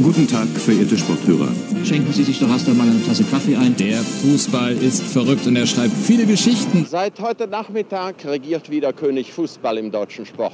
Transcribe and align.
Guten 0.00 0.28
Tag, 0.28 0.46
verehrte 0.46 0.96
Sporthörer. 0.96 1.48
Schenken 1.84 2.12
Sie 2.12 2.22
sich 2.22 2.38
doch 2.38 2.48
erst 2.48 2.68
einmal 2.68 2.88
eine 2.88 3.04
Tasse 3.04 3.24
Kaffee 3.24 3.56
ein. 3.56 3.74
Der 3.76 3.98
Fußball 3.98 4.76
ist 4.76 5.02
verrückt 5.02 5.44
und 5.48 5.56
er 5.56 5.66
schreibt 5.66 5.92
viele 5.92 6.24
Geschichten. 6.24 6.86
Seit 6.88 7.18
heute 7.18 7.48
Nachmittag 7.48 8.24
regiert 8.24 8.70
wieder 8.70 8.92
König 8.92 9.32
Fußball 9.32 9.76
im 9.76 9.90
deutschen 9.90 10.24
Sport. 10.24 10.52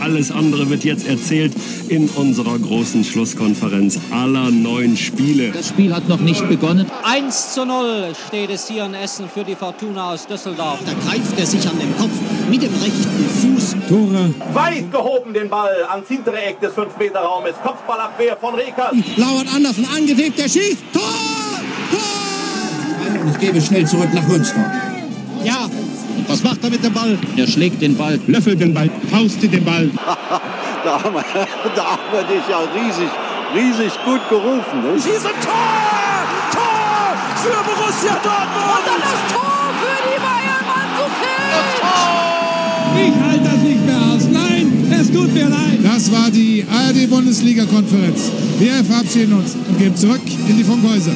Alles 0.00 0.30
andere 0.30 0.70
wird 0.70 0.84
jetzt 0.84 1.08
erzählt 1.08 1.52
in 1.88 2.08
unserer 2.10 2.56
großen 2.58 3.02
Schlusskonferenz 3.02 3.98
aller 4.12 4.52
neun 4.52 4.96
Spiele. 4.96 5.50
Das 5.50 5.68
Spiel 5.68 5.92
hat 5.92 6.08
noch 6.08 6.20
nicht 6.20 6.48
begonnen. 6.48 6.86
1 7.02 7.54
zu 7.54 7.64
0 7.64 8.12
steht 8.28 8.50
es 8.50 8.68
hier 8.68 8.84
in 8.84 8.94
Essen 8.94 9.28
für 9.28 9.42
die 9.42 9.56
Fortuna 9.56 10.12
aus 10.12 10.28
Düsseldorf. 10.28 10.78
Da 10.86 10.92
greift 10.92 11.36
er 11.38 11.46
sich 11.46 11.68
an 11.68 11.78
den 11.80 11.96
Kopf 11.96 12.12
mit 12.48 12.62
dem 12.62 12.74
rechten 12.74 13.56
Fuß. 13.56 13.76
Tore. 13.88 14.32
Weit 14.52 14.92
gehoben 14.92 15.32
den 15.34 15.48
Ball 15.48 15.84
ans 15.88 16.06
hintere 16.08 16.40
Eck 16.40 16.60
des 16.60 16.72
5-Meter-Raumes. 16.74 17.54
Kopfballabwehr 17.64 18.36
von 18.36 18.54
Rekas. 18.76 19.16
Lauert 19.16 19.54
Andersen 19.54 19.86
angetebt, 19.94 20.38
der 20.38 20.48
schießt. 20.48 20.78
Tor! 20.92 21.02
Tor! 21.90 23.20
Und 23.22 23.30
ich 23.30 23.38
gebe 23.38 23.60
schnell 23.60 23.86
zurück 23.86 24.12
nach 24.12 24.26
Münster. 24.26 24.72
Ja. 25.44 25.68
Was 26.28 26.42
macht 26.42 26.62
er 26.64 26.70
mit 26.70 26.82
dem 26.82 26.92
Ball? 26.92 27.18
Er 27.36 27.46
schlägt 27.46 27.80
den 27.80 27.96
Ball. 27.96 28.18
Löffelt 28.26 28.60
den 28.60 28.74
Ball. 28.74 28.90
Faustet 29.10 29.52
den 29.52 29.64
Ball. 29.64 29.88
da, 30.84 31.02
haben 31.02 31.14
wir, 31.14 31.24
da 31.74 31.84
haben 31.84 32.02
wir 32.12 32.22
dich 32.22 32.42
ja 32.48 32.58
riesig, 32.74 33.08
riesig 33.54 33.92
gut 34.04 34.20
gerufen. 34.28 34.82
Ne? 34.82 34.94
Schießen 34.94 35.30
Tor! 35.40 36.26
Tor 36.52 37.16
für 37.42 37.62
Borussia 37.64 38.14
Dortmund! 38.14 38.66
Und 38.76 38.86
dann 38.86 39.00
das 39.00 39.32
Tor 39.32 39.70
für 39.80 39.98
die 40.02 40.18
Bayern! 40.18 40.66
Das 41.52 41.80
Tor! 41.80 42.26
Ich 42.98 43.14
halte 43.22 43.45
tut 45.16 45.32
mir 45.32 45.48
leid. 45.48 45.78
Das 45.82 46.12
war 46.12 46.30
die 46.30 46.64
ARD-Bundesliga-Konferenz. 46.68 48.30
Wir 48.58 48.84
verabschieden 48.84 49.32
uns 49.32 49.54
und 49.54 49.78
gehen 49.78 49.96
zurück 49.96 50.20
in 50.48 50.56
die 50.56 50.64
Funkhäuser. 50.64 51.12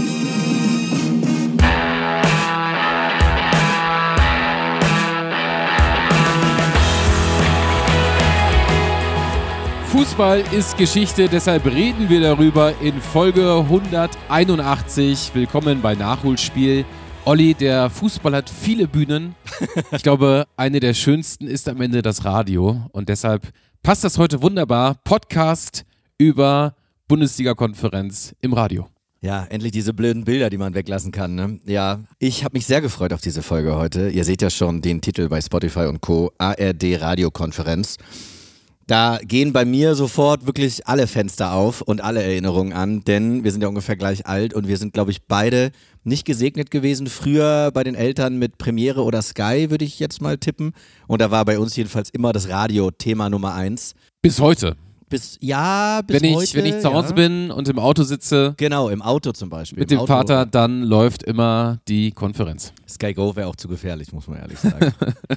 Fußball 9.88 10.44
ist 10.52 10.78
Geschichte, 10.78 11.28
deshalb 11.28 11.66
reden 11.66 12.08
wir 12.08 12.20
darüber 12.20 12.72
in 12.80 13.00
Folge 13.02 13.56
181. 13.58 15.32
Willkommen 15.34 15.82
bei 15.82 15.94
Nachholspiel. 15.94 16.86
Olli, 17.26 17.52
der 17.52 17.90
Fußball 17.90 18.34
hat 18.34 18.48
viele 18.48 18.88
Bühnen. 18.88 19.34
Ich 19.92 20.02
glaube, 20.02 20.46
eine 20.56 20.80
der 20.80 20.94
schönsten 20.94 21.46
ist 21.46 21.68
am 21.68 21.82
Ende 21.82 22.00
das 22.00 22.24
Radio. 22.24 22.80
Und 22.92 23.10
deshalb 23.10 23.52
passt 23.82 24.04
das 24.04 24.18
heute 24.18 24.42
wunderbar. 24.42 24.96
Podcast 25.04 25.84
über 26.18 26.74
Bundesliga-Konferenz 27.08 28.34
im 28.40 28.52
Radio. 28.52 28.88
Ja, 29.22 29.44
endlich 29.50 29.72
diese 29.72 29.92
blöden 29.92 30.24
Bilder, 30.24 30.48
die 30.48 30.56
man 30.58 30.74
weglassen 30.74 31.12
kann. 31.12 31.34
Ne? 31.34 31.60
Ja, 31.66 32.00
ich 32.18 32.44
habe 32.44 32.56
mich 32.56 32.66
sehr 32.66 32.80
gefreut 32.80 33.12
auf 33.12 33.20
diese 33.20 33.42
Folge 33.42 33.76
heute. 33.76 34.08
Ihr 34.08 34.24
seht 34.24 34.40
ja 34.40 34.48
schon 34.48 34.80
den 34.80 35.00
Titel 35.00 35.28
bei 35.28 35.40
Spotify 35.40 35.86
und 35.86 36.00
Co. 36.00 36.32
ARD 36.38 37.00
Radiokonferenz. 37.00 37.96
Da 38.90 39.20
gehen 39.22 39.52
bei 39.52 39.64
mir 39.64 39.94
sofort 39.94 40.46
wirklich 40.46 40.88
alle 40.88 41.06
Fenster 41.06 41.52
auf 41.52 41.80
und 41.80 42.00
alle 42.00 42.24
Erinnerungen 42.24 42.72
an, 42.72 43.04
denn 43.04 43.44
wir 43.44 43.52
sind 43.52 43.62
ja 43.62 43.68
ungefähr 43.68 43.94
gleich 43.94 44.26
alt 44.26 44.52
und 44.52 44.66
wir 44.66 44.78
sind, 44.78 44.92
glaube 44.92 45.12
ich, 45.12 45.22
beide 45.28 45.70
nicht 46.02 46.24
gesegnet 46.24 46.72
gewesen. 46.72 47.06
Früher 47.06 47.70
bei 47.72 47.84
den 47.84 47.94
Eltern 47.94 48.40
mit 48.40 48.58
Premiere 48.58 49.04
oder 49.04 49.22
Sky, 49.22 49.70
würde 49.70 49.84
ich 49.84 50.00
jetzt 50.00 50.20
mal 50.20 50.38
tippen. 50.38 50.72
Und 51.06 51.20
da 51.20 51.30
war 51.30 51.44
bei 51.44 51.60
uns 51.60 51.76
jedenfalls 51.76 52.10
immer 52.10 52.32
das 52.32 52.48
Radio 52.48 52.90
Thema 52.90 53.30
Nummer 53.30 53.54
eins. 53.54 53.94
Bis 54.22 54.40
heute. 54.40 54.74
Bis, 55.08 55.38
ja, 55.40 56.02
bis 56.02 56.20
wenn 56.20 56.28
ich, 56.28 56.34
heute. 56.34 56.54
Wenn 56.54 56.66
ich 56.66 56.80
zu 56.80 56.92
Hause 56.92 57.10
ja. 57.10 57.14
bin 57.14 57.52
und 57.52 57.68
im 57.68 57.78
Auto 57.78 58.02
sitze. 58.02 58.54
Genau, 58.56 58.88
im 58.88 59.02
Auto 59.02 59.30
zum 59.30 59.50
Beispiel. 59.50 59.78
Mit 59.78 59.92
dem 59.92 60.00
Auto. 60.00 60.08
Vater, 60.08 60.46
dann 60.46 60.82
läuft 60.82 61.22
immer 61.22 61.78
die 61.86 62.10
Konferenz. 62.10 62.72
Sky 62.88 63.14
Go 63.14 63.36
wäre 63.36 63.46
auch 63.46 63.54
zu 63.54 63.68
gefährlich, 63.68 64.12
muss 64.12 64.26
man 64.26 64.40
ehrlich 64.40 64.58
sagen. 64.58 64.92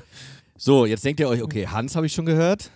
so, 0.58 0.88
jetzt 0.88 1.06
denkt 1.06 1.20
ihr 1.20 1.30
euch, 1.30 1.44
okay, 1.44 1.68
Hans 1.68 1.96
habe 1.96 2.08
ich 2.08 2.14
schon 2.14 2.26
gehört. 2.26 2.72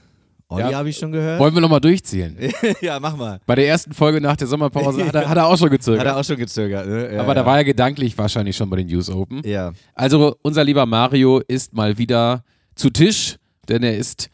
Olli 0.50 0.72
ja. 0.72 0.78
habe 0.78 0.90
ich 0.90 0.98
schon 0.98 1.12
gehört. 1.12 1.40
Wollen 1.40 1.54
wir 1.54 1.62
nochmal 1.62 1.82
durchziehen? 1.82 2.38
ja, 2.82 3.00
mach 3.02 3.18
mal. 3.18 3.40
Bei 3.46 3.56
der 3.56 3.68
ersten 3.68 3.94
Folge 3.94 4.22
nach 4.22 4.38
der 4.38 4.48
Sommerpause 4.48 5.06
hat 5.06 5.14
er, 5.14 5.28
hat 5.28 5.38
er 5.38 5.46
auch 5.46 5.58
schon 5.58 5.70
gezögert. 5.70 6.02
Hat 6.02 6.08
er 6.08 6.18
auch 6.18 6.24
schon 6.24 6.38
gezögert. 6.38 6.88
Ne? 6.88 7.16
Ja, 7.16 7.22
Aber 7.22 7.36
da 7.36 7.46
war 7.46 7.58
er 7.58 7.66
gedanklich 7.66 8.18
wahrscheinlich 8.18 8.56
schon 8.56 8.70
bei 8.70 8.78
den 8.78 8.88
News 8.88 9.10
Open. 9.10 9.42
Ja. 9.44 9.74
Also 9.94 10.38
unser 10.44 10.64
lieber 10.64 10.86
Mario 10.86 11.40
ist 11.40 11.74
mal 11.74 11.98
wieder 11.98 12.44
zu 12.76 12.90
Tisch, 12.90 13.36
denn 13.68 13.84
er 13.84 13.98
ist 13.98 14.30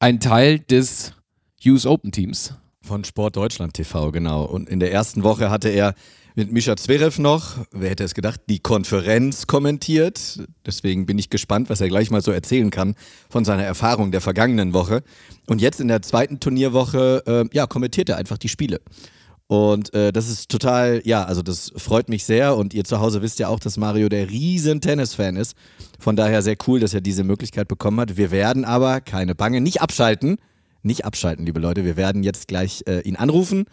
ein 0.00 0.18
Teil 0.18 0.58
des 0.58 1.12
News 1.64 1.86
Open 1.86 2.10
Teams. 2.10 2.54
Von 2.82 3.04
Sport 3.04 3.36
Deutschland 3.36 3.74
TV, 3.74 4.10
genau. 4.10 4.44
Und 4.44 4.68
in 4.68 4.80
der 4.80 4.92
ersten 4.92 5.22
Woche 5.22 5.48
hatte 5.48 5.68
er 5.68 5.94
mit 6.34 6.52
Mischa 6.52 6.76
Zverev 6.76 7.20
noch, 7.20 7.58
wer 7.72 7.90
hätte 7.90 8.04
es 8.04 8.14
gedacht, 8.14 8.40
die 8.48 8.58
Konferenz 8.58 9.46
kommentiert. 9.46 10.40
Deswegen 10.64 11.06
bin 11.06 11.18
ich 11.18 11.30
gespannt, 11.30 11.68
was 11.68 11.80
er 11.80 11.88
gleich 11.88 12.10
mal 12.10 12.22
so 12.22 12.30
erzählen 12.30 12.70
kann 12.70 12.94
von 13.28 13.44
seiner 13.44 13.64
Erfahrung 13.64 14.12
der 14.12 14.20
vergangenen 14.20 14.72
Woche. 14.72 15.02
Und 15.46 15.60
jetzt 15.60 15.80
in 15.80 15.88
der 15.88 16.02
zweiten 16.02 16.40
Turnierwoche, 16.40 17.22
äh, 17.26 17.56
ja, 17.56 17.66
kommentiert 17.66 18.08
er 18.08 18.16
einfach 18.16 18.38
die 18.38 18.48
Spiele. 18.48 18.80
Und 19.46 19.92
äh, 19.92 20.12
das 20.12 20.30
ist 20.30 20.50
total, 20.50 21.02
ja, 21.04 21.24
also 21.24 21.42
das 21.42 21.72
freut 21.76 22.08
mich 22.08 22.24
sehr. 22.24 22.56
Und 22.56 22.72
ihr 22.72 22.84
zu 22.84 23.00
Hause 23.00 23.20
wisst 23.20 23.38
ja 23.38 23.48
auch, 23.48 23.60
dass 23.60 23.76
Mario 23.76 24.08
der 24.08 24.30
riesen 24.30 24.80
Tennis-Fan 24.80 25.36
ist. 25.36 25.54
Von 25.98 26.16
daher 26.16 26.40
sehr 26.40 26.56
cool, 26.66 26.80
dass 26.80 26.94
er 26.94 27.02
diese 27.02 27.24
Möglichkeit 27.24 27.68
bekommen 27.68 28.00
hat. 28.00 28.16
Wir 28.16 28.30
werden 28.30 28.64
aber, 28.64 29.02
keine 29.02 29.34
Bange, 29.34 29.60
nicht 29.60 29.82
abschalten. 29.82 30.38
Nicht 30.82 31.04
abschalten, 31.04 31.44
liebe 31.44 31.60
Leute. 31.60 31.84
Wir 31.84 31.96
werden 31.96 32.22
jetzt 32.22 32.48
gleich 32.48 32.82
äh, 32.86 33.00
ihn 33.00 33.16
anrufen 33.16 33.66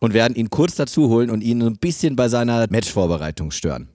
und 0.00 0.14
werden 0.14 0.34
ihn 0.34 0.50
kurz 0.50 0.74
dazu 0.74 1.08
holen 1.08 1.30
und 1.30 1.42
ihn 1.42 1.62
ein 1.62 1.76
bisschen 1.76 2.16
bei 2.16 2.28
seiner 2.28 2.66
Matchvorbereitung 2.70 3.50
stören. 3.50 3.88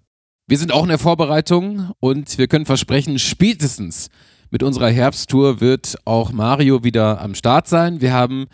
Wir 0.48 0.58
sind 0.58 0.72
auch 0.72 0.84
in 0.84 0.90
der 0.90 1.00
Vorbereitung 1.00 1.92
und 2.00 2.38
wir 2.38 2.48
können 2.48 2.66
versprechen, 2.66 3.20
spätestens 3.20 4.10
mit 4.52 4.62
unserer 4.62 4.90
Herbsttour 4.90 5.60
wird 5.60 5.96
auch 6.06 6.32
Mario 6.32 6.84
wieder 6.84 7.20
am 7.20 7.34
Start 7.34 7.68
sein. 7.68 8.00
Wir 8.00 8.14
haben 8.14 8.46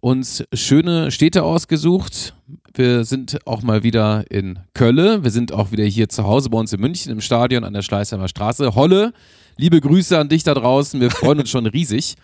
uns 0.00 0.44
schöne 0.52 1.10
Städte 1.12 1.44
ausgesucht. 1.44 2.34
Wir 2.74 3.04
sind 3.04 3.38
auch 3.46 3.62
mal 3.62 3.84
wieder 3.84 4.24
in 4.30 4.58
Kölle. 4.74 5.22
Wir 5.22 5.30
sind 5.30 5.52
auch 5.52 5.70
wieder 5.70 5.84
hier 5.84 6.08
zu 6.08 6.24
Hause 6.24 6.50
bei 6.50 6.58
uns 6.58 6.72
in 6.72 6.80
München 6.80 7.12
im 7.12 7.20
Stadion 7.20 7.64
an 7.64 7.72
der 7.72 7.82
Schleißheimer 7.82 8.28
Straße. 8.28 8.74
Holle, 8.74 9.12
liebe 9.56 9.80
Grüße 9.80 10.18
an 10.18 10.28
dich 10.28 10.42
da 10.42 10.52
draußen. 10.52 11.00
Wir 11.00 11.10
freuen 11.10 11.40
uns 11.40 11.50
schon 11.50 11.66
riesig 11.66 12.16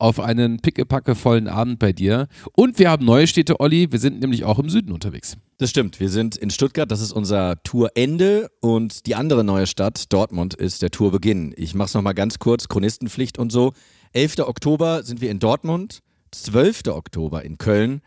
auf 0.00 0.18
einen 0.18 0.60
pickepackevollen 0.60 1.48
Abend 1.48 1.78
bei 1.78 1.92
dir. 1.92 2.28
Und 2.52 2.78
wir 2.78 2.90
haben 2.90 3.04
neue 3.04 3.26
Städte, 3.26 3.60
Olli. 3.60 3.92
Wir 3.92 3.98
sind 3.98 4.20
nämlich 4.20 4.44
auch 4.44 4.58
im 4.58 4.70
Süden 4.70 4.92
unterwegs. 4.92 5.36
Das 5.58 5.70
stimmt. 5.70 6.00
Wir 6.00 6.08
sind 6.08 6.36
in 6.36 6.50
Stuttgart. 6.50 6.90
Das 6.90 7.00
ist 7.00 7.12
unser 7.12 7.62
Tourende. 7.62 8.50
Und 8.60 9.06
die 9.06 9.14
andere 9.14 9.44
neue 9.44 9.66
Stadt, 9.66 10.12
Dortmund, 10.12 10.54
ist 10.54 10.82
der 10.82 10.90
Tourbeginn. 10.90 11.54
Ich 11.56 11.74
mache 11.74 11.88
es 11.88 11.94
nochmal 11.94 12.14
ganz 12.14 12.38
kurz. 12.38 12.68
Chronistenpflicht 12.68 13.38
und 13.38 13.52
so. 13.52 13.72
11. 14.12 14.38
Oktober 14.40 15.02
sind 15.02 15.20
wir 15.20 15.30
in 15.30 15.38
Dortmund. 15.38 16.00
12. 16.32 16.88
Oktober 16.88 17.44
in 17.44 17.58
Köln. 17.58 18.00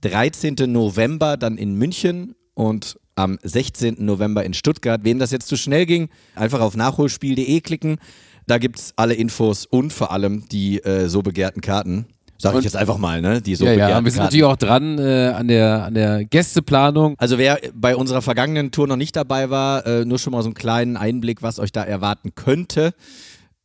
13. 0.00 0.56
November 0.66 1.36
dann 1.36 1.58
in 1.58 1.74
München. 1.74 2.34
Und 2.54 2.98
am 3.16 3.38
16. 3.42 3.96
November 3.98 4.44
in 4.44 4.54
Stuttgart. 4.54 5.04
Wem 5.04 5.18
das 5.18 5.30
jetzt 5.30 5.48
zu 5.48 5.56
schnell 5.56 5.86
ging, 5.86 6.08
einfach 6.34 6.60
auf 6.60 6.76
nachholspiel.de 6.76 7.60
klicken. 7.60 7.98
Da 8.46 8.58
gibt 8.58 8.78
es 8.78 8.92
alle 8.96 9.14
Infos 9.14 9.66
und 9.66 9.92
vor 9.92 10.12
allem 10.12 10.48
die 10.50 10.78
äh, 10.84 11.08
so 11.08 11.22
begehrten 11.22 11.60
Karten. 11.60 12.06
Sag 12.36 12.56
ich 12.56 12.64
jetzt 12.64 12.76
einfach 12.76 12.98
mal, 12.98 13.22
ne? 13.22 13.40
Die 13.40 13.54
so 13.54 13.64
ja, 13.64 13.72
ja, 13.72 13.88
wir 13.88 13.94
sind 13.94 14.04
Karten. 14.04 14.22
natürlich 14.24 14.44
auch 14.44 14.56
dran 14.56 14.98
äh, 14.98 15.28
an, 15.28 15.48
der, 15.48 15.84
an 15.84 15.94
der 15.94 16.24
Gästeplanung. 16.24 17.14
Also 17.18 17.38
wer 17.38 17.58
bei 17.74 17.96
unserer 17.96 18.22
vergangenen 18.22 18.70
Tour 18.70 18.86
noch 18.86 18.96
nicht 18.96 19.16
dabei 19.16 19.50
war, 19.50 19.86
äh, 19.86 20.04
nur 20.04 20.18
schon 20.18 20.32
mal 20.32 20.42
so 20.42 20.48
einen 20.48 20.54
kleinen 20.54 20.96
Einblick, 20.96 21.42
was 21.42 21.58
euch 21.58 21.72
da 21.72 21.82
erwarten 21.82 22.34
könnte. 22.34 22.92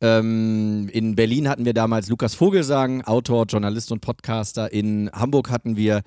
Ähm, 0.00 0.88
in 0.92 1.14
Berlin 1.14 1.48
hatten 1.48 1.66
wir 1.66 1.74
damals 1.74 2.08
Lukas 2.08 2.34
Vogelsang, 2.34 3.02
Autor, 3.02 3.44
Journalist 3.46 3.92
und 3.92 4.00
Podcaster. 4.00 4.72
In 4.72 5.10
Hamburg 5.12 5.50
hatten 5.50 5.76
wir 5.76 6.00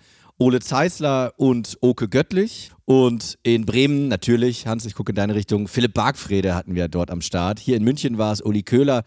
Ole 0.44 0.60
Zeisler 0.60 1.32
und 1.38 1.78
Oke 1.80 2.10
Göttlich. 2.10 2.72
Und 2.84 3.38
in 3.44 3.66
Bremen 3.66 4.10
natürlich, 4.10 4.68
Hans, 4.68 4.86
ich 4.86 4.94
gucke 4.94 5.14
in 5.14 5.16
deine 5.16 5.36
Richtung, 5.36 5.70
Philipp 5.70 5.94
Bargfrede 5.94 6.54
hatten 6.54 6.76
wir 6.76 6.90
dort 6.90 7.12
am 7.12 7.22
Start. 7.22 7.60
Hier 7.60 7.78
in 7.78 7.84
München 7.86 8.18
war 8.18 8.34
es 8.34 8.42
Uli 8.42 8.62
Köhler. 8.62 9.06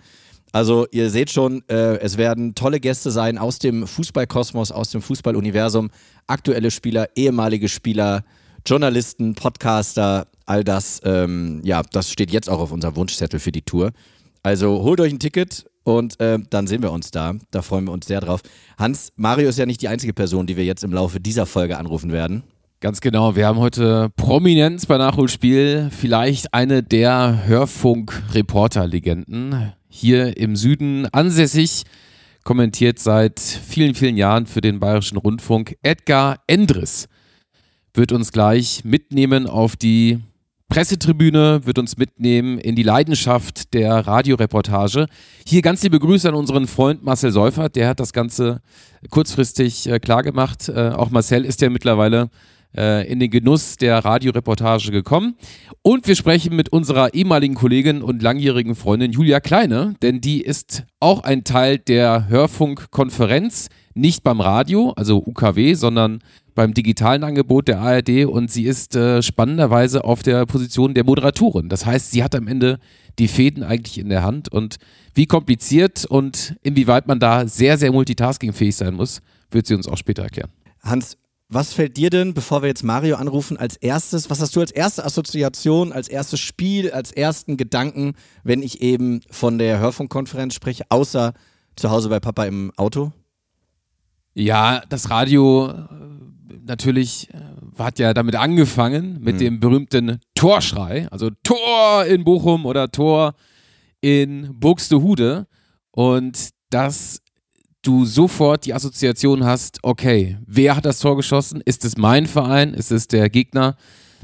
Also 0.53 0.87
ihr 0.93 1.11
seht 1.11 1.29
schon, 1.29 1.63
äh, 1.69 1.99
es 1.99 2.17
werden 2.17 2.55
tolle 2.55 2.81
Gäste 2.81 3.11
sein 3.11 3.37
aus 3.37 3.59
dem 3.59 3.87
Fußballkosmos, 3.87 4.73
aus 4.73 4.89
dem 4.89 5.03
Fußballuniversum. 5.03 5.91
Aktuelle 6.27 6.71
Spieler, 6.71 7.11
ehemalige 7.17 7.69
Spieler, 7.69 8.25
Journalisten, 8.65 9.35
Podcaster, 9.35 10.29
all 10.47 10.65
das, 10.65 11.03
ähm, 11.05 11.61
ja, 11.65 11.83
das 11.83 12.11
steht 12.11 12.31
jetzt 12.31 12.49
auch 12.49 12.61
auf 12.61 12.73
unserem 12.73 12.97
Wunschzettel 12.97 13.41
für 13.41 13.53
die 13.53 13.61
Tour. 13.61 13.93
Also 14.43 14.83
holt 14.83 15.03
euch 15.03 15.13
ein 15.13 15.19
Ticket 15.19 15.67
und 15.87 16.21
äh, 16.21 16.39
dann 16.51 16.67
sehen 16.67 16.83
wir 16.83 16.91
uns 16.91 17.13
da. 17.13 17.35
Da 17.53 17.63
freuen 17.63 17.85
wir 17.85 17.93
uns 17.93 18.07
sehr 18.07 18.21
drauf. 18.21 18.41
Hans, 18.77 19.13
Mario 19.15 19.49
ist 19.49 19.57
ja 19.57 19.67
nicht 19.67 19.81
die 19.83 19.87
einzige 19.87 20.13
Person, 20.13 20.49
die 20.49 20.57
wir 20.57 20.65
jetzt 20.65 20.83
im 20.83 20.93
Laufe 20.93 21.21
dieser 21.21 21.47
Folge 21.47 21.79
anrufen 21.79 22.11
werden. 22.11 22.43
Ganz 22.81 23.01
genau. 23.01 23.37
Wir 23.37 23.47
haben 23.47 23.61
heute 23.61 24.11
Prominenz 24.17 24.87
bei 24.87 24.99
Nachholspiel. 24.99 25.91
Vielleicht 25.97 26.53
eine 26.53 26.83
der 26.83 27.47
Hörfunk-Reporter-Legenden. 27.47 29.75
Hier 29.89 30.37
im 30.37 30.57
Süden 30.57 31.07
ansässig, 31.13 31.85
kommentiert 32.43 32.99
seit 32.99 33.39
vielen, 33.39 33.95
vielen 33.95 34.17
Jahren 34.17 34.47
für 34.47 34.61
den 34.61 34.81
Bayerischen 34.81 35.19
Rundfunk. 35.19 35.77
Edgar 35.83 36.41
Endres 36.49 37.07
wird 37.95 38.11
uns 38.11 38.33
gleich 38.33 38.85
mitnehmen 38.85 39.47
auf 39.47 39.77
die 39.77 40.19
Pressetribüne 40.69 41.65
wird 41.65 41.79
uns 41.79 41.97
mitnehmen 41.97 42.59
in 42.59 42.75
die 42.75 42.83
Leidenschaft 42.83 43.73
der 43.73 44.07
Radioreportage. 44.07 45.07
Hier 45.47 45.63
ganz 45.63 45.83
liebe 45.83 45.99
Grüße 45.99 46.29
an 46.29 46.35
unseren 46.35 46.67
Freund 46.67 47.05
Marcel 47.05 47.31
Seufert, 47.31 47.77
der 47.77 47.89
hat 47.89 48.01
das 48.01 48.13
Ganze 48.13 48.61
kurzfristig 49.11 49.89
äh, 49.89 50.01
klargemacht. 50.01 50.69
Äh, 50.69 50.91
auch 50.91 51.11
Marcel 51.11 51.45
ist 51.45 51.61
ja 51.61 51.71
mittlerweile 51.71 52.31
äh, 52.77 53.11
in 53.11 53.21
den 53.21 53.31
Genuss 53.31 53.77
der 53.77 54.05
Radioreportage 54.05 54.91
gekommen. 54.91 55.37
Und 55.83 56.07
wir 56.07 56.17
sprechen 56.17 56.55
mit 56.57 56.69
unserer 56.71 57.15
ehemaligen 57.15 57.55
Kollegin 57.55 58.03
und 58.03 58.23
langjährigen 58.23 58.75
Freundin 58.75 59.13
Julia 59.13 59.41
Kleine, 59.41 59.95
denn 60.03 60.21
die 60.21 60.43
ist 60.43 60.85
auch 61.01 61.23
ein 61.23 61.45
Teil 61.45 61.79
der 61.79 62.29
Hörfunkkonferenz, 62.29 63.69
nicht 63.95 64.23
beim 64.23 64.41
Radio, 64.41 64.93
also 64.97 65.19
UKW, 65.25 65.75
sondern 65.75 66.19
beim 66.57 66.75
digitalen 66.75 67.23
Angebot 67.23 67.69
der 67.69 67.79
ARD 67.81 68.25
und 68.25 68.51
sie 68.51 68.65
ist 68.65 68.97
äh, 68.97 69.23
spannenderweise 69.23 70.03
auf 70.03 70.25
der 70.25 70.47
Position 70.47 70.95
der 70.95 71.05
Moderatorin. 71.05 71.69
Das 71.69 71.87
heißt, 71.87 72.11
sie 72.11 72.25
hat 72.25 72.35
am 72.35 72.49
Ende 72.49 72.81
die 73.21 73.29
Fäden 73.29 73.63
eigentlich 73.63 73.99
in 73.99 74.09
der 74.09 74.25
Hand 74.25 74.51
und 74.51 74.77
wie 75.15 75.27
kompliziert 75.27 76.05
und 76.05 76.57
inwieweit 76.63 77.07
man 77.07 77.21
da 77.21 77.47
sehr, 77.47 77.79
sehr 77.79 77.93
multitaskingfähig 77.93 78.75
sein 78.75 78.95
muss, 78.95 79.21
wird 79.51 79.67
sie 79.67 79.75
uns 79.75 79.87
auch 79.87 79.97
später 79.97 80.23
erklären. 80.25 80.51
Hans, 80.83 81.17
was 81.49 81.73
fällt 81.73 81.97
dir 81.97 82.11
denn, 82.11 82.35
bevor 82.35 82.63
wir 82.63 82.69
jetzt 82.69 82.83
Mario 82.83 83.17
anrufen, 83.17 83.57
als 83.57 83.77
erstes, 83.77 84.31
was 84.31 84.41
hast 84.41 84.57
du 84.57 84.61
als 84.61 84.73
erste 84.73 85.05
Assoziation, 85.05 85.93
als 85.93 86.09
erstes 86.09 86.41
Spiel, 86.41 86.91
als 86.91 87.13
ersten 87.13 87.57
Gedanken, 87.57 88.15
wenn 88.43 88.63
ich 88.63 88.83
eben 88.83 89.21
von 89.31 89.59
der 89.59 89.79
Hörfunkkonferenz 89.79 90.55
spreche, 90.55 90.85
außer 90.89 91.35
zu 91.77 91.91
Hause 91.91 92.09
bei 92.09 92.19
Papa 92.19 92.45
im 92.47 92.73
Auto? 92.77 93.13
Ja, 94.35 94.83
das 94.89 95.09
Radio 95.11 95.73
natürlich 96.65 97.29
äh, 97.33 97.39
hat 97.79 97.99
ja 97.99 98.15
damit 98.15 98.37
angefangen, 98.37 99.19
mit 99.21 99.37
mhm. 99.37 99.41
dem 99.41 99.61
berühmten 99.61 100.19
Torschrei, 100.35 101.09
also 101.11 101.31
Tor 101.43 102.05
in 102.07 102.25
Bochum 102.25 102.67
oder 102.67 102.91
Tor 102.91 103.35
in 104.01 104.59
Buxtehude 104.59 105.47
und 105.91 106.51
dass 106.71 107.21
du 107.83 108.05
sofort 108.05 108.67
die 108.67 108.75
Assoziation 108.75 109.45
hast, 109.45 109.79
okay, 109.83 110.39
wer 110.47 110.77
hat 110.77 110.85
das 110.85 110.99
Tor 110.99 111.17
geschossen? 111.17 111.63
Ist 111.65 111.85
es 111.85 111.97
mein 111.97 112.27
Verein? 112.27 112.75
Ist 112.75 112.91
es 112.91 113.07
der 113.07 113.31
Gegner? 113.31 113.77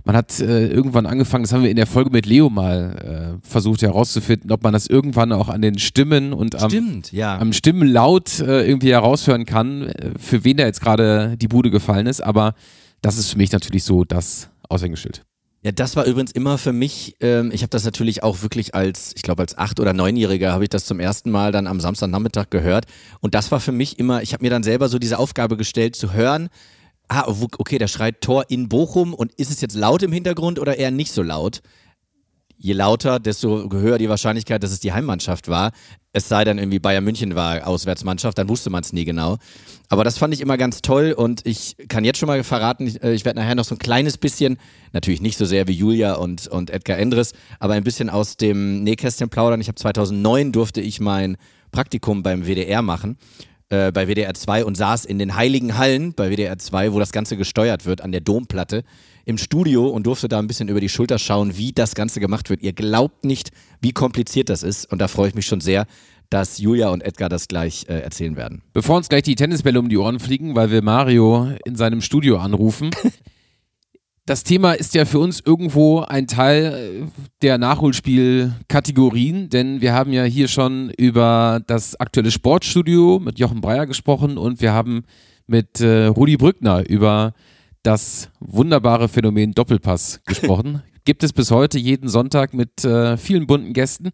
Man 0.04 0.16
hat 0.16 0.40
äh, 0.40 0.66
irgendwann 0.66 1.06
angefangen, 1.06 1.44
das 1.44 1.52
haben 1.52 1.62
wir 1.62 1.70
in 1.70 1.76
der 1.76 1.86
Folge 1.86 2.10
mit 2.10 2.26
Leo 2.26 2.50
mal 2.50 3.38
äh, 3.42 3.48
versucht 3.48 3.82
herauszufinden, 3.82 4.50
ob 4.50 4.62
man 4.62 4.72
das 4.72 4.88
irgendwann 4.88 5.32
auch 5.32 5.48
an 5.48 5.62
den 5.62 5.78
Stimmen 5.78 6.32
und 6.32 6.60
am, 6.60 6.70
Stimmt, 6.70 7.12
ja. 7.12 7.38
am 7.38 7.52
Stimmenlaut 7.52 8.40
äh, 8.40 8.66
irgendwie 8.66 8.90
heraushören 8.90 9.44
kann, 9.46 9.82
äh, 9.82 10.10
für 10.18 10.44
wen 10.44 10.56
da 10.56 10.64
jetzt 10.64 10.80
gerade 10.80 11.36
die 11.36 11.48
Bude 11.48 11.70
gefallen 11.70 12.06
ist. 12.06 12.20
Aber 12.20 12.54
das 13.00 13.16
ist 13.16 13.30
für 13.30 13.38
mich 13.38 13.52
natürlich 13.52 13.84
so 13.84 14.04
das 14.04 14.48
Aushängeschild. 14.68 15.24
Ja, 15.64 15.70
das 15.70 15.94
war 15.94 16.06
übrigens 16.06 16.32
immer 16.32 16.58
für 16.58 16.72
mich, 16.72 17.14
ähm, 17.20 17.52
ich 17.52 17.62
habe 17.62 17.70
das 17.70 17.84
natürlich 17.84 18.24
auch 18.24 18.42
wirklich 18.42 18.74
als, 18.74 19.12
ich 19.14 19.22
glaube 19.22 19.42
als 19.42 19.56
acht- 19.56 19.78
oder 19.78 19.92
neunjähriger 19.92 20.52
habe 20.52 20.64
ich 20.64 20.70
das 20.70 20.84
zum 20.86 20.98
ersten 20.98 21.30
Mal 21.30 21.52
dann 21.52 21.68
am 21.68 21.78
Samstagnachmittag 21.78 22.46
gehört. 22.50 22.86
Und 23.20 23.36
das 23.36 23.52
war 23.52 23.60
für 23.60 23.70
mich 23.70 24.00
immer, 24.00 24.22
ich 24.22 24.32
habe 24.32 24.42
mir 24.42 24.50
dann 24.50 24.64
selber 24.64 24.88
so 24.88 24.98
diese 24.98 25.20
Aufgabe 25.20 25.56
gestellt, 25.56 25.94
zu 25.94 26.12
hören, 26.12 26.48
ah, 27.12 27.24
okay, 27.58 27.78
der 27.78 27.88
schreit 27.88 28.20
Tor 28.20 28.46
in 28.48 28.68
Bochum 28.68 29.12
und 29.12 29.32
ist 29.34 29.50
es 29.50 29.60
jetzt 29.60 29.76
laut 29.76 30.02
im 30.02 30.12
Hintergrund 30.12 30.58
oder 30.58 30.78
eher 30.78 30.90
nicht 30.90 31.12
so 31.12 31.22
laut? 31.22 31.60
Je 32.56 32.74
lauter, 32.74 33.18
desto 33.18 33.70
höher 33.72 33.98
die 33.98 34.08
Wahrscheinlichkeit, 34.08 34.62
dass 34.62 34.70
es 34.70 34.80
die 34.80 34.92
Heimmannschaft 34.92 35.48
war. 35.48 35.72
Es 36.12 36.28
sei 36.28 36.44
denn, 36.44 36.58
irgendwie 36.58 36.78
Bayern 36.78 37.02
München 37.02 37.34
war 37.34 37.66
Auswärtsmannschaft, 37.66 38.38
dann 38.38 38.48
wusste 38.48 38.70
man 38.70 38.82
es 38.82 38.92
nie 38.92 39.04
genau. 39.04 39.38
Aber 39.88 40.04
das 40.04 40.16
fand 40.16 40.32
ich 40.32 40.40
immer 40.40 40.56
ganz 40.56 40.80
toll 40.80 41.12
und 41.12 41.44
ich 41.44 41.76
kann 41.88 42.04
jetzt 42.04 42.18
schon 42.18 42.28
mal 42.28 42.44
verraten, 42.44 42.86
ich, 42.86 43.02
äh, 43.02 43.12
ich 43.12 43.24
werde 43.24 43.40
nachher 43.40 43.56
noch 43.56 43.64
so 43.64 43.74
ein 43.74 43.78
kleines 43.78 44.16
bisschen, 44.16 44.58
natürlich 44.92 45.20
nicht 45.20 45.36
so 45.36 45.44
sehr 45.44 45.66
wie 45.66 45.72
Julia 45.72 46.14
und, 46.14 46.46
und 46.46 46.70
Edgar 46.70 46.98
Endres, 46.98 47.32
aber 47.58 47.74
ein 47.74 47.84
bisschen 47.84 48.08
aus 48.08 48.36
dem 48.36 48.84
Nähkästchen 48.84 49.28
plaudern. 49.28 49.60
Ich 49.60 49.68
habe 49.68 49.76
2009 49.76 50.52
durfte 50.52 50.80
ich 50.80 51.00
mein 51.00 51.36
Praktikum 51.72 52.22
beim 52.22 52.46
WDR 52.46 52.82
machen 52.82 53.16
äh, 53.72 53.90
bei 53.90 54.06
WDR 54.06 54.34
2 54.34 54.66
und 54.66 54.76
saß 54.76 55.06
in 55.06 55.18
den 55.18 55.34
heiligen 55.34 55.78
Hallen 55.78 56.12
bei 56.12 56.30
WDR 56.30 56.58
2, 56.58 56.92
wo 56.92 56.98
das 56.98 57.10
Ganze 57.10 57.38
gesteuert 57.38 57.86
wird, 57.86 58.02
an 58.02 58.12
der 58.12 58.20
Domplatte, 58.20 58.84
im 59.24 59.38
Studio 59.38 59.86
und 59.86 60.06
durfte 60.06 60.28
da 60.28 60.38
ein 60.38 60.46
bisschen 60.46 60.68
über 60.68 60.80
die 60.80 60.90
Schulter 60.90 61.18
schauen, 61.18 61.56
wie 61.56 61.72
das 61.72 61.94
Ganze 61.94 62.20
gemacht 62.20 62.50
wird. 62.50 62.60
Ihr 62.62 62.74
glaubt 62.74 63.24
nicht, 63.24 63.50
wie 63.80 63.92
kompliziert 63.92 64.50
das 64.50 64.62
ist 64.62 64.92
und 64.92 65.00
da 65.00 65.08
freue 65.08 65.28
ich 65.28 65.34
mich 65.34 65.46
schon 65.46 65.60
sehr, 65.60 65.86
dass 66.28 66.58
Julia 66.58 66.90
und 66.90 67.02
Edgar 67.02 67.30
das 67.30 67.48
gleich 67.48 67.86
äh, 67.88 68.00
erzählen 68.00 68.36
werden. 68.36 68.62
Bevor 68.74 68.96
uns 68.96 69.08
gleich 69.08 69.22
die 69.22 69.36
Tennisbälle 69.36 69.78
um 69.78 69.88
die 69.88 69.96
Ohren 69.96 70.20
fliegen, 70.20 70.54
weil 70.54 70.70
wir 70.70 70.82
Mario 70.82 71.52
in 71.64 71.76
seinem 71.76 72.02
Studio 72.02 72.38
anrufen, 72.38 72.90
das 74.26 74.44
Thema 74.44 74.72
ist 74.72 74.94
ja 74.94 75.04
für 75.04 75.18
uns 75.18 75.40
irgendwo 75.44 75.98
ein 76.00 76.28
Teil 76.28 76.64
äh, 76.64 77.06
der 77.42 77.58
Nachholspielkategorien, 77.58 79.48
denn 79.48 79.80
wir 79.80 79.94
haben 79.94 80.12
ja 80.12 80.22
hier 80.24 80.46
schon 80.46 80.90
über 80.90 81.60
das 81.66 81.98
aktuelle 81.98 82.30
Sportstudio 82.30 83.18
mit 83.18 83.40
Jochen 83.40 83.60
Breyer 83.60 83.86
gesprochen 83.86 84.38
und 84.38 84.60
wir 84.60 84.72
haben 84.72 85.02
mit 85.48 85.80
äh, 85.80 86.06
Rudi 86.06 86.36
Brückner 86.36 86.88
über 86.88 87.32
das 87.82 88.30
wunderbare 88.38 89.08
Phänomen 89.08 89.54
Doppelpass 89.54 90.20
gesprochen. 90.26 90.84
Gibt 91.04 91.24
es 91.24 91.32
bis 91.32 91.50
heute 91.50 91.80
jeden 91.80 92.08
Sonntag 92.08 92.54
mit 92.54 92.84
äh, 92.84 93.16
vielen 93.16 93.48
bunten 93.48 93.72
Gästen. 93.72 94.10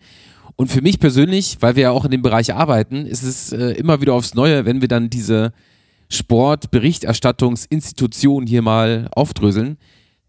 Und 0.56 0.68
für 0.68 0.80
mich 0.80 0.98
persönlich, 0.98 1.58
weil 1.60 1.76
wir 1.76 1.82
ja 1.82 1.90
auch 1.90 2.06
in 2.06 2.10
dem 2.10 2.22
Bereich 2.22 2.54
arbeiten, 2.54 3.04
ist 3.04 3.22
es 3.22 3.52
äh, 3.52 3.72
immer 3.72 4.00
wieder 4.00 4.14
aufs 4.14 4.32
Neue, 4.34 4.64
wenn 4.64 4.80
wir 4.80 4.88
dann 4.88 5.10
diese 5.10 5.52
Sportberichterstattungsinstitution 6.08 8.46
hier 8.46 8.62
mal 8.62 9.10
aufdröseln 9.14 9.76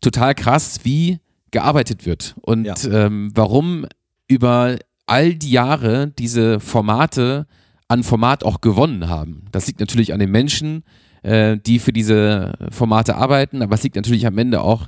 total 0.01 0.35
krass, 0.35 0.79
wie 0.83 1.19
gearbeitet 1.51 2.05
wird 2.05 2.35
und 2.41 2.65
ja. 2.65 2.75
ähm, 2.91 3.31
warum 3.33 3.85
über 4.27 4.77
all 5.07 5.33
die 5.33 5.51
Jahre 5.51 6.07
diese 6.07 6.59
Formate 6.59 7.47
an 7.87 8.03
Format 8.03 8.43
auch 8.43 8.61
gewonnen 8.61 9.09
haben. 9.09 9.45
Das 9.51 9.65
liegt 9.65 9.79
natürlich 9.79 10.13
an 10.13 10.19
den 10.19 10.29
Menschen, 10.29 10.83
äh, 11.23 11.57
die 11.57 11.79
für 11.79 11.91
diese 11.91 12.53
Formate 12.69 13.15
arbeiten, 13.15 13.63
aber 13.63 13.75
es 13.75 13.83
liegt 13.83 13.95
natürlich 13.95 14.27
am 14.27 14.37
Ende 14.37 14.61
auch 14.61 14.87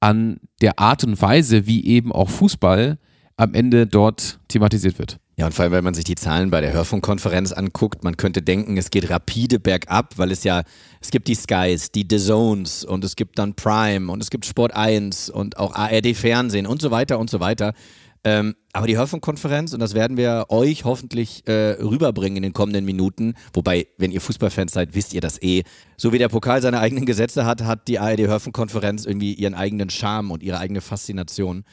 an 0.00 0.40
der 0.60 0.78
Art 0.78 1.04
und 1.04 1.20
Weise, 1.22 1.66
wie 1.66 1.86
eben 1.86 2.12
auch 2.12 2.28
Fußball 2.28 2.98
am 3.36 3.54
Ende 3.54 3.86
dort 3.86 4.40
thematisiert 4.48 4.98
wird. 4.98 5.18
Ja, 5.42 5.46
und 5.46 5.54
vor 5.54 5.64
allem, 5.64 5.72
wenn 5.72 5.82
man 5.82 5.94
sich 5.94 6.04
die 6.04 6.14
Zahlen 6.14 6.52
bei 6.52 6.60
der 6.60 6.72
Hörfunkkonferenz 6.72 7.50
anguckt, 7.50 8.04
man 8.04 8.16
könnte 8.16 8.42
denken, 8.42 8.76
es 8.76 8.92
geht 8.92 9.10
rapide 9.10 9.58
bergab, 9.58 10.16
weil 10.16 10.30
es 10.30 10.44
ja, 10.44 10.62
es 11.00 11.10
gibt 11.10 11.26
die 11.26 11.34
Skies, 11.34 11.90
die 11.90 12.06
The 12.08 12.18
Zones 12.18 12.84
und 12.84 13.02
es 13.02 13.16
gibt 13.16 13.40
dann 13.40 13.54
Prime 13.54 14.12
und 14.12 14.22
es 14.22 14.30
gibt 14.30 14.46
Sport 14.46 14.76
1 14.76 15.30
und 15.30 15.56
auch 15.56 15.74
ARD 15.74 16.14
Fernsehen 16.14 16.64
und 16.64 16.80
so 16.80 16.92
weiter 16.92 17.18
und 17.18 17.28
so 17.28 17.40
weiter. 17.40 17.74
Ähm, 18.22 18.54
aber 18.72 18.86
die 18.86 18.96
Hörfunkkonferenz, 18.96 19.72
und 19.72 19.80
das 19.80 19.94
werden 19.94 20.16
wir 20.16 20.46
euch 20.48 20.84
hoffentlich 20.84 21.44
äh, 21.48 21.72
rüberbringen 21.72 22.36
in 22.36 22.44
den 22.44 22.52
kommenden 22.52 22.84
Minuten, 22.84 23.34
wobei, 23.52 23.88
wenn 23.98 24.12
ihr 24.12 24.20
Fußballfans 24.20 24.72
seid, 24.72 24.94
wisst 24.94 25.12
ihr 25.12 25.20
das 25.20 25.42
eh. 25.42 25.64
So 25.96 26.12
wie 26.12 26.18
der 26.18 26.28
Pokal 26.28 26.62
seine 26.62 26.78
eigenen 26.78 27.04
Gesetze 27.04 27.44
hat, 27.46 27.64
hat 27.64 27.88
die 27.88 27.98
ARD 27.98 28.20
Hörfunkkonferenz 28.28 29.06
irgendwie 29.06 29.34
ihren 29.34 29.54
eigenen 29.54 29.90
Charme 29.90 30.30
und 30.30 30.44
ihre 30.44 30.60
eigene 30.60 30.80
Faszination. 30.80 31.64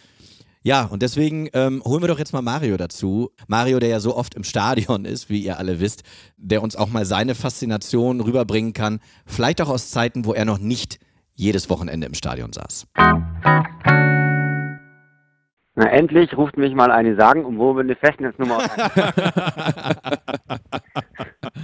Ja, 0.62 0.84
und 0.86 1.02
deswegen 1.02 1.48
ähm, 1.54 1.82
holen 1.86 2.04
wir 2.04 2.10
doch 2.10 2.20
jetzt 2.20 2.34
mal 2.34 2.42
Mario 2.42 2.76
dazu. 2.76 3.32
Mario, 3.48 3.80
der 3.80 3.88
ja 3.88 4.02
so 4.02 4.18
oft 4.18 4.36
im 4.36 4.44
Stadion 4.44 5.06
ist, 5.06 5.30
wie 5.30 5.40
ihr 5.40 5.58
alle 5.58 5.80
wisst, 5.80 6.04
der 6.36 6.62
uns 6.62 6.76
auch 6.76 6.90
mal 6.90 7.06
seine 7.06 7.34
Faszination 7.34 8.20
rüberbringen 8.20 8.74
kann. 8.74 9.00
Vielleicht 9.26 9.62
auch 9.62 9.70
aus 9.70 9.90
Zeiten, 9.90 10.26
wo 10.26 10.34
er 10.34 10.44
noch 10.44 10.60
nicht 10.60 11.00
jedes 11.34 11.70
Wochenende 11.70 12.08
im 12.08 12.14
Stadion 12.14 12.52
saß. 12.52 12.88
Na, 15.76 15.86
endlich 15.92 16.36
ruft 16.36 16.58
mich 16.58 16.76
mal 16.76 16.92
eine 16.92 17.16
sagen, 17.16 17.46
um 17.46 17.58
wo 17.58 17.74
wir 17.74 17.84
eine 17.84 17.96
Festnetznummer 17.96 18.60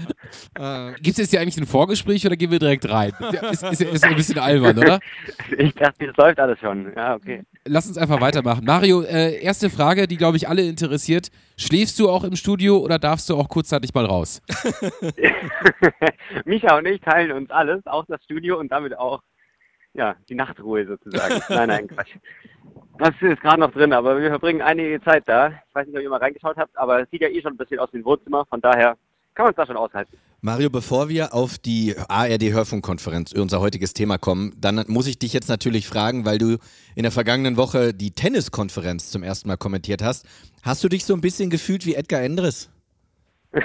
Äh, 0.57 0.93
Gibt 0.95 1.09
es 1.09 1.17
jetzt 1.17 1.31
hier 1.31 1.41
eigentlich 1.41 1.57
ein 1.57 1.65
Vorgespräch 1.65 2.25
oder 2.25 2.37
gehen 2.37 2.49
wir 2.49 2.59
direkt 2.59 2.89
rein? 2.89 3.11
Ist, 3.51 3.63
ist, 3.63 3.81
ist 3.81 4.05
ein 4.05 4.15
bisschen 4.15 4.39
albern, 4.39 4.77
oder? 4.77 4.99
Ich 5.57 5.73
dachte, 5.75 6.07
das 6.07 6.15
läuft 6.15 6.39
alles 6.39 6.59
schon. 6.59 6.93
Ja, 6.95 7.15
okay. 7.15 7.43
Lass 7.65 7.87
uns 7.87 7.97
einfach 7.97 8.21
weitermachen. 8.21 8.63
Mario, 8.63 9.01
äh, 9.01 9.41
erste 9.41 9.69
Frage, 9.69 10.07
die, 10.07 10.15
glaube 10.17 10.37
ich, 10.37 10.47
alle 10.47 10.63
interessiert. 10.63 11.29
Schläfst 11.57 11.99
du 11.99 12.09
auch 12.09 12.23
im 12.23 12.35
Studio 12.35 12.77
oder 12.77 12.99
darfst 12.99 13.29
du 13.29 13.35
auch 13.35 13.49
kurzzeitig 13.49 13.93
mal 13.93 14.05
raus? 14.05 14.41
Micha 16.45 16.77
und 16.77 16.85
ich 16.85 17.01
teilen 17.01 17.31
uns 17.31 17.49
alles, 17.51 17.85
auch 17.85 18.05
das 18.07 18.23
Studio 18.23 18.57
und 18.57 18.71
damit 18.71 18.97
auch 18.97 19.21
ja, 19.93 20.15
die 20.29 20.35
Nachtruhe 20.35 20.85
sozusagen. 20.85 21.41
nein, 21.49 21.67
nein, 21.67 21.87
Quatsch. 21.87 22.15
Das 22.97 23.13
ist 23.21 23.41
gerade 23.41 23.59
noch 23.59 23.71
drin, 23.71 23.91
aber 23.91 24.21
wir 24.21 24.29
verbringen 24.29 24.61
einige 24.61 25.01
Zeit 25.01 25.23
da. 25.25 25.47
Ich 25.49 25.75
weiß 25.75 25.87
nicht, 25.87 25.97
ob 25.97 26.03
ihr 26.03 26.09
mal 26.09 26.19
reingeschaut 26.19 26.55
habt, 26.57 26.77
aber 26.77 27.01
es 27.01 27.09
sieht 27.09 27.21
ja 27.21 27.27
eh 27.27 27.41
schon 27.41 27.53
ein 27.53 27.57
bisschen 27.57 27.79
aus 27.79 27.91
wie 27.91 27.97
ein 27.97 28.05
Wohnzimmer, 28.05 28.45
von 28.45 28.61
daher 28.61 28.95
kann 29.35 29.45
man 29.45 29.51
es 29.51 29.57
da 29.57 29.65
schon 29.65 29.77
aushalten. 29.77 30.17
Mario, 30.41 30.69
bevor 30.69 31.09
wir 31.09 31.33
auf 31.33 31.57
die 31.57 31.95
ARD-Hörfunkkonferenz, 32.07 33.33
unser 33.33 33.59
heutiges 33.59 33.93
Thema 33.93 34.17
kommen, 34.17 34.53
dann 34.57 34.83
muss 34.87 35.07
ich 35.07 35.19
dich 35.19 35.33
jetzt 35.33 35.49
natürlich 35.49 35.87
fragen, 35.87 36.25
weil 36.25 36.37
du 36.37 36.57
in 36.95 37.03
der 37.03 37.11
vergangenen 37.11 37.57
Woche 37.57 37.93
die 37.93 38.11
Tenniskonferenz 38.11 39.11
zum 39.11 39.23
ersten 39.23 39.49
Mal 39.49 39.57
kommentiert 39.57 40.01
hast. 40.01 40.25
Hast 40.63 40.83
du 40.83 40.87
dich 40.87 41.03
so 41.03 41.13
ein 41.13 41.21
bisschen 41.21 41.49
gefühlt 41.49 41.85
wie 41.85 41.95
Edgar 41.95 42.21
Endres? 42.21 42.71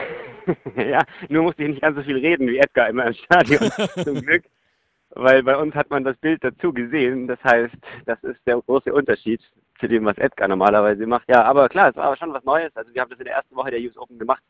ja, 0.76 1.04
nur 1.28 1.44
musste 1.44 1.62
ich 1.62 1.68
nicht 1.68 1.82
ganz 1.82 1.96
so 1.96 2.02
viel 2.02 2.16
reden 2.16 2.48
wie 2.48 2.58
Edgar 2.58 2.88
immer 2.88 3.06
im 3.06 3.14
Stadion, 3.14 3.70
zum 4.04 4.22
Glück. 4.22 4.44
Weil 5.10 5.42
bei 5.42 5.56
uns 5.56 5.74
hat 5.74 5.90
man 5.90 6.04
das 6.04 6.16
Bild 6.16 6.42
dazu 6.42 6.72
gesehen. 6.72 7.26
Das 7.26 7.42
heißt, 7.44 7.74
das 8.06 8.22
ist 8.22 8.40
der 8.46 8.60
große 8.60 8.92
Unterschied 8.92 9.42
zu 9.80 9.88
dem, 9.88 10.04
was 10.04 10.16
Edgar 10.18 10.48
normalerweise 10.48 11.06
macht. 11.06 11.28
Ja, 11.28 11.42
aber 11.42 11.68
klar, 11.68 11.90
es 11.90 11.96
war 11.96 12.04
aber 12.04 12.16
schon 12.16 12.32
was 12.32 12.44
Neues. 12.44 12.74
Also 12.74 12.94
wir 12.94 13.02
haben 13.02 13.10
das 13.10 13.18
in 13.18 13.24
der 13.24 13.34
ersten 13.34 13.56
Woche 13.56 13.70
der 13.70 13.80
US 13.80 13.98
Open 13.98 14.18
gemacht 14.18 14.42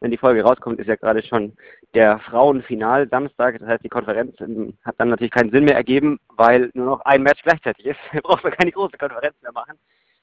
wenn 0.00 0.10
die 0.10 0.16
Folge 0.16 0.42
rauskommt, 0.42 0.80
ist 0.80 0.86
ja 0.86 0.96
gerade 0.96 1.22
schon 1.22 1.52
der 1.94 2.18
Frauenfinal 2.20 3.08
Samstag. 3.08 3.58
Das 3.58 3.68
heißt, 3.68 3.84
die 3.84 3.88
Konferenz 3.88 4.34
ähm, 4.40 4.74
hat 4.82 4.94
dann 4.98 5.10
natürlich 5.10 5.30
keinen 5.30 5.50
Sinn 5.50 5.64
mehr 5.64 5.76
ergeben, 5.76 6.18
weil 6.36 6.70
nur 6.74 6.86
noch 6.86 7.00
ein 7.02 7.22
Match 7.22 7.42
gleichzeitig 7.42 7.86
ist. 7.86 7.98
Wir 8.12 8.22
brauchen 8.22 8.50
keine 8.50 8.72
große 8.72 8.96
Konferenz 8.98 9.34
mehr 9.42 9.52
machen. 9.52 9.76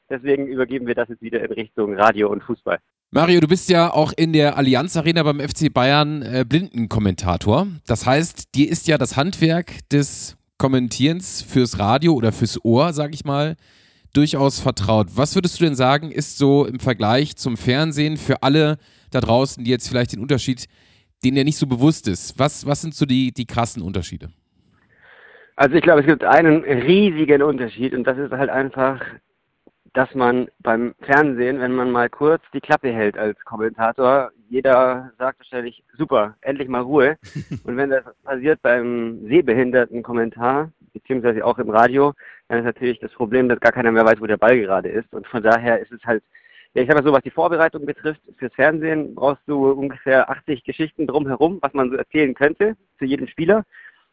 Deswegen 0.09 0.47
übergeben 0.47 0.87
wir 0.87 0.95
das 0.95 1.09
jetzt 1.09 1.21
wieder 1.21 1.43
in 1.43 1.51
Richtung 1.51 1.93
Radio 1.95 2.29
und 2.31 2.41
Fußball. 2.41 2.79
Mario, 3.11 3.41
du 3.41 3.47
bist 3.47 3.69
ja 3.69 3.91
auch 3.91 4.13
in 4.15 4.31
der 4.31 4.57
Allianz 4.57 4.95
Arena 4.95 5.21
beim 5.23 5.41
FC 5.41 5.73
Bayern 5.73 6.21
äh, 6.21 6.45
Blindenkommentator. 6.47 7.67
Das 7.85 8.05
heißt, 8.05 8.55
dir 8.55 8.69
ist 8.69 8.87
ja 8.87 8.97
das 8.97 9.17
Handwerk 9.17 9.87
des 9.89 10.37
Kommentierens 10.57 11.41
fürs 11.41 11.77
Radio 11.77 12.13
oder 12.13 12.31
fürs 12.31 12.63
Ohr, 12.63 12.93
sag 12.93 13.13
ich 13.13 13.25
mal, 13.25 13.57
durchaus 14.17 14.59
vertraut. 14.59 15.09
Was 15.15 15.35
würdest 15.35 15.59
du 15.59 15.63
denn 15.63 15.75
sagen, 15.75 16.09
ist 16.11 16.39
so 16.39 16.65
im 16.65 16.79
Vergleich 16.79 17.35
zum 17.35 17.55
Fernsehen 17.55 18.17
für 18.17 18.41
alle 18.41 18.77
da 19.11 19.21
draußen, 19.21 19.63
die 19.63 19.69
jetzt 19.69 19.87
vielleicht 19.87 20.13
den 20.13 20.19
Unterschied, 20.19 20.65
denen 21.23 21.35
der 21.35 21.43
nicht 21.43 21.57
so 21.57 21.67
bewusst 21.67 22.07
ist? 22.07 22.39
Was, 22.39 22.65
was 22.65 22.81
sind 22.81 22.95
so 22.95 23.05
die, 23.05 23.31
die 23.31 23.45
krassen 23.45 23.83
Unterschiede? 23.83 24.29
Also 25.55 25.75
ich 25.75 25.83
glaube, 25.83 26.01
es 26.01 26.07
gibt 26.07 26.23
einen 26.23 26.63
riesigen 26.63 27.43
Unterschied 27.43 27.93
und 27.93 28.05
das 28.05 28.17
ist 28.17 28.31
halt 28.31 28.49
einfach, 28.49 28.99
dass 29.93 30.13
man 30.15 30.47
beim 30.59 30.95
Fernsehen, 31.01 31.59
wenn 31.59 31.73
man 31.73 31.91
mal 31.91 32.09
kurz 32.09 32.41
die 32.53 32.59
Klappe 32.59 32.91
hält 32.91 33.17
als 33.17 33.39
Kommentator, 33.45 34.31
jeder 34.49 35.11
sagt 35.17 35.39
wahrscheinlich, 35.39 35.83
super, 35.97 36.35
endlich 36.41 36.69
mal 36.69 36.81
Ruhe. 36.81 37.17
Und 37.63 37.77
wenn 37.77 37.89
das 37.89 38.03
passiert 38.23 38.61
beim 38.61 39.27
sehbehinderten 39.27 40.03
Kommentar, 40.03 40.71
beziehungsweise 40.93 41.43
auch 41.43 41.57
im 41.57 41.69
Radio, 41.69 42.13
dann 42.47 42.59
ist 42.59 42.65
natürlich 42.65 42.99
das 42.99 43.11
Problem, 43.13 43.49
dass 43.49 43.59
gar 43.59 43.71
keiner 43.71 43.91
mehr 43.91 44.05
weiß, 44.05 44.21
wo 44.21 44.25
der 44.25 44.37
Ball 44.37 44.57
gerade 44.57 44.89
ist. 44.89 45.13
Und 45.13 45.27
von 45.27 45.43
daher 45.43 45.79
ist 45.79 45.91
es 45.91 46.03
halt, 46.05 46.23
ja, 46.73 46.81
ich 46.81 46.87
sag 46.87 46.95
mal 46.95 47.03
so, 47.03 47.13
was 47.13 47.23
die 47.23 47.31
Vorbereitung 47.31 47.85
betrifft, 47.85 48.21
fürs 48.37 48.53
Fernsehen 48.53 49.15
brauchst 49.15 49.43
du 49.47 49.71
ungefähr 49.71 50.29
80 50.29 50.63
Geschichten 50.63 51.07
drumherum, 51.07 51.59
was 51.61 51.73
man 51.73 51.89
so 51.89 51.97
erzählen 51.97 52.33
könnte 52.33 52.75
zu 52.99 53.05
jedem 53.05 53.27
Spieler. 53.27 53.63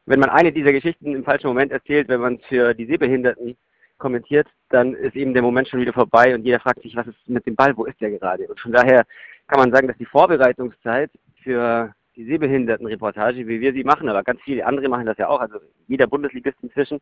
Wenn 0.06 0.20
man 0.20 0.30
eine 0.30 0.52
dieser 0.52 0.72
Geschichten 0.72 1.14
im 1.14 1.24
falschen 1.24 1.46
Moment 1.46 1.72
erzählt, 1.72 2.08
wenn 2.08 2.20
man 2.20 2.34
es 2.36 2.44
für 2.46 2.74
die 2.74 2.86
Sehbehinderten 2.86 3.56
kommentiert, 3.98 4.48
dann 4.70 4.94
ist 4.94 5.16
eben 5.16 5.32
der 5.32 5.42
Moment 5.42 5.68
schon 5.68 5.80
wieder 5.80 5.92
vorbei 5.92 6.34
und 6.34 6.44
jeder 6.44 6.60
fragt 6.60 6.82
sich, 6.82 6.96
was 6.96 7.06
ist 7.06 7.28
mit 7.28 7.46
dem 7.46 7.54
Ball, 7.54 7.76
wo 7.76 7.84
ist 7.84 8.00
der 8.00 8.10
gerade? 8.10 8.46
Und 8.48 8.60
von 8.60 8.72
daher 8.72 9.04
kann 9.46 9.60
man 9.60 9.72
sagen, 9.72 9.88
dass 9.88 9.96
die 9.96 10.04
Vorbereitungszeit 10.04 11.10
für 11.42 11.94
die 12.16 12.24
Sehbehindertenreportage, 12.24 13.46
wie 13.46 13.60
wir 13.60 13.72
sie 13.72 13.84
machen, 13.84 14.08
aber 14.08 14.22
ganz 14.22 14.40
viele 14.42 14.66
andere 14.66 14.88
machen 14.88 15.06
das 15.06 15.18
ja 15.18 15.28
auch, 15.28 15.40
also 15.40 15.58
jeder 15.86 16.06
Bundesligist 16.06 16.56
inzwischen, 16.62 17.00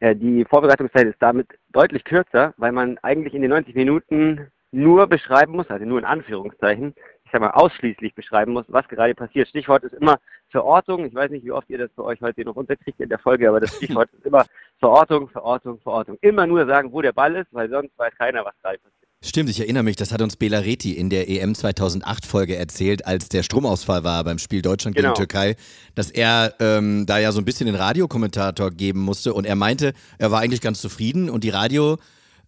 die 0.00 0.44
Vorbereitungszeit 0.44 1.08
ist 1.08 1.20
damit 1.20 1.48
deutlich 1.72 2.04
kürzer, 2.04 2.54
weil 2.56 2.72
man 2.72 2.98
eigentlich 2.98 3.34
in 3.34 3.42
den 3.42 3.50
90 3.50 3.74
Minuten 3.74 4.50
nur 4.70 5.06
beschreiben 5.06 5.52
muss, 5.52 5.68
also 5.70 5.84
nur 5.84 5.98
in 5.98 6.04
Anführungszeichen, 6.04 6.94
ich 7.24 7.32
sag 7.32 7.40
mal 7.40 7.50
ausschließlich 7.50 8.14
beschreiben 8.14 8.52
muss, 8.52 8.64
was 8.68 8.88
gerade 8.88 9.14
passiert. 9.14 9.48
Stichwort 9.48 9.84
ist 9.84 9.94
immer 9.94 10.18
Verortung. 10.50 11.04
Ich 11.06 11.14
weiß 11.14 11.30
nicht, 11.30 11.44
wie 11.44 11.52
oft 11.52 11.68
ihr 11.68 11.78
das 11.78 11.90
bei 11.96 12.02
euch 12.02 12.20
heute 12.20 12.44
noch 12.44 12.56
unterkriegt 12.56 13.00
in 13.00 13.08
der 13.08 13.18
Folge, 13.18 13.48
aber 13.48 13.60
das 13.60 13.76
Stichwort 13.76 14.10
ist 14.12 14.24
immer 14.24 14.46
Verortung, 14.78 15.28
Verortung, 15.28 15.80
Verortung. 15.80 16.18
Immer 16.20 16.46
nur 16.46 16.66
sagen, 16.66 16.92
wo 16.92 17.02
der 17.02 17.12
Ball 17.12 17.36
ist, 17.36 17.52
weil 17.52 17.68
sonst 17.68 17.98
weiß 17.98 18.14
keiner, 18.16 18.44
was 18.44 18.54
gerade 18.62 18.78
passiert. 18.78 19.07
Stimmt, 19.24 19.50
ich 19.50 19.58
erinnere 19.58 19.82
mich, 19.82 19.96
das 19.96 20.12
hat 20.12 20.22
uns 20.22 20.36
Bela 20.36 20.60
Reti 20.60 20.92
in 20.92 21.10
der 21.10 21.28
EM 21.28 21.52
2008 21.56 22.24
Folge 22.24 22.54
erzählt, 22.54 23.04
als 23.04 23.28
der 23.28 23.42
Stromausfall 23.42 24.04
war 24.04 24.22
beim 24.22 24.38
Spiel 24.38 24.62
Deutschland 24.62 24.94
gegen 24.94 25.06
Genau. 25.06 25.16
Türkei, 25.16 25.56
dass 25.96 26.08
er 26.10 26.54
ähm, 26.60 27.04
da 27.04 27.18
ja 27.18 27.32
so 27.32 27.40
ein 27.40 27.44
bisschen 27.44 27.66
den 27.66 27.74
Radiokommentator 27.74 28.70
geben 28.70 29.00
musste 29.00 29.34
und 29.34 29.44
er 29.44 29.56
meinte, 29.56 29.92
er 30.18 30.30
war 30.30 30.38
eigentlich 30.40 30.60
ganz 30.60 30.80
zufrieden 30.80 31.30
und 31.30 31.42
die 31.42 31.50
Radio 31.50 31.96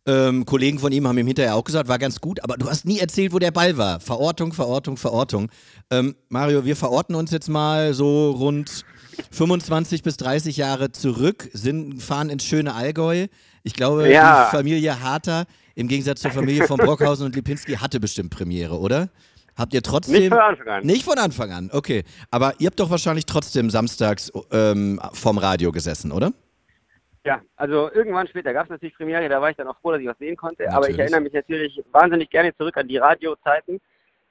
ähm, 0.06 0.46
Kollegen 0.46 0.78
von 0.78 0.92
ihm 0.92 1.08
haben 1.08 1.18
ihm 1.18 1.26
hinterher 1.26 1.56
auch 1.56 1.64
gesagt, 1.64 1.88
war 1.88 1.98
ganz 1.98 2.20
gut, 2.20 2.42
aber 2.44 2.56
du 2.56 2.70
hast 2.70 2.84
nie 2.86 3.00
erzählt, 3.00 3.32
wo 3.32 3.40
der 3.40 3.50
Ball 3.50 3.76
war. 3.76 3.98
Verortung, 3.98 4.52
Verortung, 4.52 4.96
Verortung. 4.96 5.50
Ähm, 5.90 6.14
Mario, 6.28 6.64
wir 6.64 6.76
verorten 6.76 7.16
uns 7.16 7.32
jetzt 7.32 7.48
mal 7.48 7.94
so 7.94 8.30
rund 8.30 8.84
25 9.32 10.04
bis 10.04 10.16
30 10.18 10.56
Jahre 10.56 10.92
zurück, 10.92 11.50
sind, 11.52 12.00
fahren 12.00 12.30
ins 12.30 12.44
schöne 12.44 12.74
Allgäu. 12.74 13.26
Ich 13.64 13.74
glaube, 13.74 14.08
Ja. 14.10 14.44
die 14.46 14.56
Familie 14.56 15.00
Harter, 15.00 15.44
im 15.74 15.88
Gegensatz 15.88 16.20
zur 16.20 16.30
Familie 16.30 16.66
von 16.66 16.76
Brockhausen 16.78 17.26
und 17.26 17.36
Lipinski, 17.36 17.74
hatte 17.74 18.00
bestimmt 18.00 18.30
Premiere, 18.30 18.78
oder? 18.78 19.08
Habt 19.56 19.74
ihr 19.74 19.82
trotzdem. 19.82 20.20
Nicht 20.20 20.28
von 20.30 20.38
Anfang 20.38 20.68
an. 20.68 20.86
Nicht 20.86 21.04
von 21.04 21.18
Anfang 21.18 21.50
an, 21.52 21.70
okay. 21.72 22.04
Aber 22.30 22.54
ihr 22.58 22.66
habt 22.68 22.80
doch 22.80 22.90
wahrscheinlich 22.90 23.26
trotzdem 23.26 23.68
samstags 23.68 24.32
ähm, 24.52 25.00
vorm 25.12 25.38
Radio 25.38 25.72
gesessen, 25.72 26.12
oder? 26.12 26.32
Ja, 27.24 27.42
also 27.56 27.90
irgendwann 27.92 28.26
später 28.28 28.54
gab 28.54 28.64
es 28.64 28.70
natürlich 28.70 28.96
Premiere, 28.96 29.28
da 29.28 29.42
war 29.42 29.50
ich 29.50 29.56
dann 29.56 29.68
auch 29.68 29.78
froh, 29.80 29.92
dass 29.92 30.00
ich 30.00 30.06
was 30.06 30.18
sehen 30.18 30.36
konnte. 30.36 30.64
Aber 30.72 30.88
ich 30.88 30.96
Natürlich. 30.96 31.00
erinnere 31.00 31.20
mich 31.20 31.32
natürlich 31.34 31.84
wahnsinnig 31.92 32.30
gerne 32.30 32.56
zurück 32.56 32.76
an 32.78 32.88
die 32.88 32.96
Radiozeiten, 32.96 33.80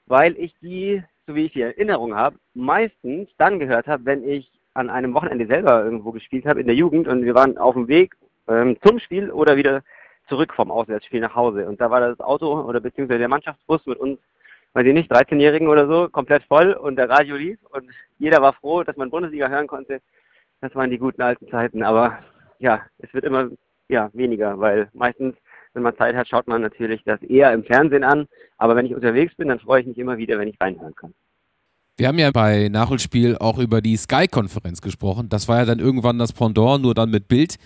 weil 0.07 0.35
ich 0.37 0.55
die, 0.61 1.03
so 1.27 1.35
wie 1.35 1.45
ich 1.45 1.53
die 1.53 1.61
in 1.61 1.67
Erinnerung 1.67 2.15
habe, 2.15 2.37
meistens 2.55 3.29
dann 3.37 3.59
gehört 3.59 3.85
habe, 3.85 4.05
wenn 4.05 4.27
ich 4.27 4.51
an 4.73 4.89
einem 4.89 5.13
Wochenende 5.13 5.45
selber 5.45 5.83
irgendwo 5.83 6.11
gespielt 6.11 6.45
habe 6.45 6.61
in 6.61 6.67
der 6.67 6.75
Jugend 6.75 7.07
und 7.07 7.23
wir 7.23 7.35
waren 7.35 7.57
auf 7.59 7.75
dem 7.75 7.87
Weg 7.87 8.15
ähm, 8.47 8.77
zum 8.83 8.99
Spiel 8.99 9.29
oder 9.29 9.55
wieder 9.55 9.83
zurück 10.29 10.53
vom 10.53 10.71
Auswärtsspiel 10.71 11.19
nach 11.19 11.35
Hause. 11.35 11.67
Und 11.67 11.81
da 11.81 11.89
war 11.91 11.99
das 11.99 12.19
Auto 12.19 12.61
oder 12.61 12.79
beziehungsweise 12.79 13.19
der 13.19 13.27
Mannschaftsbus 13.27 13.85
mit 13.85 13.99
uns, 13.99 14.19
weiß 14.73 14.85
ich 14.85 14.93
nicht, 14.93 15.11
13-Jährigen 15.11 15.67
oder 15.67 15.87
so, 15.87 16.07
komplett 16.09 16.43
voll 16.43 16.73
und 16.73 16.95
der 16.95 17.09
Radio 17.09 17.35
lief 17.35 17.59
und 17.71 17.89
jeder 18.19 18.41
war 18.41 18.53
froh, 18.53 18.83
dass 18.83 18.95
man 18.95 19.09
Bundesliga 19.09 19.49
hören 19.49 19.67
konnte. 19.67 19.99
Das 20.61 20.73
waren 20.75 20.89
die 20.89 20.97
guten 20.97 21.21
alten 21.21 21.49
Zeiten. 21.49 21.83
Aber 21.83 22.19
ja, 22.59 22.81
es 22.99 23.13
wird 23.13 23.25
immer 23.25 23.49
ja, 23.89 24.09
weniger, 24.13 24.59
weil 24.59 24.89
meistens, 24.93 25.35
wenn 25.73 25.83
man 25.83 25.97
Zeit 25.97 26.15
hat, 26.15 26.27
schaut 26.27 26.47
man 26.47 26.61
natürlich 26.61 27.03
das 27.03 27.21
eher 27.23 27.51
im 27.53 27.63
Fernsehen 27.63 28.03
an. 28.03 28.27
Aber 28.57 28.75
wenn 28.75 28.85
ich 28.85 28.95
unterwegs 28.95 29.35
bin, 29.35 29.47
dann 29.47 29.59
freue 29.59 29.81
ich 29.81 29.87
mich 29.87 29.97
immer 29.97 30.17
wieder, 30.17 30.37
wenn 30.37 30.47
ich 30.47 30.59
reinhören 30.61 30.95
kann. 30.95 31.13
Wir 31.97 32.07
haben 32.07 32.17
ja 32.17 32.31
bei 32.31 32.69
Nachholspiel 32.69 33.37
auch 33.37 33.57
über 33.57 33.81
die 33.81 33.97
Sky-Konferenz 33.97 34.79
gesprochen. 34.79 35.27
Das 35.27 35.49
war 35.49 35.57
ja 35.57 35.65
dann 35.65 35.79
irgendwann 35.79 36.17
das 36.17 36.31
Pendant, 36.31 36.81
nur 36.81 36.93
dann 36.93 37.09
mit 37.09 37.27
Bild. 37.27 37.57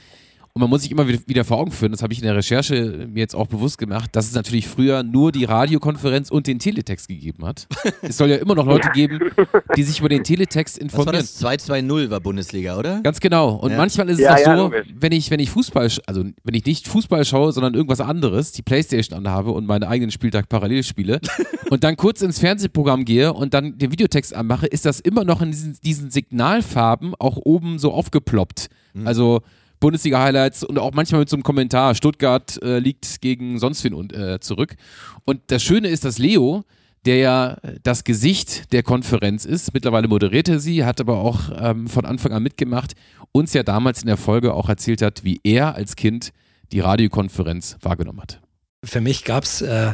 Und 0.55 0.59
man 0.61 0.69
muss 0.69 0.83
sich 0.83 0.91
immer 0.91 1.07
wieder- 1.07 1.43
vor 1.45 1.57
Augen 1.57 1.71
führen, 1.71 1.91
das 1.93 2.03
habe 2.03 2.13
ich 2.13 2.19
in 2.19 2.25
der 2.25 2.35
Recherche 2.35 3.07
mir 3.11 3.21
jetzt 3.21 3.33
auch 3.35 3.47
bewusst 3.47 3.79
gemacht, 3.79 4.15
dass 4.15 4.27
es 4.27 4.35
natürlich 4.35 4.67
früher 4.67 5.01
nur 5.01 5.31
die 5.31 5.45
Radiokonferenz 5.45 6.29
und 6.29 6.45
den 6.45 6.59
Teletext 6.59 7.07
gegeben 7.07 7.43
hat. 7.43 7.65
Es 8.03 8.17
soll 8.17 8.29
ja 8.29 8.35
immer 8.35 8.53
noch 8.53 8.67
Leute 8.67 8.89
geben, 8.93 9.19
die 9.75 9.81
sich 9.81 9.99
über 9.99 10.09
den 10.09 10.23
Teletext 10.23 10.75
Was 10.75 10.93
war 10.93 10.99
informieren. 11.13 11.25
das? 11.25 11.41
2-2-0 11.43 12.11
war 12.11 12.19
Bundesliga, 12.19 12.77
oder? 12.77 13.01
Ganz 13.01 13.19
genau. 13.19 13.55
Und 13.55 13.71
Ja. 13.71 13.77
manchmal 13.77 14.07
ist 14.09 14.19
es 14.19 14.25
Ja, 14.25 14.35
auch 14.35 14.39
ja, 14.39 14.57
so, 14.57 14.71
wenn 14.93 15.11
ich, 15.11 15.31
wenn 15.31 15.39
ich 15.39 15.49
Fußball, 15.49 15.89
also 16.05 16.23
wenn 16.43 16.53
ich 16.53 16.65
nicht 16.65 16.87
Fußball 16.87 17.25
schaue, 17.25 17.51
sondern 17.51 17.73
irgendwas 17.73 17.99
anderes, 18.01 18.51
die 18.51 18.61
Playstation 18.61 19.17
anhabe 19.17 19.49
und 19.51 19.65
meinen 19.65 19.83
eigenen 19.85 20.11
Spieltag 20.11 20.49
parallel 20.49 20.83
spiele 20.83 21.19
und 21.71 21.83
dann 21.83 21.97
kurz 21.97 22.21
ins 22.21 22.37
Fernsehprogramm 22.37 23.05
gehe 23.05 23.33
und 23.33 23.55
dann 23.55 23.79
den 23.79 23.91
Videotext 23.91 24.35
anmache, 24.35 24.67
ist 24.67 24.85
das 24.85 24.99
immer 24.99 25.23
noch 25.23 25.41
in 25.41 25.49
diesen, 25.49 25.77
diesen 25.83 26.11
Signalfarben 26.11 27.15
auch 27.17 27.37
oben 27.37 27.79
so 27.79 27.91
aufgeploppt. 27.91 28.67
Also 29.05 29.41
Bundesliga-Highlights 29.83 30.63
und 30.63 30.79
auch 30.79 30.93
manchmal 30.93 31.19
mit 31.19 31.29
so 31.29 31.35
einem 31.35 31.43
Kommentar, 31.43 31.93
Stuttgart 31.93 32.57
äh, 32.63 32.79
liegt 32.79 33.19
gegen 33.19 33.59
sonst 33.59 33.83
wen 33.83 33.93
und, 33.93 34.13
äh, 34.13 34.39
zurück. 34.39 34.75
Und 35.25 35.41
das 35.47 35.61
Schöne 35.61 35.89
ist, 35.89 36.05
dass 36.05 36.19
Leo, 36.19 36.63
der 37.05 37.17
ja 37.17 37.53
äh, 37.61 37.79
das 37.83 38.05
Gesicht 38.05 38.71
der 38.71 38.81
Konferenz 38.81 39.43
ist, 39.43 39.73
mittlerweile 39.73 40.07
moderiert 40.07 40.47
er 40.47 40.59
sie, 40.59 40.85
hat 40.85 41.01
aber 41.01 41.17
auch 41.17 41.51
ähm, 41.59 41.87
von 41.87 42.05
Anfang 42.05 42.31
an 42.31 42.41
mitgemacht, 42.41 42.93
uns 43.33 43.53
ja 43.53 43.63
damals 43.63 44.01
in 44.01 44.07
der 44.07 44.15
Folge 44.15 44.53
auch 44.53 44.69
erzählt 44.69 45.01
hat, 45.01 45.25
wie 45.25 45.41
er 45.43 45.75
als 45.75 45.97
Kind 45.97 46.31
die 46.71 46.79
Radiokonferenz 46.79 47.77
wahrgenommen 47.81 48.21
hat. 48.21 48.42
Für 48.83 49.01
mich 49.01 49.23
gab 49.23 49.43
es 49.43 49.61
äh, 49.61 49.93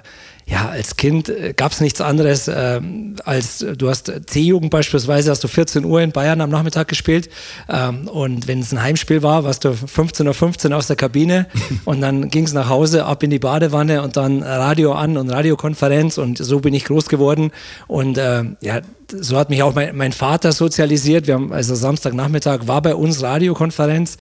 ja 0.49 0.69
als 0.69 0.95
Kind 0.95 1.29
äh, 1.29 1.53
gab 1.55 1.71
es 1.71 1.81
nichts 1.81 2.01
anderes 2.01 2.47
äh, 2.47 2.81
als 3.23 3.59
du 3.59 3.89
hast 3.89 4.11
C-Jugend 4.27 4.71
beispielsweise 4.71 5.31
hast 5.31 5.43
du 5.43 5.47
14 5.47 5.85
Uhr 5.85 6.01
in 6.01 6.11
Bayern 6.11 6.41
am 6.41 6.49
Nachmittag 6.49 6.87
gespielt 6.87 7.29
ähm, 7.69 8.07
und 8.07 8.47
wenn 8.47 8.59
es 8.59 8.71
ein 8.71 8.81
Heimspiel 8.81 9.21
war, 9.21 9.43
warst 9.43 9.65
du 9.65 9.69
15.15 9.69 10.27
Uhr 10.27 10.33
15 10.33 10.73
aus 10.73 10.87
der 10.87 10.95
Kabine 10.95 11.47
und 11.85 12.01
dann 12.01 12.29
ging 12.29 12.45
es 12.45 12.53
nach 12.53 12.69
Hause 12.69 13.05
ab 13.05 13.23
in 13.23 13.29
die 13.29 13.39
Badewanne 13.39 14.01
und 14.01 14.17
dann 14.17 14.43
Radio 14.43 14.93
an 14.93 15.17
und 15.17 15.29
Radiokonferenz 15.29 16.17
und 16.17 16.37
so 16.37 16.59
bin 16.59 16.73
ich 16.73 16.85
groß 16.85 17.09
geworden 17.09 17.51
und 17.87 18.17
äh, 18.17 18.43
ja 18.61 18.81
so 19.11 19.37
hat 19.37 19.49
mich 19.49 19.63
auch 19.63 19.73
mein, 19.73 19.95
mein 19.95 20.11
Vater 20.11 20.51
sozialisiert. 20.51 21.25
Wir 21.25 21.33
haben 21.33 21.51
also 21.51 21.73
Samstagnachmittag 21.73 22.67
war 22.67 22.81
bei 22.83 22.93
uns 22.93 23.23
Radiokonferenz 23.23 24.18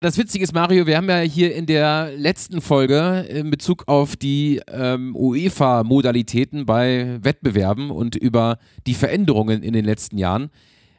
das 0.00 0.16
Witzige 0.16 0.44
ist, 0.44 0.54
Mario, 0.54 0.86
wir 0.86 0.96
haben 0.96 1.08
ja 1.08 1.18
hier 1.18 1.54
in 1.54 1.66
der 1.66 2.12
letzten 2.16 2.60
Folge 2.60 3.26
in 3.28 3.50
Bezug 3.50 3.88
auf 3.88 4.14
die 4.14 4.60
ähm, 4.68 5.16
UEFA-Modalitäten 5.16 6.66
bei 6.66 7.18
Wettbewerben 7.20 7.90
und 7.90 8.14
über 8.14 8.58
die 8.86 8.94
Veränderungen 8.94 9.62
in 9.64 9.72
den 9.72 9.84
letzten 9.84 10.16
Jahren, 10.16 10.50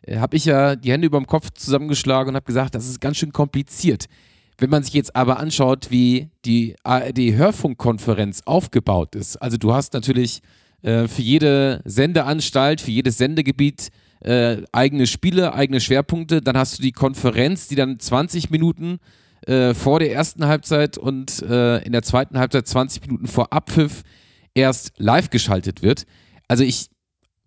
äh, 0.01 0.17
habe 0.17 0.35
ich 0.35 0.43
ja 0.45 0.75
die 0.75 0.91
Hände 0.91 1.07
über 1.07 1.17
dem 1.17 1.27
Kopf 1.27 1.51
zusammengeschlagen 1.51 2.29
und 2.29 2.35
habe 2.35 2.45
gesagt, 2.45 2.75
das 2.75 2.89
ist 2.89 2.99
ganz 2.99 3.17
schön 3.17 3.31
kompliziert. 3.31 4.07
Wenn 4.57 4.69
man 4.69 4.83
sich 4.83 4.93
jetzt 4.93 5.15
aber 5.15 5.39
anschaut, 5.39 5.91
wie 5.91 6.29
die 6.43 6.75
ARD-Hörfunkkonferenz 6.83 8.41
aufgebaut 8.45 9.15
ist, 9.15 9.37
also 9.37 9.55
du 9.55 9.73
hast 9.73 9.93
natürlich 9.93 10.41
äh, 10.81 11.07
für 11.07 11.21
jede 11.21 11.81
Sendeanstalt, 11.85 12.81
für 12.81 12.91
jedes 12.91 13.17
Sendegebiet 13.17 13.91
äh, 14.21 14.57
eigene 14.71 15.07
Spiele, 15.07 15.53
eigene 15.53 15.79
Schwerpunkte. 15.79 16.41
Dann 16.41 16.57
hast 16.57 16.77
du 16.77 16.81
die 16.81 16.91
Konferenz, 16.91 17.67
die 17.67 17.75
dann 17.75 17.99
20 17.99 18.49
Minuten 18.49 18.99
äh, 19.47 19.73
vor 19.73 19.99
der 19.99 20.11
ersten 20.11 20.45
Halbzeit 20.45 20.97
und 20.97 21.41
äh, 21.41 21.77
in 21.83 21.91
der 21.91 22.03
zweiten 22.03 22.38
Halbzeit 22.38 22.67
20 22.67 23.01
Minuten 23.07 23.27
vor 23.27 23.53
Abpfiff 23.53 24.03
erst 24.53 24.93
live 24.97 25.29
geschaltet 25.29 25.81
wird. 25.81 26.05
Also 26.47 26.63
ich 26.63 26.89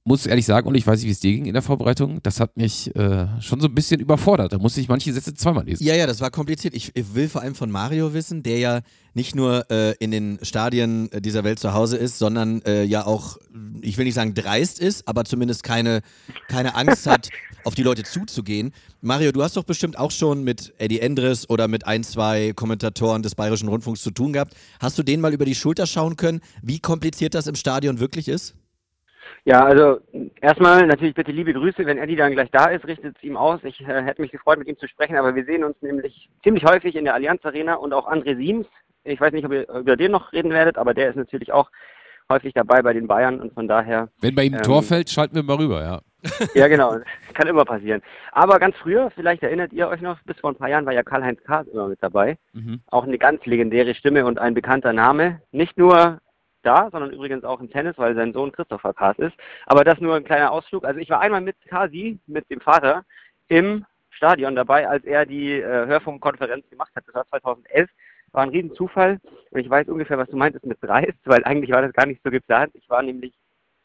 muss 0.05 0.27
ehrlich 0.27 0.47
sagen, 0.47 0.67
und 0.67 0.75
ich 0.75 0.87
weiß 0.87 0.99
nicht, 0.99 1.07
wie 1.07 1.13
es 1.13 1.21
dir 1.21 1.33
ging 1.33 1.47
in 1.47 1.53
der 1.53 1.63
Vorbereitung, 1.63 2.21
das 2.23 2.41
hat 2.41 2.57
mich 2.57 2.95
äh, 2.97 3.29
schon 3.41 3.61
so 3.61 3.69
ein 3.69 3.75
bisschen 3.75 4.01
überfordert. 4.01 4.53
Da 4.53 4.59
musste 4.59 4.81
ich 4.81 4.89
manche 4.89 5.13
Sätze 5.13 5.33
zweimal 5.35 5.65
lesen. 5.65 5.85
Ja, 5.85 5.95
ja, 5.95 6.07
das 6.07 6.21
war 6.21 6.31
kompliziert. 6.31 6.75
Ich, 6.75 6.91
ich 6.95 7.15
will 7.15 7.29
vor 7.29 7.43
allem 7.43 7.55
von 7.55 7.71
Mario 7.71 8.13
wissen, 8.13 8.43
der 8.43 8.59
ja 8.59 8.81
nicht 9.15 9.37
nur 9.37 9.71
äh, 9.71 9.95
in 10.01 10.11
den 10.11 10.39
Stadien 10.43 11.09
dieser 11.21 11.45
Welt 11.45 11.61
zu 11.61 11.73
Hause 11.73 11.99
ist, 11.99 12.19
sondern 12.19 12.63
äh, 12.63 12.83
ja 12.83 13.07
auch, 13.07 13.37
ich 13.81 13.97
will 13.97 14.05
nicht 14.05 14.15
sagen 14.15 14.35
dreist 14.35 14.81
ist, 14.81 15.07
aber 15.07 15.25
zumindest 15.25 15.63
keine, 15.63 16.01
keine 16.49 16.75
Angst 16.75 17.07
hat, 17.07 17.29
auf 17.65 17.75
die 17.77 17.85
Leute 17.85 18.03
zuzugehen. 18.03 18.73
Mario, 19.03 19.31
du 19.31 19.43
hast 19.45 19.57
doch 19.57 19.65
bestimmt 19.65 19.99
auch 19.99 20.11
schon 20.11 20.43
mit 20.43 20.75
Eddie 20.79 20.99
Endres 20.99 21.49
oder 21.49 21.69
mit 21.69 21.87
ein, 21.87 22.03
zwei 22.03 22.53
Kommentatoren 22.55 23.23
des 23.23 23.37
Bayerischen 23.37 23.69
Rundfunks 23.69 24.03
zu 24.03 24.11
tun 24.11 24.33
gehabt. 24.33 24.55
Hast 24.81 24.99
du 24.99 25.05
denen 25.05 25.21
mal 25.21 25.33
über 25.33 25.45
die 25.45 25.55
Schulter 25.55 25.87
schauen 25.87 26.17
können, 26.17 26.41
wie 26.61 26.81
kompliziert 26.81 27.35
das 27.35 27.47
im 27.47 27.55
Stadion 27.55 28.01
wirklich 28.01 28.27
ist? 28.27 28.57
Ja, 29.45 29.65
also 29.65 29.99
erstmal 30.41 30.87
natürlich 30.87 31.15
bitte 31.15 31.33
liebe 31.33 31.53
Grüße, 31.53 31.85
wenn 31.85 31.99
Eddie 31.99 32.15
dann 32.15 32.33
gleich 32.33 32.51
da 32.53 32.67
ist, 32.67 32.87
richtet 32.87 33.17
es 33.17 33.23
ihm 33.25 33.37
aus. 33.37 33.61
Ich 33.65 33.81
äh, 33.81 34.03
hätte 34.03 34.23
mich 34.23 34.31
gefreut, 34.31 34.59
mit 34.59 34.69
ihm 34.69 34.79
zu 34.79 34.87
sprechen, 34.87 35.17
aber 35.17 35.35
wir 35.35 35.45
sehen 35.45 35.65
uns 35.65 35.77
nämlich 35.81 36.29
ziemlich 36.45 36.65
häufig 36.65 36.95
in 36.95 37.05
der 37.05 37.15
Allianz 37.15 37.45
Arena 37.45 37.75
und 37.75 37.93
auch 37.93 38.09
André 38.09 38.37
Siems. 38.37 38.67
Ich 39.05 39.21
weiß 39.21 39.33
nicht, 39.33 39.45
ob 39.45 39.53
ihr 39.53 39.69
über 39.69 39.97
den 39.97 40.13
noch 40.13 40.33
reden 40.33 40.51
werdet, 40.51 40.79
aber 40.79 40.95
der 40.95 41.11
ist 41.11 41.17
natürlich 41.17 41.53
auch 41.53 41.71
häufig 42.31 42.55
dabei 42.55 42.83
bei 42.83 42.93
den 42.93 43.09
Bayern 43.09 43.41
und 43.41 43.53
von 43.53 43.67
daher. 43.67 44.09
Wenn 44.21 44.37
bei 44.37 44.45
ihm 44.45 44.55
ein 44.55 44.59
ähm, 44.59 44.65
Tor 44.65 44.83
fällt, 44.85 45.11
schalten 45.11 45.35
wir 45.35 45.43
mal 45.43 45.57
rüber, 45.57 45.83
ja. 45.83 46.01
ja, 46.55 46.69
genau. 46.69 46.99
Kann 47.35 47.49
immer 47.49 47.65
passieren. 47.65 48.01
Aber 48.31 48.61
ganz 48.61 48.77
früher, 48.77 49.11
vielleicht 49.11 49.43
erinnert 49.43 49.73
ihr 49.73 49.89
euch 49.89 50.01
noch, 50.01 50.21
bis 50.23 50.39
vor 50.39 50.51
ein 50.51 50.57
paar 50.57 50.69
Jahren 50.69 50.87
war 50.87 50.93
ja 50.93 51.03
Karl-Heinz 51.03 51.43
Kahrs 51.43 51.67
immer 51.67 51.89
mit 51.89 52.01
dabei. 52.01 52.39
Mhm. 52.53 52.81
Auch 52.91 53.05
eine 53.05 53.19
ganz 53.19 53.45
legendäre 53.45 53.95
Stimme 53.97 54.25
und 54.25 54.39
ein 54.39 54.55
bekannter 54.55 54.93
Name. 54.93 55.43
Nicht 55.51 55.77
nur 55.77 56.21
da, 56.63 56.89
sondern 56.91 57.11
übrigens 57.11 57.45
auch 57.45 57.61
im 57.61 57.71
Tennis, 57.71 57.99
weil 57.99 58.15
sein 58.15 58.33
Sohn 58.33 58.53
Christopher 58.53 58.95
Kars 58.95 59.19
ist. 59.19 59.35
Aber 59.67 59.85
das 59.85 60.01
nur 60.01 60.15
ein 60.15 60.25
kleiner 60.25 60.53
Ausflug. 60.53 60.85
Also 60.85 61.01
ich 61.01 61.11
war 61.11 61.21
einmal 61.21 61.41
mit 61.41 61.57
Kasi, 61.67 62.19
mit 62.27 62.49
dem 62.51 62.61
Vater, 62.61 63.05
im 63.49 63.85
Stadion 64.11 64.55
dabei, 64.55 64.89
als 64.89 65.05
er 65.05 65.27
die 65.27 65.53
äh, 65.53 65.87
Hörfunkkonferenz 65.87 66.69
gemacht 66.71 66.93
hat. 66.95 67.05
Das 67.07 67.15
war 67.15 67.29
2011. 67.29 67.91
War 68.33 68.45
ein 68.45 68.51
Riesenzufall. 68.51 69.21
Und 69.51 69.61
ich 69.61 69.69
weiß 69.69 69.89
ungefähr, 69.89 70.19
was 70.19 70.29
du 70.29 70.37
meintest 70.37 70.65
mit 70.65 70.79
Dreist, 70.81 71.19
weil 71.25 71.45
eigentlich 71.45 71.71
war 71.71 71.83
das 71.83 71.93
gar 71.93 72.07
nicht 72.07 72.23
so 72.25 72.31
geplant. 72.31 72.71
Ich 72.75 72.89
war 72.89 73.03
nämlich 73.03 73.35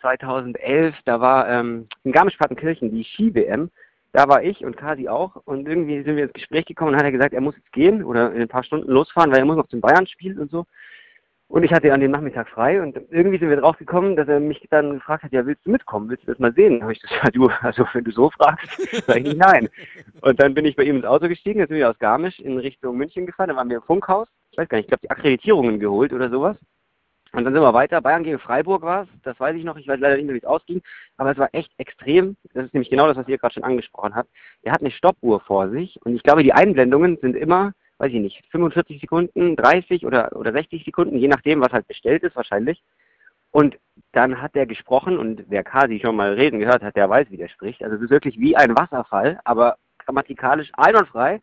2011, 0.01 0.95
da 1.05 1.19
war 1.19 1.49
ähm, 1.49 1.87
in 2.03 2.11
Garmisch-Partenkirchen 2.11 2.91
die 2.91 3.03
Ski-WM. 3.03 3.71
Da 4.13 4.27
war 4.27 4.43
ich 4.43 4.63
und 4.63 4.77
Kasi 4.77 5.09
auch. 5.09 5.35
Und 5.45 5.67
irgendwie 5.67 6.01
sind 6.03 6.15
wir 6.15 6.23
ins 6.23 6.33
Gespräch 6.33 6.65
gekommen 6.65 6.91
und 6.91 6.97
hat 6.97 7.03
er 7.03 7.11
gesagt, 7.11 7.33
er 7.33 7.41
muss 7.41 7.55
jetzt 7.55 7.71
gehen 7.73 8.03
oder 8.03 8.31
in 8.31 8.41
ein 8.41 8.47
paar 8.47 8.63
Stunden 8.63 8.89
losfahren, 8.89 9.31
weil 9.31 9.39
er 9.39 9.45
muss 9.45 9.57
noch 9.57 9.67
zum 9.67 9.81
Bayern 9.81 10.07
spielen 10.07 10.39
und 10.39 10.49
so. 10.49 10.65
Und 11.49 11.63
ich 11.63 11.71
hatte 11.71 11.93
an 11.93 12.01
dem 12.01 12.11
Nachmittag 12.11 12.49
frei 12.49 12.81
und 12.81 12.99
irgendwie 13.09 13.37
sind 13.37 13.49
wir 13.49 13.55
drauf 13.57 13.77
gekommen, 13.77 14.17
dass 14.17 14.27
er 14.27 14.41
mich 14.41 14.67
dann 14.69 14.95
gefragt 14.95 15.23
hat, 15.23 15.31
ja, 15.31 15.45
willst 15.45 15.65
du 15.65 15.71
mitkommen? 15.71 16.09
Willst 16.09 16.23
du 16.23 16.31
das 16.31 16.39
mal 16.39 16.53
sehen? 16.53 16.81
Habe 16.81 16.91
ich 16.91 17.01
gesagt, 17.01 17.31
du, 17.35 17.49
also 17.61 17.87
wenn 17.93 18.03
du 18.03 18.11
so 18.11 18.29
fragst, 18.31 18.69
sage 19.07 19.19
ich 19.19 19.25
nicht 19.25 19.37
nein. 19.37 19.69
Und 20.21 20.41
dann 20.41 20.53
bin 20.53 20.65
ich 20.65 20.75
bei 20.75 20.83
ihm 20.83 20.97
ins 20.97 21.05
Auto 21.05 21.29
gestiegen, 21.29 21.59
jetzt 21.59 21.69
sind 21.69 21.77
wir 21.77 21.89
aus 21.89 21.99
Garmisch 21.99 22.39
in 22.39 22.57
Richtung 22.57 22.97
München 22.97 23.25
gefahren, 23.25 23.49
da 23.49 23.55
waren 23.55 23.69
wir 23.69 23.77
im 23.77 23.83
Funkhaus, 23.83 24.27
ich 24.51 24.57
weiß 24.57 24.67
gar 24.67 24.77
nicht, 24.77 24.85
ich 24.85 24.89
glaube 24.89 25.01
die 25.01 25.11
Akkreditierungen 25.11 25.79
geholt 25.79 26.11
oder 26.11 26.29
sowas. 26.29 26.57
Und 27.31 27.43
dann 27.43 27.53
sind 27.53 27.61
wir 27.61 27.73
weiter, 27.73 28.01
Bayern 28.01 28.23
gegen 28.23 28.39
Freiburg 28.39 28.81
war 28.81 29.03
es, 29.03 29.09
das 29.23 29.39
weiß 29.39 29.55
ich 29.55 29.63
noch, 29.63 29.77
ich 29.77 29.87
weiß 29.87 29.99
leider 29.99 30.17
nicht 30.17 30.25
mehr, 30.25 30.35
wie 30.35 30.39
es 30.39 30.45
ausging, 30.45 30.81
aber 31.15 31.31
es 31.31 31.37
war 31.37 31.49
echt 31.53 31.71
extrem, 31.77 32.35
das 32.53 32.65
ist 32.65 32.73
nämlich 32.73 32.89
genau 32.89 33.07
das, 33.07 33.17
was 33.17 33.27
ihr 33.27 33.37
gerade 33.37 33.53
schon 33.53 33.63
angesprochen 33.63 34.15
habt. 34.15 34.29
Er 34.63 34.73
hat 34.73 34.81
eine 34.81 34.91
Stoppuhr 34.91 35.39
vor 35.39 35.69
sich 35.69 35.97
und 36.03 36.15
ich 36.15 36.23
glaube, 36.23 36.43
die 36.43 36.53
Einblendungen 36.53 37.17
sind 37.21 37.35
immer 37.35 37.73
weiß 37.99 38.11
ich 38.11 38.21
nicht, 38.21 38.43
45 38.51 39.01
Sekunden, 39.01 39.55
30 39.55 40.05
oder, 40.05 40.35
oder 40.35 40.51
60 40.51 40.85
Sekunden, 40.85 41.17
je 41.17 41.27
nachdem, 41.27 41.61
was 41.61 41.71
halt 41.71 41.87
bestellt 41.87 42.23
ist 42.23 42.35
wahrscheinlich. 42.35 42.83
Und 43.51 43.77
dann 44.11 44.41
hat 44.41 44.55
er 44.55 44.65
gesprochen 44.65 45.17
und 45.17 45.45
wer 45.47 45.63
Kasi 45.63 45.99
schon 45.99 46.15
mal 46.15 46.33
reden 46.33 46.59
gehört 46.59 46.83
hat, 46.83 46.95
der 46.95 47.09
weiß, 47.09 47.31
wie 47.31 47.37
der 47.37 47.47
spricht. 47.47 47.83
Also 47.83 47.95
es 47.95 48.03
ist 48.03 48.09
wirklich 48.09 48.39
wie 48.39 48.55
ein 48.55 48.77
Wasserfall, 48.77 49.39
aber 49.45 49.77
grammatikalisch 49.99 50.69
einwandfrei. 50.73 51.41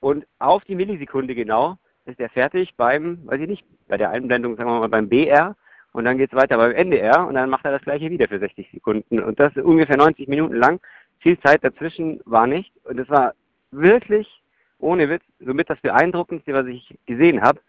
Und 0.00 0.26
auf 0.38 0.64
die 0.64 0.74
Millisekunde 0.74 1.34
genau 1.34 1.76
ist 2.06 2.20
er 2.20 2.30
fertig 2.30 2.74
beim, 2.76 3.26
weiß 3.26 3.40
ich 3.40 3.48
nicht, 3.48 3.64
bei 3.88 3.96
der 3.96 4.10
Einblendung, 4.10 4.56
sagen 4.56 4.70
wir 4.70 4.80
mal, 4.80 4.88
beim 4.88 5.08
BR. 5.08 5.56
Und 5.92 6.04
dann 6.04 6.18
geht 6.18 6.32
es 6.32 6.36
weiter 6.36 6.56
beim 6.56 6.72
NDR 6.72 7.26
und 7.26 7.34
dann 7.34 7.50
macht 7.50 7.64
er 7.64 7.72
das 7.72 7.82
gleiche 7.82 8.10
wieder 8.10 8.28
für 8.28 8.38
60 8.38 8.70
Sekunden. 8.72 9.20
Und 9.20 9.40
das 9.40 9.56
ungefähr 9.56 9.96
90 9.96 10.28
Minuten 10.28 10.54
lang. 10.54 10.80
Viel 11.20 11.38
Zeit 11.40 11.64
dazwischen 11.64 12.20
war 12.24 12.46
nicht. 12.46 12.72
Und 12.84 12.98
es 12.98 13.08
war 13.08 13.34
wirklich 13.70 14.42
ohne 14.78 15.08
Witz, 15.08 15.22
somit 15.40 15.70
das 15.70 15.80
beeindruckendste, 15.80 16.52
was 16.52 16.66
ich 16.66 16.98
gesehen 17.06 17.42
habe, 17.42 17.60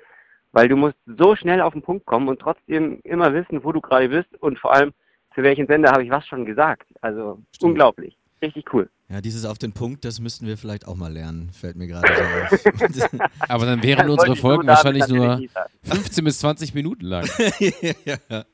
weil 0.52 0.68
du 0.68 0.76
musst 0.76 0.98
so 1.06 1.36
schnell 1.36 1.62
auf 1.62 1.74
den 1.74 1.82
Punkt 1.82 2.06
kommen 2.06 2.28
und 2.28 2.40
trotzdem 2.40 3.00
immer 3.04 3.34
wissen, 3.34 3.64
wo 3.64 3.72
du 3.72 3.82
gerade 3.82 4.10
bist 4.10 4.30
und 4.42 4.58
vor 4.60 4.74
allem, 4.74 4.94
für 5.34 5.44
welchen 5.44 5.68
Sender 5.68 5.92
habe 5.92 6.04
ich 6.04 6.10
was 6.10 6.26
schon 6.26 6.46
gesagt. 6.46 6.88
Also 7.02 7.40
Stimmt. 7.56 7.72
unglaublich. 7.72 8.18
Richtig 8.42 8.74
cool. 8.74 8.90
Ja, 9.10 9.22
dieses 9.22 9.44
auf 9.46 9.58
den 9.58 9.74
Punkt, 9.74 10.06
das 10.06 10.20
müssten 10.20 10.46
wir 10.48 10.58
vielleicht 10.58 10.88
auch 10.88 10.96
mal 10.96 11.12
lernen, 11.12 11.50
fällt 11.52 11.76
mir 11.76 11.88
gerade 11.88 12.08
so 12.08 12.56
auf. 12.56 13.22
Aber 13.50 13.66
dann 13.66 13.84
wären 13.84 14.08
das 14.08 14.18
unsere 14.18 14.36
Folgen 14.36 14.68
wahrscheinlich 14.68 15.08
nur 15.08 15.42
15 15.84 16.24
bis 16.24 16.40
20 16.40 16.74
Minuten 16.74 17.06
lang. 17.06 17.28
ja. 18.06 18.46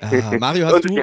Ah, 0.00 0.36
Mario, 0.38 0.66
hast 0.66 0.84
du, 0.84 1.02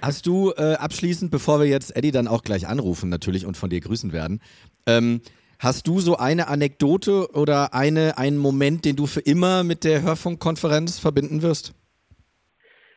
hast 0.00 0.26
du 0.26 0.52
äh, 0.56 0.74
abschließend, 0.74 1.30
bevor 1.30 1.60
wir 1.60 1.66
jetzt 1.66 1.96
Eddie 1.96 2.12
dann 2.12 2.28
auch 2.28 2.42
gleich 2.42 2.66
anrufen 2.66 3.10
natürlich 3.10 3.44
und 3.44 3.56
von 3.56 3.68
dir 3.68 3.80
grüßen 3.80 4.12
werden, 4.12 4.40
ähm, 4.86 5.20
Hast 5.58 5.86
du 5.86 6.00
so 6.00 6.16
eine 6.16 6.48
Anekdote 6.48 7.28
oder 7.32 7.72
eine, 7.72 8.18
einen 8.18 8.36
Moment, 8.36 8.84
den 8.84 8.96
du 8.96 9.06
für 9.06 9.20
immer 9.20 9.64
mit 9.64 9.84
der 9.84 10.02
Hörfunkkonferenz 10.02 10.98
verbinden 10.98 11.40
wirst? 11.40 11.74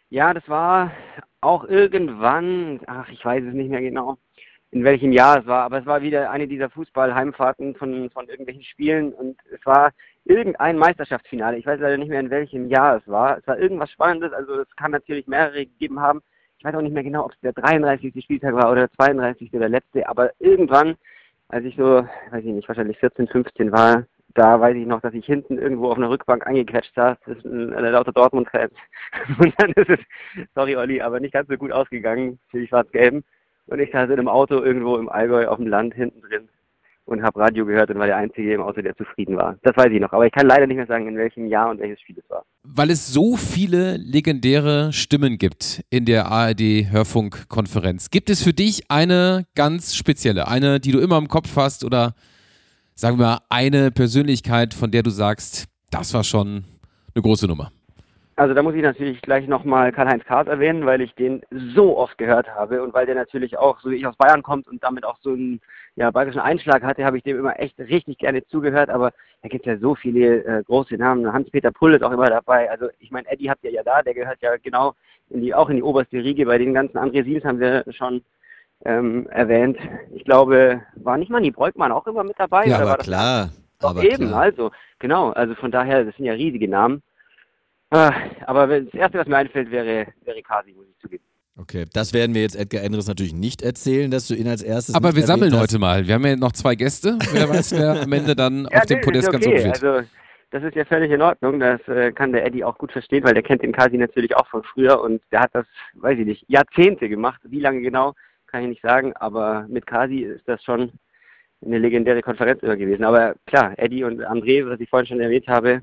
Ja, 0.10 0.34
das 0.34 0.48
war 0.50 0.92
auch 1.40 1.64
irgendwann, 1.64 2.82
ach, 2.86 3.08
ich 3.10 3.24
weiß 3.24 3.44
es 3.46 3.54
nicht 3.54 3.70
mehr 3.70 3.82
genau, 3.82 4.18
in 4.72 4.84
welchem 4.84 5.14
Jahr 5.14 5.40
es 5.40 5.46
war, 5.46 5.64
aber 5.64 5.80
es 5.80 5.86
war 5.86 6.02
wieder 6.02 6.30
eine 6.32 6.48
dieser 6.48 6.70
Fußballheimfahrten 6.70 7.76
von, 7.76 8.10
von 8.10 8.28
irgendwelchen 8.28 8.64
Spielen 8.64 9.14
und 9.14 9.38
es 9.52 9.66
war 9.66 9.92
irgendein 10.26 10.78
Meisterschaftsfinale. 10.78 11.58
Ich 11.58 11.66
weiß 11.66 11.80
leider 11.80 11.98
nicht 11.98 12.10
mehr, 12.10 12.20
in 12.20 12.30
welchem 12.30 12.68
Jahr 12.68 12.98
es 12.98 13.08
war. 13.08 13.38
Es 13.38 13.48
war 13.48 13.58
irgendwas 13.58 13.90
Spannendes, 13.92 14.34
also 14.34 14.60
es 14.60 14.76
kann 14.76 14.92
natürlich 14.92 15.28
mehrere 15.28 15.66
gegeben 15.66 16.02
haben. 16.02 16.22
Ich 16.58 16.66
weiß 16.66 16.76
auch 16.76 16.82
nicht 16.82 16.94
mehr 16.94 17.04
genau, 17.04 17.26
ob 17.26 17.32
es 17.32 17.40
der 17.40 17.54
33. 17.54 18.22
Spieltag 18.22 18.54
war 18.54 18.70
oder 18.70 18.88
der 18.88 18.92
32. 18.92 19.50
oder 19.54 19.62
der 19.62 19.70
letzte, 19.70 20.08
aber 20.10 20.32
irgendwann 20.40 20.98
als 21.50 21.66
ich 21.66 21.76
so, 21.76 22.08
weiß 22.32 22.44
ich 22.44 22.52
nicht, 22.52 22.68
wahrscheinlich 22.68 22.98
14, 23.00 23.28
15 23.28 23.72
war, 23.72 24.06
da 24.36 24.60
weiß 24.60 24.76
ich 24.76 24.86
noch, 24.86 25.02
dass 25.02 25.14
ich 25.14 25.26
hinten 25.26 25.58
irgendwo 25.58 25.90
auf 25.92 25.98
einer 25.98 26.10
Rückbank 26.10 26.46
angequetscht 26.46 26.94
saß, 26.96 27.18
das 27.26 27.38
ist 27.38 27.46
ein, 27.46 27.70
lauter 27.72 28.12
Dortmund-Fan. 28.12 28.70
Und 29.40 29.54
dann 29.58 29.72
ist 29.74 29.90
es, 29.90 30.00
sorry 30.56 30.76
Olli, 30.76 31.02
aber 31.02 31.20
nicht 31.20 31.34
ganz 31.34 31.50
so 31.50 31.58
gut 31.58 31.72
ausgegangen 31.72 32.40
für 32.50 32.60
die 32.60 32.68
Schwarz-Gelben. 32.68 33.24
Und 33.68 33.80
ich 33.80 33.92
saß 33.92 34.06
in 34.06 34.20
einem 34.20 34.28
Auto 34.28 34.62
irgendwo 34.62 34.98
im 34.98 35.10
Allgäu 35.10 35.48
auf 35.48 35.58
dem 35.58 35.68
Land 35.68 35.94
hinten 35.94 36.22
drin 36.22 36.50
und 37.10 37.24
habe 37.24 37.40
Radio 37.40 37.66
gehört 37.66 37.90
und 37.90 38.00
war 38.00 38.08
der 38.08 38.18
Einzige 38.18 38.54
im 38.54 38.62
Auto, 38.62 38.82
der 38.82 38.96
zufrieden 38.96 39.38
war. 39.38 39.58
Das 39.64 39.76
weiß 39.76 39.92
ich 39.92 40.00
noch, 40.00 40.14
aber 40.14 40.26
ich 40.26 40.32
kann 40.32 40.48
leider 40.48 40.68
nicht 40.68 40.78
mehr 40.78 40.86
sagen, 40.86 41.08
in 41.08 41.18
welchem 41.18 41.48
Jahr 41.48 41.70
und 41.70 41.80
welches 41.80 42.00
Spiel 42.02 42.18
es 42.18 42.30
war. 42.30 42.46
Weil 42.64 42.92
es 42.92 43.12
so 43.12 43.36
viele 43.36 43.98
legendäre 43.98 44.94
Stimmen 44.94 45.38
gibt 45.38 45.84
in 45.90 46.06
der 46.06 46.28
ARD-Hörfunkkonferenz, 46.28 48.10
gibt 48.10 48.30
es 48.30 48.44
für 48.44 48.54
dich 48.54 48.90
eine 48.90 49.46
ganz 49.56 49.96
spezielle, 49.96 50.48
eine, 50.48 50.80
die 50.80 50.92
du 50.92 51.00
immer 51.00 51.18
im 51.18 51.28
Kopf 51.28 51.56
hast 51.56 51.84
oder 51.84 52.14
sagen 52.96 53.18
wir 53.18 53.42
eine 53.50 53.92
Persönlichkeit, 53.92 54.74
von 54.74 54.92
der 54.92 55.04
du 55.04 55.10
sagst, 55.10 55.66
das 55.90 56.14
war 56.14 56.24
schon 56.24 56.66
eine 57.16 57.22
große 57.22 57.48
Nummer. 57.48 57.72
Also 58.40 58.54
da 58.54 58.64
muss 58.64 58.74
ich 58.74 58.82
natürlich 58.82 59.22
gleich 59.22 59.50
nochmal 59.50 59.92
Karl-Heinz 59.92 60.24
Kahrs 60.24 60.48
erwähnen, 60.48 60.86
weil 60.86 61.02
ich 61.02 61.14
den 61.16 61.42
so 61.76 61.98
oft 61.98 62.18
gehört 62.18 62.48
habe 62.56 62.82
und 62.82 62.94
weil 62.94 63.06
der 63.06 63.16
natürlich 63.16 63.58
auch, 63.58 63.82
so 63.82 63.92
wie 63.92 63.98
ich 63.98 64.08
aus 64.08 64.16
Bayern 64.16 64.44
kommt 64.44 64.66
und 64.70 64.82
damit 64.82 65.04
auch 65.04 65.18
so 65.20 65.32
einen 65.32 65.60
ja, 65.98 66.10
bayerischen 66.10 66.40
Einschlag 66.40 66.82
hatte, 66.84 67.04
habe 67.04 67.18
ich 67.18 67.24
dem 67.24 67.38
immer 67.38 67.60
echt 67.60 67.78
richtig 67.78 68.18
gerne 68.18 68.48
zugehört. 68.48 68.90
Aber 68.90 69.12
da 69.42 69.50
gibt 69.50 69.68
es 69.68 69.74
ja 69.74 69.78
so 69.78 69.94
viele 69.94 70.46
äh, 70.46 70.64
große 70.64 70.96
Namen. 70.96 71.34
Hans-Peter 71.34 71.72
Pull 71.72 71.96
ist 71.96 72.02
auch 72.02 72.14
immer 72.14 72.28
dabei. 72.28 72.72
Also 72.72 72.88
ich 73.00 73.12
meine, 73.12 73.30
Eddie 73.30 73.50
habt 73.50 73.62
ihr 73.66 73.72
ja 73.72 73.84
da, 73.84 74.02
der 74.02 74.14
gehört 74.14 74.42
ja 74.42 74.56
genau 74.56 74.94
in 75.30 75.42
die, 75.42 75.54
auch 75.54 75.68
in 75.68 75.76
die 75.76 75.84
oberste 75.84 76.24
Riege. 76.24 76.46
Bei 76.46 76.58
den 76.58 76.74
ganzen 76.74 76.98
André 76.98 77.26
Siels 77.26 77.44
haben 77.44 77.60
wir 77.60 77.84
schon 77.90 78.22
ähm, 78.86 79.28
erwähnt. 79.32 79.78
Ich 80.14 80.24
glaube, 80.24 80.82
war 80.96 81.18
nicht 81.18 81.30
Manni 81.30 81.52
Breukmann 81.52 81.92
auch 81.92 82.08
immer 82.08 82.24
mit 82.24 82.40
dabei? 82.40 82.68
Ja, 82.68 82.80
aber 82.80 82.96
das 82.96 83.06
klar. 83.06 83.50
Doch 83.82 83.90
aber 83.90 84.04
eben, 84.04 84.30
klar. 84.30 84.44
also, 84.44 84.72
genau. 85.00 85.32
Also 85.32 85.56
von 85.56 85.72
daher, 85.72 86.06
das 86.06 86.16
sind 86.16 86.24
ja 86.24 86.32
riesige 86.32 86.70
Namen. 86.70 87.04
Ah, 87.92 88.14
Aber 88.46 88.70
wenn- 88.70 88.86
das 88.86 88.94
Erste, 88.94 89.18
was 89.20 89.28
mir 89.28 89.38
einfällt, 89.38 89.72
wäre, 89.72 90.08
wäre 90.24 90.42
Kasi, 90.44 90.74
muss 90.74 90.86
ich 90.90 90.98
zugeben. 91.00 91.24
Okay, 91.58 91.86
das 91.92 92.14
werden 92.14 92.34
wir 92.36 92.42
jetzt 92.42 92.56
Edgar 92.56 92.84
Endres 92.84 93.08
natürlich 93.08 93.34
nicht 93.34 93.62
erzählen, 93.62 94.10
dass 94.10 94.28
du 94.28 94.34
ihn 94.36 94.48
als 94.48 94.62
erstes 94.62 94.96
Aber 94.96 95.16
wir 95.16 95.24
sammeln 95.24 95.52
hast. 95.54 95.60
heute 95.60 95.80
mal. 95.80 96.08
Wir 96.08 96.14
haben 96.16 96.26
ja 96.26 96.36
noch 96.38 96.54
zwei 96.54 96.76
Gäste. 96.76 97.18
Wer 97.34 97.50
weiß, 97.50 97.74
wer 97.78 98.02
am 98.04 98.14
Ende 98.14 98.36
dann 98.36 98.66
auf 98.68 98.86
dem 98.86 99.02
Podest 99.02 99.30
ganz 99.32 99.46
okay. 99.46 99.62
oben 99.62 99.76
steht. 99.76 99.84
Also, 99.84 100.08
das 100.52 100.64
ist 100.64 100.76
ja 100.76 100.86
völlig 100.86 101.12
in 101.12 101.22
Ordnung. 101.22 101.60
Das 101.60 101.86
äh, 101.88 102.12
kann 102.14 102.32
der 102.32 102.46
Eddie 102.46 102.64
auch 102.64 102.78
gut 102.78 102.92
verstehen, 102.94 103.24
weil 103.26 103.34
der 103.34 103.44
kennt 103.44 103.62
den 103.62 103.74
Kasi 103.74 103.98
natürlich 103.98 104.36
auch 104.38 104.48
von 104.48 104.64
früher 104.64 105.02
und 105.02 105.22
der 105.32 105.42
hat 105.42 105.50
das, 105.54 105.66
weiß 105.96 106.18
ich 106.18 106.26
nicht, 106.26 106.46
Jahrzehnte 106.48 107.10
gemacht. 107.10 107.42
Wie 107.44 107.60
lange 107.60 107.82
genau, 107.82 108.14
kann 108.48 108.62
ich 108.64 108.70
nicht 108.70 108.82
sagen, 108.82 109.14
aber 109.18 109.66
mit 109.68 109.86
Kasi 109.86 110.20
ist 110.22 110.48
das 110.48 110.64
schon 110.64 110.92
eine 111.64 111.78
legendäre 111.78 112.22
Konferenz 112.22 112.64
immer 112.64 112.78
gewesen. 112.78 113.04
Aber 113.04 113.36
klar, 113.48 113.74
Eddie 113.78 114.06
und 114.06 114.22
André, 114.22 114.66
was 114.66 114.80
ich 114.80 114.90
vorhin 114.90 115.08
schon 115.08 115.20
erwähnt 115.20 115.48
habe, 115.48 115.82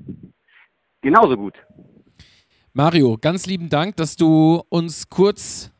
genauso 1.01 1.37
gut. 1.37 1.53
Mario, 2.77 3.17
ganz 3.19 3.47
lieben 3.47 3.69
Dank, 3.69 3.95
dass 3.95 4.17
du 4.17 4.61
uns 4.69 5.09
kurz 5.09 5.71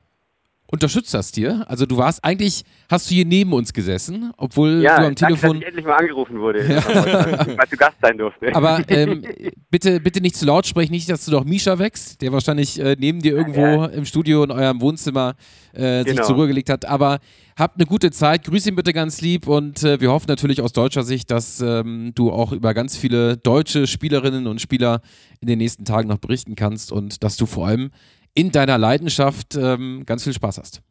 unterstützt 0.69 1.13
hast 1.13 1.35
hier. 1.35 1.63
Also 1.69 1.85
du 1.85 1.97
warst 1.97 2.23
eigentlich, 2.23 2.63
hast 2.89 3.09
du 3.09 3.15
hier 3.15 3.25
neben 3.25 3.53
uns 3.53 3.71
gesessen, 3.73 4.31
obwohl 4.37 4.81
Ja, 4.81 4.97
du 4.99 5.07
am 5.07 5.15
danke, 5.15 5.33
dass 5.33 5.39
Telefon. 5.41 5.57
ich 5.61 5.65
endlich 5.67 5.85
mal 5.85 5.95
angerufen 5.95 6.39
wurde, 6.39 6.59
dass 6.67 6.85
ich 7.47 7.55
mal 7.57 7.67
zu 7.69 7.77
Gast 7.77 7.95
sein 8.01 8.17
durfte. 8.17 8.53
Aber 8.53 8.81
ähm, 8.89 9.23
bitte, 9.69 9.99
bitte 10.01 10.19
nicht 10.21 10.35
zu 10.35 10.45
laut 10.45 10.67
sprechen, 10.67 10.91
nicht, 10.91 11.09
dass 11.09 11.23
du 11.25 11.31
doch 11.31 11.45
Misha 11.45 11.79
wächst, 11.79 12.21
der 12.21 12.31
wahrscheinlich 12.33 12.79
äh, 12.79 12.95
neben 12.99 13.21
dir 13.21 13.33
irgendwo 13.35 13.61
Ja. 13.61 13.85
im 13.85 14.05
Studio 14.05 14.43
in 14.43 14.51
eurem 14.51 14.81
Wohnzimmer 14.81 15.35
äh, 15.73 15.99
sich 16.03 16.07
Genau. 16.15 16.23
zur 16.25 16.35
Ruhe 16.35 16.47
gelegt 16.47 16.69
hat. 16.69 16.85
Aber 16.85 17.19
habt 17.57 17.77
eine 17.77 17.85
gute 17.85 18.11
Zeit, 18.11 18.43
grüß 18.43 18.67
ihn 18.67 18.75
bitte 18.75 18.91
ganz 18.93 19.21
lieb 19.21 19.47
und 19.47 19.83
äh, 19.83 20.01
wir 20.01 20.11
hoffen 20.11 20.27
natürlich 20.27 20.61
aus 20.61 20.73
deutscher 20.73 21.03
Sicht, 21.03 21.31
dass 21.31 21.61
ähm, 21.61 22.11
du 22.13 22.31
auch 22.31 22.51
über 22.51 22.73
ganz 22.73 22.97
viele 22.97 23.37
deutsche 23.37 23.87
Spielerinnen 23.87 24.47
und 24.47 24.59
Spieler 24.61 25.01
in 25.39 25.47
den 25.47 25.59
nächsten 25.59 25.85
Tagen 25.85 26.09
noch 26.09 26.17
berichten 26.17 26.55
kannst 26.55 26.91
und 26.91 27.23
dass 27.23 27.37
du 27.37 27.45
vor 27.45 27.67
allem 27.67 27.91
in 28.37 28.51
deiner 28.51 28.77
Leidenschaft 28.77 29.55
ähm, 29.55 30.03
ganz 30.05 30.23
viel 30.23 30.33
Spaß 30.33 30.59
hast. 30.59 30.83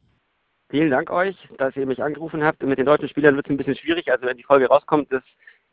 Vielen 0.69 0.91
Dank 0.91 1.11
euch, 1.11 1.37
dass 1.59 1.77
ihr 1.77 1.87
mich 1.87 2.03
angerufen 2.03 2.43
habt. 2.43 2.61
Und 2.63 2.71
mit 2.71 2.79
den 2.79 2.87
deutschen 2.87 3.09
Spielern 3.09 3.37
wird 3.37 3.47
es 3.47 3.51
ein 3.51 3.57
bisschen 3.57 3.77
schwierig. 3.77 4.11
Also 4.11 4.27
wenn 4.27 4.37
die 4.37 4.43
Folge 4.43 4.67
rauskommt, 4.67 5.13
ist, 5.13 5.23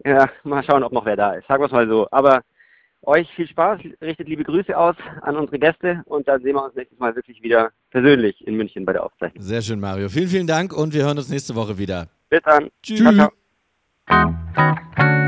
ja, 0.05 0.29
mal 0.43 0.63
schauen, 0.63 0.83
ob 0.83 0.91
noch 0.91 1.05
wer 1.05 1.15
da 1.15 1.33
ist. 1.33 1.47
Sagen 1.47 1.63
wir 1.63 1.65
es 1.65 1.71
mal 1.71 1.88
so. 1.88 2.07
Aber 2.12 2.43
euch 3.01 3.27
viel 3.36 3.47
Spaß, 3.47 3.81
richtet 4.01 4.27
liebe 4.27 4.43
Grüße 4.43 4.77
aus 4.77 4.95
an 5.21 5.36
unsere 5.36 5.57
Gäste 5.57 6.03
und 6.05 6.27
dann 6.27 6.43
sehen 6.43 6.53
wir 6.55 6.63
uns 6.63 6.75
nächstes 6.75 6.99
Mal 6.99 7.15
wirklich 7.15 7.41
wieder 7.41 7.71
persönlich 7.89 8.45
in 8.45 8.55
München 8.55 8.86
bei 8.86 8.93
der 8.93 9.03
Aufzeichnung. 9.03 9.43
Sehr 9.43 9.63
schön, 9.63 9.79
Mario. 9.79 10.09
Vielen, 10.09 10.27
vielen 10.27 10.47
Dank 10.47 10.73
und 10.73 10.93
wir 10.93 11.03
hören 11.03 11.17
uns 11.17 11.29
nächste 11.29 11.55
Woche 11.55 11.77
wieder. 11.79 12.07
Bis 12.29 12.41
dann. 12.45 12.69
Tschüss. 12.83 13.01
Ciao, 13.01 13.31
ciao. 14.07 15.22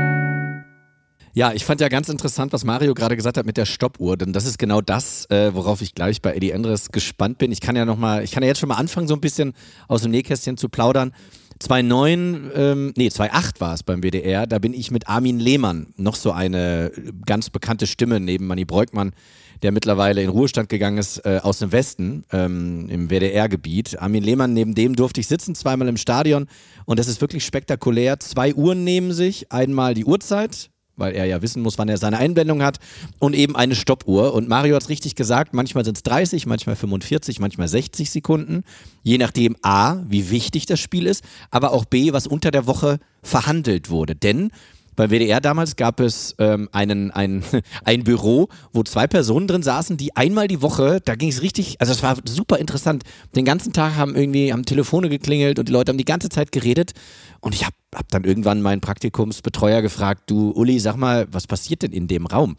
Ja, 1.36 1.52
ich 1.52 1.66
fand 1.66 1.82
ja 1.82 1.88
ganz 1.88 2.08
interessant, 2.08 2.54
was 2.54 2.64
Mario 2.64 2.94
gerade 2.94 3.14
gesagt 3.14 3.36
hat 3.36 3.44
mit 3.44 3.58
der 3.58 3.66
Stoppuhr, 3.66 4.16
denn 4.16 4.32
das 4.32 4.46
ist 4.46 4.58
genau 4.58 4.80
das, 4.80 5.28
äh, 5.28 5.52
worauf 5.52 5.82
ich 5.82 5.94
gleich 5.94 6.22
bei 6.22 6.32
Eddie 6.32 6.50
Endres 6.50 6.92
gespannt 6.92 7.36
bin. 7.36 7.52
Ich 7.52 7.60
kann 7.60 7.76
ja 7.76 7.84
noch 7.84 7.98
mal, 7.98 8.24
ich 8.24 8.30
kann 8.30 8.42
ja 8.42 8.46
jetzt 8.46 8.58
schon 8.58 8.70
mal 8.70 8.76
anfangen, 8.76 9.06
so 9.06 9.12
ein 9.12 9.20
bisschen 9.20 9.52
aus 9.86 10.00
dem 10.00 10.12
Nähkästchen 10.12 10.56
zu 10.56 10.70
plaudern. 10.70 11.12
2009, 11.58 12.50
ähm, 12.54 12.94
nee, 12.96 13.10
2008 13.10 13.60
war 13.60 13.74
es 13.74 13.82
beim 13.82 14.02
WDR, 14.02 14.46
da 14.46 14.58
bin 14.58 14.72
ich 14.72 14.90
mit 14.90 15.10
Armin 15.10 15.38
Lehmann, 15.38 15.88
noch 15.98 16.14
so 16.14 16.32
eine 16.32 16.90
ganz 17.26 17.50
bekannte 17.50 17.86
Stimme 17.86 18.18
neben 18.18 18.46
Manny 18.46 18.64
Breukmann, 18.64 19.12
der 19.60 19.72
mittlerweile 19.72 20.22
in 20.22 20.30
Ruhestand 20.30 20.70
gegangen 20.70 20.96
ist, 20.96 21.18
äh, 21.26 21.40
aus 21.42 21.58
dem 21.58 21.70
Westen, 21.70 22.24
ähm, 22.32 22.88
im 22.88 23.10
WDR-Gebiet. 23.10 24.00
Armin 24.00 24.22
Lehmann, 24.22 24.54
neben 24.54 24.74
dem 24.74 24.96
durfte 24.96 25.20
ich 25.20 25.26
sitzen, 25.26 25.54
zweimal 25.54 25.88
im 25.88 25.98
Stadion 25.98 26.46
und 26.86 26.98
das 26.98 27.08
ist 27.08 27.20
wirklich 27.20 27.44
spektakulär. 27.44 28.20
Zwei 28.20 28.54
Uhren 28.54 28.84
neben 28.84 29.12
sich, 29.12 29.52
einmal 29.52 29.92
die 29.92 30.06
Uhrzeit, 30.06 30.70
weil 30.96 31.14
er 31.14 31.26
ja 31.26 31.42
wissen 31.42 31.62
muss, 31.62 31.78
wann 31.78 31.88
er 31.88 31.98
seine 31.98 32.18
Einblendung 32.18 32.62
hat 32.62 32.78
und 33.18 33.34
eben 33.34 33.54
eine 33.54 33.74
Stoppuhr. 33.74 34.34
Und 34.34 34.48
Mario 34.48 34.74
hat 34.74 34.82
es 34.82 34.88
richtig 34.88 35.14
gesagt, 35.14 35.54
manchmal 35.54 35.84
sind 35.84 35.96
es 35.96 36.02
30, 36.02 36.46
manchmal 36.46 36.76
45, 36.76 37.38
manchmal 37.38 37.68
60 37.68 38.10
Sekunden, 38.10 38.64
je 39.02 39.18
nachdem 39.18 39.56
A, 39.62 39.96
wie 40.08 40.30
wichtig 40.30 40.66
das 40.66 40.80
Spiel 40.80 41.06
ist, 41.06 41.22
aber 41.50 41.72
auch 41.72 41.84
B, 41.84 42.12
was 42.12 42.26
unter 42.26 42.50
der 42.50 42.66
Woche 42.66 42.98
verhandelt 43.22 43.90
wurde. 43.90 44.14
Denn 44.14 44.50
beim 44.96 45.10
WDR 45.10 45.40
damals 45.40 45.76
gab 45.76 46.00
es 46.00 46.34
ähm, 46.38 46.68
einen, 46.72 47.10
ein, 47.10 47.44
ein 47.84 48.04
Büro, 48.04 48.48
wo 48.72 48.82
zwei 48.82 49.06
Personen 49.06 49.46
drin 49.46 49.62
saßen, 49.62 49.96
die 49.96 50.16
einmal 50.16 50.48
die 50.48 50.62
Woche, 50.62 51.00
da 51.04 51.14
ging 51.14 51.28
es 51.28 51.42
richtig, 51.42 51.80
also 51.80 51.92
es 51.92 52.02
war 52.02 52.16
super 52.24 52.58
interessant. 52.58 53.04
Den 53.34 53.44
ganzen 53.44 53.72
Tag 53.72 53.96
haben 53.96 54.16
irgendwie, 54.16 54.52
haben 54.52 54.64
Telefone 54.64 55.08
geklingelt 55.08 55.58
und 55.58 55.68
die 55.68 55.72
Leute 55.72 55.90
haben 55.90 55.98
die 55.98 56.04
ganze 56.04 56.30
Zeit 56.30 56.50
geredet. 56.50 56.92
Und 57.40 57.54
ich 57.54 57.64
habe 57.64 57.76
hab 57.94 58.08
dann 58.10 58.24
irgendwann 58.24 58.62
meinen 58.62 58.80
Praktikumsbetreuer 58.80 59.82
gefragt, 59.82 60.30
du 60.30 60.50
Uli, 60.50 60.80
sag 60.80 60.96
mal, 60.96 61.26
was 61.30 61.46
passiert 61.46 61.82
denn 61.82 61.92
in 61.92 62.08
dem 62.08 62.26
Raum? 62.26 62.56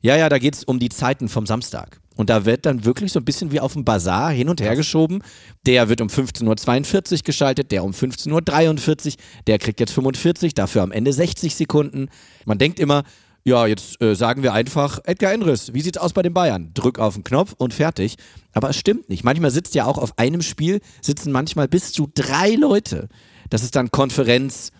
Ja, 0.00 0.16
ja, 0.16 0.28
da 0.28 0.38
geht 0.38 0.54
es 0.54 0.64
um 0.64 0.78
die 0.78 0.88
Zeiten 0.88 1.28
vom 1.28 1.46
Samstag. 1.46 2.01
Und 2.22 2.30
da 2.30 2.44
wird 2.44 2.66
dann 2.66 2.84
wirklich 2.84 3.10
so 3.10 3.18
ein 3.18 3.24
bisschen 3.24 3.50
wie 3.50 3.58
auf 3.58 3.72
dem 3.72 3.84
Bazar 3.84 4.30
hin 4.30 4.48
und 4.48 4.60
her 4.60 4.76
geschoben. 4.76 5.24
Der 5.66 5.88
wird 5.88 6.00
um 6.00 6.06
15.42 6.06 7.12
Uhr 7.14 7.18
geschaltet, 7.24 7.72
der 7.72 7.82
um 7.82 7.90
15.43 7.90 9.06
Uhr, 9.06 9.12
der 9.48 9.58
kriegt 9.58 9.80
jetzt 9.80 9.90
45, 9.90 10.54
dafür 10.54 10.82
am 10.82 10.92
Ende 10.92 11.12
60 11.12 11.56
Sekunden. 11.56 12.10
Man 12.44 12.58
denkt 12.58 12.78
immer, 12.78 13.02
ja, 13.42 13.66
jetzt 13.66 14.00
äh, 14.00 14.14
sagen 14.14 14.44
wir 14.44 14.52
einfach, 14.52 15.00
Edgar 15.02 15.32
Enris, 15.32 15.74
wie 15.74 15.80
sieht's 15.80 15.98
aus 15.98 16.12
bei 16.12 16.22
den 16.22 16.32
Bayern? 16.32 16.70
Drück 16.74 17.00
auf 17.00 17.14
den 17.14 17.24
Knopf 17.24 17.56
und 17.58 17.74
fertig. 17.74 18.14
Aber 18.52 18.70
es 18.70 18.76
stimmt 18.76 19.08
nicht. 19.08 19.24
Manchmal 19.24 19.50
sitzt 19.50 19.74
ja 19.74 19.86
auch 19.86 19.98
auf 19.98 20.16
einem 20.16 20.42
Spiel, 20.42 20.80
sitzen 21.00 21.32
manchmal 21.32 21.66
bis 21.66 21.90
zu 21.90 22.08
drei 22.14 22.54
Leute. 22.54 23.08
Das 23.50 23.64
ist 23.64 23.74
dann 23.74 23.90
Konferenz, 23.90 24.70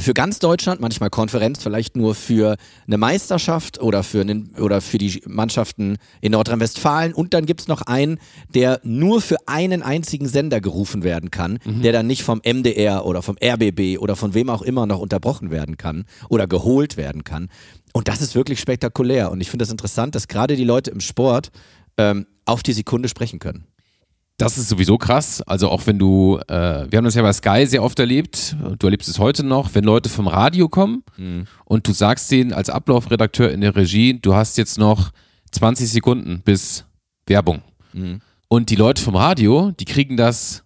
für 0.00 0.14
ganz 0.14 0.38
Deutschland, 0.38 0.80
manchmal 0.80 1.10
Konferenz, 1.10 1.62
vielleicht 1.62 1.96
nur 1.96 2.14
für 2.14 2.56
eine 2.86 2.98
Meisterschaft 2.98 3.80
oder 3.80 4.02
für, 4.02 4.20
einen, 4.20 4.54
oder 4.58 4.80
für 4.80 4.98
die 4.98 5.22
Mannschaften 5.26 5.96
in 6.20 6.32
Nordrhein-Westfalen. 6.32 7.12
Und 7.12 7.34
dann 7.34 7.46
gibt 7.46 7.60
es 7.60 7.68
noch 7.68 7.82
einen, 7.82 8.18
der 8.54 8.80
nur 8.82 9.20
für 9.20 9.36
einen 9.46 9.82
einzigen 9.82 10.28
Sender 10.28 10.60
gerufen 10.60 11.02
werden 11.02 11.30
kann, 11.30 11.58
der 11.64 11.92
dann 11.92 12.06
nicht 12.06 12.22
vom 12.22 12.40
MDR 12.44 13.06
oder 13.06 13.22
vom 13.22 13.36
RBB 13.42 13.98
oder 13.98 14.16
von 14.16 14.34
wem 14.34 14.50
auch 14.50 14.62
immer 14.62 14.86
noch 14.86 14.98
unterbrochen 14.98 15.50
werden 15.50 15.76
kann 15.76 16.04
oder 16.28 16.46
geholt 16.46 16.96
werden 16.96 17.24
kann. 17.24 17.48
Und 17.92 18.08
das 18.08 18.20
ist 18.20 18.34
wirklich 18.34 18.60
spektakulär. 18.60 19.30
Und 19.30 19.40
ich 19.40 19.50
finde 19.50 19.64
das 19.64 19.70
interessant, 19.70 20.14
dass 20.14 20.28
gerade 20.28 20.56
die 20.56 20.64
Leute 20.64 20.90
im 20.90 21.00
Sport 21.00 21.50
ähm, 21.96 22.26
auf 22.44 22.62
die 22.62 22.72
Sekunde 22.72 23.08
sprechen 23.08 23.38
können. 23.38 23.66
Das 24.40 24.58
ist 24.58 24.68
sowieso 24.68 24.98
krass. 24.98 25.42
Also 25.42 25.68
auch 25.68 25.86
wenn 25.86 25.98
du, 25.98 26.38
äh, 26.48 26.86
wir 26.90 26.96
haben 26.96 27.04
das 27.04 27.14
ja 27.14 27.22
bei 27.22 27.32
Sky 27.32 27.66
sehr 27.66 27.82
oft 27.82 27.98
erlebt, 27.98 28.56
du 28.78 28.86
erlebst 28.86 29.08
es 29.08 29.18
heute 29.18 29.42
noch, 29.44 29.74
wenn 29.74 29.84
Leute 29.84 30.08
vom 30.08 30.26
Radio 30.28 30.68
kommen 30.68 31.02
Mhm. 31.16 31.46
und 31.64 31.86
du 31.86 31.92
sagst 31.92 32.30
denen 32.30 32.52
als 32.52 32.70
Ablaufredakteur 32.70 33.50
in 33.52 33.60
der 33.60 33.74
Regie, 33.76 34.18
du 34.20 34.34
hast 34.34 34.56
jetzt 34.58 34.78
noch 34.78 35.10
20 35.52 35.90
Sekunden 35.90 36.42
bis 36.44 36.84
Werbung. 37.26 37.62
Mhm. 37.92 38.20
Und 38.48 38.70
die 38.70 38.76
Leute 38.76 39.02
vom 39.02 39.14
Radio, 39.16 39.70
die 39.72 39.84
kriegen 39.84 40.16
das 40.16 40.64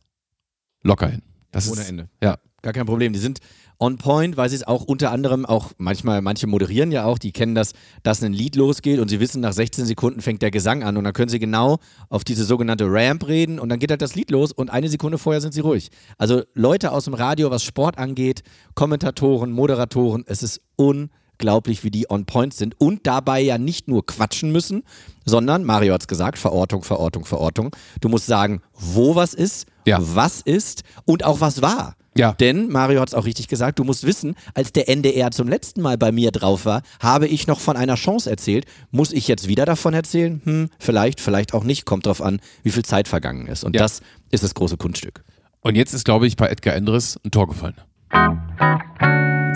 locker 0.82 1.08
hin. 1.08 1.22
Das 1.50 1.70
Ohne 1.70 1.80
ist, 1.80 1.88
Ende. 1.90 2.08
Ja. 2.22 2.38
Gar 2.62 2.72
kein 2.72 2.86
Problem. 2.86 3.12
Die 3.12 3.18
sind 3.18 3.40
on 3.78 3.98
point, 3.98 4.36
weil 4.36 4.48
sie 4.48 4.56
es 4.56 4.66
auch 4.66 4.84
unter 4.84 5.10
anderem 5.10 5.44
auch 5.44 5.72
manchmal, 5.78 6.22
manche 6.22 6.46
moderieren 6.46 6.92
ja 6.92 7.04
auch, 7.04 7.18
die 7.18 7.32
kennen 7.32 7.54
das, 7.54 7.72
dass 8.02 8.22
ein 8.22 8.32
Lied 8.32 8.56
losgeht 8.56 9.00
und 9.00 9.08
sie 9.08 9.20
wissen, 9.20 9.40
nach 9.40 9.52
16 9.52 9.84
Sekunden 9.86 10.20
fängt 10.20 10.42
der 10.42 10.50
Gesang 10.50 10.82
an 10.84 10.96
und 10.96 11.04
dann 11.04 11.12
können 11.12 11.28
sie 11.28 11.38
genau 11.38 11.78
auf 12.08 12.24
diese 12.24 12.44
sogenannte 12.44 12.86
Ramp 12.88 13.26
reden 13.26 13.58
und 13.58 13.68
dann 13.68 13.78
geht 13.78 13.90
halt 13.90 14.02
das 14.02 14.14
Lied 14.14 14.30
los 14.30 14.52
und 14.52 14.70
eine 14.70 14.88
Sekunde 14.88 15.18
vorher 15.18 15.40
sind 15.40 15.54
sie 15.54 15.60
ruhig. 15.60 15.90
Also 16.18 16.42
Leute 16.54 16.92
aus 16.92 17.04
dem 17.04 17.14
Radio, 17.14 17.50
was 17.50 17.62
Sport 17.64 17.98
angeht, 17.98 18.42
Kommentatoren, 18.74 19.50
Moderatoren, 19.52 20.24
es 20.26 20.42
ist 20.42 20.60
unglaublich, 20.76 21.82
wie 21.84 21.90
die 21.90 22.10
on 22.10 22.26
point 22.26 22.54
sind 22.54 22.80
und 22.80 23.06
dabei 23.06 23.40
ja 23.40 23.58
nicht 23.58 23.88
nur 23.88 24.06
quatschen 24.06 24.52
müssen, 24.52 24.82
sondern, 25.24 25.64
Mario 25.64 25.94
hat 25.94 26.02
es 26.02 26.08
gesagt, 26.08 26.38
Verortung, 26.38 26.82
Verortung, 26.84 27.24
Verortung. 27.24 27.74
Du 28.00 28.08
musst 28.08 28.26
sagen, 28.26 28.60
wo 28.72 29.14
was 29.16 29.34
ist, 29.34 29.66
Ja. 29.86 29.98
was 30.00 30.40
ist 30.40 30.82
und 31.04 31.24
auch 31.24 31.40
was 31.40 31.60
war. 31.62 31.96
Ja. 32.16 32.32
Denn, 32.32 32.68
Mario 32.68 33.00
hat 33.00 33.08
es 33.08 33.14
auch 33.14 33.24
richtig 33.24 33.48
gesagt, 33.48 33.78
du 33.78 33.84
musst 33.84 34.06
wissen, 34.06 34.34
als 34.54 34.72
der 34.72 34.88
NDR 34.88 35.30
zum 35.30 35.48
letzten 35.48 35.82
Mal 35.82 35.98
bei 35.98 36.12
mir 36.12 36.30
drauf 36.30 36.64
war, 36.64 36.82
habe 37.00 37.26
ich 37.26 37.46
noch 37.46 37.60
von 37.60 37.76
einer 37.76 37.96
Chance 37.96 38.30
erzählt. 38.30 38.66
Muss 38.90 39.12
ich 39.12 39.26
jetzt 39.28 39.48
wieder 39.48 39.64
davon 39.64 39.94
erzählen? 39.94 40.40
Hm, 40.44 40.70
vielleicht, 40.78 41.20
vielleicht 41.20 41.54
auch 41.54 41.64
nicht. 41.64 41.84
Kommt 41.86 42.06
drauf 42.06 42.22
an, 42.22 42.40
wie 42.62 42.70
viel 42.70 42.84
Zeit 42.84 43.08
vergangen 43.08 43.46
ist. 43.46 43.64
Und 43.64 43.74
Ja. 43.74 43.82
das 43.82 44.00
ist 44.30 44.44
das 44.44 44.54
große 44.54 44.76
Kunststück. 44.76 45.24
Und 45.60 45.76
jetzt 45.76 45.94
ist, 45.94 46.04
glaube 46.04 46.26
ich, 46.26 46.36
bei 46.36 46.48
Edgar 46.48 46.74
Endres 46.74 47.18
ein 47.24 47.30
Tor 47.30 47.48
gefallen. 47.48 47.74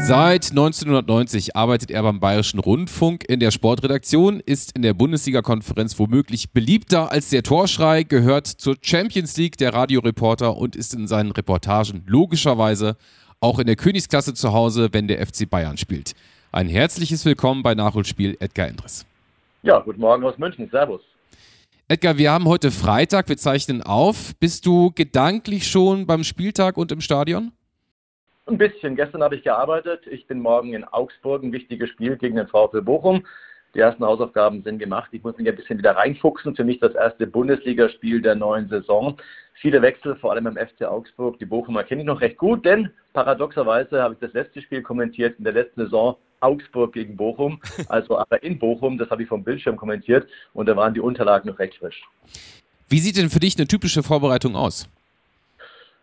Seit 0.08 0.50
1990 0.50 1.54
arbeitet 1.54 1.90
er 1.90 2.02
beim 2.02 2.18
Bayerischen 2.18 2.60
Rundfunk 2.60 3.28
in 3.28 3.40
der 3.40 3.50
Sportredaktion, 3.50 4.40
ist 4.40 4.74
in 4.74 4.82
der 4.82 4.94
Bundesliga-Konferenz 4.94 5.98
womöglich 5.98 6.50
beliebter 6.52 7.12
als 7.12 7.28
der 7.28 7.42
Torschrei, 7.42 8.04
gehört 8.04 8.46
zur 8.46 8.76
Champions 8.80 9.36
League 9.36 9.58
der 9.58 9.74
Radioreporter 9.74 10.56
und 10.56 10.76
ist 10.76 10.94
in 10.94 11.06
seinen 11.06 11.30
Reportagen 11.32 12.04
logischerweise 12.06 12.96
auch 13.40 13.58
in 13.58 13.66
der 13.66 13.76
Königsklasse 13.76 14.32
zu 14.32 14.52
Hause, 14.52 14.88
wenn 14.92 15.08
der 15.08 15.24
FC 15.26 15.48
Bayern 15.48 15.76
spielt. 15.76 16.14
Ein 16.52 16.68
herzliches 16.68 17.26
Willkommen 17.26 17.62
bei 17.62 17.74
Nachholspiel 17.74 18.36
Edgar 18.40 18.68
Endres. 18.68 19.04
Ja, 19.62 19.80
guten 19.80 20.00
Morgen 20.00 20.24
aus 20.24 20.38
München. 20.38 20.68
Servus. 20.70 21.02
Edgar, 21.88 22.16
wir 22.16 22.32
haben 22.32 22.46
heute 22.46 22.70
Freitag, 22.70 23.28
wir 23.28 23.36
zeichnen 23.36 23.82
auf. 23.82 24.34
Bist 24.40 24.64
du 24.64 24.90
gedanklich 24.94 25.66
schon 25.66 26.06
beim 26.06 26.24
Spieltag 26.24 26.76
und 26.78 26.92
im 26.92 27.00
Stadion? 27.00 27.52
Ein 28.48 28.56
bisschen. 28.56 28.96
Gestern 28.96 29.22
habe 29.22 29.36
ich 29.36 29.42
gearbeitet. 29.42 30.06
Ich 30.06 30.26
bin 30.26 30.40
morgen 30.40 30.72
in 30.72 30.84
Augsburg, 30.84 31.42
ein 31.42 31.52
wichtiges 31.52 31.90
Spiel 31.90 32.16
gegen 32.16 32.36
den 32.36 32.48
VfL 32.48 32.80
Bochum. 32.80 33.26
Die 33.74 33.80
ersten 33.80 34.02
Hausaufgaben 34.02 34.62
sind 34.62 34.78
gemacht. 34.78 35.10
Ich 35.12 35.22
muss 35.22 35.36
mich 35.36 35.46
ein 35.46 35.54
bisschen 35.54 35.76
wieder 35.76 35.94
reinfuchsen. 35.96 36.56
Für 36.56 36.64
mich 36.64 36.80
das 36.80 36.94
erste 36.94 37.26
Bundesligaspiel 37.26 38.22
der 38.22 38.36
neuen 38.36 38.70
Saison. 38.70 39.18
Viele 39.52 39.82
Wechsel, 39.82 40.16
vor 40.16 40.32
allem 40.32 40.46
im 40.46 40.56
FC 40.56 40.86
Augsburg. 40.86 41.38
Die 41.38 41.44
Bochumer 41.44 41.84
kenne 41.84 42.00
ich 42.00 42.06
noch 42.06 42.22
recht 42.22 42.38
gut, 42.38 42.64
denn 42.64 42.90
paradoxerweise 43.12 44.02
habe 44.02 44.14
ich 44.14 44.20
das 44.20 44.32
letzte 44.32 44.62
Spiel 44.62 44.80
kommentiert 44.80 45.36
in 45.36 45.44
der 45.44 45.52
letzten 45.52 45.82
Saison. 45.82 46.16
Augsburg 46.40 46.94
gegen 46.94 47.16
Bochum, 47.16 47.60
also 47.88 48.16
aber 48.16 48.42
in 48.42 48.58
Bochum, 48.58 48.96
das 48.96 49.10
habe 49.10 49.24
ich 49.24 49.28
vom 49.28 49.44
Bildschirm 49.44 49.76
kommentiert 49.76 50.26
und 50.54 50.66
da 50.66 50.76
waren 50.76 50.94
die 50.94 51.00
Unterlagen 51.00 51.50
noch 51.50 51.58
recht 51.58 51.74
frisch. 51.74 52.00
Wie 52.88 53.00
sieht 53.00 53.16
denn 53.16 53.28
für 53.28 53.40
dich 53.40 53.58
eine 53.58 53.66
typische 53.66 54.04
Vorbereitung 54.04 54.54
aus? 54.54 54.88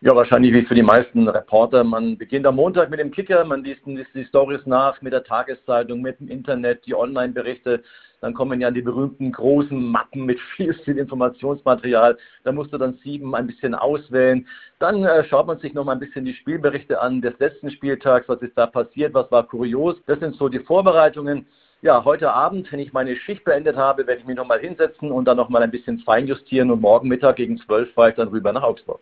Ja, 0.06 0.16
wahrscheinlich 0.16 0.54
wie 0.54 0.62
für 0.62 0.76
die 0.76 0.84
meisten 0.84 1.28
Reporter. 1.28 1.84
Man 1.84 2.16
beginnt 2.16 2.46
am 2.46 2.58
Montag 2.58 2.92
mit 2.92 3.00
dem 3.00 3.10
Kicker, 3.10 3.44
man 3.44 3.64
liest, 3.64 3.88
liest 3.88 4.14
die 4.14 4.26
Stories 4.26 4.64
nach 4.68 5.02
mit 5.02 5.14
der 5.14 5.24
Tageszeitung, 5.24 6.00
mit 6.00 6.20
dem 6.20 6.28
Internet, 6.28 6.86
die 6.86 6.94
Online-Berichte. 6.94 7.82
Dann 8.22 8.36
kommen 8.36 8.62
ja 8.62 8.70
die 8.70 8.84
berühmten 8.84 9.32
großen 9.32 9.84
Mappen 9.84 10.28
mit 10.28 10.40
viel, 10.56 10.76
viel 10.76 11.00
Informationsmaterial. 11.00 12.20
Da 12.44 12.52
musst 12.52 12.72
du 12.72 12.78
dann 12.78 13.00
sieben 13.04 13.34
ein 13.34 13.48
bisschen 13.48 13.74
auswählen. 13.74 14.48
Dann 14.78 15.04
äh, 15.04 15.24
schaut 15.24 15.48
man 15.48 15.58
sich 15.58 15.74
noch 15.74 15.86
mal 15.86 15.94
ein 15.94 16.00
bisschen 16.00 16.24
die 16.24 16.36
Spielberichte 16.36 17.02
an 17.02 17.24
des 17.24 17.34
letzten 17.40 17.72
Spieltags. 17.72 18.30
Was 18.30 18.44
ist 18.44 18.56
da 18.56 18.68
passiert? 18.68 19.16
Was 19.16 19.32
war 19.32 19.48
kurios? 19.48 19.96
Das 20.06 20.20
sind 20.20 20.36
so 20.36 20.50
die 20.50 20.60
Vorbereitungen. 20.60 21.48
Ja, 21.82 22.06
heute 22.06 22.32
Abend, 22.32 22.72
wenn 22.72 22.80
ich 22.80 22.94
meine 22.94 23.16
Schicht 23.16 23.44
beendet 23.44 23.76
habe, 23.76 24.06
werde 24.06 24.22
ich 24.22 24.28
mich 24.28 24.38
nochmal 24.38 24.60
hinsetzen 24.60 25.12
und 25.12 25.26
dann 25.26 25.38
nochmal 25.38 25.64
ein 25.64 25.72
bisschen 25.72 25.98
feinjustieren 25.98 26.70
und 26.70 26.82
morgen 26.82 27.08
Mittag 27.08 27.38
gegen 27.38 27.58
zwölf 27.58 27.92
fahre 27.96 28.12
ich 28.12 28.16
dann 28.16 28.28
rüber 28.28 28.54
nach 28.54 28.62
Augsburg. 28.62 29.02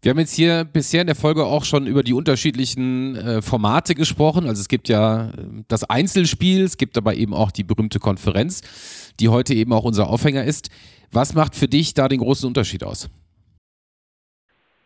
Wir 0.00 0.10
haben 0.10 0.18
jetzt 0.20 0.34
hier 0.34 0.64
bisher 0.64 1.00
in 1.00 1.08
der 1.08 1.16
Folge 1.16 1.44
auch 1.44 1.64
schon 1.64 1.88
über 1.88 2.04
die 2.04 2.12
unterschiedlichen 2.12 3.16
äh, 3.16 3.42
Formate 3.42 3.96
gesprochen. 3.96 4.46
Also 4.46 4.60
es 4.60 4.68
gibt 4.68 4.88
ja 4.88 5.30
äh, 5.30 5.32
das 5.66 5.82
Einzelspiel, 5.82 6.62
es 6.62 6.76
gibt 6.76 6.96
aber 6.96 7.14
eben 7.14 7.34
auch 7.34 7.50
die 7.50 7.64
berühmte 7.64 7.98
Konferenz, 7.98 9.12
die 9.18 9.28
heute 9.28 9.54
eben 9.54 9.72
auch 9.72 9.82
unser 9.82 10.08
Aufhänger 10.08 10.44
ist. 10.44 10.70
Was 11.10 11.34
macht 11.34 11.56
für 11.56 11.66
dich 11.66 11.94
da 11.94 12.06
den 12.06 12.20
großen 12.20 12.46
Unterschied 12.46 12.84
aus? 12.84 13.10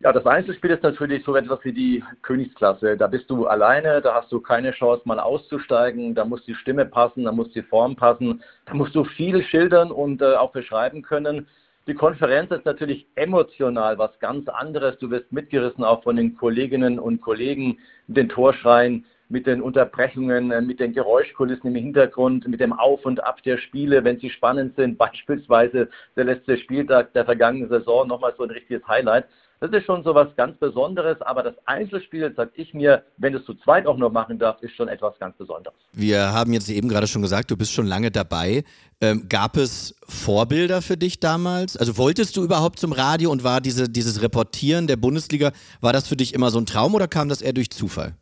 Ja, 0.01 0.13
das 0.13 0.25
Einzelspiel 0.25 0.71
ist 0.71 0.83
natürlich 0.83 1.25
so 1.25 1.37
etwas 1.37 1.61
wie 1.63 1.73
die 1.73 2.03
Königsklasse. 2.23 2.97
Da 2.97 3.07
bist 3.07 3.29
du 3.29 3.47
alleine, 3.47 4.01
da 4.01 4.15
hast 4.15 4.33
du 4.33 4.41
keine 4.41 4.73
Chance, 4.73 5.03
mal 5.05 5.21
auszusteigen. 5.21 6.15
Da 6.15 6.25
muss 6.25 6.43
die 6.45 6.55
Stimme 6.55 6.87
passen, 6.87 7.25
da 7.25 7.33
muss 7.33 7.53
die 7.53 7.63
Form 7.63 7.97
passen. 7.97 8.43
Da 8.65 8.75
musst 8.75 8.95
du 8.95 9.05
viel 9.05 9.45
schildern 9.45 9.91
und 9.91 10.23
äh, 10.23 10.35
auch 10.37 10.53
beschreiben 10.53 11.03
können. 11.03 11.47
Die 11.89 11.95
Konferenz 11.95 12.53
ist 12.53 12.65
natürlich 12.65 13.09
emotional 13.17 13.99
was 13.99 14.17
ganz 14.21 14.49
anderes. 14.49 14.97
Du 14.99 15.11
wirst 15.11 15.33
mitgerissen 15.33 15.83
auch 15.83 16.05
von 16.05 16.15
den 16.15 16.37
Kolleginnen 16.37 17.01
und 17.01 17.21
Kollegen, 17.21 17.79
mit 18.07 18.17
den 18.17 18.29
Torschreien, 18.29 19.05
mit 19.29 19.47
den 19.49 19.61
Unterbrechungen, 19.61 20.53
äh, 20.53 20.61
mit 20.61 20.79
den 20.79 20.93
Geräuschkulissen 20.93 21.75
im 21.75 21.83
Hintergrund, 21.83 22.47
mit 22.47 22.61
dem 22.61 22.73
Auf 22.73 23.05
und 23.05 23.25
Ab 23.25 23.43
der 23.43 23.59
Spiele, 23.59 24.05
wenn 24.05 24.21
sie 24.21 24.31
spannend 24.31 24.77
sind. 24.77 24.97
Beispielsweise 24.99 25.89
der 26.15 26.25
letzte 26.25 26.57
Spieltag 26.59 27.13
der 27.15 27.25
vergangenen 27.25 27.69
Saison, 27.69 28.07
nochmal 28.07 28.35
so 28.37 28.45
ein 28.45 28.51
richtiges 28.51 28.87
Highlight. 28.87 29.25
Das 29.63 29.71
ist 29.71 29.87
schon 29.87 30.03
so 30.03 30.13
was 30.13 30.27
ganz 30.35 30.59
Besonderes, 30.59 31.23
aber 31.23 31.45
das 31.45 31.55
Einzelspiel, 31.67 32.35
sag 32.37 32.51
ich 32.57 32.75
mir, 32.75 33.05
wenn 33.19 33.33
es 33.33 33.45
zu 33.45 33.55
zweit 33.55 33.87
auch 33.87 33.97
noch 33.97 34.11
machen 34.11 34.37
darfst, 34.37 34.61
ist 34.65 34.75
schon 34.75 34.89
etwas 34.89 35.17
ganz 35.21 35.37
Besonderes. 35.37 35.79
Wir 35.93 36.33
haben 36.33 36.53
jetzt 36.53 36.69
eben 36.69 36.89
gerade 36.89 37.07
schon 37.07 37.23
gesagt, 37.23 37.49
du 37.49 37.57
bist 37.57 37.73
schon 37.73 37.87
lange 37.87 38.11
dabei. 38.11 38.65
Ähm, 39.01 39.29
gab 39.29 39.57
es 39.57 39.95
Vorbilder 40.09 40.83
für 40.83 40.97
dich 40.97 41.21
damals? 41.21 41.77
Also 41.77 41.97
wolltest 41.97 42.37
du 42.37 42.43
überhaupt 42.43 42.81
zum 42.81 42.91
Radio 42.91 43.31
und 43.31 43.45
war 43.45 43.61
diese, 43.61 43.89
dieses 43.89 44.21
Reportieren 44.21 44.89
der 44.89 44.97
Bundesliga, 44.97 45.53
war 45.81 45.93
das 45.93 46.09
für 46.09 46.17
dich 46.17 46.35
immer 46.35 46.51
so 46.51 46.59
ein 46.59 46.67
Traum 46.67 46.97
oder 46.97 47.07
kam 47.07 47.29
das 47.29 47.41
eher 47.41 47.53
durch 47.53 47.71
Zufall? 47.71 48.17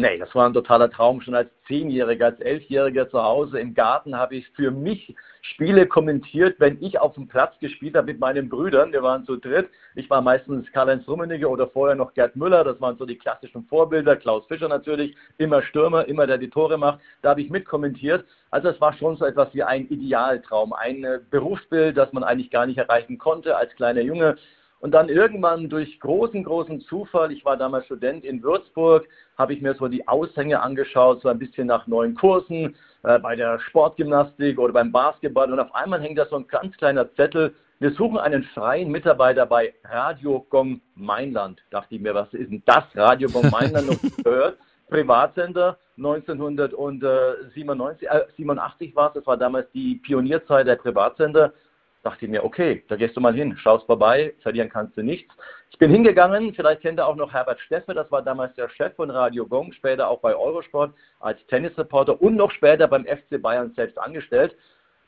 Nee, 0.00 0.16
das 0.16 0.32
war 0.32 0.46
ein 0.46 0.54
totaler 0.54 0.88
Traum. 0.92 1.20
Schon 1.20 1.34
als 1.34 1.50
Zehnjähriger, 1.66 2.26
als 2.26 2.38
Elfjähriger 2.38 3.10
zu 3.10 3.20
Hause 3.20 3.58
im 3.58 3.74
Garten 3.74 4.16
habe 4.16 4.36
ich 4.36 4.48
für 4.50 4.70
mich 4.70 5.12
Spiele 5.42 5.88
kommentiert, 5.88 6.54
wenn 6.60 6.80
ich 6.80 7.00
auf 7.00 7.14
dem 7.14 7.26
Platz 7.26 7.58
gespielt 7.58 7.96
habe 7.96 8.06
mit 8.06 8.20
meinen 8.20 8.48
Brüdern. 8.48 8.92
Wir 8.92 9.02
waren 9.02 9.26
zu 9.26 9.34
dritt. 9.34 9.68
Ich 9.96 10.08
war 10.08 10.22
meistens 10.22 10.70
Karl-Heinz 10.70 11.08
Rummenigge 11.08 11.48
oder 11.48 11.66
vorher 11.66 11.96
noch 11.96 12.14
Gerd 12.14 12.36
Müller. 12.36 12.62
Das 12.62 12.80
waren 12.80 12.96
so 12.96 13.06
die 13.06 13.18
klassischen 13.18 13.64
Vorbilder. 13.64 14.14
Klaus 14.14 14.46
Fischer 14.46 14.68
natürlich, 14.68 15.16
immer 15.38 15.62
Stürmer, 15.62 16.06
immer 16.06 16.28
der 16.28 16.38
die 16.38 16.50
Tore 16.50 16.78
macht. 16.78 17.00
Da 17.22 17.30
habe 17.30 17.40
ich 17.40 17.50
mitkommentiert. 17.50 18.24
Also 18.52 18.68
es 18.68 18.80
war 18.80 18.92
schon 18.92 19.16
so 19.16 19.24
etwas 19.24 19.52
wie 19.52 19.64
ein 19.64 19.88
Idealtraum, 19.88 20.74
ein 20.74 21.04
Berufsbild, 21.28 21.96
das 21.96 22.12
man 22.12 22.22
eigentlich 22.22 22.52
gar 22.52 22.66
nicht 22.66 22.78
erreichen 22.78 23.18
konnte 23.18 23.56
als 23.56 23.74
kleiner 23.74 24.02
Junge. 24.02 24.36
Und 24.80 24.92
dann 24.92 25.08
irgendwann 25.08 25.68
durch 25.68 25.98
großen, 25.98 26.44
großen 26.44 26.80
Zufall, 26.82 27.32
ich 27.32 27.44
war 27.44 27.56
damals 27.56 27.86
Student 27.86 28.24
in 28.24 28.42
Würzburg, 28.42 29.08
habe 29.36 29.52
ich 29.52 29.60
mir 29.60 29.74
so 29.74 29.88
die 29.88 30.06
Aushänge 30.06 30.60
angeschaut, 30.60 31.22
so 31.22 31.28
ein 31.28 31.38
bisschen 31.38 31.66
nach 31.66 31.86
neuen 31.86 32.14
Kursen, 32.14 32.76
äh, 33.02 33.18
bei 33.18 33.34
der 33.34 33.58
Sportgymnastik 33.60 34.58
oder 34.58 34.72
beim 34.72 34.92
Basketball. 34.92 35.52
Und 35.52 35.58
auf 35.58 35.74
einmal 35.74 36.00
hängt 36.00 36.18
da 36.18 36.26
so 36.26 36.36
ein 36.36 36.46
ganz 36.46 36.76
kleiner 36.76 37.12
Zettel. 37.14 37.54
Wir 37.80 37.90
suchen 37.92 38.18
einen 38.18 38.42
freien 38.42 38.90
Mitarbeiter 38.90 39.46
bei 39.46 39.74
Radio 39.84 40.46
Gong 40.50 40.80
Mainland. 40.94 41.60
Dachte 41.70 41.96
ich 41.96 42.00
mir, 42.00 42.14
was 42.14 42.32
ist 42.32 42.50
denn 42.50 42.62
das? 42.66 42.84
Radio 42.94 43.28
Gong 43.28 43.50
Mainland 43.50 43.88
noch 43.88 44.24
gehört. 44.24 44.58
Privatsender 44.88 45.76
1997, 45.98 48.08
äh, 48.08 48.24
87 48.36 48.96
war 48.96 49.08
es, 49.08 49.14
das 49.14 49.26
war 49.26 49.36
damals 49.36 49.70
die 49.72 49.96
Pionierzeit 49.96 50.66
der 50.66 50.76
Privatsender 50.76 51.52
dachte 52.02 52.24
ich 52.24 52.30
mir, 52.30 52.44
okay, 52.44 52.84
da 52.88 52.96
gehst 52.96 53.16
du 53.16 53.20
mal 53.20 53.34
hin, 53.34 53.56
schaust 53.58 53.86
vorbei, 53.86 54.34
verlieren 54.42 54.68
kannst 54.68 54.96
du 54.96 55.02
nichts. 55.02 55.34
Ich 55.70 55.78
bin 55.78 55.90
hingegangen, 55.90 56.54
vielleicht 56.54 56.82
kennt 56.82 56.98
ihr 56.98 57.06
auch 57.06 57.16
noch 57.16 57.32
Herbert 57.32 57.60
Steffe, 57.60 57.94
das 57.94 58.10
war 58.10 58.22
damals 58.22 58.54
der 58.54 58.68
Chef 58.70 58.94
von 58.94 59.10
Radio 59.10 59.46
Gong, 59.46 59.72
später 59.72 60.08
auch 60.08 60.20
bei 60.20 60.34
Eurosport 60.34 60.94
als 61.20 61.44
Tennisreporter 61.46 62.20
und 62.20 62.36
noch 62.36 62.50
später 62.52 62.88
beim 62.88 63.04
FC 63.04 63.40
Bayern 63.40 63.72
selbst 63.74 63.98
angestellt. 63.98 64.56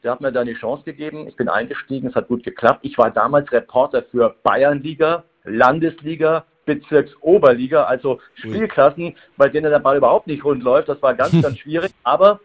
Der 0.02 0.12
hat 0.12 0.20
mir 0.20 0.32
dann 0.32 0.46
die 0.46 0.54
Chance 0.54 0.84
gegeben, 0.84 1.28
ich 1.28 1.36
bin 1.36 1.48
eingestiegen, 1.48 2.08
es 2.08 2.14
hat 2.14 2.28
gut 2.28 2.42
geklappt. 2.42 2.80
Ich 2.82 2.96
war 2.96 3.10
damals 3.10 3.50
Reporter 3.52 4.02
für 4.10 4.34
Bayernliga, 4.42 5.24
Landesliga, 5.44 6.44
Bezirksoberliga, 6.64 7.84
also 7.84 8.20
Spielklassen, 8.34 9.16
bei 9.36 9.48
denen 9.48 9.70
der 9.70 9.78
Ball 9.78 9.96
überhaupt 9.96 10.26
nicht 10.26 10.44
rund 10.44 10.62
läuft. 10.62 10.88
Das 10.88 11.02
war 11.02 11.14
ganz, 11.14 11.32
ganz 11.42 11.58
schwierig. 11.58 11.92
Aber 12.02 12.40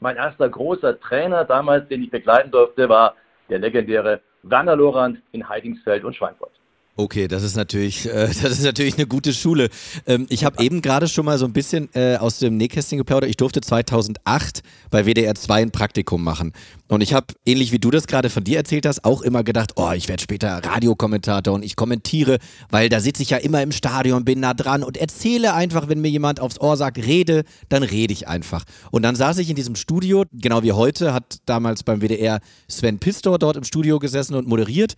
mein 0.00 0.16
erster 0.16 0.48
großer 0.48 1.00
Trainer 1.00 1.44
damals, 1.44 1.88
den 1.88 2.02
ich 2.02 2.10
begleiten 2.10 2.50
durfte, 2.50 2.88
war 2.88 3.14
der 3.48 3.58
legendäre 3.58 4.20
Werner 4.42 4.76
Lorand 4.76 5.22
in 5.32 5.48
Heidingsfeld 5.48 6.04
und 6.04 6.14
Schweinfurt. 6.14 6.52
Okay, 6.98 7.28
das 7.28 7.42
ist 7.42 7.56
natürlich, 7.56 8.06
äh, 8.06 8.26
das 8.42 8.52
ist 8.52 8.64
natürlich 8.64 8.94
eine 8.96 9.06
gute 9.06 9.34
Schule. 9.34 9.68
Ähm, 10.06 10.26
ich 10.30 10.44
habe 10.44 10.64
eben 10.64 10.80
gerade 10.80 11.08
schon 11.08 11.26
mal 11.26 11.36
so 11.36 11.44
ein 11.44 11.52
bisschen 11.52 11.90
äh, 11.94 12.16
aus 12.16 12.38
dem 12.38 12.56
Nähkästchen 12.56 12.96
geplaudert. 12.96 13.28
Ich 13.28 13.36
durfte 13.36 13.60
2008 13.60 14.62
bei 14.90 15.04
WDR 15.04 15.34
2 15.34 15.62
ein 15.62 15.70
Praktikum 15.70 16.24
machen. 16.24 16.52
Und 16.88 17.02
ich 17.02 17.12
habe, 17.12 17.26
ähnlich 17.44 17.72
wie 17.72 17.78
du 17.78 17.90
das 17.90 18.06
gerade 18.06 18.30
von 18.30 18.44
dir 18.44 18.56
erzählt 18.56 18.86
hast, 18.86 19.04
auch 19.04 19.20
immer 19.20 19.44
gedacht, 19.44 19.72
oh, 19.76 19.90
ich 19.92 20.08
werde 20.08 20.22
später 20.22 20.64
Radiokommentator 20.64 21.52
und 21.52 21.64
ich 21.64 21.76
kommentiere, 21.76 22.38
weil 22.70 22.88
da 22.88 23.00
sitze 23.00 23.22
ich 23.22 23.30
ja 23.30 23.38
immer 23.38 23.60
im 23.60 23.72
Stadion, 23.72 24.24
bin 24.24 24.40
nah 24.40 24.54
dran 24.54 24.82
und 24.82 24.96
erzähle 24.96 25.52
einfach, 25.52 25.88
wenn 25.88 26.00
mir 26.00 26.10
jemand 26.10 26.40
aufs 26.40 26.60
Ohr 26.60 26.76
sagt, 26.76 26.98
rede, 26.98 27.44
dann 27.68 27.82
rede 27.82 28.12
ich 28.12 28.28
einfach. 28.28 28.64
Und 28.90 29.02
dann 29.02 29.16
saß 29.16 29.38
ich 29.38 29.50
in 29.50 29.56
diesem 29.56 29.74
Studio, 29.74 30.24
genau 30.32 30.62
wie 30.62 30.72
heute, 30.72 31.12
hat 31.12 31.38
damals 31.44 31.82
beim 31.82 32.00
WDR 32.00 32.40
Sven 32.68 33.00
Pistor 33.00 33.38
dort 33.38 33.56
im 33.56 33.64
Studio 33.64 33.98
gesessen 33.98 34.34
und 34.34 34.48
moderiert. 34.48 34.94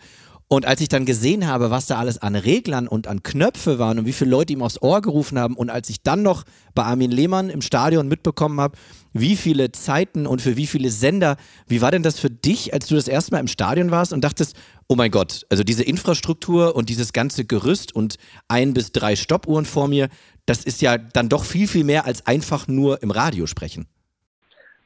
Und 0.51 0.65
als 0.65 0.81
ich 0.81 0.89
dann 0.89 1.05
gesehen 1.05 1.47
habe, 1.47 1.71
was 1.71 1.87
da 1.87 1.99
alles 1.99 2.17
an 2.17 2.35
Reglern 2.35 2.89
und 2.89 3.07
an 3.07 3.23
Knöpfe 3.23 3.79
waren 3.79 3.99
und 3.99 4.07
wie 4.07 4.15
viele 4.15 4.31
Leute 4.31 4.55
ihm 4.55 4.63
aufs 4.63 4.81
Ohr 4.81 5.03
gerufen 5.03 5.39
haben 5.39 5.55
und 5.55 5.69
als 5.69 5.91
ich 5.91 6.03
dann 6.03 6.23
noch 6.23 6.45
bei 6.75 6.85
Armin 6.85 7.11
Lehmann 7.11 7.51
im 7.51 7.61
Stadion 7.61 8.09
mitbekommen 8.09 8.59
habe, 8.59 8.79
wie 9.13 9.37
viele 9.37 9.73
Zeiten 9.73 10.27
und 10.27 10.41
für 10.41 10.57
wie 10.57 10.67
viele 10.67 10.91
Sender, 10.91 11.37
wie 11.67 11.83
war 11.83 11.91
denn 11.91 12.03
das 12.03 12.19
für 12.19 12.31
dich, 12.31 12.73
als 12.73 12.87
du 12.87 12.95
das 12.95 13.09
erste 13.09 13.33
Mal 13.33 13.41
im 13.41 13.47
Stadion 13.47 13.91
warst 13.91 14.15
und 14.15 14.23
dachtest, 14.23 14.57
oh 14.89 14.97
mein 14.97 15.11
Gott, 15.11 15.45
also 15.51 15.65
diese 15.65 15.83
Infrastruktur 15.83 16.75
und 16.75 16.89
dieses 16.89 17.13
ganze 17.13 17.45
Gerüst 17.45 17.95
und 17.95 18.17
ein 18.49 18.73
bis 18.73 18.91
drei 18.93 19.17
Stoppuhren 19.17 19.67
vor 19.67 19.87
mir, 19.87 20.09
das 20.47 20.65
ist 20.65 20.81
ja 20.81 20.97
dann 20.97 21.29
doch 21.29 21.45
viel, 21.45 21.69
viel 21.69 21.85
mehr 21.85 22.07
als 22.07 22.27
einfach 22.27 22.69
nur 22.69 23.03
im 23.03 23.11
Radio 23.11 23.47
sprechen. 23.47 23.87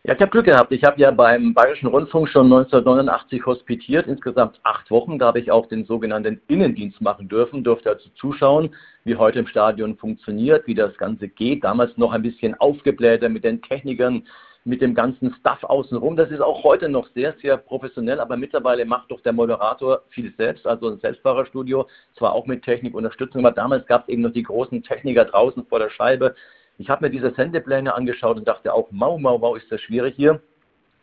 Ja, 0.05 0.15
ich 0.15 0.21
habe 0.21 0.33
Glück 0.33 0.47
gehabt. 0.47 0.73
Ich 0.73 0.83
habe 0.83 1.01
ja 1.01 1.13
beim 1.13 1.55
Bayerischen 1.55 1.87
Rundfunk 1.87 2.29
schon 2.29 2.47
1989 2.47 3.47
hospitiert, 3.47 4.09
insgesamt 4.09 4.59
acht 4.65 4.91
Wochen. 4.91 5.17
Da 5.17 5.27
habe 5.27 5.39
ich 5.39 5.53
auch 5.53 5.67
den 5.67 5.85
sogenannten 5.85 6.41
Innendienst 6.49 7.01
machen 7.01 7.29
dürfen, 7.29 7.63
durfte 7.63 7.91
also 7.91 8.11
zuschauen, 8.17 8.75
wie 9.05 9.15
heute 9.15 9.39
im 9.39 9.47
Stadion 9.47 9.97
funktioniert, 9.97 10.67
wie 10.67 10.75
das 10.75 10.97
Ganze 10.99 11.29
geht. 11.29 11.63
Damals 11.63 11.97
noch 11.99 12.11
ein 12.11 12.23
bisschen 12.23 12.57
aufgeblähter 12.59 13.29
mit 13.29 13.45
den 13.45 13.63
Technikern, 13.63 14.27
mit 14.65 14.83
dem 14.83 14.93
ganzen 14.93 15.33
Stuff 15.39 15.63
außenrum. 15.63 16.17
Das 16.17 16.33
ist 16.33 16.41
auch 16.41 16.65
heute 16.65 16.89
noch 16.89 17.07
sehr, 17.15 17.37
sehr 17.41 17.57
professionell, 17.57 18.19
aber 18.19 18.37
mittlerweile 18.37 18.85
macht 18.85 19.09
doch 19.09 19.21
der 19.21 19.33
Moderator 19.33 20.03
viel 20.11 20.35
selbst, 20.37 20.67
also 20.67 20.89
ein 20.89 20.99
Selbstfahrerstudio, 20.99 21.87
zwar 22.19 22.33
auch 22.33 22.47
mit 22.47 22.65
Technikunterstützung, 22.65 23.47
aber 23.47 23.55
damals 23.55 23.87
gab 23.87 24.03
es 24.03 24.09
eben 24.09 24.23
noch 24.23 24.33
die 24.33 24.43
großen 24.43 24.83
Techniker 24.83 25.27
draußen 25.27 25.65
vor 25.67 25.79
der 25.79 25.91
Scheibe. 25.91 26.35
Ich 26.79 26.89
habe 26.91 27.05
mir 27.05 27.11
diese 27.11 27.33
Sendepläne 27.35 27.95
angeschaut 27.95 28.37
und 28.37 28.49
dachte 28.49 28.73
auch, 28.73 28.91
mau, 28.91 29.19
mau, 29.19 29.39
mau, 29.39 29.55
ist 29.55 29.71
das 29.71 29.81
schwierig 29.81 30.15
hier. 30.17 30.41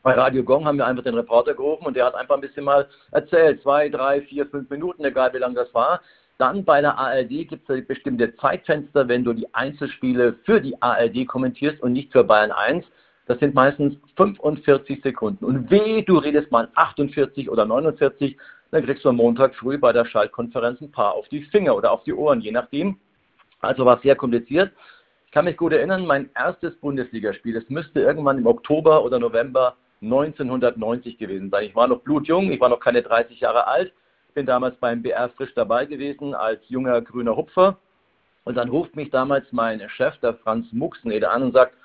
Bei 0.02 0.14
Radio 0.14 0.44
Gong 0.44 0.66
haben 0.66 0.78
wir 0.78 0.88
einfach 0.88 1.04
den 1.04 1.16
Reporter 1.16 1.54
gerufen 1.54 1.86
und 1.86 1.96
der 1.96 2.06
hat 2.06 2.16
einfach 2.16 2.36
ein 2.36 2.42
bisschen 2.42 2.64
mal 2.64 2.88
erzählt, 3.12 3.62
zwei, 3.62 3.90
drei, 3.90 4.22
vier, 4.22 4.46
fünf 4.48 4.70
Minuten, 4.70 5.04
egal 5.04 5.34
wie 5.34 5.40
lang 5.40 5.56
das 5.56 5.74
war. 5.74 6.02
Dann 6.38 6.64
bei 6.64 6.80
der 6.80 6.98
ARD 6.98 7.50
gibt 7.50 7.70
es 7.70 7.86
bestimmte 7.86 8.36
Zeitfenster, 8.38 9.08
wenn 9.08 9.26
du 9.26 9.34
die 9.34 9.54
Einzelspiele 9.54 10.36
für 10.46 10.62
die 10.62 10.82
ARD 10.82 11.28
kommentierst 11.28 11.82
und 11.82 11.94
nicht 11.94 12.12
für 12.14 12.24
Bayern 12.24 12.52
1 12.52 12.86
das 13.30 13.38
sind 13.38 13.54
meistens 13.54 13.96
45 14.18 15.04
Sekunden. 15.04 15.46
Und 15.46 15.70
weh, 15.70 16.02
du 16.02 16.18
redest 16.18 16.52
mal 16.52 16.68
48 16.74 17.48
oder 17.48 17.64
49, 17.64 18.36
dann 18.72 18.84
kriegst 18.84 19.06
du 19.06 19.10
am 19.10 19.18
Montag 19.18 19.54
früh 19.54 19.78
bei 19.78 19.94
der 19.94 20.06
Schaltkonferenz 20.06 20.82
ein 20.82 20.92
paar 20.92 21.14
auf 21.14 21.30
die 21.30 21.44
Finger 21.44 21.76
oder 21.76 21.92
auf 21.92 22.04
die 22.06 22.14
Ohren, 22.14 22.42
je 22.42 22.52
nachdem. 22.52 22.98
Also 23.60 23.86
war 23.86 24.00
sehr 24.02 24.16
kompliziert. 24.16 24.72
Ich 25.30 25.34
kann 25.34 25.46
mich 25.46 25.58
gut 25.58 25.74
erinnern, 25.74 26.08
mein 26.08 26.32
erstes 26.34 26.76
Bundesligaspiel, 26.78 27.54
das 27.54 27.70
müsste 27.70 28.00
irgendwann 28.00 28.40
im 28.40 28.48
Oktober 28.48 29.04
oder 29.04 29.20
November 29.20 29.76
1990 30.02 31.20
gewesen 31.20 31.52
sein. 31.52 31.66
Ich 31.66 31.76
war 31.76 31.88
noch 31.88 32.00
blutjung, 32.00 32.52
ich 32.52 32.60
war 32.60 32.70
noch 32.70 32.80
keine 32.80 33.04
30 33.04 33.40
Jahre 33.40 33.68
alt, 33.68 33.94
bin 34.34 34.48
damals 34.48 34.76
beim 34.78 35.04
BR 35.04 35.30
frisch 35.30 35.54
dabei 35.54 35.86
gewesen 35.86 36.34
als 36.34 36.68
junger 36.68 37.00
grüner 37.04 37.36
Hupfer. 37.36 37.78
Und 38.44 38.56
dann 38.56 38.70
ruft 38.70 38.96
mich 38.96 39.12
damals 39.12 39.46
mein 39.52 39.88
Chef, 39.92 40.18
der 40.18 40.34
Franz 40.34 40.66
Muxenede, 40.72 41.30
an 41.30 41.44
und 41.44 41.54
sagt, 41.54 41.76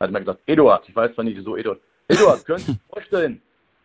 hat 0.00 0.10
mir 0.10 0.20
gesagt, 0.20 0.40
Eduard, 0.46 0.88
ich 0.88 0.96
weiß 0.96 1.14
zwar 1.14 1.24
nicht 1.24 1.36
wieso 1.36 1.58
Eduard, 1.58 1.80
Eduard, 2.08 2.46
könnt 2.46 2.60
ihr 2.60 2.72
sich 2.72 2.82
vorstellen, 2.90 3.42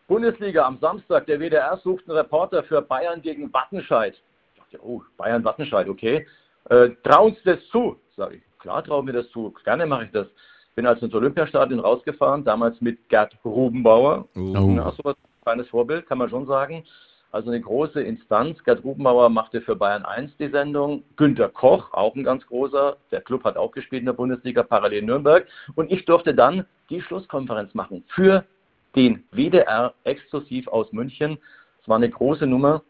Bundesliga 0.08 0.66
am 0.66 0.78
Samstag, 0.80 1.26
der 1.26 1.42
WDR 1.42 1.76
sucht 1.84 2.08
einen 2.08 2.20
Reporter 2.20 2.64
für 2.64 2.82
Bayern 2.82 3.22
gegen 3.22 3.52
Wattenscheid. 3.52 4.16
Ich 4.54 4.62
dachte, 4.62 4.80
oh, 4.82 5.04
Bayern-Wattenscheid, 5.18 5.90
okay. 5.90 6.26
Äh, 6.70 6.92
trauen 7.04 7.36
Sie 7.36 7.44
das 7.44 7.68
zu? 7.68 8.00
Sage 8.16 8.36
ich, 8.36 8.44
klar 8.64 8.84
trauen 8.84 9.06
wir 9.06 9.14
das 9.14 9.30
zu, 9.30 9.54
gerne 9.64 9.86
mache 9.86 10.06
ich 10.06 10.12
das. 10.12 10.28
Bin 10.76 10.88
also 10.88 11.06
ins 11.06 11.14
Olympiastadion 11.14 11.80
rausgefahren, 11.80 12.44
damals 12.44 12.82
mit 12.82 13.08
Gerd 13.10 13.38
Rubenbauer. 13.46 14.28
Oh. 14.36 14.74
Ja, 14.76 14.92
so 14.92 15.10
ein 15.10 15.16
kleines 15.44 15.68
Vorbild, 15.70 16.08
kann 16.08 16.18
man 16.18 16.30
schon 16.32 16.48
sagen. 16.48 16.84
Also 17.32 17.50
eine 17.50 17.62
große 17.62 18.02
Instanz. 18.02 18.64
Gerd 18.64 18.84
Rubenbauer 18.84 19.30
machte 19.30 19.62
für 19.62 19.76
Bayern 19.76 20.06
1 20.06 20.36
die 20.38 20.50
Sendung. 20.50 21.04
Günter 21.16 21.50
Koch, 21.50 21.94
auch 21.94 22.16
ein 22.16 22.24
ganz 22.24 22.46
großer. 22.48 22.98
Der 23.12 23.22
Club 23.22 23.44
hat 23.44 23.56
auch 23.58 23.72
gespielt 23.72 24.00
in 24.00 24.08
der 24.08 24.14
Bundesliga, 24.14 24.64
parallel 24.64 25.04
Nürnberg. 25.04 25.46
Und 25.76 25.92
ich 25.92 26.06
durfte 26.06 26.34
dann 26.34 26.66
die 26.90 27.02
Schlusskonferenz 27.02 27.76
machen 27.76 28.04
für 28.08 28.44
den 28.96 29.24
WDR 29.32 29.94
exklusiv 30.06 30.68
aus 30.70 30.92
München. 30.92 31.38
Es 31.82 31.88
war 31.88 31.98
eine 31.98 32.10
große 32.10 32.48
Nummer. 32.48 32.82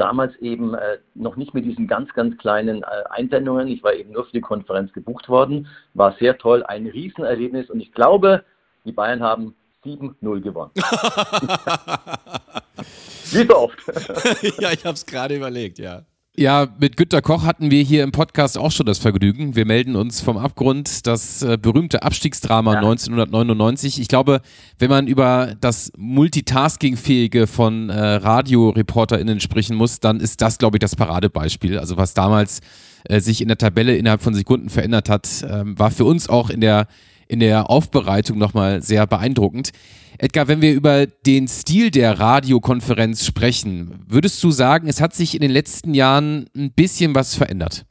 Damals 0.00 0.34
eben 0.36 0.72
äh, 0.72 0.96
noch 1.14 1.36
nicht 1.36 1.52
mit 1.52 1.66
diesen 1.66 1.86
ganz, 1.86 2.08
ganz 2.14 2.38
kleinen 2.38 2.82
äh, 2.82 2.86
Einsendungen. 3.10 3.68
Ich 3.68 3.82
war 3.82 3.92
eben 3.92 4.12
nur 4.12 4.24
für 4.24 4.32
die 4.32 4.40
Konferenz 4.40 4.90
gebucht 4.94 5.28
worden. 5.28 5.68
War 5.92 6.16
sehr 6.18 6.38
toll, 6.38 6.62
ein 6.62 6.86
Riesenerlebnis. 6.86 7.68
Und 7.68 7.80
ich 7.80 7.92
glaube, 7.92 8.42
die 8.86 8.92
Bayern 8.92 9.22
haben 9.22 9.54
7-0 9.84 10.40
gewonnen. 10.40 10.70
Wie 13.30 13.46
so 13.46 13.58
oft. 13.58 13.78
ja, 14.58 14.72
ich 14.72 14.86
habe 14.86 14.94
es 14.94 15.04
gerade 15.04 15.36
überlegt, 15.36 15.78
ja. 15.78 16.06
Ja, 16.36 16.68
mit 16.78 16.96
Günter 16.96 17.22
Koch 17.22 17.44
hatten 17.44 17.72
wir 17.72 17.82
hier 17.82 18.04
im 18.04 18.12
Podcast 18.12 18.56
auch 18.56 18.70
schon 18.70 18.86
das 18.86 18.98
Vergnügen. 18.98 19.56
Wir 19.56 19.66
melden 19.66 19.96
uns 19.96 20.20
vom 20.20 20.38
Abgrund, 20.38 21.06
das 21.08 21.42
äh, 21.42 21.58
berühmte 21.60 22.04
Abstiegsdrama 22.04 22.74
ja. 22.74 22.78
1999. 22.78 24.00
Ich 24.00 24.06
glaube, 24.06 24.40
wenn 24.78 24.90
man 24.90 25.08
über 25.08 25.56
das 25.60 25.92
Multitasking-fähige 25.98 27.48
von 27.48 27.90
äh, 27.90 27.98
RadioreporterInnen 27.98 29.40
sprechen 29.40 29.76
muss, 29.76 29.98
dann 29.98 30.20
ist 30.20 30.40
das, 30.40 30.58
glaube 30.58 30.76
ich, 30.76 30.80
das 30.80 30.94
Paradebeispiel. 30.94 31.78
Also 31.78 31.96
was 31.96 32.14
damals 32.14 32.60
äh, 33.04 33.20
sich 33.20 33.42
in 33.42 33.48
der 33.48 33.58
Tabelle 33.58 33.96
innerhalb 33.96 34.22
von 34.22 34.32
Sekunden 34.32 34.70
verändert 34.70 35.08
hat, 35.08 35.28
ähm, 35.48 35.76
war 35.78 35.90
für 35.90 36.04
uns 36.04 36.28
auch 36.28 36.48
in 36.48 36.60
der, 36.60 36.86
in 37.30 37.40
der 37.40 37.70
Aufbereitung 37.70 38.38
nochmal 38.38 38.82
sehr 38.82 39.06
beeindruckend. 39.06 39.70
Edgar, 40.18 40.48
wenn 40.48 40.60
wir 40.60 40.74
über 40.74 41.06
den 41.06 41.46
Stil 41.46 41.90
der 41.90 42.18
Radiokonferenz 42.18 43.24
sprechen, 43.24 44.04
würdest 44.08 44.42
du 44.42 44.50
sagen, 44.50 44.88
es 44.88 45.00
hat 45.00 45.14
sich 45.14 45.34
in 45.34 45.40
den 45.40 45.50
letzten 45.50 45.94
Jahren 45.94 46.50
ein 46.56 46.72
bisschen 46.72 47.14
was 47.14 47.36
verändert? 47.36 47.86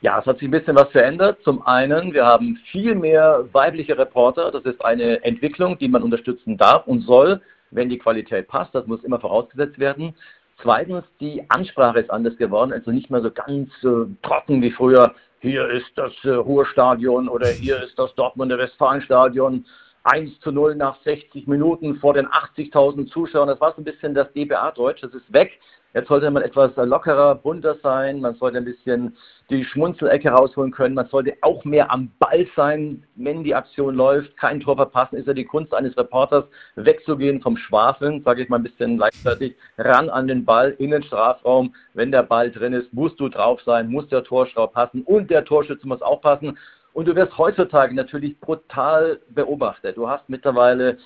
Ja, 0.00 0.18
es 0.18 0.26
hat 0.26 0.40
sich 0.40 0.48
ein 0.48 0.50
bisschen 0.50 0.74
was 0.74 0.90
verändert. 0.90 1.38
Zum 1.44 1.64
einen, 1.64 2.12
wir 2.12 2.26
haben 2.26 2.58
viel 2.72 2.96
mehr 2.96 3.44
weibliche 3.52 3.96
Reporter. 3.96 4.50
Das 4.50 4.64
ist 4.64 4.84
eine 4.84 5.22
Entwicklung, 5.22 5.78
die 5.78 5.88
man 5.88 6.02
unterstützen 6.02 6.58
darf 6.58 6.88
und 6.88 7.02
soll, 7.02 7.40
wenn 7.70 7.88
die 7.88 7.98
Qualität 7.98 8.48
passt. 8.48 8.74
Das 8.74 8.86
muss 8.88 9.04
immer 9.04 9.20
vorausgesetzt 9.20 9.78
werden. 9.78 10.14
Zweitens, 10.60 11.04
die 11.20 11.44
Ansprache 11.48 12.00
ist 12.00 12.10
anders 12.10 12.36
geworden, 12.36 12.72
also 12.72 12.90
nicht 12.90 13.10
mehr 13.10 13.22
so 13.22 13.30
ganz 13.30 13.70
äh, 13.84 14.06
trocken 14.22 14.60
wie 14.60 14.72
früher. 14.72 15.14
Hier 15.42 15.68
ist 15.70 15.90
das 15.96 16.12
äh, 16.22 16.30
Ruhrstadion 16.30 17.28
oder 17.28 17.48
hier 17.48 17.82
ist 17.82 17.98
das 17.98 18.14
Dortmunder 18.14 18.58
Westfalenstadion 18.58 19.66
1 20.04 20.38
zu 20.38 20.52
0 20.52 20.76
nach 20.76 21.02
60 21.02 21.48
Minuten 21.48 21.96
vor 21.96 22.14
den 22.14 22.28
80.000 22.28 23.08
Zuschauern. 23.08 23.48
Das 23.48 23.60
war 23.60 23.72
so 23.72 23.80
ein 23.80 23.84
bisschen 23.84 24.14
das 24.14 24.32
DBA-Deutsch, 24.34 25.02
das 25.02 25.12
ist 25.12 25.32
weg. 25.32 25.58
Jetzt 25.94 26.08
sollte 26.08 26.30
man 26.30 26.42
etwas 26.42 26.72
lockerer, 26.76 27.34
bunter 27.34 27.76
sein, 27.82 28.20
man 28.20 28.34
sollte 28.36 28.56
ein 28.56 28.64
bisschen 28.64 29.14
die 29.50 29.62
Schmunzelecke 29.62 30.30
rausholen 30.30 30.72
können, 30.72 30.94
man 30.94 31.08
sollte 31.08 31.34
auch 31.42 31.66
mehr 31.66 31.90
am 31.92 32.10
Ball 32.18 32.46
sein, 32.56 33.04
wenn 33.16 33.44
die 33.44 33.54
Aktion 33.54 33.94
läuft, 33.94 34.34
kein 34.38 34.60
Tor 34.60 34.76
verpassen, 34.76 35.16
ist 35.16 35.26
ja 35.26 35.34
die 35.34 35.44
Kunst 35.44 35.74
eines 35.74 35.94
Reporters, 35.98 36.44
wegzugehen 36.76 37.42
vom 37.42 37.58
Schwafeln, 37.58 38.22
sage 38.24 38.42
ich 38.42 38.48
mal 38.48 38.56
ein 38.56 38.62
bisschen 38.62 38.96
leichtfertig, 38.96 39.54
ran 39.76 40.08
an 40.08 40.28
den 40.28 40.46
Ball, 40.46 40.70
in 40.78 40.92
den 40.92 41.02
Strafraum, 41.02 41.74
wenn 41.92 42.10
der 42.10 42.22
Ball 42.22 42.50
drin 42.50 42.72
ist, 42.72 42.90
musst 42.94 43.20
du 43.20 43.28
drauf 43.28 43.60
sein, 43.62 43.88
muss 43.88 44.08
der 44.08 44.24
Torschraub 44.24 44.72
passen 44.72 45.02
und 45.02 45.30
der 45.30 45.44
Torschütze 45.44 45.86
muss 45.86 46.00
auch 46.00 46.22
passen. 46.22 46.56
Und 46.94 47.06
du 47.06 47.14
wirst 47.14 47.36
heutzutage 47.36 47.94
natürlich 47.94 48.38
brutal 48.40 49.20
beobachtet. 49.30 49.96
Du 49.96 50.08
hast 50.08 50.28
mittlerweile 50.28 50.98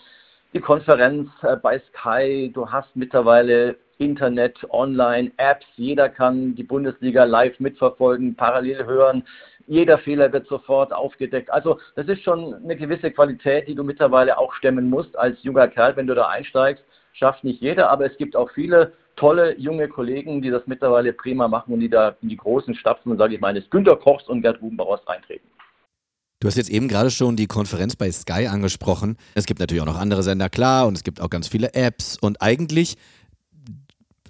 die 0.52 0.60
Konferenz 0.60 1.28
äh, 1.42 1.56
bei 1.56 1.80
Sky, 1.90 2.50
du 2.52 2.70
hast 2.70 2.94
mittlerweile 2.94 3.76
Internet, 3.98 4.58
Online, 4.70 5.30
Apps, 5.36 5.66
jeder 5.76 6.08
kann 6.08 6.54
die 6.54 6.62
Bundesliga 6.62 7.24
live 7.24 7.58
mitverfolgen, 7.60 8.34
parallel 8.34 8.84
hören, 8.84 9.24
jeder 9.66 9.98
Fehler 9.98 10.32
wird 10.32 10.46
sofort 10.46 10.92
aufgedeckt. 10.92 11.50
Also 11.50 11.78
das 11.96 12.06
ist 12.06 12.22
schon 12.22 12.54
eine 12.54 12.76
gewisse 12.76 13.10
Qualität, 13.10 13.68
die 13.68 13.74
du 13.74 13.82
mittlerweile 13.82 14.38
auch 14.38 14.52
stemmen 14.54 14.88
musst 14.88 15.16
als 15.18 15.42
junger 15.42 15.68
Kerl, 15.68 15.96
wenn 15.96 16.06
du 16.06 16.14
da 16.14 16.28
einsteigst. 16.28 16.84
Schafft 17.12 17.44
nicht 17.44 17.60
jeder, 17.60 17.90
aber 17.90 18.06
es 18.06 18.16
gibt 18.18 18.36
auch 18.36 18.50
viele 18.50 18.92
tolle 19.16 19.58
junge 19.58 19.88
Kollegen, 19.88 20.42
die 20.42 20.50
das 20.50 20.62
mittlerweile 20.66 21.12
prima 21.12 21.48
machen 21.48 21.72
und 21.72 21.80
die 21.80 21.88
da 21.88 22.14
in 22.20 22.28
die 22.28 22.36
großen 22.36 22.74
Stapfen, 22.74 23.16
sage 23.16 23.34
ich 23.34 23.40
mal, 23.40 23.54
des 23.54 23.68
Günter 23.70 23.96
Kochs 23.96 24.28
und 24.28 24.42
Gerd 24.42 24.60
Rubenbauers 24.60 25.06
eintreten. 25.06 25.48
Du 26.40 26.48
hast 26.48 26.56
jetzt 26.56 26.68
eben 26.68 26.86
gerade 26.86 27.10
schon 27.10 27.34
die 27.34 27.46
Konferenz 27.46 27.96
bei 27.96 28.10
Sky 28.12 28.46
angesprochen. 28.46 29.16
Es 29.34 29.46
gibt 29.46 29.58
natürlich 29.58 29.80
auch 29.80 29.86
noch 29.86 29.98
andere 29.98 30.22
Sender, 30.22 30.50
klar, 30.50 30.86
und 30.86 30.94
es 30.94 31.02
gibt 31.02 31.22
auch 31.22 31.30
ganz 31.30 31.48
viele 31.48 31.72
Apps. 31.72 32.18
Und 32.20 32.42
eigentlich 32.42 32.98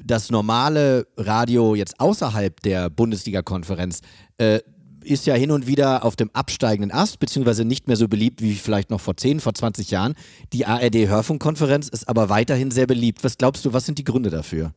das 0.06 0.30
normale 0.30 1.06
Radio 1.16 1.74
jetzt 1.74 2.00
außerhalb 2.00 2.60
der 2.60 2.90
Bundesliga-Konferenz 2.90 4.02
äh, 4.38 4.60
ist 5.04 5.26
ja 5.26 5.34
hin 5.34 5.50
und 5.50 5.66
wieder 5.66 6.04
auf 6.04 6.16
dem 6.16 6.30
absteigenden 6.32 6.92
Ast, 6.92 7.20
beziehungsweise 7.20 7.64
nicht 7.64 7.86
mehr 7.86 7.96
so 7.96 8.08
beliebt 8.08 8.42
wie 8.42 8.54
vielleicht 8.54 8.90
noch 8.90 9.00
vor 9.00 9.16
10, 9.16 9.40
vor 9.40 9.54
20 9.54 9.90
Jahren. 9.90 10.14
Die 10.52 10.66
ARD-Hörfunkkonferenz 10.66 11.88
ist 11.88 12.08
aber 12.08 12.28
weiterhin 12.28 12.70
sehr 12.70 12.86
beliebt. 12.86 13.22
Was 13.22 13.38
glaubst 13.38 13.64
du, 13.64 13.72
was 13.72 13.86
sind 13.86 13.98
die 13.98 14.04
Gründe 14.04 14.30
dafür? 14.30 14.72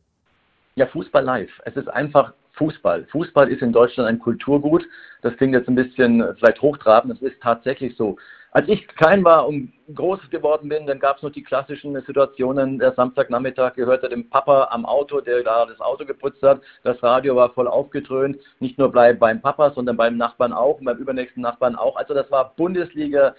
Ja, 0.76 0.86
Fußball 0.86 1.24
live. 1.24 1.50
Es 1.64 1.74
ist 1.76 1.88
einfach 1.88 2.32
Fußball. 2.54 3.06
Fußball 3.10 3.50
ist 3.50 3.62
in 3.62 3.72
Deutschland 3.72 4.08
ein 4.08 4.18
Kulturgut. 4.18 4.86
Das 5.22 5.36
klingt 5.36 5.54
jetzt 5.54 5.68
ein 5.68 5.74
bisschen 5.74 6.22
vielleicht 6.38 6.62
hochtrabend, 6.62 7.12
das 7.14 7.22
ist 7.22 7.40
tatsächlich 7.42 7.96
so. 7.96 8.16
Als 8.52 8.68
ich 8.68 8.88
klein 8.88 9.22
war 9.24 9.46
und 9.46 9.72
groß 9.94 10.18
geworden 10.30 10.68
bin, 10.68 10.84
dann 10.84 10.98
gab 10.98 11.16
es 11.16 11.22
noch 11.22 11.30
die 11.30 11.44
klassischen 11.44 11.94
Situationen. 12.04 12.80
Der 12.80 12.92
Samstagnachmittag 12.94 13.74
gehörte 13.74 14.08
dem 14.08 14.28
Papa 14.28 14.68
am 14.72 14.84
Auto, 14.84 15.20
der 15.20 15.44
da 15.44 15.66
das 15.66 15.80
Auto 15.80 16.04
geputzt 16.04 16.42
hat. 16.42 16.60
Das 16.82 17.00
Radio 17.00 17.36
war 17.36 17.52
voll 17.52 17.68
aufgedröhnt. 17.68 18.38
Nicht 18.58 18.76
nur 18.76 18.90
beim 18.90 19.40
Papa, 19.40 19.70
sondern 19.70 19.96
beim 19.96 20.16
Nachbarn 20.16 20.52
auch 20.52 20.78
und 20.80 20.84
beim 20.84 20.98
übernächsten 20.98 21.42
Nachbarn 21.42 21.76
auch. 21.76 21.94
Also 21.94 22.12
das 22.12 22.28
war 22.32 22.54
Bundesliga 22.56 23.36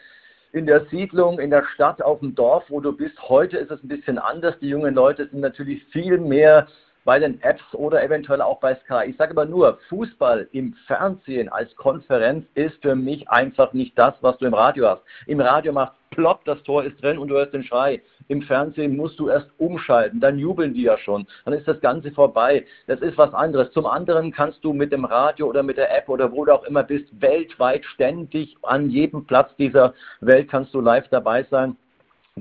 in 0.53 0.65
der 0.65 0.85
Siedlung, 0.85 1.39
in 1.39 1.49
der 1.49 1.65
Stadt, 1.73 2.01
auf 2.01 2.19
dem 2.19 2.33
Dorf, 2.33 2.63
wo 2.69 2.79
du 2.79 2.93
bist. 2.93 3.21
Heute 3.27 3.57
ist 3.57 3.71
es 3.71 3.83
ein 3.83 3.89
bisschen 3.89 4.17
anders. 4.17 4.57
Die 4.59 4.69
jungen 4.69 4.95
Leute 4.95 5.27
sind 5.27 5.41
natürlich 5.41 5.83
viel 5.91 6.19
mehr 6.19 6.67
bei 7.03 7.19
den 7.19 7.41
Apps 7.41 7.63
oder 7.73 8.03
eventuell 8.03 8.41
auch 8.41 8.59
bei 8.59 8.75
Sky. 8.75 9.09
Ich 9.09 9.17
sage 9.17 9.31
aber 9.31 9.45
nur, 9.45 9.79
Fußball 9.89 10.47
im 10.51 10.73
Fernsehen 10.87 11.49
als 11.49 11.75
Konferenz 11.75 12.45
ist 12.55 12.81
für 12.81 12.95
mich 12.95 13.27
einfach 13.29 13.73
nicht 13.73 13.97
das, 13.97 14.13
was 14.21 14.37
du 14.37 14.45
im 14.45 14.53
Radio 14.53 14.87
hast. 14.87 15.01
Im 15.27 15.39
Radio 15.39 15.73
macht 15.73 15.93
plopp, 16.11 16.45
das 16.45 16.61
Tor 16.63 16.83
ist 16.83 17.01
drin 17.01 17.17
und 17.17 17.29
du 17.29 17.35
hörst 17.35 17.53
den 17.53 17.63
Schrei. 17.63 18.01
Im 18.27 18.41
Fernsehen 18.43 18.95
musst 18.95 19.19
du 19.19 19.29
erst 19.29 19.49
umschalten, 19.57 20.19
dann 20.19 20.37
jubeln 20.37 20.73
die 20.73 20.83
ja 20.83 20.97
schon, 20.97 21.25
dann 21.45 21.53
ist 21.53 21.67
das 21.67 21.81
Ganze 21.81 22.11
vorbei. 22.11 22.65
Das 22.87 22.99
ist 23.01 23.17
was 23.17 23.33
anderes. 23.33 23.71
Zum 23.71 23.85
anderen 23.85 24.31
kannst 24.31 24.63
du 24.63 24.73
mit 24.73 24.91
dem 24.91 25.05
Radio 25.05 25.47
oder 25.47 25.63
mit 25.63 25.77
der 25.77 25.95
App 25.95 26.07
oder 26.07 26.31
wo 26.31 26.45
du 26.45 26.53
auch 26.53 26.63
immer 26.63 26.83
bist, 26.83 27.05
weltweit 27.19 27.83
ständig 27.85 28.55
an 28.61 28.89
jedem 28.89 29.25
Platz 29.25 29.55
dieser 29.57 29.93
Welt 30.19 30.49
kannst 30.49 30.73
du 30.73 30.81
live 30.81 31.07
dabei 31.09 31.43
sein 31.49 31.75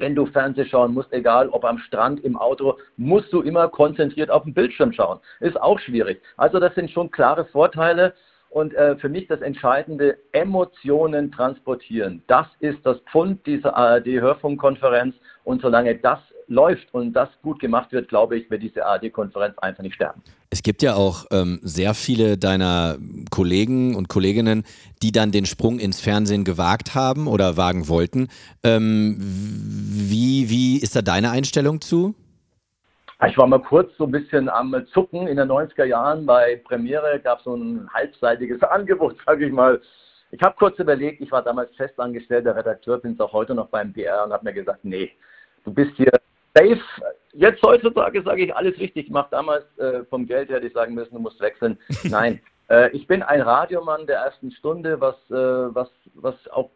wenn 0.01 0.14
du 0.14 0.26
Fernsehen 0.26 0.66
schauen 0.66 0.94
musst, 0.94 1.12
egal 1.12 1.48
ob 1.51 1.64
am 1.64 1.78
Strand, 1.78 2.24
im 2.24 2.36
Auto, 2.36 2.78
musst 2.96 3.32
du 3.32 3.42
immer 3.42 3.68
konzentriert 3.68 4.30
auf 4.30 4.44
den 4.44 4.55
Bildschirm 4.55 4.92
schauen. 4.92 5.20
Ist 5.40 5.61
auch 5.61 5.78
schwierig. 5.78 6.22
Also 6.36 6.59
das 6.59 6.74
sind 6.74 6.90
schon 6.90 7.11
klare 7.11 7.44
Vorteile. 7.44 8.14
Und 8.48 8.74
äh, 8.74 8.96
für 8.96 9.09
mich 9.09 9.28
das 9.28 9.42
Entscheidende, 9.42 10.18
Emotionen 10.32 11.30
transportieren. 11.30 12.24
Das 12.26 12.48
ist 12.59 12.84
das 12.84 12.98
Pfund 13.12 13.46
dieser 13.46 13.76
ARD-Hörfunkkonferenz. 13.76 15.14
Und 15.44 15.62
solange 15.62 15.94
das 15.94 16.18
läuft 16.51 16.92
und 16.92 17.12
das 17.12 17.28
gut 17.42 17.61
gemacht 17.61 17.92
wird, 17.92 18.09
glaube 18.09 18.36
ich, 18.36 18.51
wird 18.51 18.62
diese 18.62 18.84
ARD-Konferenz 18.84 19.57
einfach 19.59 19.82
nicht 19.82 19.94
sterben. 19.94 20.20
Es 20.51 20.62
gibt 20.62 20.82
ja 20.82 20.94
auch 20.94 21.26
ähm, 21.30 21.61
sehr 21.62 21.94
viele 21.94 22.36
deiner 22.36 22.98
Kollegen 23.30 23.94
und 23.94 24.09
Kolleginnen, 24.09 24.64
die 25.01 25.12
dann 25.12 25.30
den 25.30 25.46
Sprung 25.46 25.78
ins 25.78 26.01
Fernsehen 26.01 26.44
gewagt 26.44 26.94
haben 26.94 27.28
oder 27.28 27.57
wagen 27.57 27.88
wollten. 27.88 28.28
Ähm, 28.64 29.16
wie, 29.20 30.51
wie 30.51 30.78
ist 30.78 30.96
da 30.96 31.03
deine 31.03 31.30
Einstellung 31.30 31.80
zu? 31.80 32.16
Ich 33.28 33.36
war 33.38 33.46
mal 33.46 33.61
kurz 33.61 33.96
so 33.96 34.05
ein 34.05 34.11
bisschen 34.11 34.48
am 34.48 34.74
Zucken. 34.92 35.28
In 35.28 35.36
den 35.36 35.48
90er 35.48 35.84
Jahren 35.84 36.26
bei 36.26 36.61
Premiere 36.64 37.20
gab 37.22 37.38
es 37.38 37.44
so 37.44 37.55
ein 37.55 37.88
halbseitiges 37.94 38.61
Angebot, 38.70 39.16
sage 39.24 39.46
ich 39.46 39.53
mal. 39.53 39.80
Ich 40.32 40.42
habe 40.42 40.57
kurz 40.59 40.78
überlegt, 40.78 41.20
ich 41.20 41.30
war 41.30 41.42
damals 41.42 41.74
festangestellter 41.76 42.57
Redakteur, 42.57 42.98
bin 42.98 43.12
es 43.12 43.20
auch 43.20 43.32
heute 43.32 43.55
noch 43.55 43.68
beim 43.68 43.92
PR 43.92 44.24
und 44.24 44.32
habe 44.32 44.44
mir 44.44 44.53
gesagt, 44.53 44.84
nee, 44.84 45.11
du 45.64 45.72
bist 45.72 45.92
hier 45.96 46.12
safe. 46.55 46.80
Jetzt 47.32 47.62
heutzutage 47.62 48.22
sage 48.22 48.44
ich 48.44 48.55
alles 48.55 48.78
richtig 48.78 49.07
gemacht. 49.07 49.28
Damals 49.32 49.64
äh, 49.78 50.05
vom 50.11 50.26
Geld 50.26 50.51
hätte 50.51 50.66
ich 50.66 50.72
sagen 50.72 50.94
müssen, 50.94 51.14
du 51.14 51.20
musst 51.20 51.40
wechseln. 51.40 51.78
Nein, 52.05 52.40
äh, 52.68 52.90
ich 52.90 53.07
bin 53.07 53.22
ein 53.22 53.40
Radiomann 53.40 54.07
der 54.07 54.18
ersten 54.18 54.51
Stunde, 54.53 55.01
was, 55.01 55.16
äh, 55.30 55.74
was, 55.74 55.90
was 56.14 56.34
auch 56.51 56.70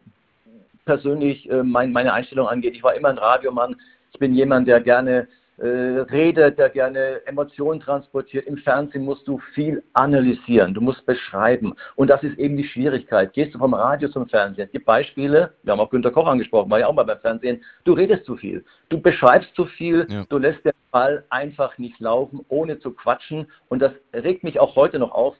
persönlich 0.85 1.49
äh, 1.49 1.63
mein, 1.63 1.91
meine 1.91 2.13
Einstellung 2.13 2.47
angeht. 2.47 2.75
Ich 2.75 2.83
war 2.83 2.95
immer 2.95 3.09
ein 3.09 3.17
Radiomann. 3.17 3.75
Ich 4.13 4.19
bin 4.19 4.33
jemand, 4.33 4.67
der 4.67 4.79
gerne 4.81 5.27
äh, 5.57 5.67
redet, 5.67 6.57
der 6.57 6.69
gerne 6.69 7.25
Emotionen 7.25 7.79
transportiert. 7.79 8.45
Im 8.45 8.57
Fernsehen 8.57 9.05
musst 9.05 9.27
du 9.27 9.39
viel 9.53 9.83
analysieren, 9.93 10.73
du 10.73 10.81
musst 10.81 11.05
beschreiben. 11.05 11.73
Und 11.95 12.09
das 12.09 12.23
ist 12.23 12.37
eben 12.37 12.57
die 12.57 12.67
Schwierigkeit. 12.67 13.31
Gehst 13.33 13.53
du 13.53 13.59
vom 13.59 13.73
Radio 13.73 14.09
zum 14.09 14.27
Fernsehen? 14.27 14.65
Es 14.65 14.71
gibt 14.71 14.85
Beispiele, 14.85 15.53
wir 15.63 15.71
haben 15.71 15.79
auch 15.79 15.89
Günter 15.89 16.11
Koch 16.11 16.27
angesprochen, 16.27 16.69
war 16.69 16.79
ja 16.79 16.87
auch 16.87 16.93
mal 16.93 17.03
beim 17.03 17.19
Fernsehen. 17.19 17.63
Du 17.85 17.93
redest 17.93 18.25
zu 18.25 18.35
viel, 18.35 18.65
du 18.89 18.99
beschreibst 18.99 19.55
zu 19.55 19.65
viel, 19.65 20.05
ja. 20.09 20.25
du 20.27 20.37
lässt 20.37 20.65
den 20.65 20.73
Ball 20.91 21.23
einfach 21.29 21.77
nicht 21.77 21.99
laufen, 21.99 22.45
ohne 22.49 22.79
zu 22.79 22.91
quatschen. 22.91 23.47
Und 23.69 23.79
das 23.79 23.93
regt 24.13 24.43
mich 24.43 24.59
auch 24.59 24.75
heute 24.75 24.99
noch 24.99 25.11
auf. 25.11 25.35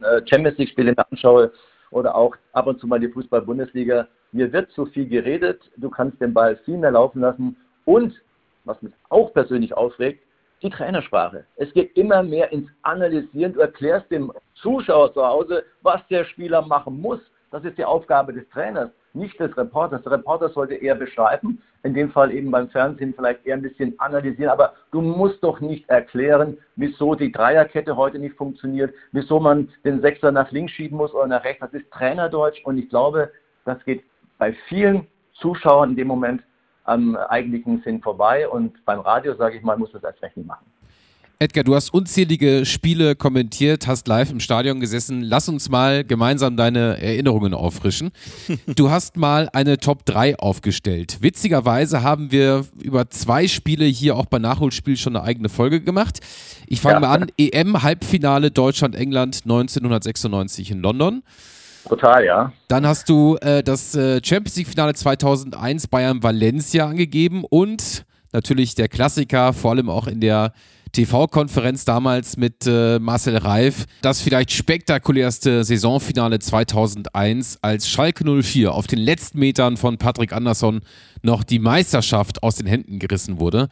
Äh, 0.00 0.22
Champions 0.26 0.58
League-Spiele 0.58 0.94
anschaue 1.10 1.52
oder 1.90 2.14
auch 2.14 2.34
ab 2.52 2.66
und 2.66 2.80
zu 2.80 2.86
mal 2.86 3.00
die 3.00 3.08
Fußball-Bundesliga. 3.08 4.08
Mir 4.32 4.52
wird 4.52 4.70
zu 4.72 4.86
viel 4.86 5.06
geredet, 5.08 5.60
du 5.76 5.88
kannst 5.88 6.20
den 6.20 6.34
Ball 6.34 6.56
viel 6.64 6.76
mehr 6.76 6.90
laufen 6.90 7.20
lassen 7.20 7.56
und 7.84 8.12
was 8.66 8.80
mich 8.82 8.92
auch 9.08 9.32
persönlich 9.32 9.74
aufregt, 9.74 10.22
die 10.62 10.70
Trainersprache. 10.70 11.44
Es 11.56 11.72
geht 11.72 11.96
immer 11.96 12.22
mehr 12.22 12.50
ins 12.52 12.68
Analysieren. 12.82 13.52
Du 13.52 13.60
erklärst 13.60 14.10
dem 14.10 14.32
Zuschauer 14.54 15.12
zu 15.12 15.24
Hause, 15.26 15.64
was 15.82 16.06
der 16.08 16.24
Spieler 16.24 16.62
machen 16.62 17.00
muss. 17.00 17.20
Das 17.50 17.64
ist 17.64 17.78
die 17.78 17.84
Aufgabe 17.84 18.32
des 18.32 18.48
Trainers, 18.50 18.90
nicht 19.12 19.38
des 19.38 19.56
Reporters. 19.56 20.02
Der 20.02 20.12
Reporter 20.12 20.48
sollte 20.48 20.74
eher 20.74 20.94
beschreiben, 20.94 21.62
in 21.84 21.94
dem 21.94 22.10
Fall 22.10 22.32
eben 22.32 22.50
beim 22.50 22.68
Fernsehen 22.70 23.14
vielleicht 23.14 23.46
eher 23.46 23.54
ein 23.54 23.62
bisschen 23.62 23.98
analysieren. 24.00 24.50
Aber 24.50 24.74
du 24.90 25.00
musst 25.00 25.42
doch 25.44 25.60
nicht 25.60 25.88
erklären, 25.88 26.58
wieso 26.74 27.14
die 27.14 27.30
Dreierkette 27.30 27.96
heute 27.96 28.18
nicht 28.18 28.36
funktioniert, 28.36 28.92
wieso 29.12 29.38
man 29.38 29.68
den 29.84 30.00
Sechser 30.00 30.32
nach 30.32 30.50
links 30.50 30.72
schieben 30.72 30.98
muss 30.98 31.14
oder 31.14 31.28
nach 31.28 31.44
rechts. 31.44 31.60
Das 31.60 31.72
ist 31.72 31.90
Trainerdeutsch 31.92 32.64
und 32.64 32.78
ich 32.78 32.88
glaube, 32.88 33.30
das 33.64 33.82
geht 33.84 34.04
bei 34.38 34.52
vielen 34.68 35.06
Zuschauern 35.34 35.90
in 35.90 35.96
dem 35.96 36.08
Moment 36.08 36.42
am 36.86 37.16
eigentlichen 37.16 37.82
Sinn 37.82 38.00
vorbei. 38.00 38.48
Und 38.48 38.84
beim 38.84 39.00
Radio, 39.00 39.34
sage 39.36 39.56
ich 39.56 39.62
mal, 39.62 39.76
muss 39.76 39.92
das 39.92 40.02
erst 40.02 40.22
recht 40.22 40.36
nicht 40.36 40.46
machen. 40.46 40.66
Edgar, 41.38 41.64
du 41.64 41.74
hast 41.74 41.92
unzählige 41.92 42.64
Spiele 42.64 43.14
kommentiert, 43.14 43.86
hast 43.86 44.08
live 44.08 44.30
im 44.30 44.40
Stadion 44.40 44.80
gesessen. 44.80 45.20
Lass 45.20 45.50
uns 45.50 45.68
mal 45.68 46.02
gemeinsam 46.02 46.56
deine 46.56 46.98
Erinnerungen 46.98 47.52
auffrischen. 47.52 48.10
Du 48.74 48.90
hast 48.90 49.16
mal 49.18 49.50
eine 49.52 49.76
Top 49.78 50.06
3 50.06 50.38
aufgestellt. 50.38 51.18
Witzigerweise 51.20 52.02
haben 52.02 52.32
wir 52.32 52.64
über 52.82 53.10
zwei 53.10 53.48
Spiele 53.48 53.84
hier 53.84 54.16
auch 54.16 54.26
bei 54.26 54.38
Nachholspiel 54.38 54.96
schon 54.96 55.14
eine 55.14 55.24
eigene 55.26 55.50
Folge 55.50 55.82
gemacht. 55.82 56.20
Ich 56.66 56.80
fange 56.80 56.94
ja. 56.94 57.00
mal 57.00 57.14
an. 57.14 57.26
EM-Halbfinale 57.36 58.50
Deutschland-England 58.50 59.42
1996 59.44 60.70
in 60.70 60.80
London. 60.80 61.22
Total, 61.88 62.24
ja. 62.24 62.52
Dann 62.68 62.86
hast 62.86 63.08
du 63.08 63.36
äh, 63.40 63.62
das 63.62 63.94
äh, 63.94 64.20
Champions 64.22 64.56
League-Finale 64.56 64.94
2001 64.94 65.86
Bayern-Valencia 65.86 66.86
angegeben 66.86 67.44
und 67.48 68.04
natürlich 68.32 68.74
der 68.74 68.88
Klassiker, 68.88 69.52
vor 69.52 69.72
allem 69.72 69.88
auch 69.88 70.06
in 70.06 70.20
der 70.20 70.52
TV-Konferenz 70.92 71.84
damals 71.84 72.36
mit 72.36 72.66
äh, 72.66 72.98
Marcel 72.98 73.36
Reif, 73.36 73.86
das 74.02 74.22
vielleicht 74.22 74.50
spektakulärste 74.52 75.62
Saisonfinale 75.62 76.38
2001, 76.38 77.58
als 77.62 77.88
Schalke 77.88 78.24
04 78.24 78.72
auf 78.72 78.86
den 78.86 78.98
letzten 78.98 79.38
Metern 79.38 79.76
von 79.76 79.98
Patrick 79.98 80.32
Andersson 80.32 80.80
noch 81.22 81.44
die 81.44 81.58
Meisterschaft 81.58 82.42
aus 82.42 82.56
den 82.56 82.66
Händen 82.66 82.98
gerissen 82.98 83.38
wurde. 83.40 83.68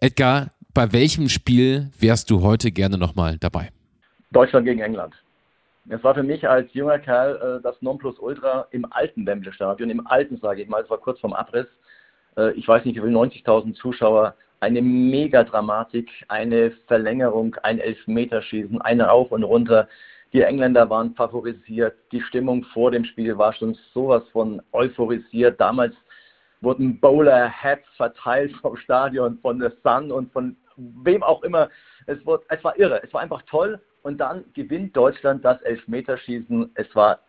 Edgar, 0.00 0.50
bei 0.72 0.92
welchem 0.92 1.28
Spiel 1.28 1.90
wärst 1.98 2.30
du 2.30 2.42
heute 2.42 2.72
gerne 2.72 2.96
nochmal 2.96 3.36
dabei? 3.38 3.68
Deutschland 4.30 4.64
gegen 4.64 4.80
England. 4.80 5.14
Es 5.88 6.02
war 6.04 6.14
für 6.14 6.22
mich 6.22 6.48
als 6.48 6.72
junger 6.74 6.98
Kerl 6.98 7.58
äh, 7.58 7.62
das 7.62 7.80
Nonplusultra 7.82 8.68
im 8.70 8.86
alten 8.92 9.26
Wembley-Stadion, 9.26 9.90
im 9.90 10.06
alten, 10.06 10.36
sage 10.38 10.62
ich 10.62 10.68
mal, 10.68 10.82
es 10.82 10.90
war 10.90 10.98
kurz 10.98 11.18
vorm 11.20 11.32
Abriss. 11.32 11.66
Äh, 12.36 12.52
ich 12.52 12.66
weiß 12.68 12.84
nicht, 12.84 12.96
wie 12.96 13.00
viel, 13.00 13.16
90.000 13.16 13.74
Zuschauer, 13.74 14.34
eine 14.60 14.80
Megadramatik, 14.80 16.08
eine 16.28 16.70
Verlängerung, 16.86 17.56
ein 17.64 17.80
Elfmeterschießen, 17.80 18.80
ein 18.82 19.00
Rauf 19.00 19.32
und 19.32 19.42
runter. 19.42 19.88
Die 20.32 20.42
Engländer 20.42 20.88
waren 20.88 21.14
favorisiert. 21.16 21.96
Die 22.12 22.20
Stimmung 22.22 22.62
vor 22.72 22.92
dem 22.92 23.04
Spiel 23.04 23.36
war 23.36 23.52
schon 23.52 23.76
sowas 23.92 24.22
von 24.30 24.62
euphorisiert. 24.70 25.60
Damals 25.60 25.94
wurden 26.60 27.00
Bowler-Hats 27.00 27.84
verteilt 27.96 28.52
vom 28.62 28.76
Stadion, 28.76 29.38
von 29.42 29.60
The 29.60 29.70
Sun 29.82 30.12
und 30.12 30.32
von 30.32 30.56
wem 30.76 31.24
auch 31.24 31.42
immer. 31.42 31.68
Es, 32.06 32.24
wurde, 32.24 32.44
es 32.48 32.62
war 32.62 32.78
irre. 32.78 33.02
Es 33.02 33.12
war 33.12 33.20
einfach 33.20 33.42
toll. 33.42 33.80
Und 34.02 34.18
dann 34.18 34.44
gewinnt 34.54 34.96
Deutschland 34.96 35.44
das 35.44 35.60
Elfmeterschießen. 35.62 36.72
Es 36.74 36.94
war 36.94 37.20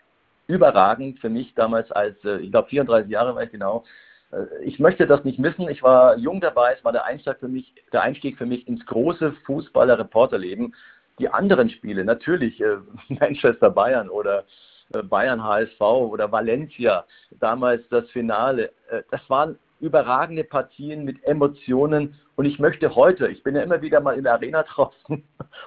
überragend 0.47 1.19
für 1.19 1.29
mich 1.29 1.53
damals 1.55 1.91
als, 1.91 2.23
äh, 2.25 2.37
ich 2.37 2.51
glaube 2.51 2.69
34 2.69 3.09
Jahre 3.09 3.35
war 3.35 3.43
ich 3.43 3.51
genau. 3.51 3.85
Äh, 4.31 4.63
ich 4.63 4.79
möchte 4.79 5.07
das 5.07 5.23
nicht 5.23 5.39
missen. 5.39 5.69
Ich 5.69 5.83
war 5.83 6.17
jung 6.17 6.41
dabei. 6.41 6.73
Es 6.73 6.83
war 6.83 6.91
der 6.91 7.05
Einstieg 7.05 7.37
für 7.39 7.47
mich, 7.47 7.73
der 7.91 8.01
Einstieg 8.01 8.37
für 8.37 8.45
mich 8.45 8.67
ins 8.67 8.85
große 8.85 9.33
Fußballer-Reporterleben. 9.45 10.75
Die 11.19 11.29
anderen 11.29 11.69
Spiele, 11.69 12.03
natürlich 12.03 12.59
äh, 12.59 12.77
Manchester 13.07 13.69
Bayern 13.69 14.09
oder 14.09 14.45
Bayern 15.09 15.43
HSV 15.43 15.81
oder 15.81 16.31
Valencia, 16.31 17.05
damals 17.39 17.81
das 17.89 18.07
Finale. 18.11 18.71
Das 19.09 19.27
waren 19.27 19.57
überragende 19.83 20.43
Partien 20.43 21.03
mit 21.03 21.23
Emotionen. 21.23 22.15
Und 22.35 22.45
ich 22.45 22.57
möchte 22.57 22.95
heute, 22.95 23.27
ich 23.27 23.43
bin 23.43 23.55
ja 23.55 23.61
immer 23.61 23.81
wieder 23.81 23.99
mal 23.99 24.17
in 24.17 24.23
der 24.23 24.33
Arena 24.33 24.63
draußen 24.67 25.23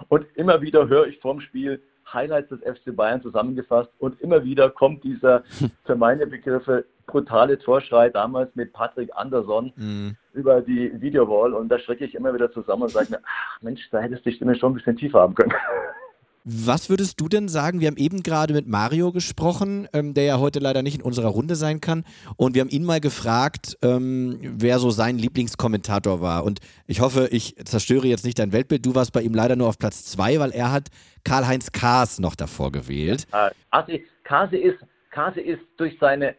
und 0.09 0.27
immer 0.35 0.63
wieder 0.63 0.89
höre 0.89 1.07
ich 1.07 1.21
vorm 1.21 1.41
Spiel 1.41 1.81
Highlights 2.13 2.49
des 2.49 2.61
FC 2.61 2.95
Bayern 2.95 3.21
zusammengefasst 3.21 3.91
und 3.99 4.21
immer 4.21 4.45
wieder 4.45 4.71
kommt 4.71 5.05
dieser 5.05 5.43
für 5.85 5.97
meine 5.97 6.27
Begriffe 6.27 6.85
brutale 7.07 7.59
Torschrei 7.59 8.11
damals 8.11 8.55
mit 8.57 8.73
Patrick 8.73 9.11
Anderson 9.15 9.73
mhm. 9.77 10.17
über 10.33 10.61
die 10.61 10.93
Videowall 11.01 11.55
und 11.55 11.69
da 11.69 11.79
schrecke 11.79 12.05
ich 12.05 12.15
immer 12.15 12.35
wieder 12.35 12.51
zusammen 12.51 12.83
und 12.83 12.91
sage 12.91 13.11
mir, 13.11 13.21
ach 13.25 13.63
Mensch, 13.63 13.89
da 13.91 14.01
hättest 14.01 14.25
du 14.25 14.31
die 14.31 14.37
Stimme 14.37 14.57
schon 14.57 14.73
ein 14.73 14.77
bisschen 14.77 14.97
tiefer 14.97 15.21
haben 15.21 15.35
können. 15.35 15.53
Was 16.49 16.89
würdest 16.91 17.21
du 17.21 17.29
denn 17.29 17.49
sagen? 17.49 17.81
Wir 17.81 17.89
haben 17.89 17.97
eben 17.97 18.23
gerade 18.23 18.55
mit 18.55 18.69
Mario 18.69 19.11
gesprochen, 19.11 19.89
ähm, 19.93 20.15
der 20.15 20.23
ja 20.23 20.39
heute 20.39 20.61
leider 20.61 20.83
nicht 20.85 20.95
in 20.95 21.03
unserer 21.03 21.27
Runde 21.27 21.57
sein 21.57 21.81
kann. 21.81 22.05
Und 22.37 22.55
wir 22.55 22.61
haben 22.61 22.69
ihn 22.69 22.85
mal 22.85 23.01
gefragt, 23.01 23.77
ähm, 23.83 24.39
wer 24.41 24.79
so 24.79 24.91
sein 24.91 25.19
Lieblingskommentator 25.19 26.21
war. 26.21 26.45
Und 26.45 26.61
ich 26.87 27.01
hoffe, 27.01 27.27
ich 27.33 27.57
zerstöre 27.65 28.07
jetzt 28.07 28.25
nicht 28.25 28.39
dein 28.39 28.53
Weltbild. 28.53 28.87
Du 28.87 28.95
warst 28.95 29.13
bei 29.13 29.23
ihm 29.23 29.35
leider 29.35 29.57
nur 29.57 29.67
auf 29.67 29.77
Platz 29.77 30.05
zwei, 30.05 30.39
weil 30.39 30.53
er 30.53 30.71
hat 30.71 30.87
Karl-Heinz 31.25 31.73
Kaas 31.73 32.21
noch 32.21 32.37
davor 32.37 32.71
gewählt. 32.71 33.27
Äh, 33.33 33.99
Kase, 34.23 34.57
ist, 34.57 34.79
Kase 35.11 35.41
ist 35.41 35.63
durch 35.79 35.97
seine 35.99 36.37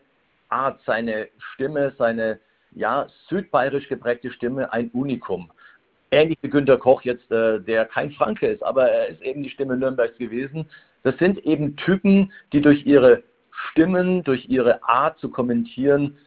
Art, 0.48 0.80
seine 0.86 1.28
Stimme, 1.54 1.94
seine 1.98 2.40
ja, 2.72 3.08
südbayerisch 3.28 3.90
geprägte 3.90 4.32
Stimme 4.32 4.72
ein 4.72 4.90
Unikum 4.92 5.52
ähnlich 6.12 6.38
wie 6.42 6.50
Günter 6.50 6.78
Koch 6.78 7.02
jetzt, 7.04 7.32
äh, 7.32 7.60
der 7.60 7.86
kein 7.86 8.12
Franke 8.12 8.48
ist, 8.48 8.64
aber 8.64 8.90
er 8.90 9.08
ist 9.08 9.22
eben 9.22 9.44
die 9.44 9.50
Stimme 9.50 9.78
Nürnbergs 9.78 10.18
gewesen. 10.18 10.70
Das 11.04 11.18
sind 11.18 11.46
eben 11.46 11.76
Typen, 11.78 12.32
die 12.54 12.62
durch 12.62 12.86
ihre 12.86 13.24
Stimmen, 13.72 14.24
durch 14.24 14.48
ihre 14.50 14.84
Art 14.84 15.20
zu 15.20 15.30
kommentieren, 15.30 16.18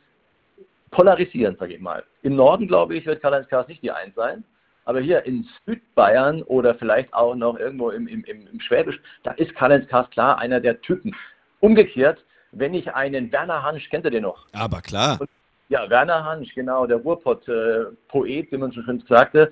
polarisieren, 0.91 1.57
sage 1.59 1.75
ich 1.75 1.81
mal. 1.81 2.05
Im 2.23 2.37
Norden, 2.37 2.67
glaube 2.67 2.97
ich, 2.97 3.07
wird 3.07 3.23
Karl-Heinz 3.23 3.49
Kars 3.49 3.69
nicht 3.69 3.83
die 3.83 3.93
Eins 3.93 4.15
sein. 4.15 4.45
Aber 4.85 5.01
hier 5.01 5.25
in 5.25 5.47
Südbayern 5.67 6.43
oder 6.43 6.75
vielleicht 6.75 7.13
auch 7.15 7.35
noch 7.35 7.59
irgendwo 7.59 7.91
im, 7.91 8.09
im, 8.09 8.25
im 8.25 8.61
Schwäbisch, 8.61 9.01
da 9.23 9.33
ist 9.33 9.55
Karl-Heinz 9.55 9.87
Kars 9.89 10.11
klar 10.11 10.39
einer 10.39 10.61
der 10.61 10.81
Typen. 10.81 11.15
Umgekehrt, 11.61 12.25
wenn 12.53 12.75
ich 12.75 12.93
einen 12.95 13.31
Werner 13.31 13.63
Hansch, 13.63 13.89
kennt 13.91 14.05
ihr 14.05 14.11
den 14.11 14.23
noch? 14.23 14.47
Aber 14.53 14.81
klar. 14.81 15.21
Und, 15.21 15.31
ja, 15.71 15.89
Werner 15.89 16.25
Hansch, 16.25 16.53
genau, 16.55 16.85
der 16.85 16.99
Ruhrpott-Poet, 16.99 18.49
äh, 18.49 18.53
wie 18.53 18.57
man 18.57 18.73
so 18.73 18.83
schön 18.83 19.03
sagte. 19.09 19.51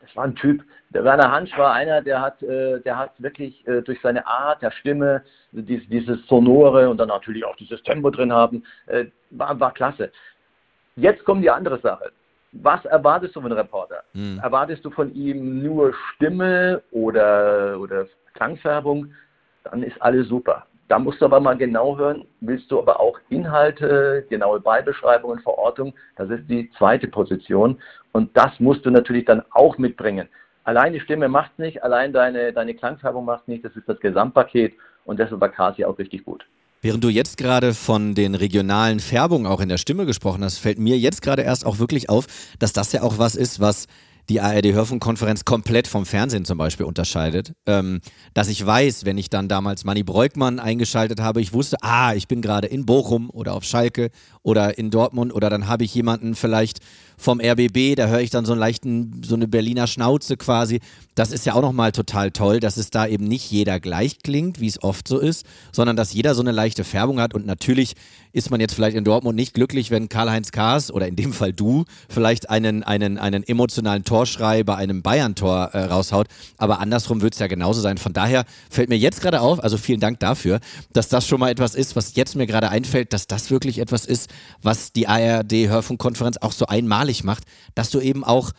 Das 0.00 0.16
war 0.16 0.24
ein 0.24 0.34
Typ. 0.34 0.64
Der 0.90 1.04
Werner 1.04 1.30
Hansch 1.30 1.56
war 1.58 1.74
einer, 1.74 2.00
der 2.00 2.22
hat, 2.22 2.42
äh, 2.42 2.80
der 2.80 2.96
hat 2.96 3.12
wirklich 3.18 3.66
äh, 3.68 3.82
durch 3.82 4.00
seine 4.00 4.26
Art 4.26 4.62
der 4.62 4.70
Stimme, 4.70 5.22
dies, 5.52 5.86
dieses 5.88 6.26
Sonore 6.26 6.88
und 6.88 6.96
dann 6.96 7.08
natürlich 7.08 7.44
auch 7.44 7.56
dieses 7.56 7.82
Tempo 7.82 8.08
drin 8.10 8.32
haben, 8.32 8.64
äh, 8.86 9.04
war, 9.30 9.60
war 9.60 9.74
klasse. 9.74 10.10
Jetzt 10.96 11.24
kommt 11.24 11.44
die 11.44 11.50
andere 11.50 11.78
Sache. 11.80 12.12
Was 12.52 12.82
erwartest 12.86 13.36
du 13.36 13.42
von 13.42 13.52
einem 13.52 13.60
Reporter? 13.60 14.02
Mhm. 14.14 14.40
Erwartest 14.42 14.82
du 14.86 14.90
von 14.90 15.14
ihm 15.14 15.62
nur 15.62 15.92
Stimme 16.14 16.82
oder, 16.92 17.78
oder 17.78 18.06
Klangfärbung? 18.32 19.12
Dann 19.64 19.82
ist 19.82 20.00
alles 20.00 20.28
super. 20.28 20.66
Da 20.88 20.98
musst 20.98 21.20
du 21.20 21.26
aber 21.26 21.38
mal 21.38 21.56
genau 21.56 21.98
hören, 21.98 22.24
willst 22.40 22.70
du 22.70 22.78
aber 22.78 22.98
auch 22.98 23.18
Inhalte, 23.28 24.26
genaue 24.30 24.58
Beibeschreibungen, 24.58 25.38
Verortung, 25.40 25.92
das 26.16 26.30
ist 26.30 26.48
die 26.48 26.70
zweite 26.78 27.08
Position 27.08 27.78
und 28.12 28.34
das 28.34 28.58
musst 28.58 28.86
du 28.86 28.90
natürlich 28.90 29.26
dann 29.26 29.42
auch 29.50 29.76
mitbringen. 29.76 30.28
Allein 30.64 30.94
die 30.94 31.00
Stimme 31.00 31.28
macht 31.28 31.58
nicht, 31.58 31.82
allein 31.82 32.12
deine, 32.12 32.54
deine 32.54 32.74
Klangfärbung 32.74 33.26
macht 33.26 33.48
nicht, 33.48 33.64
das 33.64 33.76
ist 33.76 33.86
das 33.86 34.00
Gesamtpaket 34.00 34.74
und 35.04 35.18
deshalb 35.18 35.40
war 35.42 35.50
Kasi 35.50 35.84
auch 35.84 35.98
richtig 35.98 36.24
gut. 36.24 36.44
Während 36.80 37.02
du 37.02 37.08
jetzt 37.08 37.36
gerade 37.36 37.74
von 37.74 38.14
den 38.14 38.34
regionalen 38.34 39.00
Färbungen 39.00 39.46
auch 39.46 39.60
in 39.60 39.68
der 39.68 39.78
Stimme 39.78 40.06
gesprochen 40.06 40.44
hast, 40.44 40.58
fällt 40.58 40.78
mir 40.78 40.96
jetzt 40.96 41.22
gerade 41.22 41.42
erst 41.42 41.66
auch 41.66 41.80
wirklich 41.80 42.08
auf, 42.08 42.26
dass 42.60 42.72
das 42.72 42.92
ja 42.92 43.02
auch 43.02 43.18
was 43.18 43.34
ist, 43.34 43.60
was 43.60 43.88
die 44.28 44.40
ARD-Hörfunkkonferenz 44.40 45.44
komplett 45.44 45.86
vom 45.86 46.04
Fernsehen 46.04 46.44
zum 46.44 46.58
Beispiel 46.58 46.86
unterscheidet. 46.86 47.52
Ähm, 47.66 48.00
dass 48.34 48.48
ich 48.48 48.64
weiß, 48.64 49.04
wenn 49.04 49.18
ich 49.18 49.30
dann 49.30 49.48
damals 49.48 49.84
Manny 49.84 50.02
Breukmann 50.02 50.58
eingeschaltet 50.58 51.20
habe, 51.20 51.40
ich 51.40 51.52
wusste, 51.52 51.76
ah, 51.82 52.14
ich 52.14 52.28
bin 52.28 52.42
gerade 52.42 52.68
in 52.68 52.86
Bochum 52.86 53.30
oder 53.30 53.54
auf 53.54 53.64
Schalke 53.64 54.10
oder 54.48 54.78
in 54.78 54.90
Dortmund 54.90 55.34
oder 55.34 55.50
dann 55.50 55.68
habe 55.68 55.84
ich 55.84 55.94
jemanden 55.94 56.34
vielleicht 56.34 56.78
vom 57.18 57.40
RBB, 57.40 57.96
da 57.96 58.06
höre 58.06 58.20
ich 58.20 58.30
dann 58.30 58.46
so 58.46 58.52
einen 58.52 58.60
leichten, 58.60 59.22
so 59.24 59.34
eine 59.34 59.46
Berliner 59.46 59.86
Schnauze 59.86 60.36
quasi. 60.36 60.80
Das 61.14 61.32
ist 61.32 61.44
ja 61.44 61.54
auch 61.54 61.60
nochmal 61.60 61.92
total 61.92 62.30
toll, 62.30 62.60
dass 62.60 62.76
es 62.76 62.90
da 62.90 63.06
eben 63.06 63.24
nicht 63.24 63.50
jeder 63.50 63.78
gleich 63.80 64.20
klingt, 64.20 64.60
wie 64.60 64.68
es 64.68 64.82
oft 64.82 65.06
so 65.06 65.18
ist, 65.18 65.44
sondern 65.72 65.96
dass 65.96 66.14
jeder 66.14 66.34
so 66.34 66.40
eine 66.40 66.52
leichte 66.52 66.84
Färbung 66.84 67.20
hat 67.20 67.34
und 67.34 67.44
natürlich 67.44 67.94
ist 68.32 68.50
man 68.50 68.60
jetzt 68.60 68.74
vielleicht 68.74 68.96
in 68.96 69.04
Dortmund 69.04 69.36
nicht 69.36 69.52
glücklich, 69.52 69.90
wenn 69.90 70.08
Karl-Heinz 70.08 70.52
Kaas 70.52 70.90
oder 70.90 71.08
in 71.08 71.16
dem 71.16 71.32
Fall 71.32 71.52
du 71.52 71.84
vielleicht 72.08 72.48
einen, 72.50 72.84
einen, 72.84 73.18
einen 73.18 73.42
emotionalen 73.42 74.04
Torschrei 74.04 74.62
bei 74.62 74.76
einem 74.76 75.02
Bayern-Tor 75.02 75.70
äh, 75.72 75.84
raushaut. 75.84 76.28
Aber 76.56 76.78
andersrum 76.78 77.20
wird 77.20 77.34
es 77.34 77.40
ja 77.40 77.48
genauso 77.48 77.80
sein. 77.80 77.98
Von 77.98 78.12
daher 78.12 78.44
fällt 78.70 78.90
mir 78.90 78.98
jetzt 78.98 79.20
gerade 79.22 79.40
auf, 79.40 79.62
also 79.62 79.76
vielen 79.76 79.98
Dank 79.98 80.20
dafür, 80.20 80.60
dass 80.92 81.08
das 81.08 81.26
schon 81.26 81.40
mal 81.40 81.50
etwas 81.50 81.74
ist, 81.74 81.96
was 81.96 82.14
jetzt 82.14 82.36
mir 82.36 82.46
gerade 82.46 82.68
einfällt, 82.68 83.12
dass 83.12 83.26
das 83.26 83.50
wirklich 83.50 83.78
etwas 83.78 84.04
ist, 84.04 84.30
was 84.62 84.92
die 84.92 85.08
ARD-Hörfunkkonferenz 85.08 86.38
auch 86.38 86.52
so 86.52 86.66
einmalig 86.66 87.24
macht, 87.24 87.44
dass 87.74 87.90
du 87.90 88.00
eben 88.00 88.24
auch 88.24 88.52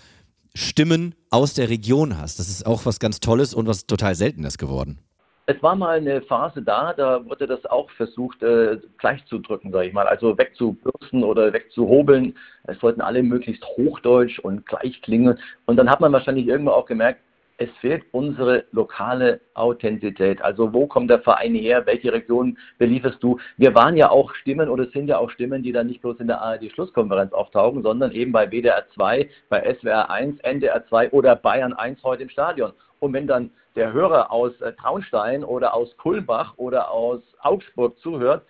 Stimmen 0.56 1.16
aus 1.30 1.54
der 1.54 1.70
Region 1.70 2.18
hast. 2.18 2.40
Das 2.40 2.50
ist 2.50 2.66
auch 2.66 2.86
was 2.86 3.00
ganz 3.00 3.20
Tolles 3.20 3.54
und 3.54 3.68
was 3.68 3.86
total 3.86 4.16
Seltenes 4.16 4.58
geworden. 4.58 5.00
Es 5.46 5.62
war 5.64 5.76
mal 5.76 5.98
eine 5.98 6.22
Phase 6.22 6.62
da, 6.62 6.94
da 6.94 7.26
wurde 7.26 7.48
das 7.48 7.66
auch 7.66 7.90
versucht, 7.92 8.44
äh, 8.44 8.78
gleichzudrücken, 9.00 9.72
sage 9.72 9.88
ich 9.88 9.94
mal, 9.94 10.08
also 10.08 10.38
wegzubürsten 10.38 11.24
oder 11.24 11.52
wegzuhobeln. 11.52 12.36
Es 12.66 12.80
wollten 12.84 13.02
alle 13.02 13.24
möglichst 13.24 13.66
hochdeutsch 13.66 14.38
und 14.38 14.68
gleich 14.68 15.02
klingen. 15.02 15.40
Und 15.66 15.78
dann 15.78 15.90
hat 15.90 16.02
man 16.02 16.14
wahrscheinlich 16.14 16.46
irgendwo 16.46 16.70
auch 16.70 16.86
gemerkt, 16.86 17.22
es 17.60 17.70
fehlt 17.82 18.06
unsere 18.12 18.64
lokale 18.72 19.42
Authentizität. 19.54 20.42
Also 20.42 20.74
wo 20.74 20.88
kommt 20.88 21.10
der 21.10 21.20
Verein 21.20 21.56
her? 21.56 21.86
Welche 21.86 22.12
Region 22.14 22.58
belieferst 22.78 23.22
du? 23.22 23.38
Wir 23.58 23.76
waren 23.76 23.98
ja 23.98 24.10
auch 24.10 24.34
Stimmen 24.34 24.70
oder 24.70 24.88
sind 24.88 25.08
ja 25.08 25.18
auch 25.18 25.30
Stimmen, 25.30 25.62
die 25.62 25.74
dann 25.74 25.88
nicht 25.88 26.02
bloß 26.02 26.22
in 26.22 26.28
der 26.28 26.42
ARD-Schlusskonferenz 26.42 27.34
auftauchen, 27.34 27.84
sondern 27.84 28.14
eben 28.14 28.32
bei 28.32 28.50
WDR 28.50 28.86
2, 28.96 29.30
bei 29.50 29.76
SWR 29.76 30.10
1, 30.10 30.40
NDR 30.40 30.88
2 30.88 31.12
oder 31.12 31.36
Bayern 31.36 31.74
1 31.74 32.02
heute 32.04 32.24
im 32.24 32.30
Stadion. 32.30 32.72
Und 33.00 33.12
wenn 33.12 33.28
dann 33.28 33.52
der 33.76 33.92
Hörer 33.92 34.32
aus 34.32 34.60
äh, 34.62 34.72
Traunstein 34.74 35.44
oder 35.44 35.74
aus 35.74 35.96
Kulmbach 35.98 36.54
oder 36.58 36.92
aus 36.92 37.22
Augsburg 37.42 38.00
zuhört, 38.00 38.46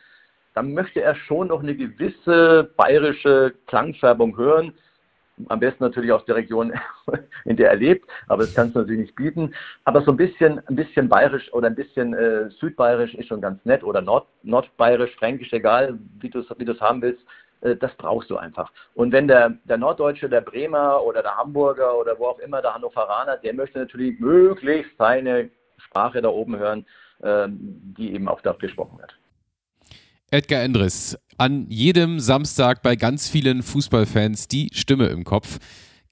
dann 0.53 0.73
möchte 0.73 1.01
er 1.01 1.15
schon 1.15 1.47
noch 1.47 1.63
eine 1.63 1.75
gewisse 1.75 2.69
bayerische 2.77 3.55
Klangfärbung 3.65 4.37
hören. 4.37 4.73
Am 5.47 5.59
besten 5.59 5.83
natürlich 5.83 6.11
aus 6.11 6.25
der 6.25 6.35
Region, 6.35 6.73
in 7.45 7.57
der 7.57 7.69
er 7.69 7.77
lebt, 7.77 8.09
aber 8.27 8.43
das 8.43 8.53
kannst 8.53 8.75
du 8.75 8.79
natürlich 8.79 9.01
nicht 9.01 9.15
bieten. 9.15 9.53
Aber 9.85 10.01
so 10.01 10.11
ein 10.11 10.17
bisschen, 10.17 10.59
ein 10.67 10.75
bisschen 10.75 11.07
bayerisch 11.07 11.51
oder 11.53 11.67
ein 11.67 11.75
bisschen 11.75 12.13
äh, 12.13 12.49
südbayerisch 12.49 13.13
ist 13.15 13.27
schon 13.27 13.41
ganz 13.41 13.63
nett 13.65 13.83
oder 13.83 14.01
nord, 14.01 14.27
nordbayerisch, 14.43 15.15
fränkisch, 15.15 15.53
egal 15.53 15.97
wie 16.19 16.29
du 16.29 16.39
es 16.39 16.49
wie 16.57 16.79
haben 16.79 17.01
willst. 17.01 17.23
Äh, 17.61 17.75
das 17.75 17.93
brauchst 17.95 18.29
du 18.29 18.37
einfach. 18.37 18.71
Und 18.95 19.11
wenn 19.11 19.27
der, 19.27 19.57
der 19.65 19.77
Norddeutsche, 19.77 20.29
der 20.29 20.41
Bremer 20.41 21.03
oder 21.03 21.21
der 21.21 21.37
Hamburger 21.37 21.97
oder 21.97 22.17
wo 22.17 22.27
auch 22.27 22.39
immer, 22.39 22.61
der 22.61 22.73
Hannoveraner, 22.73 23.37
der 23.37 23.53
möchte 23.53 23.79
natürlich 23.79 24.19
möglichst 24.19 24.91
seine 24.97 25.49
Sprache 25.77 26.21
da 26.21 26.29
oben 26.29 26.57
hören, 26.57 26.85
ähm, 27.23 27.57
die 27.97 28.13
eben 28.13 28.27
auch 28.27 28.41
dort 28.41 28.59
gesprochen 28.59 28.99
wird. 28.99 29.18
Edgar 30.31 30.61
Endres, 30.61 31.17
an 31.37 31.65
jedem 31.69 32.19
Samstag 32.19 32.83
bei 32.83 32.95
ganz 32.95 33.27
vielen 33.27 33.63
Fußballfans 33.63 34.47
die 34.47 34.69
Stimme 34.73 35.07
im 35.07 35.23
Kopf. 35.23 35.57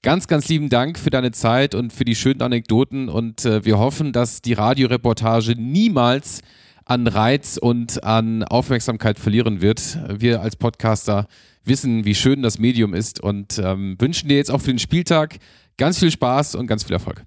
Ganz, 0.02 0.26
ganz 0.26 0.48
lieben 0.48 0.68
Dank 0.68 0.98
für 0.98 1.10
deine 1.10 1.30
Zeit 1.30 1.74
und 1.74 1.92
für 1.92 2.04
die 2.04 2.16
schönen 2.16 2.42
Anekdoten 2.42 3.08
und 3.08 3.44
äh, 3.44 3.64
wir 3.64 3.78
hoffen, 3.78 4.12
dass 4.12 4.42
die 4.42 4.54
Radioreportage 4.54 5.54
niemals 5.56 6.42
an 6.84 7.06
Reiz 7.06 7.58
und 7.58 8.02
an 8.02 8.42
Aufmerksamkeit 8.42 9.20
verlieren 9.20 9.60
wird. 9.60 9.98
Wir 10.08 10.40
als 10.40 10.56
Podcaster 10.56 11.26
wissen, 11.64 12.04
wie 12.04 12.14
schön 12.14 12.42
das 12.42 12.58
Medium 12.58 12.94
ist 12.94 13.22
und 13.22 13.58
ähm, 13.58 13.96
wünschen 14.00 14.28
dir 14.28 14.36
jetzt 14.36 14.50
auch 14.50 14.60
für 14.60 14.72
den 14.72 14.78
Spieltag 14.80 15.36
ganz 15.76 16.00
viel 16.00 16.10
Spaß 16.10 16.56
und 16.56 16.66
ganz 16.66 16.82
viel 16.82 16.94
Erfolg. 16.94 17.24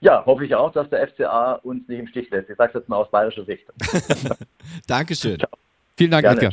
Ja, 0.00 0.24
hoffe 0.26 0.44
ich 0.44 0.54
auch, 0.54 0.72
dass 0.72 0.90
der 0.90 1.06
FCA 1.06 1.52
uns 1.62 1.86
nicht 1.86 2.00
im 2.00 2.08
Stich 2.08 2.30
lässt. 2.30 2.50
Ich 2.50 2.56
sage 2.56 2.70
es 2.70 2.80
jetzt 2.80 2.88
mal 2.88 2.96
aus 2.96 3.10
bayerischer 3.10 3.44
Sicht. 3.44 3.64
Dankeschön. 4.86 5.38
Ciao. 5.38 5.50
Vielen 5.96 6.10
Dank, 6.10 6.24
Gerne. 6.24 6.40
Edgar. 6.40 6.52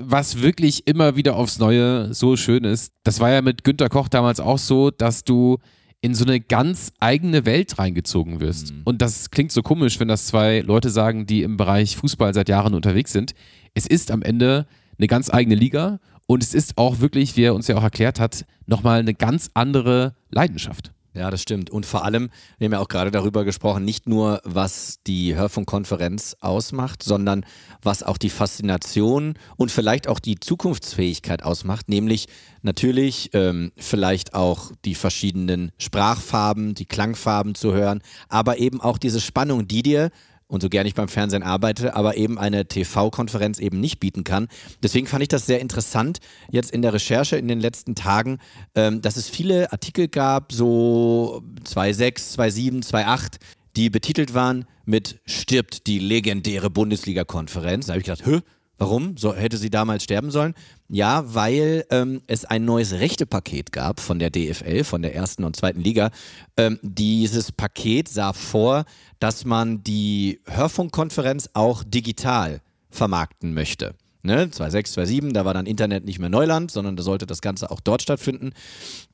Was 0.00 0.40
wirklich 0.40 0.86
immer 0.86 1.16
wieder 1.16 1.36
aufs 1.36 1.58
Neue 1.58 2.14
so 2.14 2.36
schön 2.36 2.64
ist, 2.64 2.92
das 3.02 3.18
war 3.20 3.30
ja 3.30 3.42
mit 3.42 3.64
Günter 3.64 3.88
Koch 3.88 4.08
damals 4.08 4.38
auch 4.38 4.58
so, 4.58 4.90
dass 4.90 5.24
du 5.24 5.58
in 6.00 6.14
so 6.14 6.24
eine 6.24 6.40
ganz 6.40 6.92
eigene 7.00 7.44
Welt 7.44 7.78
reingezogen 7.78 8.40
wirst. 8.40 8.72
Mhm. 8.72 8.82
Und 8.84 9.02
das 9.02 9.30
klingt 9.30 9.50
so 9.50 9.62
komisch, 9.62 9.98
wenn 9.98 10.06
das 10.06 10.26
zwei 10.26 10.60
Leute 10.60 10.90
sagen, 10.90 11.26
die 11.26 11.42
im 11.42 11.56
Bereich 11.56 11.96
Fußball 11.96 12.32
seit 12.32 12.48
Jahren 12.48 12.74
unterwegs 12.74 13.12
sind. 13.12 13.34
Es 13.74 13.86
ist 13.86 14.12
am 14.12 14.22
Ende 14.22 14.66
eine 14.98 15.08
ganz 15.08 15.30
eigene 15.30 15.56
Liga 15.56 15.98
und 16.26 16.42
es 16.44 16.54
ist 16.54 16.78
auch 16.78 17.00
wirklich, 17.00 17.36
wie 17.36 17.42
er 17.42 17.54
uns 17.54 17.66
ja 17.66 17.76
auch 17.76 17.82
erklärt 17.82 18.20
hat, 18.20 18.44
nochmal 18.66 19.00
eine 19.00 19.14
ganz 19.14 19.50
andere 19.54 20.14
Leidenschaft. 20.30 20.92
Ja, 21.18 21.32
das 21.32 21.42
stimmt. 21.42 21.68
Und 21.68 21.84
vor 21.84 22.04
allem, 22.04 22.30
wir 22.58 22.66
haben 22.66 22.72
ja 22.74 22.78
auch 22.78 22.86
gerade 22.86 23.10
darüber 23.10 23.44
gesprochen, 23.44 23.84
nicht 23.84 24.08
nur, 24.08 24.40
was 24.44 25.00
die 25.04 25.34
Hörfunkkonferenz 25.34 26.36
ausmacht, 26.38 27.02
sondern 27.02 27.44
was 27.82 28.04
auch 28.04 28.18
die 28.18 28.30
Faszination 28.30 29.34
und 29.56 29.72
vielleicht 29.72 30.06
auch 30.06 30.20
die 30.20 30.38
Zukunftsfähigkeit 30.38 31.42
ausmacht, 31.42 31.88
nämlich 31.88 32.28
natürlich 32.62 33.30
ähm, 33.32 33.72
vielleicht 33.76 34.34
auch 34.34 34.70
die 34.84 34.94
verschiedenen 34.94 35.72
Sprachfarben, 35.78 36.74
die 36.74 36.86
Klangfarben 36.86 37.56
zu 37.56 37.72
hören, 37.72 38.00
aber 38.28 38.58
eben 38.58 38.80
auch 38.80 38.98
diese 38.98 39.20
Spannung, 39.20 39.66
die 39.66 39.82
dir 39.82 40.10
und 40.48 40.62
so 40.62 40.68
gerne 40.68 40.88
ich 40.88 40.94
beim 40.94 41.08
Fernsehen 41.08 41.42
arbeite, 41.42 41.94
aber 41.94 42.16
eben 42.16 42.38
eine 42.38 42.66
TV-Konferenz 42.66 43.58
eben 43.58 43.80
nicht 43.80 44.00
bieten 44.00 44.24
kann. 44.24 44.48
Deswegen 44.82 45.06
fand 45.06 45.22
ich 45.22 45.28
das 45.28 45.46
sehr 45.46 45.60
interessant 45.60 46.18
jetzt 46.50 46.70
in 46.70 46.82
der 46.82 46.92
Recherche 46.92 47.36
in 47.36 47.48
den 47.48 47.60
letzten 47.60 47.94
Tagen, 47.94 48.38
ähm, 48.74 49.00
dass 49.02 49.16
es 49.16 49.28
viele 49.28 49.70
Artikel 49.72 50.08
gab, 50.08 50.52
so 50.52 51.42
2.6, 51.64 52.36
2.7, 52.38 52.88
2.8, 52.88 53.34
die 53.76 53.90
betitelt 53.90 54.34
waren 54.34 54.64
mit 54.86 55.20
Stirbt 55.26 55.86
die 55.86 55.98
legendäre 55.98 56.70
Bundesliga-Konferenz. 56.70 57.86
Da 57.86 57.92
habe 57.92 58.00
ich 58.00 58.06
gedacht, 58.06 58.26
hä? 58.26 58.40
Warum? 58.78 59.16
So, 59.16 59.34
hätte 59.34 59.56
sie 59.56 59.70
damals 59.70 60.04
sterben 60.04 60.30
sollen? 60.30 60.54
Ja, 60.88 61.34
weil 61.34 61.84
ähm, 61.90 62.22
es 62.28 62.44
ein 62.44 62.64
neues 62.64 62.92
Rechtepaket 62.92 63.72
gab 63.72 63.98
von 63.98 64.20
der 64.20 64.30
DFL, 64.30 64.84
von 64.84 65.02
der 65.02 65.16
ersten 65.16 65.42
und 65.42 65.56
zweiten 65.56 65.80
Liga. 65.80 66.10
Ähm, 66.56 66.78
dieses 66.82 67.50
Paket 67.50 68.08
sah 68.08 68.32
vor, 68.32 68.84
dass 69.18 69.44
man 69.44 69.82
die 69.82 70.40
Hörfunkkonferenz 70.46 71.50
auch 71.54 71.82
digital 71.84 72.60
vermarkten 72.88 73.52
möchte. 73.52 73.94
Ne, 74.22 74.50
2006, 74.50 74.92
2007, 74.92 75.32
da 75.32 75.44
war 75.44 75.54
dann 75.54 75.66
Internet 75.66 76.04
nicht 76.04 76.18
mehr 76.18 76.28
Neuland, 76.28 76.70
sondern 76.70 76.96
da 76.96 77.02
sollte 77.02 77.26
das 77.26 77.40
Ganze 77.40 77.70
auch 77.70 77.80
dort 77.80 78.02
stattfinden. 78.02 78.52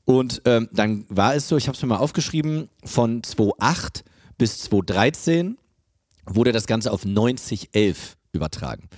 Und 0.03 0.41
ähm, 0.45 0.67
dann 0.73 1.05
war 1.09 1.35
es 1.35 1.47
so, 1.47 1.57
ich 1.57 1.67
habe 1.67 1.75
es 1.75 1.81
mir 1.81 1.89
mal 1.89 1.97
aufgeschrieben, 1.97 2.69
von 2.83 3.23
2008 3.23 4.03
bis 4.37 4.59
2013 4.61 5.57
wurde 6.25 6.51
das 6.51 6.67
Ganze 6.67 6.91
auf 6.91 7.05
9011 7.05 8.17
übertragen. 8.31 8.89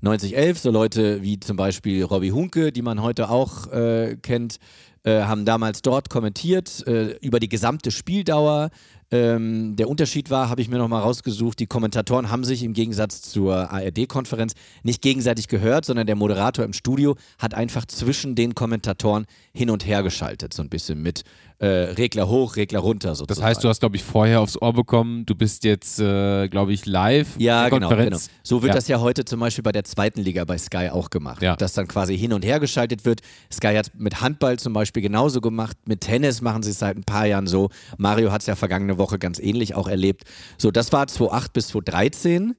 9011, 0.00 0.58
so 0.58 0.70
Leute 0.70 1.22
wie 1.22 1.40
zum 1.40 1.56
Beispiel 1.56 2.02
Robbie 2.04 2.32
Hunke, 2.32 2.72
die 2.72 2.82
man 2.82 3.02
heute 3.02 3.28
auch 3.30 3.66
äh, 3.72 4.16
kennt, 4.20 4.58
äh, 5.04 5.22
haben 5.22 5.44
damals 5.44 5.82
dort 5.82 6.10
kommentiert 6.10 6.86
äh, 6.86 7.16
über 7.20 7.38
die 7.38 7.48
gesamte 7.48 7.90
Spieldauer. 7.90 8.70
Ähm, 9.12 9.76
der 9.76 9.88
Unterschied 9.88 10.30
war, 10.30 10.48
habe 10.48 10.60
ich 10.60 10.68
mir 10.68 10.78
nochmal 10.78 11.02
rausgesucht, 11.02 11.60
die 11.60 11.68
Kommentatoren 11.68 12.28
haben 12.28 12.42
sich 12.42 12.64
im 12.64 12.72
Gegensatz 12.72 13.22
zur 13.22 13.70
ARD-Konferenz 13.70 14.54
nicht 14.82 15.00
gegenseitig 15.00 15.46
gehört, 15.46 15.84
sondern 15.84 16.08
der 16.08 16.16
Moderator 16.16 16.64
im 16.64 16.72
Studio 16.72 17.14
hat 17.38 17.54
einfach 17.54 17.86
zwischen 17.86 18.34
den 18.34 18.56
Kommentatoren 18.56 19.26
hin 19.52 19.70
und 19.70 19.86
her 19.86 20.02
geschaltet, 20.02 20.52
so 20.52 20.62
ein 20.62 20.68
bisschen 20.68 21.00
mit 21.02 21.22
äh, 21.58 21.66
Regler 21.66 22.28
hoch, 22.28 22.56
Regler 22.56 22.80
runter 22.80 23.14
sozusagen. 23.14 23.40
Das 23.40 23.42
heißt, 23.48 23.64
du 23.64 23.68
hast, 23.68 23.80
glaube 23.80 23.96
ich, 23.96 24.02
vorher 24.02 24.40
aufs 24.40 24.60
Ohr 24.60 24.72
bekommen, 24.74 25.24
du 25.24 25.34
bist 25.34 25.64
jetzt, 25.64 25.98
äh, 25.98 26.48
glaube 26.48 26.72
ich, 26.72 26.84
live. 26.84 27.28
Ja, 27.38 27.68
genau, 27.70 27.88
genau. 27.88 28.18
So 28.42 28.62
wird 28.62 28.70
Ja. 28.70 28.74
das 28.74 28.88
ja 28.88 29.00
heute 29.00 29.24
zum 29.24 29.40
Beispiel 29.40 29.62
bei 29.62 29.72
der 29.72 29.84
zweiten 29.84 30.20
Liga 30.20 30.44
bei 30.44 30.58
Sky 30.58 30.90
auch 30.90 31.08
gemacht. 31.08 31.40
Ja. 31.42 31.56
Dass 31.56 31.72
dann 31.72 31.88
quasi 31.88 32.16
hin 32.18 32.32
und 32.34 32.44
her 32.44 32.60
geschaltet 32.60 33.04
wird. 33.04 33.20
Sky 33.50 33.74
hat 33.76 33.90
mit 33.94 34.20
Handball 34.20 34.58
zum 34.58 34.72
Beispiel 34.74 35.02
genauso 35.02 35.40
gemacht. 35.40 35.76
Mit 35.86 36.02
Tennis 36.02 36.42
machen 36.42 36.62
sie 36.62 36.70
es 36.70 36.78
seit 36.78 36.96
ein 36.96 37.04
paar 37.04 37.26
Jahren 37.26 37.46
so. 37.46 37.70
Mario 37.96 38.32
hat 38.32 38.42
es 38.42 38.46
ja 38.46 38.54
vergangene 38.54 38.98
Woche 38.98 39.18
ganz 39.18 39.38
ähnlich 39.38 39.74
auch 39.74 39.88
erlebt. 39.88 40.24
So, 40.58 40.70
das 40.70 40.92
war 40.92 41.06
2008 41.06 41.52
bis 41.54 41.68
2013. 41.68 42.54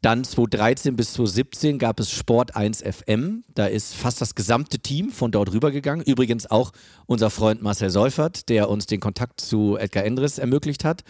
Dann 0.00 0.22
2013 0.22 0.94
bis 0.94 1.14
2017 1.14 1.78
gab 1.78 1.98
es 1.98 2.10
Sport 2.10 2.54
1 2.54 2.82
FM. 2.82 3.42
Da 3.54 3.66
ist 3.66 3.96
fast 3.96 4.20
das 4.20 4.36
gesamte 4.36 4.78
Team 4.78 5.10
von 5.10 5.32
dort 5.32 5.52
rübergegangen. 5.52 6.04
Übrigens 6.06 6.48
auch 6.48 6.70
unser 7.06 7.30
Freund 7.30 7.62
Marcel 7.62 7.90
Seufert, 7.90 8.48
der 8.48 8.70
uns 8.70 8.86
den 8.86 9.00
Kontakt 9.00 9.40
zu 9.40 9.76
Edgar 9.76 10.04
Endres 10.04 10.38
ermöglicht 10.38 10.84
hat. 10.84 11.02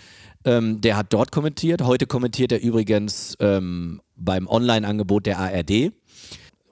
Ähm, 0.47 0.81
der 0.81 0.97
hat 0.97 1.13
dort 1.13 1.33
kommentiert. 1.33 1.83
Heute 1.83 2.07
kommentiert 2.07 2.51
er 2.51 2.63
übrigens 2.63 3.37
ähm, 3.41 4.01
beim 4.17 4.47
Online-Angebot 4.47 5.27
der 5.27 5.39
ARD. 5.39 5.93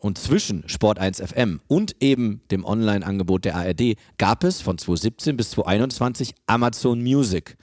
Und 0.01 0.17
zwischen 0.17 0.67
Sport 0.69 0.99
1 0.99 1.21
FM 1.21 1.61
und 1.67 1.97
eben 2.01 2.41
dem 2.51 2.65
Online-Angebot 2.65 3.45
der 3.45 3.57
ARD 3.57 3.97
gab 4.17 4.45
es 4.45 4.63
von 4.63 4.79
2017 4.79 5.37
bis 5.37 5.51
2021 5.51 6.35
Amazon 6.47 7.03
Music. 7.03 7.57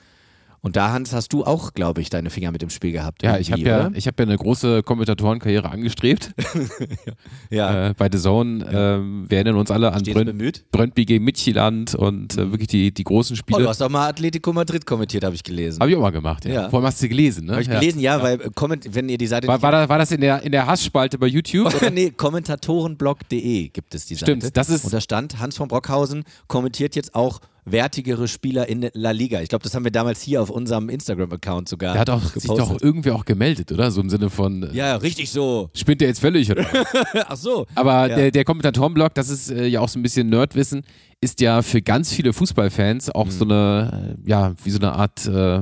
Und 0.64 0.76
da, 0.76 0.92
Hans, 0.92 1.12
hast 1.12 1.30
du 1.34 1.44
auch, 1.44 1.74
glaube 1.74 2.00
ich, 2.00 2.08
deine 2.08 2.30
Finger 2.30 2.50
mit 2.50 2.62
dem 2.62 2.70
Spiel 2.70 2.90
gehabt. 2.92 3.22
Ja, 3.22 3.36
ich 3.36 3.52
habe 3.52 3.60
ja, 3.60 3.90
ich 3.92 4.06
hab 4.06 4.18
ja 4.18 4.24
eine 4.24 4.38
große 4.38 4.82
Kommentatorenkarriere 4.82 5.70
angestrebt. 5.70 6.32
Ja. 7.50 7.88
Äh, 7.90 7.94
bei 7.96 8.08
The 8.10 8.18
Zone. 8.18 8.64
Ähm, 8.72 9.26
wir 9.28 9.38
erinnern 9.38 9.56
uns 9.56 9.70
alle 9.70 9.92
an 9.92 10.02
bemüht. 10.02 10.64
Brøndby 10.72 11.04
gegen 11.04 11.24
Midtjylland 11.24 11.94
und 11.94 12.34
äh, 12.36 12.50
wirklich 12.50 12.68
die, 12.68 12.92
die 12.92 13.04
großen 13.04 13.34
Oh, 13.34 13.38
Spiele. 13.38 13.62
du 13.62 13.68
hast 13.68 13.82
auch 13.82 13.88
mal 13.90 14.08
Atletico 14.08 14.52
Madrid 14.52 14.86
kommentiert, 14.86 15.24
habe 15.24 15.34
ich 15.34 15.42
gelesen. 15.44 15.80
Habe 15.80 15.90
ich 15.90 15.96
auch 15.96 16.00
mal 16.00 16.10
gemacht, 16.10 16.44
ja. 16.46 16.54
Ja. 16.54 16.70
Vor 16.70 16.78
allem 16.78 16.86
hast 16.86 17.02
du 17.02 17.08
gelesen, 17.08 17.46
ne? 17.46 17.52
Habe 17.52 17.62
ich 17.62 17.68
gelesen, 17.68 18.00
ja, 18.00 18.20
weil 18.22 18.40
äh, 18.40 18.50
comment, 18.54 18.86
wenn 18.94 19.08
ihr 19.08 19.18
die 19.18 19.26
Seite 19.26 19.46
War, 19.46 19.60
war, 19.60 19.72
da, 19.72 19.88
war 19.88 19.98
das 19.98 20.10
in 20.12 20.20
der, 20.22 20.42
in 20.42 20.52
der 20.52 20.66
Hassspalte 20.66 21.18
bei 21.18 21.26
YouTube? 21.26 21.74
Oder? 21.76 21.90
nee, 21.90 22.10
kommentatorenblog.de 22.10 23.68
gibt 23.68 23.94
es 23.94 24.06
die 24.06 24.14
Seite. 24.14 24.32
Stimmt, 24.32 24.56
das 24.56 24.68
ist- 24.70 24.84
Und 24.84 24.92
da 24.94 25.00
stand, 25.00 25.38
Hans 25.38 25.56
von 25.56 25.68
Brockhausen 25.68 26.24
kommentiert 26.48 26.96
jetzt 26.96 27.14
auch 27.14 27.40
wertigere 27.64 28.28
Spieler 28.28 28.68
in 28.68 28.88
La 28.92 29.10
Liga. 29.12 29.40
Ich 29.40 29.48
glaube, 29.48 29.62
das 29.62 29.74
haben 29.74 29.84
wir 29.84 29.90
damals 29.90 30.20
hier 30.22 30.42
auf 30.42 30.50
unserem 30.50 30.88
Instagram-Account 30.88 31.68
sogar 31.68 31.92
Der 31.94 32.00
hat 32.02 32.10
auch, 32.10 32.22
sich 32.22 32.44
doch 32.44 32.80
irgendwie 32.80 33.10
auch 33.10 33.24
gemeldet, 33.24 33.72
oder? 33.72 33.90
So 33.90 34.00
im 34.00 34.10
Sinne 34.10 34.28
von, 34.30 34.62
äh, 34.64 34.72
ja, 34.74 34.96
richtig 34.96 35.30
so. 35.30 35.70
spinnt 35.74 36.00
der 36.00 36.08
jetzt 36.08 36.20
völlig, 36.20 36.50
oder? 36.50 36.66
Ach 37.28 37.36
so. 37.36 37.66
Aber 37.74 38.08
ja. 38.08 38.16
der, 38.16 38.30
der 38.30 38.44
Kommentatorenblog, 38.44 39.14
das 39.14 39.28
ist 39.30 39.50
äh, 39.50 39.66
ja 39.66 39.80
auch 39.80 39.88
so 39.88 39.98
ein 39.98 40.02
bisschen 40.02 40.28
Nerdwissen, 40.28 40.82
ist 41.20 41.40
ja 41.40 41.62
für 41.62 41.80
ganz 41.80 42.12
viele 42.12 42.32
Fußballfans 42.32 43.10
auch 43.10 43.26
Mhm. 43.26 43.30
so 43.30 43.44
eine, 43.44 44.16
äh, 44.24 44.28
ja, 44.30 44.52
wie 44.62 44.70
so 44.70 44.78
eine 44.78 44.92
Art 44.92 45.26
äh, 45.26 45.60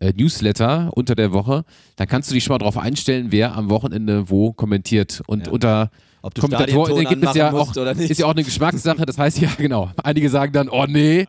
äh, 0.00 0.12
Newsletter 0.16 0.90
unter 0.94 1.16
der 1.16 1.32
Woche. 1.32 1.64
Da 1.96 2.06
kannst 2.06 2.30
du 2.30 2.34
dich 2.34 2.44
schon 2.44 2.54
mal 2.54 2.58
drauf 2.58 2.78
einstellen, 2.78 3.28
wer 3.30 3.56
am 3.56 3.70
Wochenende 3.70 4.30
wo 4.30 4.52
kommentiert. 4.52 5.20
Und 5.26 5.46
Ja. 5.48 5.52
unter 5.52 5.90
Ob 6.22 6.34
du 6.34 6.46
Stadionton 6.46 7.04
gibt 7.04 7.24
es 7.24 7.34
ja 7.34 7.52
auch, 7.52 7.74
oder 7.76 7.94
nicht. 7.94 8.10
ist 8.10 8.18
ja 8.18 8.26
auch 8.26 8.32
eine 8.34 8.44
Geschmackssache. 8.44 9.06
Das 9.06 9.16
heißt, 9.18 9.38
ja, 9.40 9.48
genau. 9.58 9.90
Einige 10.02 10.28
sagen 10.28 10.52
dann, 10.52 10.68
oh 10.68 10.84
nee. 10.86 11.26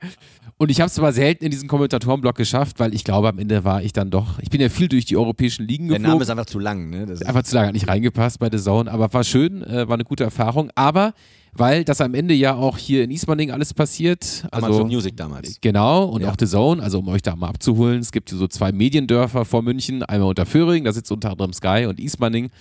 Und 0.57 0.69
ich 0.69 0.79
habe 0.79 0.89
es 0.89 0.99
aber 0.99 1.11
selten 1.11 1.45
in 1.45 1.49
diesen 1.51 1.67
Kommentatorenblog 1.67 2.35
geschafft, 2.35 2.79
weil 2.79 2.93
ich 2.93 3.03
glaube, 3.03 3.29
am 3.29 3.39
Ende 3.39 3.63
war 3.63 3.81
ich 3.81 3.93
dann 3.93 4.11
doch, 4.11 4.37
ich 4.39 4.49
bin 4.51 4.61
ja 4.61 4.69
viel 4.69 4.87
durch 4.89 5.05
die 5.05 5.17
europäischen 5.17 5.65
Ligen 5.65 5.87
Der 5.87 5.97
geflogen. 5.97 6.11
Name 6.11 6.23
ist 6.23 6.29
einfach 6.29 6.45
zu 6.45 6.59
lang, 6.59 6.89
ne? 6.91 7.05
Das 7.07 7.21
ist 7.21 7.25
Einfach 7.27 7.41
zu 7.43 7.55
lange, 7.55 7.67
hat 7.69 7.73
nicht 7.73 7.87
reingepasst 7.87 8.37
bei 8.37 8.49
The 8.51 8.59
Zone, 8.59 8.91
aber 8.91 9.11
war 9.11 9.23
schön, 9.23 9.63
äh, 9.63 9.87
war 9.87 9.95
eine 9.95 10.03
gute 10.03 10.23
Erfahrung. 10.23 10.69
Aber 10.75 11.13
weil 11.53 11.83
das 11.83 11.99
am 11.99 12.13
Ende 12.13 12.33
ja 12.33 12.53
auch 12.53 12.77
hier 12.77 13.03
in 13.03 13.11
Ismaning 13.11 13.51
alles 13.51 13.73
passiert. 13.73 14.45
Also, 14.51 14.67
Amazon 14.67 14.87
Music 14.87 15.17
damals. 15.17 15.57
Genau, 15.61 16.05
und 16.05 16.21
Ja. 16.21 16.29
auch 16.31 16.35
The 16.39 16.45
Zone, 16.45 16.81
also 16.81 16.99
um 16.99 17.07
euch 17.07 17.21
da 17.23 17.35
mal 17.35 17.47
abzuholen, 17.49 17.99
es 17.99 18.11
gibt 18.11 18.29
hier 18.29 18.37
so 18.37 18.47
zwei 18.47 18.71
Mediendörfer 18.71 19.43
vor 19.45 19.61
München, 19.63 20.03
einmal 20.03 20.29
unter 20.29 20.45
Föhring, 20.45 20.83
da 20.83 20.93
sitzt 20.93 21.11
unter 21.11 21.31
anderem 21.31 21.53
Sky 21.53 21.87
und 21.89 21.99
Ismaning, 21.99 22.51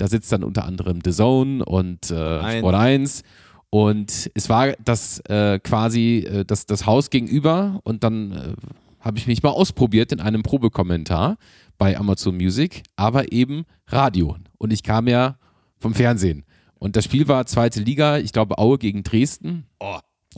da 0.00 0.08
sitzt 0.08 0.32
dann 0.32 0.44
unter 0.44 0.64
anderem 0.64 1.00
The 1.04 1.12
Zone 1.12 1.64
und 1.64 2.10
äh, 2.10 2.14
Eins. 2.14 2.58
Sport 2.58 2.74
1. 2.74 3.22
Und 3.68 4.30
es 4.34 4.48
war 4.48 4.72
das 4.82 5.20
äh, 5.28 5.58
quasi 5.60 6.26
äh, 6.26 6.44
das, 6.44 6.66
das 6.66 6.86
Haus 6.86 7.10
gegenüber 7.10 7.80
und 7.84 8.02
dann 8.02 8.32
äh, 8.32 8.54
habe 9.00 9.18
ich 9.18 9.26
mich 9.26 9.42
mal 9.42 9.50
ausprobiert 9.50 10.10
in 10.12 10.20
einem 10.20 10.42
Probekommentar 10.42 11.36
bei 11.78 11.96
Amazon 11.96 12.36
Music, 12.36 12.82
aber 12.96 13.32
eben 13.32 13.64
Radio. 13.86 14.36
Und 14.58 14.72
ich 14.72 14.82
kam 14.82 15.06
ja 15.06 15.36
vom 15.78 15.94
Fernsehen. 15.94 16.44
Und 16.78 16.96
das 16.96 17.04
Spiel 17.04 17.28
war 17.28 17.46
zweite 17.46 17.80
Liga, 17.80 18.18
ich 18.18 18.32
glaube 18.32 18.58
Aue 18.58 18.78
gegen 18.78 19.02
Dresden. 19.02 19.66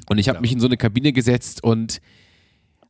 Und 0.08 0.18
ich 0.18 0.28
habe 0.28 0.40
mich 0.40 0.52
in 0.52 0.60
so 0.60 0.66
eine 0.66 0.76
Kabine 0.76 1.12
gesetzt 1.12 1.62
und 1.62 2.00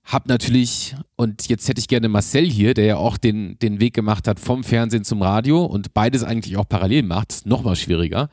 habe 0.05 0.29
natürlich, 0.29 0.97
und 1.17 1.49
jetzt 1.49 1.69
hätte 1.69 1.79
ich 1.79 1.89
gerne 1.89 2.09
Marcel 2.09 2.45
hier, 2.45 2.75
der 2.75 2.85
ja 2.85 2.97
auch 2.97 3.17
den, 3.17 3.59
den 3.61 3.81
Weg 3.81 3.95
gemacht 3.95 4.27
hat 4.27 4.41
vom 4.41 4.65
Fernsehen 4.65 5.05
zum 5.05 5.23
Radio 5.23 5.65
und 5.65 5.95
beides 5.95 6.25
eigentlich 6.25 6.57
auch 6.57 6.69
parallel 6.69 7.05
macht, 7.05 7.33
ist 7.33 7.47
noch 7.47 7.63
mal 7.63 7.77
schwieriger, 7.77 8.29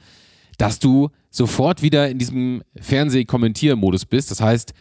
dass 0.58 0.80
du 0.80 1.10
sofort 1.30 1.82
wieder 1.82 2.10
in 2.10 2.18
diesem 2.18 2.64
Fernseh-Kommentiermodus 2.80 4.06
bist. 4.06 4.32
Das 4.32 4.42
heißt, 4.42 4.74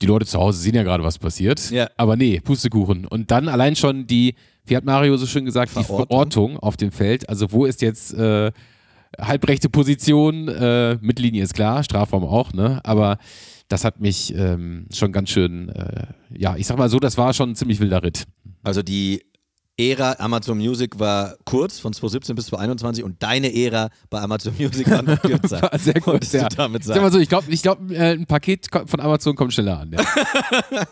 die 0.00 0.06
Leute 0.06 0.26
zu 0.26 0.38
Hause 0.38 0.60
sehen 0.60 0.74
ja 0.74 0.84
gerade, 0.84 1.02
was 1.02 1.18
passiert. 1.18 1.70
Ja. 1.70 1.88
Aber 1.96 2.16
nee, 2.16 2.40
Pustekuchen. 2.40 3.06
Und 3.06 3.30
dann 3.30 3.48
allein 3.48 3.76
schon 3.76 4.06
die, 4.06 4.34
wie 4.64 4.76
hat 4.76 4.84
Mario 4.84 5.16
so 5.16 5.26
schön 5.26 5.44
gesagt, 5.44 5.70
die 5.70 5.84
Verortung. 5.84 6.06
Verortung 6.08 6.58
auf 6.58 6.76
dem 6.76 6.92
Feld. 6.92 7.28
Also 7.28 7.50
wo 7.50 7.66
ist 7.66 7.82
jetzt 7.82 8.14
äh, 8.14 8.52
halbrechte 9.18 9.68
Position, 9.68 10.48
äh, 10.48 10.98
Mittellinie 11.00 11.42
ist 11.42 11.54
klar, 11.54 11.82
Strafraum 11.82 12.24
auch, 12.24 12.52
ne? 12.52 12.80
Aber 12.84 13.18
das 13.68 13.84
hat 13.84 14.00
mich 14.00 14.34
ähm, 14.34 14.86
schon 14.92 15.12
ganz 15.12 15.30
schön, 15.30 15.68
äh, 15.70 16.06
ja, 16.30 16.56
ich 16.56 16.66
sag 16.66 16.78
mal 16.78 16.88
so, 16.88 16.98
das 16.98 17.16
war 17.16 17.32
schon 17.34 17.50
ein 17.50 17.56
ziemlich 17.56 17.80
wilder 17.80 18.02
Ritt. 18.02 18.24
Also 18.62 18.82
die 18.82 19.22
Ära 19.78 20.16
Amazon 20.18 20.58
Music 20.58 20.98
war 20.98 21.36
kurz, 21.44 21.80
von 21.80 21.92
2017 21.92 22.36
bis 22.36 22.46
2021 22.46 23.04
und 23.04 23.22
deine 23.22 23.54
Ära 23.54 23.88
bei 24.10 24.20
Amazon 24.20 24.54
Music 24.58 24.90
war 24.90 25.02
noch 25.02 25.20
kürzer. 25.22 25.70
Sehr 25.78 25.94
gut, 25.94 26.30
ja. 26.32 26.48
du 26.48 26.56
damit 26.56 26.84
Sag 26.84 26.96
mal 26.96 27.02
sagen. 27.04 27.12
so, 27.14 27.18
ich 27.18 27.28
glaube, 27.28 27.50
ich 27.50 27.62
glaub, 27.62 27.90
äh, 27.90 28.12
ein 28.12 28.26
Paket 28.26 28.68
von 28.70 29.00
Amazon 29.00 29.34
kommt 29.34 29.54
schneller 29.54 29.80
an. 29.80 29.92
Ja. 29.92 30.04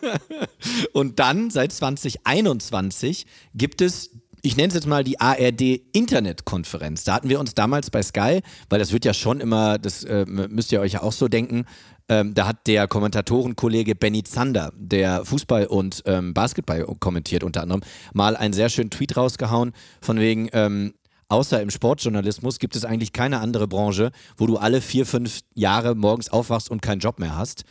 Und 0.92 1.18
dann, 1.18 1.50
seit 1.50 1.72
2021, 1.72 3.26
gibt 3.54 3.82
es, 3.82 4.10
ich 4.40 4.56
nenne 4.56 4.68
es 4.68 4.74
jetzt 4.74 4.86
mal 4.86 5.04
die 5.04 5.20
ARD 5.20 5.82
Internetkonferenz. 5.92 7.04
Da 7.04 7.14
hatten 7.14 7.28
wir 7.28 7.38
uns 7.38 7.54
damals 7.54 7.90
bei 7.90 8.02
Sky, 8.02 8.40
weil 8.70 8.78
das 8.78 8.92
wird 8.92 9.04
ja 9.04 9.12
schon 9.12 9.40
immer, 9.40 9.78
das 9.78 10.04
äh, 10.04 10.24
müsst 10.26 10.72
ihr 10.72 10.80
euch 10.80 10.94
ja 10.94 11.02
auch 11.02 11.12
so 11.12 11.28
denken, 11.28 11.66
ähm, 12.10 12.34
da 12.34 12.46
hat 12.46 12.66
der 12.66 12.88
Kommentatorenkollege 12.88 13.94
Benny 13.94 14.24
Zander, 14.24 14.72
der 14.76 15.24
Fußball 15.24 15.66
und 15.66 16.02
ähm, 16.04 16.34
Basketball 16.34 16.84
kommentiert 16.98 17.44
unter 17.44 17.62
anderem, 17.62 17.82
mal 18.12 18.36
einen 18.36 18.52
sehr 18.52 18.68
schönen 18.68 18.90
Tweet 18.90 19.16
rausgehauen, 19.16 19.72
von 20.02 20.18
wegen, 20.18 20.48
ähm, 20.52 20.92
Außer 21.30 21.62
im 21.62 21.70
Sportjournalismus 21.70 22.58
gibt 22.58 22.74
es 22.74 22.84
eigentlich 22.84 23.12
keine 23.12 23.38
andere 23.38 23.68
Branche, 23.68 24.10
wo 24.36 24.48
du 24.48 24.56
alle 24.56 24.80
vier, 24.80 25.06
fünf 25.06 25.42
Jahre 25.54 25.94
morgens 25.94 26.28
aufwachst 26.28 26.68
und 26.68 26.82
keinen 26.82 26.98
Job 26.98 27.20
mehr 27.20 27.36
hast. 27.36 27.62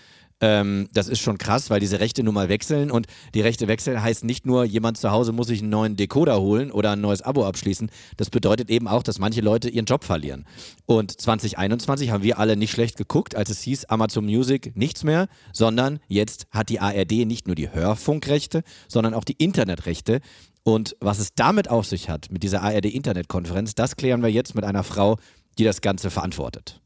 Ähm, 0.42 0.88
das 0.94 1.08
ist 1.08 1.20
schon 1.20 1.38
krass, 1.38 1.70
weil 1.70 1.80
diese 1.80 2.00
Rechte 2.00 2.24
nun 2.24 2.34
mal 2.34 2.50
wechseln 2.50 2.92
und 2.92 3.08
die 3.34 3.42
Rechte 3.42 3.68
wechseln 3.68 4.02
heißt 4.02 4.24
nicht 4.24 4.46
nur, 4.46 4.64
jemand 4.64 4.98
zu 4.98 5.12
Hause 5.12 5.34
muss 5.34 5.48
sich 5.48 5.62
einen 5.62 5.70
neuen 5.70 5.96
Decoder 5.96 6.40
holen 6.40 6.72
oder 6.72 6.92
ein 6.92 7.02
neues 7.02 7.22
Abo 7.22 7.46
abschließen. 7.46 7.92
Das 8.18 8.30
bedeutet 8.30 8.70
eben 8.70 8.88
auch, 8.88 9.04
dass 9.04 9.20
manche 9.20 9.42
Leute 9.42 9.70
ihren 9.70 9.86
Job 9.86 10.04
verlieren. 10.04 10.46
Und 10.86 11.20
2021 11.20 12.12
haben 12.12 12.24
wir 12.24 12.40
alle 12.40 12.56
nicht 12.56 12.72
schlecht 12.72 12.98
geguckt, 12.98 13.36
als 13.36 13.50
es 13.50 13.62
hieß, 13.62 13.86
Amazon 13.86 14.26
Music 14.26 14.76
nichts 14.76 15.04
mehr, 15.04 15.28
sondern 15.52 16.00
jetzt 16.08 16.48
hat 16.52 16.70
die 16.70 16.80
ARD 16.80 17.26
nicht 17.26 17.48
nur 17.48 17.56
die 17.56 17.72
Hörfunkrechte, 17.72 18.64
sondern 18.88 19.14
auch 19.14 19.26
die 19.26 19.34
Internetrechte. 19.34 20.22
Und 20.64 20.96
was 21.00 21.20
es 21.20 21.34
damit 21.34 21.70
auf 21.70 21.86
sich 21.86 22.10
hat, 22.10 22.32
mit 22.32 22.44
dieser 22.44 22.62
ARD-Internetkonferenz, 22.62 23.76
das 23.76 23.96
klären 23.96 24.22
wir 24.22 24.30
jetzt 24.30 24.56
mit 24.56 24.64
einer 24.64 24.84
Frau, 24.84 25.18
die 25.58 25.64
das 25.64 25.82
Ganze 25.82 26.10
verantwortet. 26.10 26.82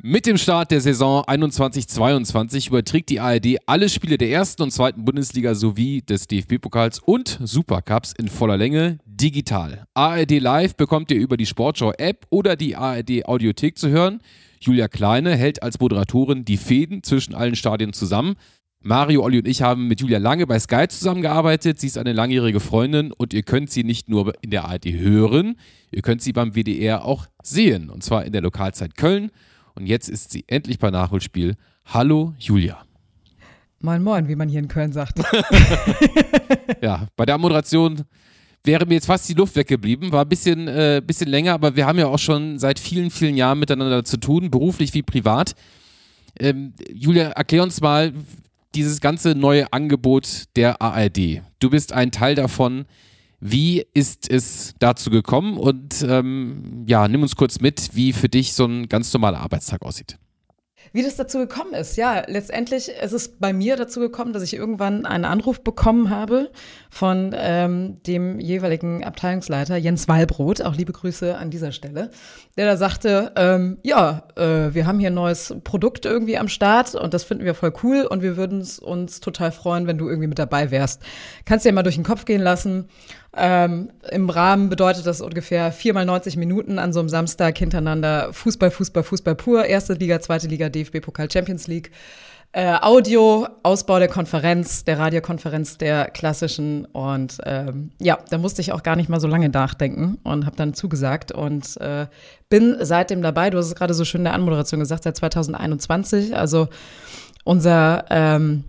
Mit 0.00 0.26
dem 0.26 0.36
Start 0.36 0.70
der 0.70 0.80
Saison 0.80 1.24
21-22 1.24 2.68
überträgt 2.68 3.08
die 3.08 3.18
ARD 3.18 3.56
alle 3.66 3.88
Spiele 3.88 4.16
der 4.16 4.30
ersten 4.30 4.62
und 4.62 4.70
zweiten 4.70 5.04
Bundesliga 5.04 5.56
sowie 5.56 6.02
des 6.02 6.28
DFB-Pokals 6.28 7.00
und 7.00 7.40
Supercups 7.42 8.12
in 8.12 8.28
voller 8.28 8.56
Länge 8.56 9.00
digital. 9.06 9.86
ARD 9.94 10.38
Live 10.38 10.76
bekommt 10.76 11.10
ihr 11.10 11.18
über 11.18 11.36
die 11.36 11.46
Sportschau-App 11.46 12.28
oder 12.30 12.54
die 12.54 12.76
ARD 12.76 13.26
Audiothek 13.26 13.76
zu 13.76 13.88
hören. 13.88 14.20
Julia 14.60 14.86
Kleine 14.86 15.34
hält 15.34 15.64
als 15.64 15.80
Moderatorin 15.80 16.44
die 16.44 16.58
Fäden 16.58 17.02
zwischen 17.02 17.34
allen 17.34 17.56
Stadien 17.56 17.92
zusammen. 17.92 18.36
Mario, 18.80 19.24
Olli 19.24 19.38
und 19.38 19.48
ich 19.48 19.62
haben 19.62 19.88
mit 19.88 20.00
Julia 20.00 20.18
lange 20.18 20.46
bei 20.46 20.60
Sky 20.60 20.86
zusammengearbeitet. 20.86 21.80
Sie 21.80 21.88
ist 21.88 21.98
eine 21.98 22.12
langjährige 22.12 22.60
Freundin 22.60 23.10
und 23.10 23.34
ihr 23.34 23.42
könnt 23.42 23.72
sie 23.72 23.82
nicht 23.82 24.08
nur 24.08 24.32
in 24.42 24.50
der 24.50 24.66
ARD 24.66 24.86
hören, 24.92 25.56
ihr 25.90 26.02
könnt 26.02 26.22
sie 26.22 26.32
beim 26.32 26.54
WDR 26.54 27.04
auch 27.04 27.26
sehen. 27.42 27.90
Und 27.90 28.04
zwar 28.04 28.24
in 28.24 28.32
der 28.32 28.42
Lokalzeit 28.42 28.96
Köln 28.96 29.32
und 29.78 29.86
jetzt 29.86 30.08
ist 30.08 30.32
sie 30.32 30.44
endlich 30.48 30.78
bei 30.78 30.90
Nachholspiel. 30.90 31.56
Hallo 31.86 32.34
Julia. 32.38 32.82
Moin 33.80 34.02
Moin, 34.02 34.26
wie 34.26 34.34
man 34.34 34.48
hier 34.48 34.58
in 34.58 34.66
Köln 34.66 34.92
sagt. 34.92 35.20
ja, 36.82 37.06
bei 37.16 37.24
der 37.24 37.38
Moderation 37.38 38.02
wäre 38.64 38.86
mir 38.86 38.94
jetzt 38.94 39.06
fast 39.06 39.28
die 39.28 39.34
Luft 39.34 39.54
weggeblieben. 39.54 40.10
War 40.10 40.24
ein 40.24 40.28
bisschen, 40.28 40.66
äh, 40.66 41.00
bisschen 41.04 41.28
länger, 41.28 41.54
aber 41.54 41.76
wir 41.76 41.86
haben 41.86 41.98
ja 41.98 42.08
auch 42.08 42.18
schon 42.18 42.58
seit 42.58 42.80
vielen, 42.80 43.10
vielen 43.10 43.36
Jahren 43.36 43.60
miteinander 43.60 44.04
zu 44.04 44.16
tun, 44.16 44.50
beruflich 44.50 44.94
wie 44.94 45.02
privat. 45.02 45.54
Ähm, 46.40 46.74
Julia, 46.92 47.28
erklär 47.30 47.62
uns 47.62 47.80
mal 47.80 48.12
dieses 48.74 49.00
ganze 49.00 49.36
neue 49.36 49.72
Angebot 49.72 50.44
der 50.56 50.82
ARD. 50.82 51.42
Du 51.60 51.70
bist 51.70 51.92
ein 51.92 52.10
Teil 52.10 52.34
davon. 52.34 52.84
Wie 53.40 53.86
ist 53.94 54.30
es 54.30 54.74
dazu 54.78 55.10
gekommen? 55.10 55.58
Und 55.58 56.02
ähm, 56.02 56.84
ja, 56.88 57.06
nimm 57.06 57.22
uns 57.22 57.36
kurz 57.36 57.60
mit, 57.60 57.90
wie 57.94 58.12
für 58.12 58.28
dich 58.28 58.54
so 58.54 58.64
ein 58.64 58.88
ganz 58.88 59.12
normaler 59.12 59.40
Arbeitstag 59.40 59.82
aussieht. 59.82 60.18
Wie 60.92 61.02
das 61.02 61.16
dazu 61.16 61.38
gekommen 61.38 61.74
ist, 61.74 61.96
ja, 61.96 62.22
letztendlich 62.26 62.88
ist 62.88 63.12
es 63.12 63.28
bei 63.36 63.52
mir 63.52 63.76
dazu 63.76 64.00
gekommen, 64.00 64.32
dass 64.32 64.42
ich 64.42 64.54
irgendwann 64.54 65.04
einen 65.04 65.26
Anruf 65.26 65.62
bekommen 65.62 66.08
habe 66.08 66.50
von 66.88 67.34
ähm, 67.36 68.02
dem 68.04 68.40
jeweiligen 68.40 69.04
Abteilungsleiter 69.04 69.76
Jens 69.76 70.08
Wallbrot, 70.08 70.62
auch 70.62 70.74
liebe 70.74 70.92
Grüße 70.92 71.36
an 71.36 71.50
dieser 71.50 71.72
Stelle, 71.72 72.10
der 72.56 72.66
da 72.66 72.76
sagte, 72.76 73.32
ähm, 73.36 73.78
ja, 73.82 74.28
äh, 74.36 74.72
wir 74.72 74.86
haben 74.86 74.98
hier 74.98 75.10
ein 75.10 75.14
neues 75.14 75.54
Produkt 75.62 76.06
irgendwie 76.06 76.38
am 76.38 76.48
Start 76.48 76.94
und 76.94 77.12
das 77.12 77.24
finden 77.24 77.44
wir 77.44 77.54
voll 77.54 77.72
cool 77.82 78.06
und 78.08 78.22
wir 78.22 78.38
würden 78.38 78.66
uns 78.80 79.20
total 79.20 79.52
freuen, 79.52 79.86
wenn 79.86 79.98
du 79.98 80.08
irgendwie 80.08 80.28
mit 80.28 80.38
dabei 80.38 80.70
wärst. 80.70 81.02
Kannst 81.44 81.66
dir 81.66 81.72
mal 81.72 81.82
durch 81.82 81.96
den 81.96 82.04
Kopf 82.04 82.24
gehen 82.24 82.42
lassen 82.42 82.88
ähm, 83.36 83.90
Im 84.10 84.30
Rahmen 84.30 84.68
bedeutet 84.70 85.06
das 85.06 85.20
ungefähr 85.20 85.70
viermal 85.70 86.06
90 86.06 86.36
Minuten 86.36 86.78
an 86.78 86.92
so 86.92 87.00
einem 87.00 87.08
Samstag 87.08 87.58
hintereinander 87.58 88.32
Fußball, 88.32 88.70
Fußball, 88.70 89.02
Fußball 89.02 89.34
pur. 89.34 89.66
Erste 89.66 89.94
Liga, 89.94 90.20
zweite 90.20 90.48
Liga, 90.48 90.68
DFB-Pokal, 90.68 91.30
Champions 91.30 91.66
League. 91.66 91.90
Äh, 92.52 92.78
Audio, 92.80 93.46
Ausbau 93.62 93.98
der 93.98 94.08
Konferenz, 94.08 94.82
der 94.82 94.98
Radiokonferenz 94.98 95.76
der 95.76 96.10
klassischen. 96.10 96.86
Und 96.86 97.36
ähm, 97.44 97.90
ja, 98.00 98.18
da 98.30 98.38
musste 98.38 98.62
ich 98.62 98.72
auch 98.72 98.82
gar 98.82 98.96
nicht 98.96 99.10
mal 99.10 99.20
so 99.20 99.28
lange 99.28 99.50
nachdenken 99.50 100.16
und 100.24 100.46
habe 100.46 100.56
dann 100.56 100.72
zugesagt 100.72 101.30
und 101.30 101.78
äh, 101.82 102.06
bin 102.48 102.76
seitdem 102.80 103.20
dabei. 103.20 103.50
Du 103.50 103.58
hast 103.58 103.66
es 103.66 103.74
gerade 103.74 103.92
so 103.92 104.06
schön 104.06 104.22
in 104.22 104.24
der 104.24 104.32
Anmoderation 104.32 104.80
gesagt, 104.80 105.02
seit 105.02 105.16
2021. 105.16 106.34
Also 106.34 106.68
unser, 107.44 108.06
ähm, 108.08 108.64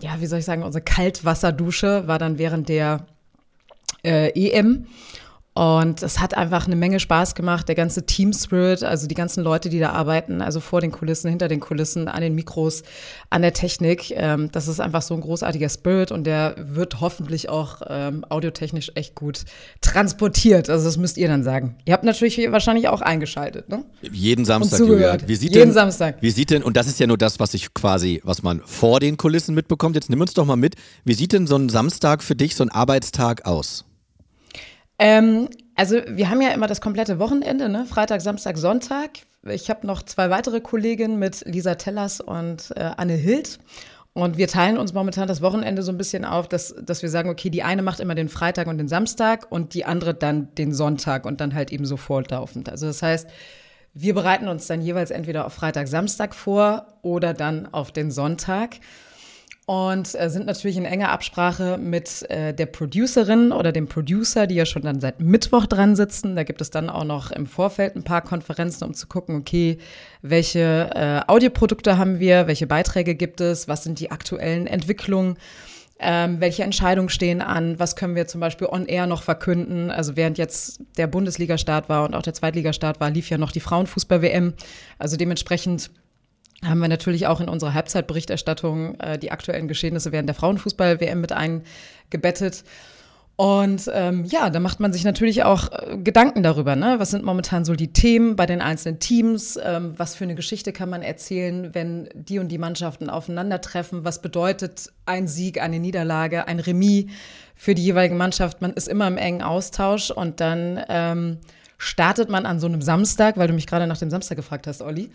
ja, 0.00 0.20
wie 0.20 0.26
soll 0.26 0.38
ich 0.38 0.44
sagen, 0.44 0.62
unsere 0.62 0.84
Kaltwasserdusche 0.84 2.06
war 2.06 2.20
dann 2.20 2.38
während 2.38 2.68
der 2.68 3.04
äh, 4.02 4.30
EM. 4.30 4.86
Und 5.58 6.04
es 6.04 6.20
hat 6.20 6.36
einfach 6.36 6.66
eine 6.66 6.76
Menge 6.76 7.00
Spaß 7.00 7.34
gemacht, 7.34 7.66
der 7.66 7.74
ganze 7.74 8.06
Team 8.06 8.32
Spirit, 8.32 8.84
also 8.84 9.08
die 9.08 9.16
ganzen 9.16 9.42
Leute, 9.42 9.70
die 9.70 9.80
da 9.80 9.90
arbeiten, 9.90 10.40
also 10.40 10.60
vor 10.60 10.80
den 10.80 10.92
Kulissen, 10.92 11.28
hinter 11.28 11.48
den 11.48 11.58
Kulissen, 11.58 12.06
an 12.06 12.20
den 12.20 12.36
Mikros, 12.36 12.84
an 13.28 13.42
der 13.42 13.52
Technik. 13.52 14.12
Ähm, 14.12 14.52
das 14.52 14.68
ist 14.68 14.78
einfach 14.78 15.02
so 15.02 15.14
ein 15.14 15.20
großartiger 15.20 15.68
Spirit 15.68 16.12
und 16.12 16.28
der 16.28 16.54
wird 16.60 17.00
hoffentlich 17.00 17.48
auch 17.48 17.82
ähm, 17.88 18.24
audiotechnisch 18.28 18.92
echt 18.94 19.16
gut 19.16 19.46
transportiert. 19.80 20.70
Also 20.70 20.84
das 20.84 20.96
müsst 20.96 21.16
ihr 21.16 21.26
dann 21.26 21.42
sagen. 21.42 21.74
Ihr 21.86 21.92
habt 21.92 22.04
natürlich 22.04 22.38
wahrscheinlich 22.52 22.86
auch 22.86 23.00
eingeschaltet, 23.00 23.68
ne? 23.68 23.84
Jeden 24.00 24.44
Samstag, 24.44 24.78
Julia. 24.78 25.16
Wie 25.26 25.34
sieht 25.34 25.54
Jeden 25.54 25.70
denn, 25.70 25.72
Samstag. 25.72 26.18
Wie 26.20 26.30
sieht 26.30 26.50
denn, 26.50 26.62
und 26.62 26.76
das 26.76 26.86
ist 26.86 27.00
ja 27.00 27.08
nur 27.08 27.18
das, 27.18 27.40
was 27.40 27.52
ich 27.54 27.74
quasi, 27.74 28.20
was 28.22 28.44
man 28.44 28.62
vor 28.64 29.00
den 29.00 29.16
Kulissen 29.16 29.56
mitbekommt. 29.56 29.96
Jetzt 29.96 30.08
nimm 30.08 30.20
uns 30.20 30.34
doch 30.34 30.44
mal 30.44 30.54
mit. 30.54 30.76
Wie 31.04 31.14
sieht 31.14 31.32
denn 31.32 31.48
so 31.48 31.56
ein 31.56 31.68
Samstag 31.68 32.22
für 32.22 32.36
dich, 32.36 32.54
so 32.54 32.62
ein 32.62 32.70
Arbeitstag 32.70 33.44
aus? 33.44 33.87
Ähm, 34.98 35.48
also 35.76 36.00
wir 36.08 36.28
haben 36.28 36.42
ja 36.42 36.50
immer 36.50 36.66
das 36.66 36.80
komplette 36.80 37.18
Wochenende, 37.18 37.68
ne? 37.68 37.86
Freitag, 37.86 38.20
Samstag, 38.20 38.58
Sonntag. 38.58 39.10
Ich 39.44 39.70
habe 39.70 39.86
noch 39.86 40.02
zwei 40.02 40.30
weitere 40.30 40.60
Kolleginnen 40.60 41.18
mit 41.18 41.44
Lisa 41.46 41.76
Tellers 41.76 42.20
und 42.20 42.72
äh, 42.76 42.90
Anne 42.96 43.14
Hild. 43.14 43.58
Und 44.12 44.36
wir 44.36 44.48
teilen 44.48 44.78
uns 44.78 44.92
momentan 44.92 45.28
das 45.28 45.42
Wochenende 45.42 45.84
so 45.84 45.92
ein 45.92 45.98
bisschen 45.98 46.24
auf, 46.24 46.48
dass, 46.48 46.74
dass 46.82 47.02
wir 47.02 47.08
sagen, 47.08 47.30
okay, 47.30 47.50
die 47.50 47.62
eine 47.62 47.82
macht 47.82 48.00
immer 48.00 48.16
den 48.16 48.28
Freitag 48.28 48.66
und 48.66 48.78
den 48.78 48.88
Samstag 48.88 49.46
und 49.50 49.74
die 49.74 49.84
andere 49.84 50.12
dann 50.12 50.52
den 50.56 50.74
Sonntag 50.74 51.24
und 51.24 51.40
dann 51.40 51.54
halt 51.54 51.72
eben 51.72 51.84
so 51.84 51.96
fortlaufend. 51.96 52.68
Also 52.68 52.86
das 52.86 53.00
heißt, 53.00 53.28
wir 53.94 54.14
bereiten 54.14 54.48
uns 54.48 54.66
dann 54.66 54.82
jeweils 54.82 55.12
entweder 55.12 55.46
auf 55.46 55.52
Freitag, 55.52 55.86
Samstag 55.86 56.34
vor 56.34 56.86
oder 57.02 57.32
dann 57.32 57.72
auf 57.72 57.92
den 57.92 58.10
Sonntag 58.10 58.80
und 59.68 60.18
äh, 60.18 60.30
sind 60.30 60.46
natürlich 60.46 60.78
in 60.78 60.86
enger 60.86 61.10
Absprache 61.10 61.76
mit 61.76 62.22
äh, 62.30 62.54
der 62.54 62.64
Producerin 62.64 63.52
oder 63.52 63.70
dem 63.70 63.86
Producer, 63.86 64.46
die 64.46 64.54
ja 64.54 64.64
schon 64.64 64.80
dann 64.80 64.98
seit 64.98 65.20
Mittwoch 65.20 65.66
dran 65.66 65.94
sitzen. 65.94 66.36
Da 66.36 66.44
gibt 66.44 66.62
es 66.62 66.70
dann 66.70 66.88
auch 66.88 67.04
noch 67.04 67.30
im 67.30 67.46
Vorfeld 67.46 67.94
ein 67.94 68.02
paar 68.02 68.22
Konferenzen, 68.22 68.84
um 68.84 68.94
zu 68.94 69.06
gucken, 69.08 69.36
okay, 69.36 69.76
welche 70.22 70.88
äh, 70.94 71.30
Audioprodukte 71.30 71.98
haben 71.98 72.18
wir, 72.18 72.46
welche 72.46 72.66
Beiträge 72.66 73.14
gibt 73.14 73.42
es, 73.42 73.68
was 73.68 73.84
sind 73.84 74.00
die 74.00 74.10
aktuellen 74.10 74.66
Entwicklungen. 74.66 75.36
Ähm, 76.00 76.40
welche 76.40 76.62
Entscheidungen 76.62 77.10
stehen 77.10 77.42
an? 77.42 77.78
Was 77.78 77.94
können 77.94 78.14
wir 78.14 78.26
zum 78.26 78.40
Beispiel 78.40 78.68
on 78.68 78.86
air 78.86 79.06
noch 79.06 79.22
verkünden? 79.22 79.90
Also 79.90 80.16
während 80.16 80.38
jetzt 80.38 80.80
der 80.96 81.08
Bundesliga-Start 81.08 81.90
war 81.90 82.06
und 82.06 82.14
auch 82.14 82.22
der 82.22 82.32
Zweitliga-Start 82.32 83.00
war, 83.00 83.10
lief 83.10 83.28
ja 83.28 83.36
noch 83.36 83.52
die 83.52 83.60
Frauenfußball-WM. 83.60 84.54
Also 84.98 85.18
dementsprechend 85.18 85.90
haben 86.64 86.80
wir 86.80 86.88
natürlich 86.88 87.26
auch 87.26 87.40
in 87.40 87.48
unserer 87.48 87.74
Halbzeitberichterstattung 87.74 88.98
äh, 88.98 89.18
die 89.18 89.30
aktuellen 89.30 89.68
Geschehnisse 89.68 90.10
während 90.12 90.28
der 90.28 90.34
Frauenfußball-WM 90.34 91.20
mit 91.20 91.32
eingebettet. 91.32 92.64
Und 93.36 93.88
ähm, 93.94 94.24
ja, 94.24 94.50
da 94.50 94.58
macht 94.58 94.80
man 94.80 94.92
sich 94.92 95.04
natürlich 95.04 95.44
auch 95.44 95.70
äh, 95.70 95.96
Gedanken 95.98 96.42
darüber, 96.42 96.74
ne? 96.74 96.96
was 96.98 97.12
sind 97.12 97.24
momentan 97.24 97.64
so 97.64 97.76
die 97.76 97.92
Themen 97.92 98.34
bei 98.34 98.46
den 98.46 98.60
einzelnen 98.60 98.98
Teams, 98.98 99.56
ähm, 99.62 99.94
was 99.96 100.16
für 100.16 100.24
eine 100.24 100.34
Geschichte 100.34 100.72
kann 100.72 100.90
man 100.90 101.02
erzählen, 101.02 101.72
wenn 101.72 102.08
die 102.14 102.40
und 102.40 102.48
die 102.48 102.58
Mannschaften 102.58 103.08
aufeinandertreffen, 103.08 104.04
was 104.04 104.22
bedeutet 104.22 104.90
ein 105.06 105.28
Sieg, 105.28 105.62
eine 105.62 105.78
Niederlage, 105.78 106.48
ein 106.48 106.58
Remis 106.58 107.04
für 107.54 107.76
die 107.76 107.84
jeweilige 107.84 108.16
Mannschaft. 108.16 108.60
Man 108.60 108.72
ist 108.72 108.88
immer 108.88 109.06
im 109.06 109.18
engen 109.18 109.42
Austausch 109.42 110.10
und 110.10 110.40
dann 110.40 110.82
ähm, 110.88 111.38
startet 111.78 112.30
man 112.30 112.44
an 112.44 112.58
so 112.58 112.66
einem 112.66 112.82
Samstag, 112.82 113.36
weil 113.36 113.46
du 113.46 113.54
mich 113.54 113.68
gerade 113.68 113.86
nach 113.86 113.98
dem 113.98 114.10
Samstag 114.10 114.34
gefragt 114.34 114.66
hast, 114.66 114.82
Olli 114.82 115.10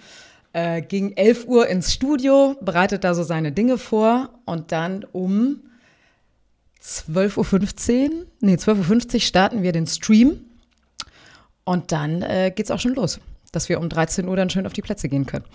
äh, 0.54 0.82
ging 0.82 1.12
11 1.18 1.46
Uhr 1.48 1.68
ins 1.68 1.94
Studio, 1.94 2.56
bereitet 2.62 3.04
da 3.04 3.14
so 3.14 3.24
seine 3.24 3.52
Dinge 3.52 3.78
vor 3.78 4.30
und 4.46 4.72
dann 4.72 5.04
um 5.12 5.62
12.15 6.82 8.10
Uhr, 8.10 8.26
nee, 8.40 8.56
12.50 8.56 9.14
Uhr 9.14 9.20
starten 9.20 9.64
wir 9.64 9.72
den 9.72 9.88
Stream 9.88 10.42
und 11.64 11.92
dann 11.92 12.22
äh, 12.22 12.52
geht's 12.56 12.72
auch 12.72 12.80
schon 12.80 12.94
los, 12.94 13.20
dass 13.52 13.70
wir 13.70 13.80
um 13.80 13.90
13 13.90 14.28
Uhr 14.28 14.36
dann 14.36 14.50
schön 14.50 14.66
auf 14.66 14.74
die 14.74 14.82
Plätze 14.82 15.10
gehen 15.10 15.26
können. 15.26 15.46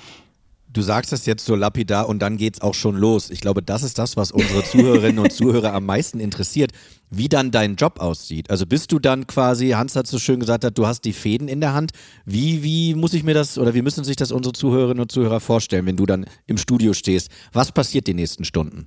Du 0.79 0.83
sagst 0.83 1.11
das 1.11 1.27
jetzt 1.27 1.45
so 1.45 1.57
lapidar 1.57 2.09
und 2.09 2.21
dann 2.21 2.37
geht's 2.37 2.61
auch 2.61 2.73
schon 2.73 2.95
los. 2.95 3.31
Ich 3.31 3.41
glaube, 3.41 3.65
das 3.65 3.83
ist 3.83 3.99
das, 3.99 4.17
was 4.17 4.31
unsere 4.31 4.63
Zuhörerinnen 4.63 5.19
und 5.19 5.33
Zuhörer 5.33 5.75
am 5.75 5.85
meisten 5.85 6.21
interessiert, 6.21 6.71
wie 7.11 7.29
dann 7.29 7.51
dein 7.51 7.75
Job 7.75 7.99
aussieht. 7.99 8.49
Also 8.49 8.65
bist 8.65 8.93
du 8.93 9.01
dann 9.01 9.27
quasi, 9.27 9.71
Hans 9.71 9.97
hat 9.97 10.07
so 10.07 10.21
schön 10.21 10.39
gesagt, 10.39 10.65
du 10.79 10.87
hast 10.87 11.01
die 11.01 11.13
Fäden 11.13 11.49
in 11.49 11.61
der 11.61 11.75
Hand. 11.75 11.91
Wie, 12.27 12.63
wie 12.63 12.95
muss 12.95 13.13
ich 13.13 13.25
mir 13.25 13.35
das 13.35 13.59
oder 13.59 13.75
wie 13.75 13.83
müssen 13.83 14.05
sich 14.05 14.15
das 14.15 14.31
unsere 14.31 14.53
Zuhörerinnen 14.53 15.01
und 15.01 15.11
Zuhörer 15.11 15.41
vorstellen, 15.41 15.85
wenn 15.85 15.97
du 15.97 16.07
dann 16.07 16.27
im 16.47 16.59
Studio 16.59 16.93
stehst? 16.93 17.29
Was 17.53 17.73
passiert 17.73 18.07
die 18.07 18.15
nächsten 18.15 18.45
Stunden? 18.45 18.87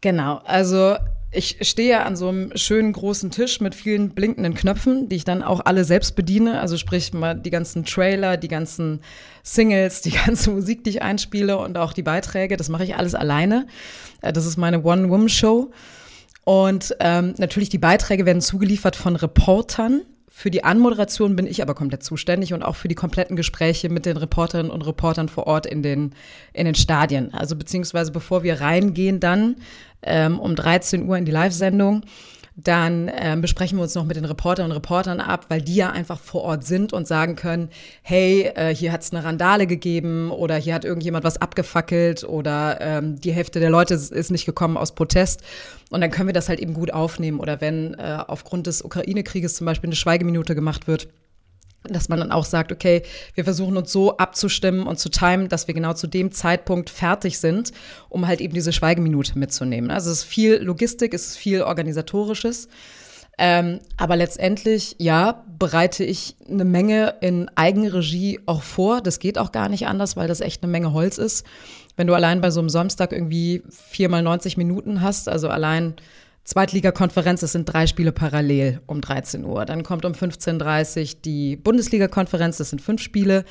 Genau, 0.00 0.40
also 0.44 0.96
ich 1.32 1.58
stehe 1.62 2.04
an 2.04 2.16
so 2.16 2.28
einem 2.28 2.56
schönen 2.56 2.92
großen 2.92 3.30
Tisch 3.30 3.60
mit 3.60 3.74
vielen 3.74 4.10
blinkenden 4.10 4.54
Knöpfen, 4.54 5.08
die 5.08 5.16
ich 5.16 5.24
dann 5.24 5.42
auch 5.42 5.60
alle 5.64 5.84
selbst 5.84 6.16
bediene. 6.16 6.60
Also 6.60 6.76
sprich 6.76 7.12
mal 7.12 7.34
die 7.34 7.50
ganzen 7.50 7.84
Trailer, 7.84 8.36
die 8.36 8.48
ganzen 8.48 9.00
Singles, 9.42 10.02
die 10.02 10.10
ganze 10.26 10.50
Musik, 10.50 10.84
die 10.84 10.90
ich 10.90 11.02
einspiele 11.02 11.58
und 11.58 11.76
auch 11.78 11.92
die 11.92 12.02
Beiträge. 12.02 12.56
Das 12.56 12.68
mache 12.68 12.84
ich 12.84 12.96
alles 12.96 13.14
alleine. 13.14 13.66
Äh, 14.22 14.32
das 14.32 14.46
ist 14.46 14.56
meine 14.56 14.82
One-Woman-Show. 14.82 15.72
Und 16.44 16.96
ähm, 17.00 17.34
natürlich 17.38 17.70
die 17.70 17.78
Beiträge 17.78 18.24
werden 18.24 18.40
zugeliefert 18.40 18.94
von 18.94 19.16
Reportern. 19.16 20.02
Für 20.38 20.50
die 20.50 20.64
Anmoderation 20.64 21.34
bin 21.34 21.46
ich 21.46 21.62
aber 21.62 21.74
komplett 21.74 22.02
zuständig 22.02 22.52
und 22.52 22.62
auch 22.62 22.76
für 22.76 22.88
die 22.88 22.94
kompletten 22.94 23.36
Gespräche 23.36 23.88
mit 23.88 24.04
den 24.04 24.18
Reporterinnen 24.18 24.70
und 24.70 24.82
Reportern 24.82 25.30
vor 25.30 25.46
Ort 25.46 25.64
in 25.64 25.82
den, 25.82 26.14
in 26.52 26.66
den 26.66 26.74
Stadien. 26.74 27.32
Also 27.32 27.56
beziehungsweise 27.56 28.12
bevor 28.12 28.42
wir 28.42 28.60
reingehen 28.60 29.18
dann 29.18 29.56
ähm, 30.02 30.38
um 30.38 30.54
13 30.54 31.08
Uhr 31.08 31.16
in 31.16 31.24
die 31.24 31.32
Live-Sendung, 31.32 32.02
Dann 32.58 33.10
ähm, 33.14 33.42
besprechen 33.42 33.76
wir 33.76 33.82
uns 33.82 33.94
noch 33.94 34.06
mit 34.06 34.16
den 34.16 34.24
Reporterinnen 34.24 34.72
und 34.72 34.76
Reportern 34.76 35.20
ab, 35.20 35.44
weil 35.48 35.60
die 35.60 35.76
ja 35.76 35.90
einfach 35.90 36.18
vor 36.18 36.42
Ort 36.42 36.64
sind 36.64 36.94
und 36.94 37.06
sagen 37.06 37.36
können, 37.36 37.68
hey, 38.00 38.50
äh, 38.54 38.74
hier 38.74 38.92
hat 38.92 39.02
es 39.02 39.12
eine 39.12 39.24
Randale 39.24 39.66
gegeben 39.66 40.30
oder 40.30 40.56
hier 40.56 40.74
hat 40.74 40.86
irgendjemand 40.86 41.22
was 41.22 41.36
abgefackelt 41.36 42.24
oder 42.24 42.80
ähm, 42.80 43.20
die 43.20 43.32
Hälfte 43.32 43.60
der 43.60 43.68
Leute 43.68 43.92
ist 43.92 44.30
nicht 44.30 44.46
gekommen 44.46 44.78
aus 44.78 44.94
Protest. 44.94 45.42
Und 45.90 46.00
dann 46.00 46.10
können 46.10 46.28
wir 46.28 46.32
das 46.32 46.48
halt 46.48 46.58
eben 46.58 46.72
gut 46.72 46.94
aufnehmen. 46.94 47.40
Oder 47.40 47.60
wenn 47.60 47.92
äh, 47.94 48.18
aufgrund 48.26 48.66
des 48.66 48.82
Ukraine-Krieges 48.82 49.54
zum 49.54 49.66
Beispiel 49.66 49.88
eine 49.88 49.96
Schweigeminute 49.96 50.54
gemacht 50.54 50.88
wird, 50.88 51.08
dass 51.90 52.08
man 52.08 52.18
dann 52.18 52.32
auch 52.32 52.44
sagt, 52.44 52.72
okay, 52.72 53.02
wir 53.34 53.44
versuchen 53.44 53.76
uns 53.76 53.92
so 53.92 54.16
abzustimmen 54.16 54.86
und 54.86 54.98
zu 54.98 55.08
timen, 55.08 55.48
dass 55.48 55.66
wir 55.66 55.74
genau 55.74 55.92
zu 55.92 56.06
dem 56.06 56.32
Zeitpunkt 56.32 56.90
fertig 56.90 57.38
sind, 57.38 57.72
um 58.08 58.26
halt 58.26 58.40
eben 58.40 58.54
diese 58.54 58.72
Schweigeminute 58.72 59.38
mitzunehmen. 59.38 59.90
Also 59.90 60.10
es 60.10 60.18
ist 60.18 60.24
viel 60.24 60.56
Logistik, 60.56 61.14
es 61.14 61.26
ist 61.26 61.36
viel 61.36 61.62
organisatorisches. 61.62 62.68
Ähm, 63.38 63.80
aber 63.98 64.16
letztendlich, 64.16 64.96
ja, 64.98 65.44
bereite 65.58 66.04
ich 66.04 66.36
eine 66.48 66.64
Menge 66.64 67.16
in 67.20 67.50
Eigenregie 67.54 68.40
auch 68.46 68.62
vor. 68.62 69.02
Das 69.02 69.18
geht 69.18 69.38
auch 69.38 69.52
gar 69.52 69.68
nicht 69.68 69.86
anders, 69.86 70.16
weil 70.16 70.28
das 70.28 70.40
echt 70.40 70.62
eine 70.62 70.72
Menge 70.72 70.92
Holz 70.92 71.18
ist. 71.18 71.44
Wenn 71.96 72.06
du 72.06 72.14
allein 72.14 72.40
bei 72.40 72.50
so 72.50 72.60
einem 72.60 72.70
Samstag 72.70 73.12
irgendwie 73.12 73.62
viermal 73.68 74.22
90 74.22 74.56
Minuten 74.56 75.02
hast, 75.02 75.28
also 75.28 75.48
allein 75.48 75.94
Zweitligakonferenz, 76.46 77.42
es 77.42 77.52
sind 77.52 77.64
drei 77.64 77.88
Spiele 77.88 78.12
parallel 78.12 78.80
um 78.86 79.00
13 79.00 79.44
Uhr. 79.44 79.64
Dann 79.64 79.82
kommt 79.82 80.04
um 80.04 80.12
15.30 80.12 81.00
Uhr 81.00 81.20
die 81.24 81.56
Bundesliga-Konferenz, 81.56 82.58
das 82.58 82.70
sind 82.70 82.80
fünf 82.80 83.02
Spiele 83.02 83.44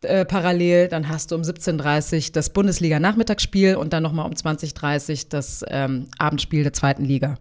äh, 0.00 0.24
parallel. 0.24 0.88
Dann 0.88 1.10
hast 1.10 1.30
du 1.30 1.34
um 1.34 1.42
17.30 1.42 2.28
Uhr 2.28 2.32
das 2.32 2.50
Bundesliga-Nachmittagsspiel 2.50 3.76
und 3.76 3.92
dann 3.92 4.02
nochmal 4.02 4.26
um 4.26 4.32
20.30 4.32 5.10
Uhr 5.10 5.28
das 5.28 5.64
ähm, 5.68 6.06
Abendspiel 6.18 6.62
der 6.62 6.72
zweiten 6.72 7.04
Liga. 7.04 7.36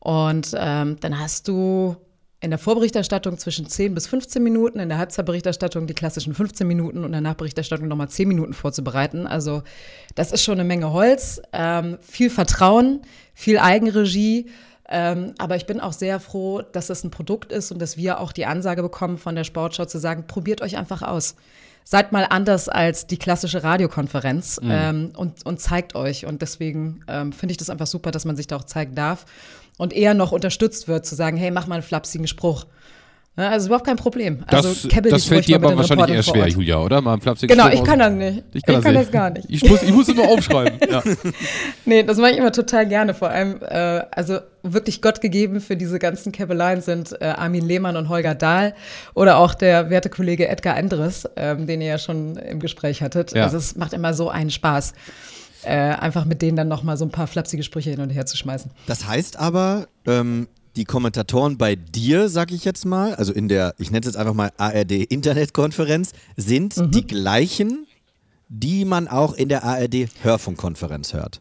Und 0.00 0.52
ähm, 0.58 0.96
dann 0.98 1.20
hast 1.20 1.46
du 1.46 1.96
in 2.42 2.50
der 2.50 2.58
Vorberichterstattung 2.58 3.38
zwischen 3.38 3.66
10 3.66 3.94
bis 3.94 4.08
15 4.08 4.42
Minuten, 4.42 4.80
in 4.80 4.88
der 4.88 4.98
Halbzeitberichterstattung 4.98 5.86
die 5.86 5.94
klassischen 5.94 6.34
15 6.34 6.66
Minuten 6.66 6.98
und 6.98 7.06
in 7.06 7.12
der 7.12 7.20
Nachberichterstattung 7.20 7.86
nochmal 7.86 8.08
10 8.08 8.26
Minuten 8.26 8.52
vorzubereiten. 8.52 9.28
Also 9.28 9.62
das 10.16 10.32
ist 10.32 10.42
schon 10.42 10.54
eine 10.54 10.64
Menge 10.64 10.92
Holz, 10.92 11.40
ähm, 11.52 11.98
viel 12.00 12.30
Vertrauen, 12.30 13.02
viel 13.32 13.58
Eigenregie. 13.58 14.50
Ähm, 14.88 15.34
aber 15.38 15.54
ich 15.54 15.66
bin 15.66 15.80
auch 15.80 15.92
sehr 15.92 16.18
froh, 16.18 16.62
dass 16.62 16.90
es 16.90 17.04
ein 17.04 17.12
Produkt 17.12 17.52
ist 17.52 17.70
und 17.70 17.80
dass 17.80 17.96
wir 17.96 18.18
auch 18.18 18.32
die 18.32 18.44
Ansage 18.44 18.82
bekommen 18.82 19.18
von 19.18 19.36
der 19.36 19.44
Sportschau 19.44 19.84
zu 19.84 19.98
sagen, 19.98 20.26
probiert 20.26 20.62
euch 20.62 20.76
einfach 20.76 21.02
aus. 21.02 21.36
Seid 21.84 22.10
mal 22.10 22.26
anders 22.28 22.68
als 22.68 23.06
die 23.06 23.18
klassische 23.18 23.62
Radiokonferenz 23.62 24.60
mhm. 24.60 24.70
ähm, 24.70 25.12
und, 25.16 25.46
und 25.46 25.60
zeigt 25.60 25.94
euch. 25.94 26.26
Und 26.26 26.42
deswegen 26.42 27.04
ähm, 27.06 27.32
finde 27.32 27.52
ich 27.52 27.58
das 27.58 27.70
einfach 27.70 27.86
super, 27.86 28.10
dass 28.10 28.24
man 28.24 28.34
sich 28.34 28.48
da 28.48 28.56
auch 28.56 28.64
zeigen 28.64 28.96
darf 28.96 29.26
und 29.78 29.92
eher 29.92 30.14
noch 30.14 30.32
unterstützt 30.32 30.88
wird, 30.88 31.06
zu 31.06 31.14
sagen, 31.14 31.36
hey, 31.36 31.50
mach 31.50 31.66
mal 31.66 31.76
einen 31.76 31.82
flapsigen 31.82 32.26
Spruch. 32.26 32.66
Ja, 33.34 33.48
also 33.48 33.68
überhaupt 33.68 33.86
kein 33.86 33.96
Problem. 33.96 34.44
Also 34.46 34.68
das, 34.68 35.02
das 35.04 35.24
fällt 35.24 35.48
dir 35.48 35.56
aber 35.56 35.74
wahrscheinlich 35.74 36.10
eher 36.10 36.22
schwer, 36.22 36.48
Julia, 36.48 36.76
oder? 36.76 37.00
Mal 37.00 37.14
einen 37.14 37.22
flapsigen 37.22 37.56
genau, 37.56 37.68
Spruch 37.68 37.80
ich 37.80 37.84
kann 37.88 37.98
das 37.98 38.12
nicht. 38.12 38.42
Ich 38.52 38.62
kann, 38.62 38.74
ich 38.74 38.76
das, 38.76 38.84
kann 38.84 38.94
das, 38.94 39.10
gar 39.10 39.30
nicht. 39.30 39.46
Ich 39.48 39.64
muss, 39.64 39.82
ich 39.82 39.90
muss 39.90 40.08
immer 40.10 40.28
aufschreiben. 40.28 40.78
ja. 40.90 41.02
Nee, 41.86 42.02
das 42.02 42.18
mache 42.18 42.32
ich 42.32 42.36
immer 42.36 42.52
total 42.52 42.86
gerne. 42.86 43.14
Vor 43.14 43.30
allem, 43.30 43.56
äh, 43.62 44.02
also 44.10 44.40
wirklich 44.62 45.00
Gott 45.00 45.22
gegeben 45.22 45.62
für 45.62 45.78
diese 45.78 45.98
ganzen 45.98 46.30
Käppeleien 46.30 46.82
sind 46.82 47.16
äh, 47.22 47.24
Armin 47.24 47.64
Lehmann 47.66 47.96
und 47.96 48.10
Holger 48.10 48.34
Dahl 48.34 48.74
oder 49.14 49.38
auch 49.38 49.54
der 49.54 49.88
werte 49.88 50.10
Kollege 50.10 50.48
Edgar 50.48 50.76
Endres, 50.76 51.26
ähm, 51.36 51.66
den 51.66 51.80
ihr 51.80 51.88
ja 51.88 51.98
schon 51.98 52.36
im 52.36 52.60
Gespräch 52.60 53.00
hattet. 53.00 53.32
Ja. 53.32 53.44
Also 53.44 53.56
es 53.56 53.76
macht 53.76 53.94
immer 53.94 54.12
so 54.12 54.28
einen 54.28 54.50
Spaß 54.50 54.92
äh, 55.64 55.70
einfach 55.70 56.24
mit 56.24 56.42
denen 56.42 56.56
dann 56.56 56.68
nochmal 56.68 56.96
so 56.96 57.04
ein 57.04 57.10
paar 57.10 57.26
flapsige 57.26 57.62
Sprüche 57.62 57.90
hin 57.90 58.00
und 58.00 58.10
her 58.10 58.26
zu 58.26 58.36
schmeißen. 58.36 58.70
Das 58.86 59.06
heißt 59.06 59.38
aber, 59.38 59.86
ähm, 60.06 60.48
die 60.76 60.84
Kommentatoren 60.84 61.58
bei 61.58 61.76
dir, 61.76 62.28
sag 62.28 62.50
ich 62.50 62.64
jetzt 62.64 62.86
mal, 62.86 63.14
also 63.14 63.32
in 63.32 63.48
der, 63.48 63.74
ich 63.78 63.90
nenne 63.90 64.00
es 64.00 64.06
jetzt 64.06 64.16
einfach 64.16 64.34
mal 64.34 64.50
ARD-Internetkonferenz, 64.56 66.12
sind 66.36 66.76
mhm. 66.76 66.90
die 66.90 67.06
gleichen, 67.06 67.86
die 68.48 68.84
man 68.84 69.08
auch 69.08 69.34
in 69.34 69.48
der 69.48 69.64
ARD-Hörfunkkonferenz 69.64 71.12
hört. 71.12 71.40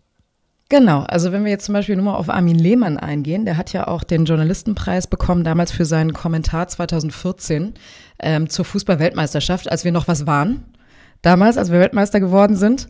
Genau, 0.69 1.01
also 1.01 1.33
wenn 1.33 1.43
wir 1.43 1.51
jetzt 1.51 1.65
zum 1.65 1.73
Beispiel 1.73 1.97
nur 1.97 2.05
mal 2.05 2.15
auf 2.15 2.29
Armin 2.29 2.57
Lehmann 2.57 2.97
eingehen, 2.97 3.43
der 3.43 3.57
hat 3.57 3.73
ja 3.73 3.87
auch 3.87 4.03
den 4.05 4.23
Journalistenpreis 4.23 5.07
bekommen, 5.07 5.43
damals 5.43 5.71
für 5.71 5.83
seinen 5.83 6.13
Kommentar 6.13 6.69
2014 6.69 7.73
ähm, 8.19 8.49
zur 8.49 8.63
Fußball-Weltmeisterschaft, 8.63 9.69
als 9.69 9.83
wir 9.83 9.91
noch 9.91 10.07
was 10.07 10.27
waren 10.27 10.63
damals, 11.21 11.57
als 11.57 11.71
wir 11.71 11.79
Weltmeister 11.79 12.19
geworden 12.19 12.55
sind. 12.55 12.87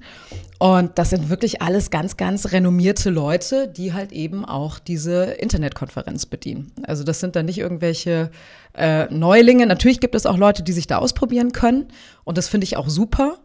Und 0.60 1.00
das 1.00 1.10
sind 1.10 1.30
wirklich 1.30 1.64
alles 1.64 1.90
ganz, 1.90 2.18
ganz 2.18 2.52
renommierte 2.52 3.10
Leute, 3.10 3.68
die 3.68 3.94
halt 3.94 4.12
eben 4.12 4.46
auch 4.46 4.78
diese 4.78 5.24
Internetkonferenz 5.24 6.28
bedienen. 6.28 6.72
Also 6.84 7.04
das 7.04 7.20
sind 7.20 7.36
dann 7.36 7.48
nicht 7.48 7.58
irgendwelche 7.58 8.30
äh, 8.78 9.06
Neulinge. 9.12 9.66
Natürlich 9.66 10.00
gibt 10.00 10.14
es 10.14 10.28
auch 10.28 10.38
Leute, 10.38 10.62
die 10.62 10.72
sich 10.72 10.86
da 10.86 11.00
ausprobieren 11.00 11.52
können. 11.52 11.88
Und 12.26 12.38
das 12.38 12.48
finde 12.48 12.66
ich 12.66 12.78
auch 12.78 12.90
super, 12.90 13.40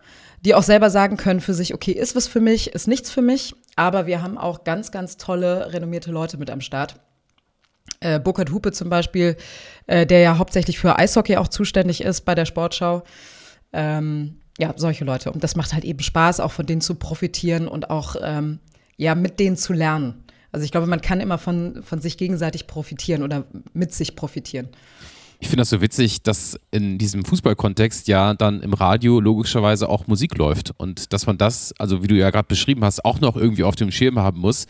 die 0.44 0.54
auch 0.54 0.62
selber 0.62 0.90
sagen 0.90 1.16
können 1.16 1.40
für 1.40 1.54
sich, 1.54 1.72
okay, 1.72 1.92
ist 1.92 2.16
was 2.16 2.26
für 2.26 2.40
mich, 2.40 2.74
ist 2.74 2.86
nichts 2.86 3.10
für 3.10 3.22
mich. 3.22 3.54
Aber 3.76 4.06
wir 4.06 4.22
haben 4.22 4.36
auch 4.36 4.64
ganz, 4.64 4.90
ganz 4.90 5.16
tolle, 5.16 5.72
renommierte 5.72 6.10
Leute 6.10 6.36
mit 6.36 6.50
am 6.50 6.60
Start. 6.60 6.96
Äh, 8.00 8.20
Burkhard 8.20 8.50
Hupe 8.50 8.72
zum 8.72 8.90
Beispiel, 8.90 9.36
äh, 9.86 10.04
der 10.04 10.20
ja 10.20 10.36
hauptsächlich 10.36 10.78
für 10.78 10.98
Eishockey 10.98 11.38
auch 11.38 11.48
zuständig 11.48 12.02
ist 12.02 12.26
bei 12.26 12.34
der 12.34 12.44
Sportschau. 12.44 13.04
Ähm, 13.72 14.40
ja, 14.58 14.72
solche 14.76 15.04
Leute. 15.04 15.32
Und 15.32 15.44
das 15.44 15.56
macht 15.56 15.72
halt 15.72 15.84
eben 15.84 16.00
Spaß, 16.00 16.40
auch 16.40 16.52
von 16.52 16.66
denen 16.66 16.80
zu 16.80 16.94
profitieren 16.94 17.68
und 17.68 17.90
auch 17.90 18.16
ähm, 18.22 18.58
ja, 18.96 19.14
mit 19.14 19.38
denen 19.38 19.56
zu 19.56 19.72
lernen. 19.72 20.24
Also 20.52 20.64
ich 20.64 20.70
glaube, 20.70 20.86
man 20.86 21.00
kann 21.00 21.20
immer 21.20 21.38
von, 21.38 21.82
von 21.82 22.00
sich 22.00 22.16
gegenseitig 22.16 22.66
profitieren 22.66 23.22
oder 23.22 23.44
mit 23.74 23.92
sich 23.92 24.16
profitieren. 24.16 24.68
Ich 25.38 25.48
finde 25.48 25.60
das 25.60 25.70
so 25.70 25.82
witzig, 25.82 26.22
dass 26.22 26.58
in 26.70 26.96
diesem 26.96 27.24
Fußballkontext 27.24 28.08
ja 28.08 28.32
dann 28.32 28.62
im 28.62 28.72
Radio 28.72 29.20
logischerweise 29.20 29.88
auch 29.88 30.06
Musik 30.06 30.38
läuft 30.38 30.72
und 30.78 31.12
dass 31.12 31.26
man 31.26 31.36
das, 31.36 31.74
also 31.78 32.02
wie 32.02 32.06
du 32.06 32.14
ja 32.14 32.30
gerade 32.30 32.48
beschrieben 32.48 32.82
hast, 32.84 33.04
auch 33.04 33.20
noch 33.20 33.36
irgendwie 33.36 33.64
auf 33.64 33.76
dem 33.76 33.90
Schirm 33.90 34.18
haben 34.18 34.40
muss. 34.40 34.66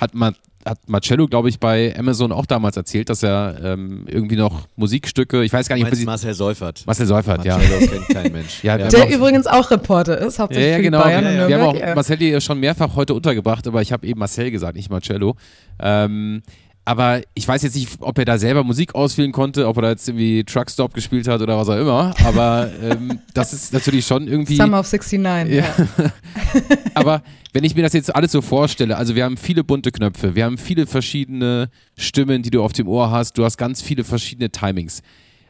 Hat 0.00 0.14
man 0.14 0.34
hat 0.66 0.78
Marcello, 0.88 1.28
glaube 1.28 1.48
ich, 1.48 1.60
bei 1.60 1.94
Amazon 1.96 2.32
auch 2.32 2.44
damals 2.44 2.76
erzählt, 2.76 3.08
dass 3.08 3.22
er 3.22 3.56
ähm, 3.62 4.04
irgendwie 4.06 4.36
noch 4.36 4.66
Musikstücke, 4.76 5.44
ich 5.44 5.52
weiß 5.52 5.68
gar 5.68 5.76
nicht, 5.76 5.86
ob 5.86 5.94
sie 5.94 6.04
Marcel 6.04 6.34
Seufert. 6.34 6.82
Marcel 6.86 7.06
Seufert, 7.06 7.44
ja. 7.44 7.56
Marcello 7.56 7.86
kennt 7.86 8.08
kein 8.08 8.32
Mensch. 8.32 8.46
Ja, 8.66 8.76
der, 8.76 8.88
der 8.88 9.10
übrigens 9.10 9.46
auch 9.46 9.70
Reporter 9.70 10.18
ist, 10.18 10.38
hauptsächlich 10.38 10.70
ja, 10.70 10.76
ja, 10.78 10.82
genau. 10.82 11.02
Bayern 11.02 11.24
ja, 11.24 11.32
ja. 11.32 11.48
Wir 11.48 11.58
haben 11.58 11.68
auch 11.68 11.78
ja. 11.78 11.94
Marcel 11.94 12.16
hier 12.16 12.40
schon 12.40 12.58
mehrfach 12.58 12.96
heute 12.96 13.14
untergebracht, 13.14 13.66
aber 13.66 13.80
ich 13.80 13.92
habe 13.92 14.06
eben 14.06 14.18
Marcel 14.18 14.50
gesagt, 14.50 14.74
nicht 14.74 14.90
Marcello. 14.90 15.36
Ähm, 15.78 16.42
aber 16.86 17.20
ich 17.34 17.46
weiß 17.46 17.62
jetzt 17.64 17.74
nicht, 17.74 17.98
ob 18.00 18.16
er 18.16 18.24
da 18.24 18.38
selber 18.38 18.62
Musik 18.62 18.94
auswählen 18.94 19.32
konnte, 19.32 19.66
ob 19.66 19.76
er 19.78 19.82
da 19.82 19.90
jetzt 19.90 20.08
irgendwie 20.08 20.44
Truckstop 20.44 20.94
gespielt 20.94 21.26
hat 21.26 21.42
oder 21.42 21.58
was 21.58 21.68
auch 21.68 21.76
immer. 21.76 22.14
Aber 22.24 22.70
ähm, 22.82 23.18
das 23.34 23.52
ist 23.52 23.72
natürlich 23.72 24.06
schon 24.06 24.28
irgendwie. 24.28 24.56
Summer 24.56 24.78
of 24.78 24.90
69. 24.90 25.52
Ja. 25.52 25.64
ja. 25.64 26.12
aber 26.94 27.22
wenn 27.52 27.64
ich 27.64 27.74
mir 27.74 27.82
das 27.82 27.92
jetzt 27.92 28.14
alles 28.14 28.30
so 28.30 28.40
vorstelle, 28.40 28.96
also 28.96 29.16
wir 29.16 29.24
haben 29.24 29.36
viele 29.36 29.64
bunte 29.64 29.90
Knöpfe, 29.90 30.36
wir 30.36 30.44
haben 30.44 30.58
viele 30.58 30.86
verschiedene 30.86 31.70
Stimmen, 31.96 32.42
die 32.42 32.50
du 32.50 32.62
auf 32.62 32.72
dem 32.72 32.86
Ohr 32.86 33.10
hast, 33.10 33.36
du 33.36 33.44
hast 33.44 33.56
ganz 33.56 33.82
viele 33.82 34.04
verschiedene 34.04 34.50
Timings. 34.50 35.02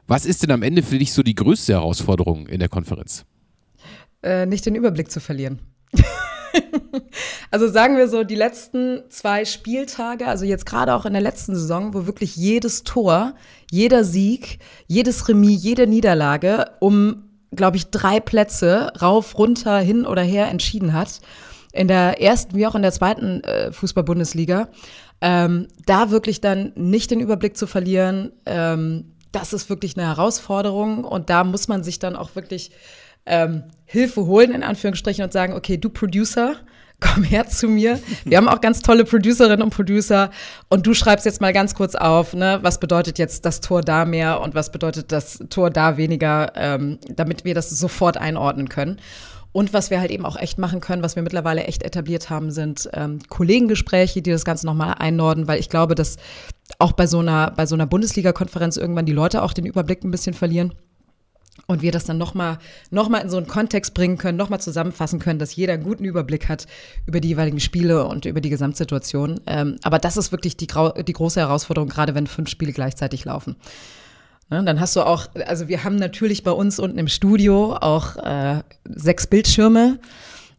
Was 0.07 0.25
ist 0.25 0.43
denn 0.43 0.53
am 0.53 0.63
Ende 0.63 0.83
für 0.83 0.99
dich 0.99 1.13
so 1.13 1.23
die 1.23 1.35
größte 1.35 1.75
Herausforderung 1.75 2.47
in 2.47 2.61
der 2.61 2.71
Konferenz? 2.71 3.27
Äh, 4.23 4.47
nicht 4.47 4.65
den 4.65 4.75
Überblick 4.75 5.11
zu 5.11 5.21
verlieren. 5.21 5.61
also 7.51 7.69
sagen 7.69 7.97
wir 7.97 8.09
so, 8.09 8.25
die 8.25 8.35
letzten 8.35 9.03
zwei 9.09 9.45
Spieltage, 9.45 10.27
also 10.27 10.45
jetzt 10.45 10.67
gerade 10.67 10.95
auch 10.95 11.07
in 11.07 11.13
der 11.13 11.23
letzten 11.23 11.55
Saison, 11.55 11.95
wo 11.95 12.07
wirklich 12.07 12.37
jedes 12.37 12.85
Tor, 12.85 13.35
jeder 13.71 14.05
Sieg, 14.05 14.59
jedes 14.87 15.29
Remis, 15.29 15.63
jede 15.63 15.87
Niederlage 15.87 16.67
um, 16.81 17.25
glaube 17.55 17.77
ich, 17.77 17.91
drei 17.91 18.21
Plätze 18.21 18.93
rauf, 19.01 19.39
runter, 19.39 19.79
hin 19.79 20.07
oder 20.07 20.23
her 20.23 20.49
entschieden 20.49 20.93
hat. 20.93 21.21
In 21.73 21.89
der 21.89 22.23
ersten 22.23 22.57
wie 22.57 22.67
auch 22.67 22.75
in 22.75 22.83
der 22.83 22.93
zweiten 22.93 23.43
äh, 23.45 23.71
Fußball-Bundesliga. 23.73 24.69
Ähm, 25.21 25.69
da 25.85 26.11
wirklich 26.11 26.41
dann 26.41 26.73
nicht 26.75 27.11
den 27.11 27.21
Überblick 27.21 27.57
zu 27.57 27.67
verlieren, 27.67 28.33
ähm, 28.45 29.13
das 29.33 29.53
ist 29.53 29.69
wirklich 29.69 29.97
eine 29.97 30.07
Herausforderung 30.07 31.05
und 31.05 31.29
da 31.31 31.45
muss 31.45 31.69
man 31.69 31.85
sich 31.85 31.99
dann 31.99 32.17
auch 32.17 32.35
wirklich 32.35 32.71
ähm, 33.27 33.65
Hilfe 33.85 34.27
holen, 34.27 34.53
in 34.53 34.63
Anführungsstrichen, 34.63 35.25
und 35.25 35.33
sagen, 35.33 35.53
okay, 35.53 35.77
du 35.77 35.91
Producer, 35.91 36.57
komm 37.01 37.25
her 37.25 37.47
zu 37.47 37.69
mir. 37.69 38.01
Wir 38.25 38.39
haben 38.39 38.49
auch 38.49 38.61
ganz 38.61 38.81
tolle 38.81 39.05
Producerinnen 39.05 39.63
und 39.63 39.71
Producer. 39.71 40.31
Und 40.69 40.87
du 40.87 40.95
schreibst 40.95 41.27
jetzt 41.27 41.41
mal 41.41 41.53
ganz 41.53 41.75
kurz 41.75 41.95
auf, 41.95 42.33
ne, 42.33 42.59
was 42.63 42.81
bedeutet 42.81 43.19
jetzt 43.19 43.45
das 43.45 43.61
Tor 43.61 43.83
da 43.83 44.05
mehr 44.05 44.41
und 44.41 44.55
was 44.55 44.73
bedeutet 44.73 45.13
das 45.13 45.45
Tor 45.51 45.71
da 45.71 45.99
weniger, 45.99 46.53
ähm, 46.57 46.99
damit 47.09 47.45
wir 47.45 47.55
das 47.55 47.69
sofort 47.71 48.17
einordnen 48.17 48.69
können. 48.69 48.99
Und 49.53 49.73
was 49.73 49.91
wir 49.91 50.01
halt 50.01 50.11
eben 50.11 50.27
auch 50.27 50.37
echt 50.37 50.59
machen 50.59 50.81
können, 50.81 51.03
was 51.03 51.17
wir 51.17 51.23
mittlerweile 51.23 51.65
echt 51.65 51.83
etabliert 51.83 52.29
haben, 52.29 52.51
sind 52.51 52.91
ähm, 52.93 53.21
Kollegengespräche, 53.29 54.21
die 54.21 54.31
das 54.31 54.45
Ganze 54.45 54.67
nochmal 54.67 54.97
einnorden, 54.99 55.49
weil 55.49 55.59
ich 55.59 55.71
glaube, 55.71 55.95
dass 55.95 56.19
auch 56.79 56.93
bei 56.93 57.07
so 57.07 57.21
einer, 57.21 57.53
bei 57.53 57.65
so 57.65 57.75
einer 57.75 57.87
Bundesliga-Konferenz 57.87 58.77
irgendwann 58.77 59.07
die 59.07 59.13
Leute 59.13 59.43
auch 59.43 59.55
den 59.55 59.65
Überblick 59.65 60.05
ein 60.05 60.11
bisschen 60.11 60.35
verlieren. 60.35 60.75
Und 61.67 61.83
wir 61.83 61.93
das 61.93 62.05
dann 62.05 62.19
nochmal 62.19 62.59
noch 62.91 63.09
mal 63.09 63.19
in 63.19 63.31
so 63.31 63.37
einen 63.37 63.47
Kontext 63.47 63.95
bringen 63.95 64.19
können, 64.19 64.39
nochmal 64.39 64.61
zusammenfassen 64.61 65.19
können, 65.19 65.39
dass 65.39 65.57
jeder 65.57 65.75
einen 65.75 65.83
guten 65.83 66.05
Überblick 66.05 66.49
hat 66.49 66.67
über 67.07 67.21
die 67.21 67.29
jeweiligen 67.29 67.61
Spiele 67.61 68.07
und 68.07 68.25
über 68.25 68.41
die 68.41 68.51
Gesamtsituation. 68.51 69.41
Ähm, 69.47 69.79
aber 69.83 69.99
das 69.99 70.17
ist 70.17 70.33
wirklich 70.33 70.57
die, 70.57 70.67
die 70.67 71.13
große 71.13 71.41
Herausforderung, 71.41 71.89
gerade 71.89 72.15
wenn 72.15 72.27
fünf 72.27 72.49
Spiele 72.49 72.73
gleichzeitig 72.73 73.25
laufen. 73.25 73.57
Ne, 74.49 74.63
dann 74.63 74.79
hast 74.79 74.95
du 74.95 75.03
auch, 75.03 75.27
also 75.47 75.67
wir 75.67 75.83
haben 75.83 75.97
natürlich 75.97 76.45
bei 76.45 76.53
uns 76.53 76.79
unten 76.79 76.99
im 76.99 77.09
Studio 77.09 77.75
auch 77.75 78.17
äh, 78.17 78.63
sechs 78.85 79.27
Bildschirme. 79.27 79.99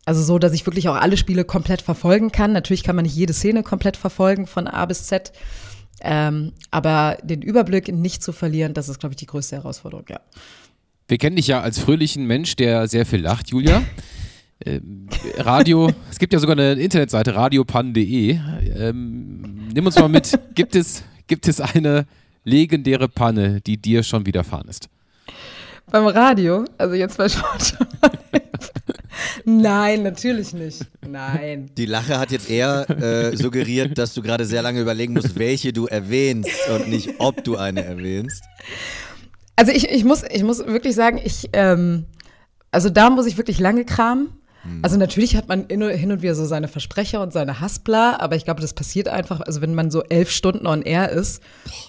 Also 0.05 0.23
so, 0.23 0.39
dass 0.39 0.53
ich 0.53 0.65
wirklich 0.65 0.87
auch 0.89 0.95
alle 0.95 1.17
Spiele 1.17 1.43
komplett 1.43 1.81
verfolgen 1.81 2.31
kann. 2.31 2.53
Natürlich 2.53 2.83
kann 2.83 2.95
man 2.95 3.03
nicht 3.03 3.15
jede 3.15 3.33
Szene 3.33 3.63
komplett 3.63 3.97
verfolgen 3.97 4.47
von 4.47 4.67
A 4.67 4.85
bis 4.85 5.03
Z. 5.03 5.31
Ähm, 6.01 6.53
aber 6.69 7.17
den 7.23 7.41
Überblick 7.41 7.89
nicht 7.89 8.23
zu 8.23 8.31
verlieren, 8.31 8.73
das 8.73 8.87
ist, 8.87 8.99
glaube 8.99 9.13
ich, 9.13 9.17
die 9.17 9.25
größte 9.25 9.55
Herausforderung, 9.55 10.05
ja. 10.09 10.19
Wir 11.09 11.17
kennen 11.17 11.37
dich 11.37 11.47
ja 11.47 11.61
als 11.61 11.79
fröhlichen 11.79 12.25
Mensch, 12.25 12.57
der 12.57 12.89
sehr 12.89 13.05
viel 13.05 13.21
lacht, 13.21 13.49
Julia. 13.49 13.81
Ähm, 14.65 15.07
Radio, 15.37 15.93
es 16.11 16.19
gibt 16.19 16.33
ja 16.33 16.39
sogar 16.39 16.57
eine 16.57 16.73
Internetseite, 16.73 17.33
radiopan.de. 17.33 18.37
Ähm, 18.77 19.69
nimm 19.73 19.85
uns 19.85 19.95
mal 19.97 20.09
mit, 20.09 20.37
gibt 20.55 20.75
es, 20.75 21.03
gibt 21.27 21.47
es 21.47 21.61
eine 21.61 22.05
legendäre 22.43 23.07
Panne, 23.07 23.61
die 23.61 23.77
dir 23.77 24.03
schon 24.03 24.25
widerfahren 24.25 24.67
ist? 24.67 24.89
Beim 25.89 26.07
Radio? 26.07 26.65
Also 26.77 26.95
jetzt 26.95 27.17
bei 27.17 27.29
Sport. 27.29 27.77
Nein, 29.45 30.03
natürlich 30.03 30.51
nicht. 30.53 30.85
Nein. 31.07 31.71
Die 31.77 31.85
Lache 31.85 32.19
hat 32.19 32.31
jetzt 32.31 32.49
eher 32.49 32.89
äh, 32.89 33.37
suggeriert, 33.37 33.97
dass 33.97 34.13
du 34.13 34.21
gerade 34.21 34.43
sehr 34.45 34.61
lange 34.61 34.81
überlegen 34.81 35.13
musst, 35.13 35.39
welche 35.39 35.71
du 35.71 35.85
erwähnst 35.85 36.51
und 36.69 36.89
nicht, 36.89 37.11
ob 37.19 37.45
du 37.45 37.55
eine 37.55 37.85
erwähnst. 37.85 38.43
Also 39.57 39.71
ich, 39.71 39.89
ich, 39.89 40.05
muss, 40.05 40.23
ich 40.23 40.43
muss 40.43 40.65
wirklich 40.65 40.95
sagen, 40.95 41.19
ich, 41.21 41.49
ähm, 41.53 42.05
also 42.71 42.89
da 42.89 43.09
muss 43.09 43.25
ich 43.25 43.37
wirklich 43.37 43.59
lange 43.59 43.85
kramen. 43.85 44.29
Hm. 44.61 44.81
Also 44.83 44.97
natürlich 44.97 45.35
hat 45.35 45.47
man 45.47 45.65
hin 45.67 46.11
und 46.11 46.21
wieder 46.21 46.35
so 46.35 46.45
seine 46.45 46.67
Versprecher 46.67 47.21
und 47.23 47.33
seine 47.33 47.59
Haspler, 47.59 48.21
aber 48.21 48.35
ich 48.35 48.45
glaube, 48.45 48.61
das 48.61 48.73
passiert 48.73 49.07
einfach, 49.07 49.41
also 49.41 49.59
wenn 49.61 49.73
man 49.73 49.89
so 49.89 50.03
elf 50.03 50.29
Stunden 50.29 50.67
on 50.67 50.83
air 50.83 51.09
ist, 51.09 51.41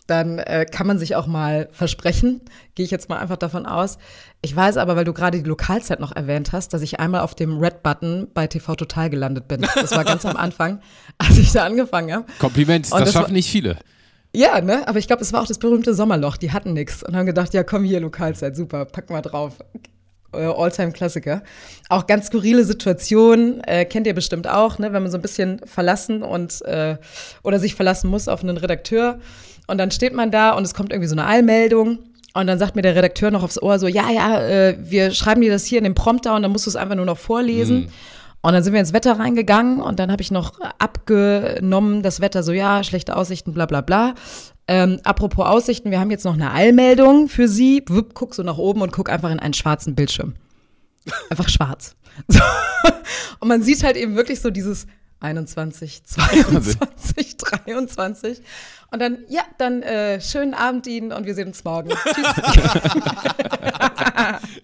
dann 0.06 0.38
äh, 0.38 0.64
kann 0.64 0.86
man 0.86 0.98
sich 0.98 1.14
auch 1.14 1.26
mal 1.26 1.68
versprechen, 1.70 2.40
gehe 2.74 2.86
ich 2.86 2.90
jetzt 2.90 3.10
mal 3.10 3.18
einfach 3.18 3.36
davon 3.36 3.66
aus. 3.66 3.98
Ich 4.40 4.56
weiß 4.56 4.78
aber, 4.78 4.96
weil 4.96 5.04
du 5.04 5.12
gerade 5.12 5.42
die 5.42 5.48
Lokalzeit 5.48 6.00
noch 6.00 6.16
erwähnt 6.16 6.52
hast, 6.52 6.72
dass 6.72 6.80
ich 6.80 7.00
einmal 7.00 7.20
auf 7.20 7.34
dem 7.34 7.58
Red-Button 7.58 8.28
bei 8.32 8.46
TV 8.46 8.76
Total 8.76 9.10
gelandet 9.10 9.46
bin. 9.46 9.66
Das 9.74 9.90
war 9.90 10.04
ganz 10.04 10.24
am 10.24 10.38
Anfang, 10.38 10.80
als 11.18 11.36
ich 11.36 11.52
da 11.52 11.66
angefangen 11.66 12.14
habe. 12.14 12.24
Kompliment, 12.38 12.90
das, 12.90 12.98
das, 12.98 13.12
schaffen 13.12 13.34
nicht 13.34 13.50
viele. 13.50 13.76
Ja, 14.34 14.60
ne? 14.60 14.86
Aber 14.86 14.98
ich 14.98 15.06
glaube, 15.06 15.22
es 15.22 15.32
war 15.32 15.42
auch 15.42 15.46
das 15.46 15.58
berühmte 15.58 15.94
Sommerloch. 15.94 16.36
Die 16.36 16.52
hatten 16.52 16.74
nichts 16.74 17.02
und 17.02 17.16
haben 17.16 17.26
gedacht, 17.26 17.54
ja, 17.54 17.62
komm 17.64 17.84
hier, 17.84 18.00
Lokalzeit, 18.00 18.56
super, 18.56 18.84
pack 18.84 19.10
mal 19.10 19.22
drauf. 19.22 19.54
Äh, 20.32 20.44
Alltime-Klassiker. 20.44 21.42
Auch 21.88 22.06
ganz 22.06 22.26
skurrile 22.26 22.64
Situationen, 22.64 23.62
äh, 23.64 23.86
kennt 23.86 24.06
ihr 24.06 24.14
bestimmt 24.14 24.46
auch, 24.46 24.78
ne? 24.78 24.92
wenn 24.92 25.02
man 25.02 25.10
so 25.10 25.16
ein 25.16 25.22
bisschen 25.22 25.60
verlassen 25.64 26.22
und 26.22 26.60
äh, 26.66 26.96
oder 27.42 27.58
sich 27.58 27.74
verlassen 27.74 28.10
muss 28.10 28.28
auf 28.28 28.42
einen 28.42 28.58
Redakteur. 28.58 29.20
Und 29.66 29.78
dann 29.78 29.90
steht 29.90 30.12
man 30.12 30.30
da 30.30 30.52
und 30.52 30.64
es 30.64 30.74
kommt 30.74 30.92
irgendwie 30.92 31.08
so 31.08 31.14
eine 31.14 31.26
Eilmeldung. 31.26 32.00
Und 32.34 32.46
dann 32.46 32.58
sagt 32.58 32.76
mir 32.76 32.82
der 32.82 32.94
Redakteur 32.94 33.30
noch 33.30 33.42
aufs 33.42 33.60
Ohr 33.60 33.78
so, 33.78 33.86
ja, 33.88 34.10
ja, 34.10 34.40
äh, 34.42 34.76
wir 34.78 35.12
schreiben 35.12 35.40
dir 35.40 35.50
das 35.50 35.64
hier 35.64 35.78
in 35.78 35.84
den 35.84 35.94
Prompter 35.94 36.34
und 36.34 36.42
dann 36.42 36.52
musst 36.52 36.66
du 36.66 36.70
es 36.70 36.76
einfach 36.76 36.94
nur 36.94 37.06
noch 37.06 37.18
vorlesen. 37.18 37.80
Mhm. 37.80 37.88
Und 38.40 38.52
dann 38.52 38.62
sind 38.62 38.72
wir 38.72 38.80
ins 38.80 38.92
Wetter 38.92 39.18
reingegangen 39.18 39.80
und 39.80 39.98
dann 39.98 40.12
habe 40.12 40.22
ich 40.22 40.30
noch 40.30 40.60
abgenommen, 40.78 42.02
das 42.02 42.20
Wetter 42.20 42.42
so, 42.42 42.52
ja, 42.52 42.84
schlechte 42.84 43.16
Aussichten, 43.16 43.52
bla 43.52 43.66
bla 43.66 43.80
bla. 43.80 44.14
Ähm, 44.68 45.00
apropos 45.02 45.46
Aussichten, 45.46 45.90
wir 45.90 45.98
haben 45.98 46.10
jetzt 46.10 46.24
noch 46.24 46.34
eine 46.34 46.52
Eilmeldung 46.52 47.28
für 47.28 47.48
Sie. 47.48 47.82
Wupp, 47.88 48.14
guck 48.14 48.34
so 48.34 48.42
nach 48.42 48.58
oben 48.58 48.82
und 48.82 48.92
guck 48.92 49.10
einfach 49.10 49.30
in 49.30 49.40
einen 49.40 49.54
schwarzen 49.54 49.94
Bildschirm. 49.94 50.34
Einfach 51.30 51.48
schwarz. 51.48 51.94
So. 52.26 52.40
Und 53.38 53.46
man 53.46 53.62
sieht 53.62 53.84
halt 53.84 53.96
eben 53.96 54.16
wirklich 54.16 54.40
so 54.40 54.50
dieses 54.50 54.88
21, 55.20 56.02
22, 56.04 57.36
23. 57.36 58.42
Und 58.90 59.00
dann, 59.00 59.18
ja, 59.28 59.42
dann 59.58 59.82
äh, 59.82 60.20
schönen 60.20 60.52
Abend 60.52 60.88
Ihnen 60.88 61.12
und 61.12 61.26
wir 61.26 61.34
sehen 61.36 61.46
uns 61.46 61.62
morgen. 61.62 61.90
Tschüss. 62.14 62.26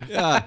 ja, 0.09 0.45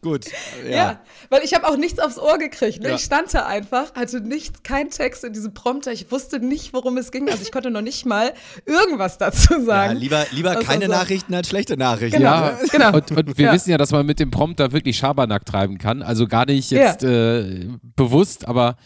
Gut. 0.00 0.26
Ja. 0.64 0.70
ja 0.70 1.00
weil 1.28 1.42
ich 1.42 1.54
habe 1.54 1.66
auch 1.66 1.76
nichts 1.76 1.98
aufs 1.98 2.18
Ohr 2.18 2.38
gekriegt. 2.38 2.82
Ne? 2.82 2.90
Ja. 2.90 2.94
Ich 2.94 3.02
stand 3.02 3.34
da 3.34 3.46
einfach, 3.46 3.94
hatte 3.94 4.20
nichts, 4.20 4.62
kein 4.62 4.90
Text 4.90 5.24
in 5.24 5.32
diesem 5.32 5.54
Prompter. 5.54 5.92
Ich 5.92 6.10
wusste 6.12 6.38
nicht, 6.38 6.72
worum 6.72 6.96
es 6.98 7.10
ging. 7.10 7.28
Also 7.28 7.42
ich 7.42 7.50
konnte 7.50 7.70
noch 7.70 7.82
nicht 7.82 8.06
mal 8.06 8.32
irgendwas 8.64 9.18
dazu 9.18 9.60
sagen. 9.64 9.94
Ja, 9.94 9.98
lieber 9.98 10.26
lieber 10.30 10.54
keine 10.56 10.86
so. 10.86 10.92
Nachrichten 10.92 11.34
als 11.34 11.48
schlechte 11.48 11.76
Nachrichten. 11.76 12.18
Genau. 12.18 12.30
Ja, 12.30 12.58
genau. 12.70 12.92
Und, 12.94 13.10
und 13.10 13.38
wir 13.38 13.52
wissen 13.52 13.70
ja, 13.70 13.78
dass 13.78 13.90
man 13.90 14.06
mit 14.06 14.20
dem 14.20 14.30
Prompter 14.30 14.70
wirklich 14.72 14.96
Schabernack 14.96 15.44
treiben 15.44 15.78
kann. 15.78 16.02
Also 16.02 16.28
gar 16.28 16.46
nicht 16.46 16.70
jetzt 16.70 17.02
äh, 17.02 17.66
bewusst, 17.96 18.46
aber 18.46 18.76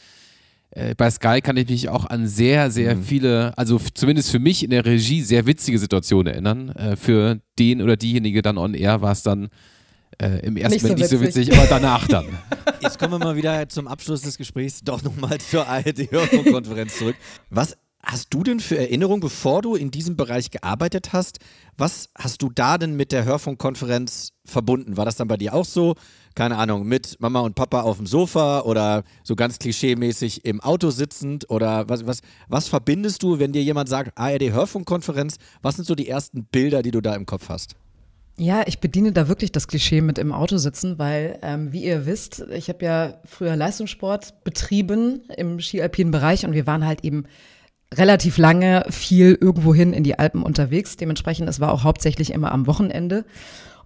äh, 0.70 0.94
bei 0.94 1.10
Sky 1.10 1.42
kann 1.42 1.58
ich 1.58 1.68
mich 1.68 1.88
auch 1.90 2.06
an 2.06 2.26
sehr, 2.26 2.70
sehr 2.70 2.96
mhm. 2.96 3.04
viele, 3.04 3.58
also 3.58 3.78
zumindest 3.92 4.30
für 4.30 4.38
mich 4.38 4.64
in 4.64 4.70
der 4.70 4.86
Regie, 4.86 5.20
sehr 5.20 5.46
witzige 5.46 5.78
Situationen 5.78 6.32
erinnern. 6.32 6.70
Äh, 6.70 6.96
für 6.96 7.40
den 7.58 7.82
oder 7.82 7.96
diejenige 7.96 8.40
dann 8.40 8.56
on 8.56 8.72
air 8.72 9.02
war 9.02 9.12
es 9.12 9.22
dann 9.22 9.50
äh, 10.22 10.38
Im 10.46 10.56
ersten 10.56 10.74
nicht 10.74 10.82
Moment 10.82 10.98
so 11.08 11.16
nicht 11.18 11.34
so 11.34 11.40
witzig, 11.40 11.52
aber 11.56 11.66
danach 11.66 12.06
dann. 12.06 12.26
Jetzt 12.80 12.98
kommen 12.98 13.12
wir 13.12 13.18
mal 13.18 13.36
wieder 13.36 13.68
zum 13.68 13.88
Abschluss 13.88 14.22
des 14.22 14.38
Gesprächs 14.38 14.80
doch 14.82 15.02
nochmal 15.02 15.38
zur 15.38 15.66
ARD-Hörfunkkonferenz 15.66 16.98
zurück. 16.98 17.16
Was 17.50 17.76
hast 18.04 18.32
du 18.34 18.42
denn 18.42 18.60
für 18.60 18.78
Erinnerungen, 18.78 19.20
bevor 19.20 19.62
du 19.62 19.74
in 19.74 19.90
diesem 19.90 20.16
Bereich 20.16 20.50
gearbeitet 20.50 21.12
hast? 21.12 21.38
Was 21.76 22.08
hast 22.16 22.42
du 22.42 22.50
da 22.50 22.78
denn 22.78 22.96
mit 22.96 23.10
der 23.10 23.24
Hörfunkkonferenz 23.24 24.32
verbunden? 24.44 24.96
War 24.96 25.04
das 25.04 25.16
dann 25.16 25.28
bei 25.28 25.36
dir 25.36 25.54
auch 25.54 25.64
so? 25.64 25.94
Keine 26.34 26.56
Ahnung, 26.56 26.86
mit 26.86 27.16
Mama 27.20 27.40
und 27.40 27.54
Papa 27.54 27.82
auf 27.82 27.96
dem 27.96 28.06
Sofa 28.06 28.60
oder 28.60 29.02
so 29.24 29.36
ganz 29.36 29.58
klischeemäßig 29.58 30.44
im 30.44 30.60
Auto 30.60 30.90
sitzend? 30.90 31.50
Oder 31.50 31.88
was, 31.88 32.06
was, 32.06 32.20
was 32.48 32.68
verbindest 32.68 33.22
du, 33.22 33.38
wenn 33.38 33.52
dir 33.52 33.62
jemand 33.62 33.88
sagt, 33.88 34.16
ARD-Hörfunkkonferenz? 34.16 35.36
Was 35.62 35.76
sind 35.76 35.84
so 35.84 35.94
die 35.94 36.08
ersten 36.08 36.44
Bilder, 36.44 36.82
die 36.82 36.92
du 36.92 37.00
da 37.00 37.14
im 37.14 37.26
Kopf 37.26 37.48
hast? 37.48 37.74
Ja, 38.42 38.64
ich 38.66 38.80
bediene 38.80 39.12
da 39.12 39.28
wirklich 39.28 39.52
das 39.52 39.68
Klischee 39.68 40.00
mit 40.00 40.18
im 40.18 40.32
Auto 40.32 40.56
sitzen, 40.56 40.98
weil, 40.98 41.38
ähm, 41.42 41.72
wie 41.72 41.84
ihr 41.84 42.06
wisst, 42.06 42.44
ich 42.52 42.68
habe 42.68 42.84
ja 42.84 43.14
früher 43.24 43.54
Leistungssport 43.54 44.42
betrieben 44.42 45.20
im 45.36 45.60
skialpinen 45.60 46.10
Bereich 46.10 46.44
und 46.44 46.52
wir 46.52 46.66
waren 46.66 46.84
halt 46.84 47.04
eben 47.04 47.26
relativ 47.94 48.38
lange 48.38 48.84
viel 48.90 49.38
irgendwohin 49.40 49.92
in 49.92 50.02
die 50.02 50.18
Alpen 50.18 50.42
unterwegs. 50.42 50.96
Dementsprechend, 50.96 51.48
es 51.48 51.60
war 51.60 51.70
auch 51.70 51.84
hauptsächlich 51.84 52.32
immer 52.32 52.50
am 52.50 52.66
Wochenende. 52.66 53.24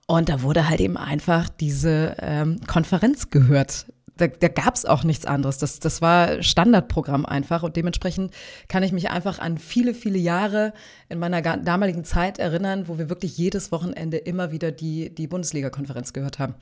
Und 0.06 0.30
da 0.30 0.40
wurde 0.40 0.70
halt 0.70 0.80
eben 0.80 0.96
einfach 0.96 1.50
diese 1.50 2.16
ähm, 2.22 2.58
Konferenz 2.66 3.28
gehört 3.28 3.92
da, 4.16 4.26
da 4.26 4.48
gab 4.48 4.74
es 4.74 4.84
auch 4.84 5.04
nichts 5.04 5.26
anderes. 5.26 5.58
Das, 5.58 5.78
das 5.78 6.00
war 6.00 6.42
Standardprogramm 6.42 7.26
einfach 7.26 7.62
und 7.62 7.76
dementsprechend 7.76 8.32
kann 8.68 8.82
ich 8.82 8.92
mich 8.92 9.10
einfach 9.10 9.38
an 9.38 9.58
viele, 9.58 9.94
viele 9.94 10.18
Jahre 10.18 10.72
in 11.08 11.18
meiner 11.18 11.42
damaligen 11.42 12.04
Zeit 12.04 12.38
erinnern, 12.38 12.88
wo 12.88 12.98
wir 12.98 13.08
wirklich 13.08 13.36
jedes 13.36 13.72
Wochenende 13.72 14.16
immer 14.16 14.52
wieder 14.52 14.72
die, 14.72 15.14
die 15.14 15.26
Bundesliga-Konferenz 15.26 16.12
gehört 16.12 16.38
haben. 16.38 16.54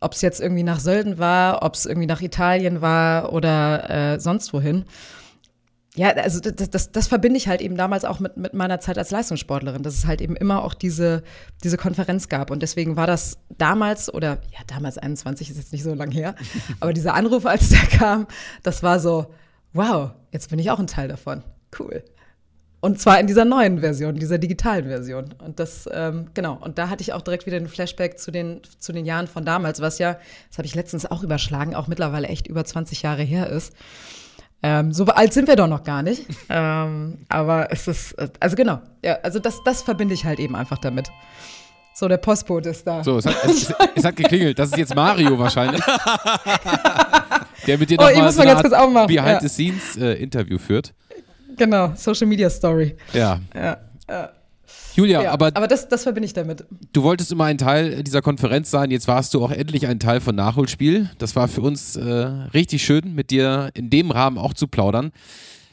Ob 0.00 0.12
es 0.12 0.22
jetzt 0.22 0.40
irgendwie 0.40 0.62
nach 0.62 0.80
Sölden 0.80 1.18
war, 1.18 1.62
ob 1.62 1.74
es 1.74 1.86
irgendwie 1.86 2.06
nach 2.06 2.20
Italien 2.20 2.80
war 2.80 3.32
oder 3.32 4.14
äh, 4.14 4.20
sonst 4.20 4.52
wohin. 4.52 4.84
Ja, 5.94 6.10
also 6.10 6.38
das, 6.38 6.70
das, 6.70 6.92
das 6.92 7.08
verbinde 7.08 7.38
ich 7.38 7.48
halt 7.48 7.60
eben 7.60 7.76
damals 7.76 8.04
auch 8.04 8.20
mit, 8.20 8.36
mit 8.36 8.54
meiner 8.54 8.78
Zeit 8.78 8.98
als 8.98 9.10
Leistungssportlerin, 9.10 9.82
dass 9.82 9.94
es 9.94 10.06
halt 10.06 10.20
eben 10.20 10.36
immer 10.36 10.62
auch 10.62 10.74
diese, 10.74 11.22
diese 11.64 11.76
Konferenz 11.76 12.28
gab. 12.28 12.50
Und 12.50 12.62
deswegen 12.62 12.96
war 12.96 13.06
das 13.06 13.38
damals, 13.56 14.12
oder 14.12 14.38
ja, 14.52 14.60
damals 14.66 14.98
21 14.98 15.50
ist 15.50 15.56
jetzt 15.56 15.72
nicht 15.72 15.82
so 15.82 15.94
lang 15.94 16.10
her, 16.10 16.34
aber 16.80 16.92
dieser 16.92 17.14
Anruf, 17.14 17.46
als 17.46 17.70
der 17.70 17.80
kam, 17.80 18.26
das 18.62 18.82
war 18.82 19.00
so, 19.00 19.26
wow, 19.72 20.12
jetzt 20.30 20.50
bin 20.50 20.58
ich 20.58 20.70
auch 20.70 20.78
ein 20.78 20.86
Teil 20.86 21.08
davon. 21.08 21.42
Cool. 21.78 22.04
Und 22.80 23.00
zwar 23.00 23.18
in 23.18 23.26
dieser 23.26 23.44
neuen 23.44 23.80
Version, 23.80 24.14
dieser 24.14 24.38
digitalen 24.38 24.86
Version. 24.86 25.34
Und 25.44 25.58
das, 25.58 25.88
ähm, 25.92 26.26
genau, 26.34 26.58
und 26.60 26.78
da 26.78 26.88
hatte 26.88 27.02
ich 27.02 27.12
auch 27.12 27.22
direkt 27.22 27.44
wieder 27.46 27.56
einen 27.56 27.66
Flashback 27.66 28.20
zu 28.20 28.30
den, 28.30 28.60
zu 28.78 28.92
den 28.92 29.04
Jahren 29.04 29.26
von 29.26 29.44
damals, 29.44 29.80
was 29.80 29.98
ja, 29.98 30.18
das 30.48 30.58
habe 30.58 30.66
ich 30.66 30.76
letztens 30.76 31.04
auch 31.06 31.24
überschlagen, 31.24 31.74
auch 31.74 31.88
mittlerweile 31.88 32.28
echt 32.28 32.46
über 32.46 32.64
20 32.64 33.02
Jahre 33.02 33.22
her 33.22 33.48
ist. 33.48 33.72
Ähm, 34.62 34.92
so 34.92 35.04
alt 35.06 35.32
sind 35.32 35.46
wir 35.46 35.56
doch 35.56 35.68
noch 35.68 35.84
gar 35.84 36.02
nicht. 36.02 36.26
ähm, 36.48 37.18
aber 37.28 37.70
es 37.70 37.86
ist, 37.86 38.16
also 38.40 38.56
genau, 38.56 38.80
ja, 39.04 39.18
also 39.22 39.38
das, 39.38 39.62
das 39.64 39.82
verbinde 39.82 40.14
ich 40.14 40.24
halt 40.24 40.40
eben 40.40 40.56
einfach 40.56 40.78
damit. 40.78 41.08
So, 41.94 42.06
der 42.06 42.18
Postbote 42.18 42.68
ist 42.68 42.86
da. 42.86 43.02
So, 43.02 43.18
es 43.18 43.26
hat, 43.26 43.44
es, 43.44 43.74
es 43.96 44.04
hat 44.04 44.14
geklingelt. 44.14 44.58
Das 44.58 44.70
ist 44.70 44.76
jetzt 44.76 44.94
Mario 44.94 45.36
wahrscheinlich. 45.36 45.82
der 47.66 47.76
mit 47.76 47.90
dir 47.90 47.98
oh, 47.98 48.08
nochmal 48.08 48.32
so 48.32 48.42
ein 48.42 49.06
Behind-the-Scenes-Interview 49.08 50.56
äh, 50.56 50.60
führt. 50.60 50.94
Genau, 51.56 51.92
Social 51.96 52.28
Media 52.28 52.48
Story. 52.48 52.96
Ja. 53.12 53.40
ja, 53.52 53.78
ja. 54.08 54.30
Julia, 54.98 55.22
ja, 55.22 55.30
aber, 55.30 55.52
aber 55.54 55.68
das, 55.68 55.88
das 55.88 56.02
verbinde 56.02 56.26
ich 56.26 56.32
damit. 56.32 56.64
Du 56.92 57.04
wolltest 57.04 57.30
immer 57.30 57.44
ein 57.44 57.56
Teil 57.56 58.02
dieser 58.02 58.20
Konferenz 58.20 58.68
sein. 58.68 58.90
Jetzt 58.90 59.06
warst 59.06 59.32
du 59.32 59.44
auch 59.44 59.52
endlich 59.52 59.86
ein 59.86 60.00
Teil 60.00 60.20
von 60.20 60.34
Nachholspiel. 60.34 61.08
Das 61.18 61.36
war 61.36 61.46
für 61.46 61.60
uns 61.60 61.94
äh, 61.94 62.02
richtig 62.02 62.82
schön, 62.82 63.14
mit 63.14 63.30
dir 63.30 63.70
in 63.74 63.90
dem 63.90 64.10
Rahmen 64.10 64.38
auch 64.38 64.54
zu 64.54 64.66
plaudern. 64.66 65.12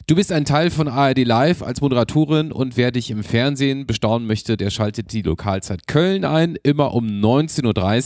Du 0.06 0.14
bist 0.14 0.30
ein 0.30 0.44
Teil 0.44 0.70
von 0.70 0.86
ARD 0.86 1.24
Live 1.24 1.64
als 1.64 1.80
Moderatorin 1.80 2.52
und 2.52 2.76
wer 2.76 2.92
dich 2.92 3.10
im 3.10 3.24
Fernsehen 3.24 3.84
bestaunen 3.84 4.28
möchte, 4.28 4.56
der 4.56 4.70
schaltet 4.70 5.12
die 5.12 5.22
Lokalzeit 5.22 5.88
Köln 5.88 6.24
ein, 6.24 6.56
immer 6.62 6.94
um 6.94 7.04
19.30 7.06 7.64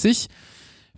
Uhr. 0.09 0.29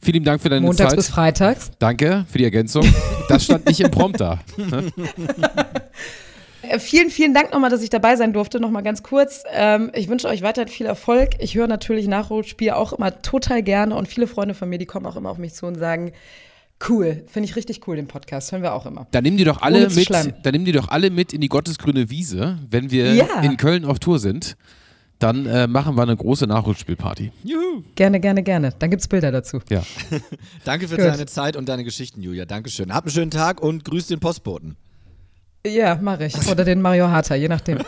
Vielen 0.00 0.22
Dank 0.22 0.40
für 0.40 0.50
deine 0.50 0.64
Montags 0.64 0.90
Zeit. 0.90 0.96
bis 0.96 1.08
freitags. 1.08 1.72
Danke 1.80 2.26
für 2.30 2.38
die 2.38 2.44
Ergänzung. 2.44 2.86
Das 3.28 3.44
stand 3.44 3.66
nicht 3.66 3.80
im 3.80 3.90
Prompter. 3.90 4.38
Äh, 6.62 6.78
Vielen, 6.78 7.10
vielen 7.10 7.34
Dank 7.34 7.52
nochmal, 7.52 7.70
dass 7.70 7.82
ich 7.82 7.90
dabei 7.90 8.16
sein 8.16 8.32
durfte. 8.32 8.60
Nochmal 8.60 8.82
ganz 8.82 9.02
kurz. 9.02 9.42
Ähm, 9.52 9.90
ich 9.94 10.08
wünsche 10.08 10.28
euch 10.28 10.42
weiterhin 10.42 10.68
viel 10.68 10.86
Erfolg. 10.86 11.30
Ich 11.40 11.54
höre 11.54 11.66
natürlich 11.66 12.06
Nachholspiel 12.08 12.70
auch 12.70 12.92
immer 12.92 13.20
total 13.22 13.62
gerne 13.62 13.94
und 13.96 14.08
viele 14.08 14.26
Freunde 14.26 14.54
von 14.54 14.68
mir, 14.68 14.78
die 14.78 14.86
kommen 14.86 15.06
auch 15.06 15.16
immer 15.16 15.30
auf 15.30 15.38
mich 15.38 15.54
zu 15.54 15.66
und 15.66 15.74
sagen, 15.76 16.12
cool, 16.88 17.24
finde 17.28 17.48
ich 17.48 17.56
richtig 17.56 17.86
cool, 17.86 17.96
den 17.96 18.06
Podcast. 18.08 18.50
Hören 18.52 18.62
wir 18.62 18.74
auch 18.74 18.86
immer. 18.86 19.06
Dann 19.12 19.22
nimm 19.24 19.36
die 19.36 19.44
doch 19.44 19.62
alle 19.62 19.88
mit, 19.88 20.10
dann 20.10 20.52
nimm 20.52 20.64
die 20.64 20.72
doch 20.72 20.88
alle 20.88 21.10
mit 21.10 21.32
in 21.32 21.40
die 21.40 21.48
Gottesgrüne 21.48 22.10
Wiese, 22.10 22.58
wenn 22.70 22.90
wir 22.90 23.14
Ja. 23.14 23.40
in 23.42 23.56
Köln 23.56 23.84
auf 23.84 23.98
Tour 23.98 24.18
sind. 24.18 24.56
Dann 25.18 25.46
äh, 25.46 25.68
machen 25.68 25.96
wir 25.96 26.02
eine 26.02 26.16
große 26.16 26.48
Nachholspielparty. 26.48 27.30
Juhu. 27.44 27.84
Gerne, 27.94 28.18
gerne, 28.18 28.42
gerne. 28.42 28.74
Dann 28.76 28.90
gibt's 28.90 29.06
Bilder 29.06 29.30
dazu. 29.30 29.60
Ja. 29.70 29.82
Danke 30.64 30.88
für 30.88 30.96
Gut. 30.96 31.04
deine 31.04 31.26
Zeit 31.26 31.54
und 31.54 31.68
deine 31.68 31.84
Geschichten, 31.84 32.20
Julia. 32.22 32.44
Dankeschön. 32.44 32.92
Hab 32.92 33.04
einen 33.04 33.12
schönen 33.12 33.30
Tag 33.30 33.62
und 33.62 33.84
grüß 33.84 34.08
den 34.08 34.18
Postboten. 34.18 34.74
Ja, 35.66 35.96
mache 36.00 36.26
ich. 36.26 36.48
Oder 36.48 36.64
den 36.64 36.80
Mario 36.80 37.08
Harter, 37.08 37.36
je 37.36 37.48
nachdem. 37.48 37.78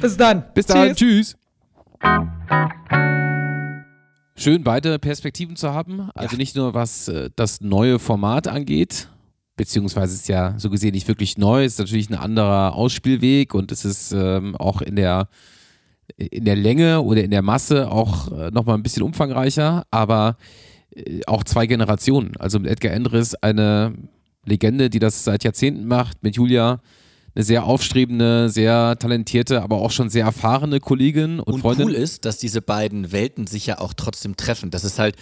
Bis 0.00 0.16
dann. 0.16 0.44
Bis 0.54 0.66
dann, 0.66 0.94
tschüss. 0.94 1.36
Schön, 4.36 4.64
beide 4.64 4.98
Perspektiven 4.98 5.56
zu 5.56 5.72
haben. 5.72 6.10
Also 6.14 6.36
nicht 6.36 6.56
nur 6.56 6.74
was 6.74 7.08
äh, 7.08 7.30
das 7.36 7.60
neue 7.60 7.98
Format 7.98 8.48
angeht, 8.48 9.08
beziehungsweise 9.56 10.14
ist 10.14 10.28
ja 10.28 10.54
so 10.58 10.70
gesehen 10.70 10.92
nicht 10.92 11.08
wirklich 11.08 11.38
neu, 11.38 11.64
ist 11.64 11.78
natürlich 11.78 12.10
ein 12.10 12.14
anderer 12.14 12.74
Ausspielweg 12.74 13.54
und 13.54 13.72
es 13.72 13.84
ist 13.84 14.12
ähm, 14.12 14.56
auch 14.56 14.80
in 14.82 14.96
der 14.96 15.28
in 16.16 16.44
der 16.44 16.56
Länge 16.56 17.02
oder 17.02 17.24
in 17.24 17.30
der 17.30 17.42
Masse 17.42 17.90
auch 17.90 18.30
äh, 18.30 18.50
nochmal 18.50 18.76
ein 18.76 18.82
bisschen 18.82 19.02
umfangreicher, 19.02 19.84
aber 19.90 20.36
äh, 20.94 21.20
auch 21.26 21.42
zwei 21.42 21.66
Generationen. 21.66 22.36
Also 22.36 22.60
mit 22.60 22.70
Edgar 22.70 22.92
Endres 22.92 23.34
eine 23.34 23.94
Legende, 24.46 24.88
die 24.88 24.98
das 24.98 25.24
seit 25.24 25.44
Jahrzehnten 25.44 25.86
macht, 25.86 26.22
mit 26.22 26.36
Julia 26.36 26.80
eine 27.34 27.44
sehr 27.44 27.64
aufstrebende, 27.64 28.48
sehr 28.48 28.96
talentierte, 28.98 29.62
aber 29.62 29.76
auch 29.76 29.90
schon 29.90 30.08
sehr 30.08 30.24
erfahrene 30.24 30.80
Kollegin 30.80 31.38
und, 31.38 31.54
Und 31.54 31.60
Freundin. 31.60 31.88
cool 31.88 31.94
ist, 31.94 32.24
dass 32.24 32.38
diese 32.38 32.62
beiden 32.62 33.12
Welten 33.12 33.46
sich 33.46 33.66
ja 33.66 33.78
auch 33.78 33.92
trotzdem 33.92 34.36
treffen. 34.36 34.70
Dass 34.70 34.84
es 34.84 34.98
halt 34.98 35.16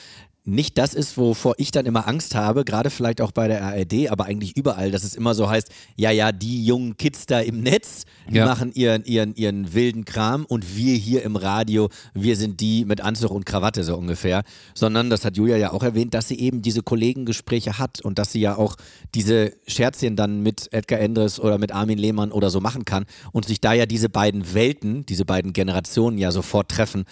nicht 0.46 0.76
das 0.76 0.92
ist, 0.92 1.16
wovor 1.16 1.54
ich 1.56 1.70
dann 1.70 1.86
immer 1.86 2.06
Angst 2.06 2.34
habe, 2.34 2.64
gerade 2.66 2.90
vielleicht 2.90 3.22
auch 3.22 3.32
bei 3.32 3.48
der 3.48 3.64
ARD, 3.64 4.10
aber 4.10 4.26
eigentlich 4.26 4.56
überall, 4.56 4.90
dass 4.90 5.02
es 5.02 5.14
immer 5.14 5.34
so 5.34 5.48
heißt, 5.48 5.70
ja, 5.96 6.10
ja, 6.10 6.32
die 6.32 6.66
jungen 6.66 6.98
Kids 6.98 7.24
da 7.24 7.40
im 7.40 7.62
Netz, 7.62 8.04
die 8.30 8.36
Ja. 8.36 8.44
machen 8.46 8.70
ihren, 8.74 9.04
ihren, 9.04 9.34
ihren 9.36 9.72
wilden 9.72 10.04
Kram 10.04 10.44
und 10.44 10.76
wir 10.76 10.94
hier 10.96 11.22
im 11.22 11.36
Radio, 11.36 11.88
wir 12.12 12.36
sind 12.36 12.60
die 12.60 12.84
mit 12.84 13.00
Anzug 13.00 13.30
und 13.30 13.46
Krawatte 13.46 13.84
so 13.84 13.96
ungefähr. 13.96 14.42
Sondern, 14.74 15.08
das 15.08 15.24
hat 15.24 15.36
Julia 15.38 15.56
ja 15.56 15.72
auch 15.72 15.82
erwähnt, 15.82 16.12
dass 16.12 16.28
sie 16.28 16.38
eben 16.38 16.60
diese 16.60 16.82
Kollegengespräche 16.82 17.78
hat 17.78 18.02
und 18.02 18.18
dass 18.18 18.32
sie 18.32 18.40
ja 18.40 18.56
auch 18.56 18.76
diese 19.14 19.54
Scherzchen 19.66 20.14
dann 20.14 20.42
mit 20.42 20.70
Edgar 20.72 21.00
Endres 21.00 21.40
oder 21.40 21.56
mit 21.56 21.72
Armin 21.72 21.98
Lehmann 21.98 22.32
oder 22.32 22.50
so 22.50 22.60
machen 22.60 22.84
kann 22.84 23.06
und 23.32 23.46
sich 23.46 23.62
da 23.62 23.72
ja 23.72 23.86
diese 23.86 24.10
beiden 24.10 24.52
Welten, 24.52 25.06
diese 25.06 25.24
beiden 25.24 25.54
Generationen 25.54 26.18
ja 26.18 26.30
sofort 26.30 26.68
treffen. 26.70 27.04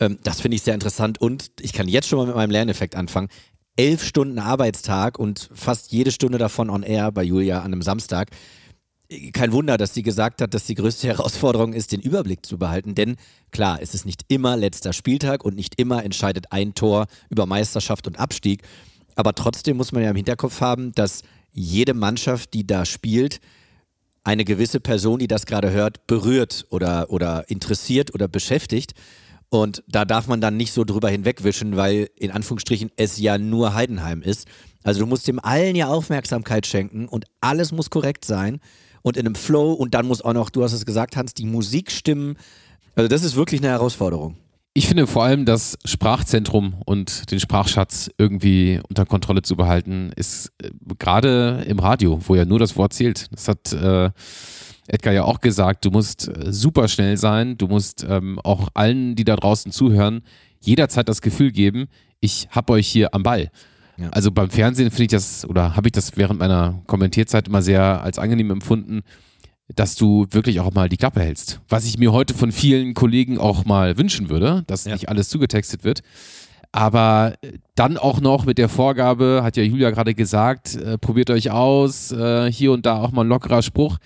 Ähm, 0.00 0.18
das 0.24 0.40
finde 0.40 0.56
ich 0.56 0.62
sehr 0.62 0.74
interessant 0.74 1.20
und 1.20 1.52
ich 1.60 1.72
kann 1.72 1.86
jetzt 1.86 2.08
schon 2.08 2.18
mal 2.18 2.26
mit 2.26 2.34
meinem 2.34 2.50
Lerneffekt 2.50 2.96
anfangen. 2.96 3.28
Elf 3.76 4.04
Stunden 4.04 4.38
Arbeitstag 4.38 5.18
und 5.18 5.48
fast 5.54 5.92
jede 5.92 6.10
Stunde 6.10 6.38
davon 6.38 6.70
on 6.70 6.82
air 6.82 7.12
bei 7.12 7.22
Julia 7.22 7.60
an 7.60 7.72
einem 7.72 7.82
Samstag. 7.82 8.30
Kein 9.32 9.52
Wunder, 9.52 9.76
dass 9.76 9.94
sie 9.94 10.02
gesagt 10.02 10.40
hat, 10.42 10.54
dass 10.54 10.64
die 10.64 10.74
größte 10.74 11.06
Herausforderung 11.08 11.72
ist, 11.72 11.92
den 11.92 12.00
Überblick 12.00 12.44
zu 12.44 12.58
behalten. 12.58 12.94
Denn 12.94 13.16
klar, 13.50 13.78
es 13.80 13.94
ist 13.94 14.06
nicht 14.06 14.24
immer 14.28 14.56
letzter 14.56 14.92
Spieltag 14.92 15.44
und 15.44 15.54
nicht 15.54 15.80
immer 15.80 16.04
entscheidet 16.04 16.52
ein 16.52 16.74
Tor 16.74 17.06
über 17.28 17.46
Meisterschaft 17.46 18.06
und 18.06 18.18
Abstieg. 18.18 18.62
Aber 19.14 19.34
trotzdem 19.34 19.76
muss 19.76 19.92
man 19.92 20.02
ja 20.02 20.10
im 20.10 20.16
Hinterkopf 20.16 20.60
haben, 20.60 20.92
dass 20.92 21.22
jede 21.52 21.94
Mannschaft, 21.94 22.54
die 22.54 22.66
da 22.66 22.84
spielt, 22.84 23.40
eine 24.22 24.44
gewisse 24.44 24.80
Person, 24.80 25.18
die 25.18 25.28
das 25.28 25.46
gerade 25.46 25.70
hört, 25.70 26.06
berührt 26.06 26.66
oder, 26.70 27.10
oder 27.10 27.48
interessiert 27.48 28.14
oder 28.14 28.28
beschäftigt. 28.28 28.94
Und 29.50 29.82
da 29.88 30.04
darf 30.04 30.28
man 30.28 30.40
dann 30.40 30.56
nicht 30.56 30.72
so 30.72 30.84
drüber 30.84 31.10
hinwegwischen, 31.10 31.76
weil 31.76 32.08
in 32.16 32.30
Anführungsstrichen 32.30 32.90
es 32.96 33.18
ja 33.18 33.36
nur 33.36 33.74
Heidenheim 33.74 34.22
ist. 34.22 34.46
Also 34.84 35.00
du 35.00 35.06
musst 35.06 35.26
dem 35.26 35.40
allen 35.40 35.74
ja 35.76 35.88
Aufmerksamkeit 35.88 36.66
schenken 36.66 37.06
und 37.08 37.26
alles 37.40 37.72
muss 37.72 37.90
korrekt 37.90 38.24
sein 38.24 38.60
und 39.02 39.16
in 39.16 39.26
einem 39.26 39.34
Flow 39.34 39.72
und 39.72 39.94
dann 39.94 40.06
muss 40.06 40.22
auch 40.22 40.32
noch, 40.32 40.50
du 40.50 40.62
hast 40.62 40.72
es 40.72 40.86
gesagt, 40.86 41.16
Hans, 41.16 41.34
die 41.34 41.46
Musik 41.46 41.90
stimmen. 41.90 42.36
Also 42.94 43.08
das 43.08 43.24
ist 43.24 43.34
wirklich 43.34 43.60
eine 43.60 43.70
Herausforderung. 43.70 44.36
Ich 44.72 44.86
finde 44.86 45.08
vor 45.08 45.24
allem 45.24 45.46
das 45.46 45.76
Sprachzentrum 45.84 46.80
und 46.86 47.30
den 47.32 47.40
Sprachschatz 47.40 48.08
irgendwie 48.18 48.80
unter 48.88 49.04
Kontrolle 49.04 49.42
zu 49.42 49.56
behalten, 49.56 50.12
ist 50.14 50.52
äh, 50.62 50.70
gerade 50.96 51.64
im 51.66 51.80
Radio, 51.80 52.20
wo 52.26 52.36
ja 52.36 52.44
nur 52.44 52.60
das 52.60 52.76
Wort 52.76 52.92
zählt. 52.92 53.26
Das 53.32 53.48
hat 53.48 53.72
äh, 53.72 54.10
Edgar 54.90 55.14
ja 55.14 55.24
auch 55.24 55.40
gesagt, 55.40 55.84
du 55.84 55.90
musst 55.90 56.28
äh, 56.28 56.52
super 56.52 56.88
schnell 56.88 57.16
sein, 57.16 57.56
du 57.56 57.68
musst 57.68 58.04
ähm, 58.08 58.38
auch 58.40 58.68
allen, 58.74 59.14
die 59.14 59.24
da 59.24 59.36
draußen 59.36 59.72
zuhören, 59.72 60.22
jederzeit 60.60 61.08
das 61.08 61.22
Gefühl 61.22 61.52
geben, 61.52 61.86
ich 62.20 62.48
hab 62.50 62.70
euch 62.70 62.86
hier 62.86 63.14
am 63.14 63.22
Ball. 63.22 63.50
Also 64.12 64.30
beim 64.30 64.50
Fernsehen 64.50 64.90
finde 64.90 65.02
ich 65.02 65.08
das, 65.08 65.46
oder 65.46 65.76
habe 65.76 65.88
ich 65.88 65.92
das 65.92 66.16
während 66.16 66.40
meiner 66.40 66.82
Kommentierzeit 66.86 67.48
immer 67.48 67.60
sehr 67.60 68.02
als 68.02 68.18
angenehm 68.18 68.50
empfunden, 68.50 69.02
dass 69.74 69.94
du 69.94 70.26
wirklich 70.30 70.60
auch 70.60 70.72
mal 70.72 70.88
die 70.88 70.96
Klappe 70.96 71.20
hältst. 71.20 71.60
Was 71.68 71.84
ich 71.84 71.98
mir 71.98 72.12
heute 72.12 72.34
von 72.34 72.50
vielen 72.50 72.94
Kollegen 72.94 73.38
auch 73.38 73.64
mal 73.64 73.98
wünschen 73.98 74.30
würde, 74.30 74.64
dass 74.66 74.86
nicht 74.86 75.08
alles 75.08 75.28
zugetextet 75.28 75.84
wird. 75.84 76.00
Aber 76.72 77.34
äh, 77.42 77.52
dann 77.74 77.96
auch 77.96 78.20
noch 78.20 78.46
mit 78.46 78.58
der 78.58 78.68
Vorgabe, 78.68 79.40
hat 79.42 79.56
ja 79.56 79.62
Julia 79.62 79.90
gerade 79.90 80.14
gesagt, 80.14 80.76
äh, 80.76 80.98
probiert 80.98 81.30
euch 81.30 81.50
aus, 81.50 82.12
äh, 82.12 82.50
hier 82.50 82.72
und 82.72 82.86
da 82.86 83.00
auch 83.00 83.12
mal 83.12 83.22
ein 83.22 83.28
lockerer 83.28 83.62
Spruch. 83.62 83.98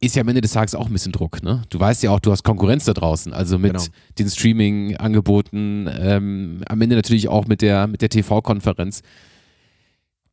Ist 0.00 0.16
ja 0.16 0.22
am 0.22 0.28
Ende 0.28 0.40
des 0.40 0.52
Tages 0.52 0.74
auch 0.74 0.86
ein 0.86 0.92
bisschen 0.92 1.12
Druck. 1.12 1.42
Ne? 1.42 1.62
Du 1.70 1.80
weißt 1.80 2.02
ja 2.02 2.10
auch, 2.10 2.20
du 2.20 2.30
hast 2.30 2.42
Konkurrenz 2.42 2.84
da 2.84 2.92
draußen, 2.92 3.32
also 3.32 3.58
mit 3.58 3.72
Genau. 3.72 3.84
den 4.18 4.28
Streaming-Angeboten, 4.28 5.88
ähm, 5.98 6.60
am 6.68 6.80
Ende 6.82 6.96
natürlich 6.96 7.28
auch 7.28 7.46
mit 7.46 7.62
der, 7.62 7.86
mit 7.86 8.02
der 8.02 8.08
TV-Konferenz. 8.10 9.02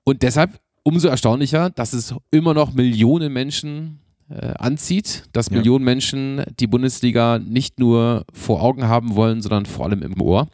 Und 0.03 0.23
deshalb 0.23 0.59
umso 0.83 1.07
erstaunlicher, 1.07 1.69
dass 1.69 1.93
es 1.93 2.13
immer 2.31 2.53
noch 2.53 2.73
Millionen 2.73 3.31
Menschen 3.31 3.99
äh, 4.29 4.53
anzieht, 4.57 5.25
dass 5.33 5.49
Ja. 5.49 5.57
Millionen 5.57 5.85
Menschen 5.85 6.43
die 6.59 6.67
Bundesliga 6.67 7.37
nicht 7.39 7.79
nur 7.79 8.25
vor 8.33 8.61
Augen 8.61 8.87
haben 8.87 9.15
wollen, 9.15 9.41
sondern 9.41 9.65
vor 9.65 9.85
allem 9.85 10.01
im 10.01 10.19
Ohr. 10.21 10.47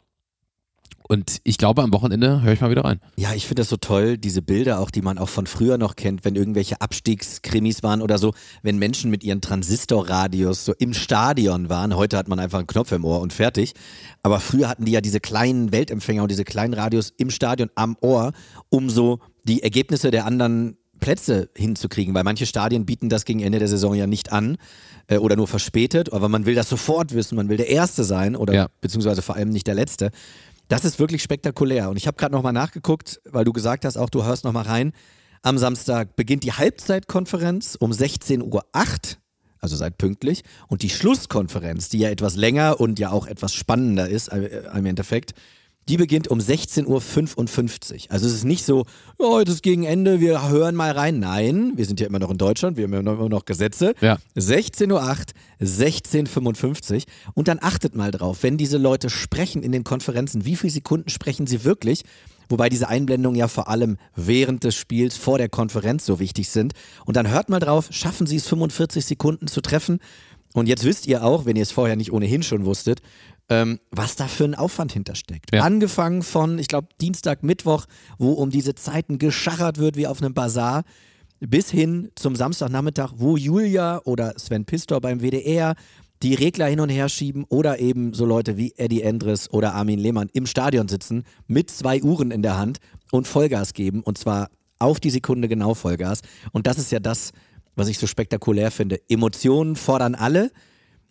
Und 1.09 1.37
ich 1.43 1.57
glaube, 1.57 1.83
am 1.83 1.93
Wochenende 1.93 2.41
höre 2.41 2.51
ich 2.53 2.59
mal 2.61 2.69
wieder 2.69 2.83
rein. 2.83 2.99
Ja, 3.15 3.33
ich 3.33 3.47
finde 3.47 3.61
das 3.61 3.69
so 3.69 3.77
toll, 3.77 4.17
diese 4.17 4.41
Bilder 4.41 4.79
auch, 4.79 4.91
die 4.91 5.01
man 5.01 5.17
auch 5.17 5.29
von 5.29 5.47
früher 5.47 5.77
noch 5.77 5.95
kennt, 5.95 6.25
wenn 6.25 6.35
irgendwelche 6.35 6.81
Abstiegskrimis 6.81 7.81
waren 7.81 8.01
oder 8.01 8.17
so, 8.17 8.33
wenn 8.61 8.77
Menschen 8.77 9.09
mit 9.09 9.23
ihren 9.23 9.39
Transistorradios 9.39 10.65
so 10.65 10.73
im 10.77 10.93
Stadion 10.93 11.69
waren. 11.69 11.95
Heute 11.95 12.17
hat 12.17 12.27
man 12.27 12.39
einfach 12.39 12.57
einen 12.59 12.67
Knopf 12.67 12.91
im 12.91 13.05
Ohr 13.05 13.21
und 13.21 13.31
fertig. 13.31 13.73
Aber 14.21 14.39
früher 14.39 14.67
hatten 14.67 14.85
die 14.85 14.91
ja 14.91 15.01
diese 15.01 15.19
kleinen 15.19 15.71
Weltempfänger 15.71 16.23
und 16.23 16.31
diese 16.31 16.43
kleinen 16.43 16.73
Radios 16.73 17.13
im 17.17 17.29
Stadion 17.29 17.69
am 17.75 17.95
Ohr, 18.01 18.33
um 18.69 18.89
so 18.89 19.19
die 19.45 19.63
Ergebnisse 19.63 20.11
der 20.11 20.25
anderen 20.25 20.75
Plätze 20.99 21.49
hinzukriegen, 21.55 22.13
weil 22.15 22.23
manche 22.23 22.45
Stadien 22.45 22.85
bieten 22.85 23.07
das 23.07 23.23
gegen 23.23 23.39
Ende 23.39 23.59
der 23.59 23.67
Saison 23.67 23.93
ja 23.93 24.07
nicht 24.07 24.31
an 24.33 24.57
äh, 25.07 25.17
oder 25.17 25.35
nur 25.35 25.47
verspätet, 25.47 26.11
aber 26.11 26.27
man 26.27 26.45
will 26.47 26.55
das 26.55 26.67
sofort 26.69 27.13
wissen, 27.13 27.35
man 27.35 27.49
will 27.49 27.57
der 27.57 27.69
Erste 27.69 28.03
sein 28.03 28.35
oder 28.35 28.53
Ja. 28.53 28.67
beziehungsweise 28.81 29.21
vor 29.21 29.35
allem 29.35 29.49
nicht 29.49 29.67
der 29.67 29.75
Letzte. 29.75 30.09
Das 30.67 30.83
ist 30.83 30.99
wirklich 30.99 31.23
spektakulär. 31.23 31.89
Und 31.89 31.97
ich 31.97 32.07
habe 32.07 32.17
gerade 32.17 32.33
nochmal 32.33 32.53
nachgeguckt, 32.53 33.21
weil 33.25 33.45
du 33.45 33.53
gesagt 33.53 33.85
hast, 33.85 33.97
auch 33.97 34.09
du 34.09 34.23
hörst 34.23 34.43
nochmal 34.43 34.65
rein. 34.65 34.93
Am 35.41 35.57
Samstag 35.57 36.15
beginnt 36.15 36.43
die 36.43 36.51
Halbzeitkonferenz 36.51 37.77
um 37.79 37.91
16.08 37.91 38.43
Uhr, 38.43 38.63
also 39.59 39.75
seid 39.75 39.97
pünktlich. 39.97 40.43
Und 40.67 40.81
die 40.81 40.89
Schlusskonferenz, 40.89 41.89
die 41.89 41.99
ja 41.99 42.09
etwas 42.09 42.35
länger 42.35 42.79
und 42.79 42.99
ja 42.99 43.11
auch 43.11 43.27
etwas 43.27 43.53
spannender 43.53 44.09
ist 44.09 44.27
äh, 44.27 44.63
im 44.75 44.85
Endeffekt, 44.85 45.33
die 45.87 45.97
beginnt 45.97 46.27
um 46.27 46.39
16.55 46.39 46.85
Uhr. 46.85 48.11
Also 48.11 48.27
es 48.27 48.33
ist 48.33 48.43
nicht 48.43 48.65
so, 48.65 48.85
ja, 49.19 49.27
heute 49.27 49.51
ist 49.51 49.63
gegen 49.63 49.83
Ende, 49.83 50.19
wir 50.19 50.49
hören 50.49 50.75
mal 50.75 50.91
rein. 50.91 51.19
Nein, 51.19 51.73
wir 51.75 51.85
sind 51.85 51.99
ja 51.99 52.07
immer 52.07 52.19
noch 52.19 52.29
in 52.29 52.37
Deutschland, 52.37 52.77
wir 52.77 52.83
haben 52.83 52.93
ja 52.93 52.99
immer 52.99 53.29
noch 53.29 53.45
Gesetze. 53.45 53.93
Ja. 54.01 54.17
16.08 54.35 54.91
Uhr, 54.91 55.01
16.55 55.61 56.95
Uhr. 56.95 57.01
Und 57.33 57.47
dann 57.47 57.59
achtet 57.61 57.95
mal 57.95 58.11
drauf, 58.11 58.43
wenn 58.43 58.57
diese 58.57 58.77
Leute 58.77 59.09
sprechen 59.09 59.63
in 59.63 59.71
den 59.71 59.83
Konferenzen, 59.83 60.45
wie 60.45 60.55
viele 60.55 60.71
Sekunden 60.71 61.09
sprechen 61.09 61.47
sie 61.47 61.63
wirklich? 61.63 62.03
Wobei 62.49 62.69
diese 62.69 62.87
Einblendungen 62.87 63.37
ja 63.37 63.47
vor 63.47 63.67
allem 63.67 63.97
während 64.15 64.63
des 64.63 64.75
Spiels 64.75 65.17
vor 65.17 65.37
der 65.37 65.49
Konferenz 65.49 66.05
so 66.05 66.19
wichtig 66.19 66.49
sind. 66.49 66.73
Und 67.05 67.17
dann 67.17 67.29
hört 67.29 67.49
mal 67.49 67.59
drauf, 67.59 67.87
schaffen 67.91 68.25
sie 68.25 68.37
es 68.37 68.47
45 68.47 69.05
Sekunden 69.05 69.47
zu 69.47 69.61
treffen? 69.61 69.99
Und 70.53 70.67
jetzt 70.67 70.85
wisst 70.85 71.07
ihr 71.07 71.23
auch, 71.23 71.45
wenn 71.45 71.55
ihr 71.55 71.63
es 71.63 71.71
vorher 71.71 71.95
nicht 71.95 72.11
ohnehin 72.11 72.41
schon 72.41 72.65
wusstet, 72.65 73.01
ähm, 73.49 73.79
was 73.91 74.15
da 74.15 74.27
für 74.27 74.43
ein 74.43 74.55
Aufwand 74.55 74.91
hintersteckt. 74.91 75.53
Ja. 75.53 75.61
Angefangen 75.61 76.21
von, 76.21 76.59
ich 76.59 76.67
glaube, 76.67 76.89
Dienstag, 76.99 77.43
Mittwoch, 77.43 77.85
wo 78.17 78.33
um 78.33 78.49
diese 78.49 78.75
Zeiten 78.75 79.19
geschachert 79.19 79.77
wird 79.77 79.95
wie 79.95 80.07
auf 80.07 80.21
einem 80.21 80.33
Bazar. 80.33 80.83
bis 81.39 81.69
hin 81.69 82.09
zum 82.15 82.35
Samstagnachmittag, 82.35 83.13
wo 83.17 83.37
Julia 83.37 84.01
oder 84.05 84.33
Sven 84.39 84.65
Pistor 84.65 84.99
beim 85.01 85.21
WDR 85.21 85.75
die 86.23 86.33
Regler 86.33 86.65
hin 86.65 86.79
und 86.79 86.89
her 86.89 87.09
schieben 87.09 87.45
oder 87.45 87.79
eben 87.79 88.13
so 88.13 88.25
Leute 88.25 88.57
wie 88.57 88.73
Eddie 88.77 89.03
Endres 89.03 89.51
oder 89.53 89.75
Armin 89.75 89.99
Lehmann 89.99 90.29
im 90.33 90.47
Stadion 90.47 90.87
sitzen 90.87 91.25
mit 91.47 91.69
zwei 91.69 92.01
Uhren 92.01 92.31
in 92.31 92.41
der 92.41 92.57
Hand 92.57 92.79
und 93.11 93.27
Vollgas 93.27 93.73
geben 93.73 94.01
und 94.01 94.17
zwar 94.17 94.49
auf 94.79 94.99
die 94.99 95.09
Sekunde 95.09 95.47
genau 95.47 95.73
Vollgas. 95.73 96.21
Und 96.51 96.67
das 96.67 96.77
ist 96.77 96.91
ja 96.91 96.99
das, 96.99 97.31
was 97.75 97.87
ich 97.87 97.97
so 97.97 98.07
spektakulär 98.07 98.71
finde. 98.71 98.99
Emotionen 99.09 99.75
fordern 99.75 100.15
alle, 100.15 100.51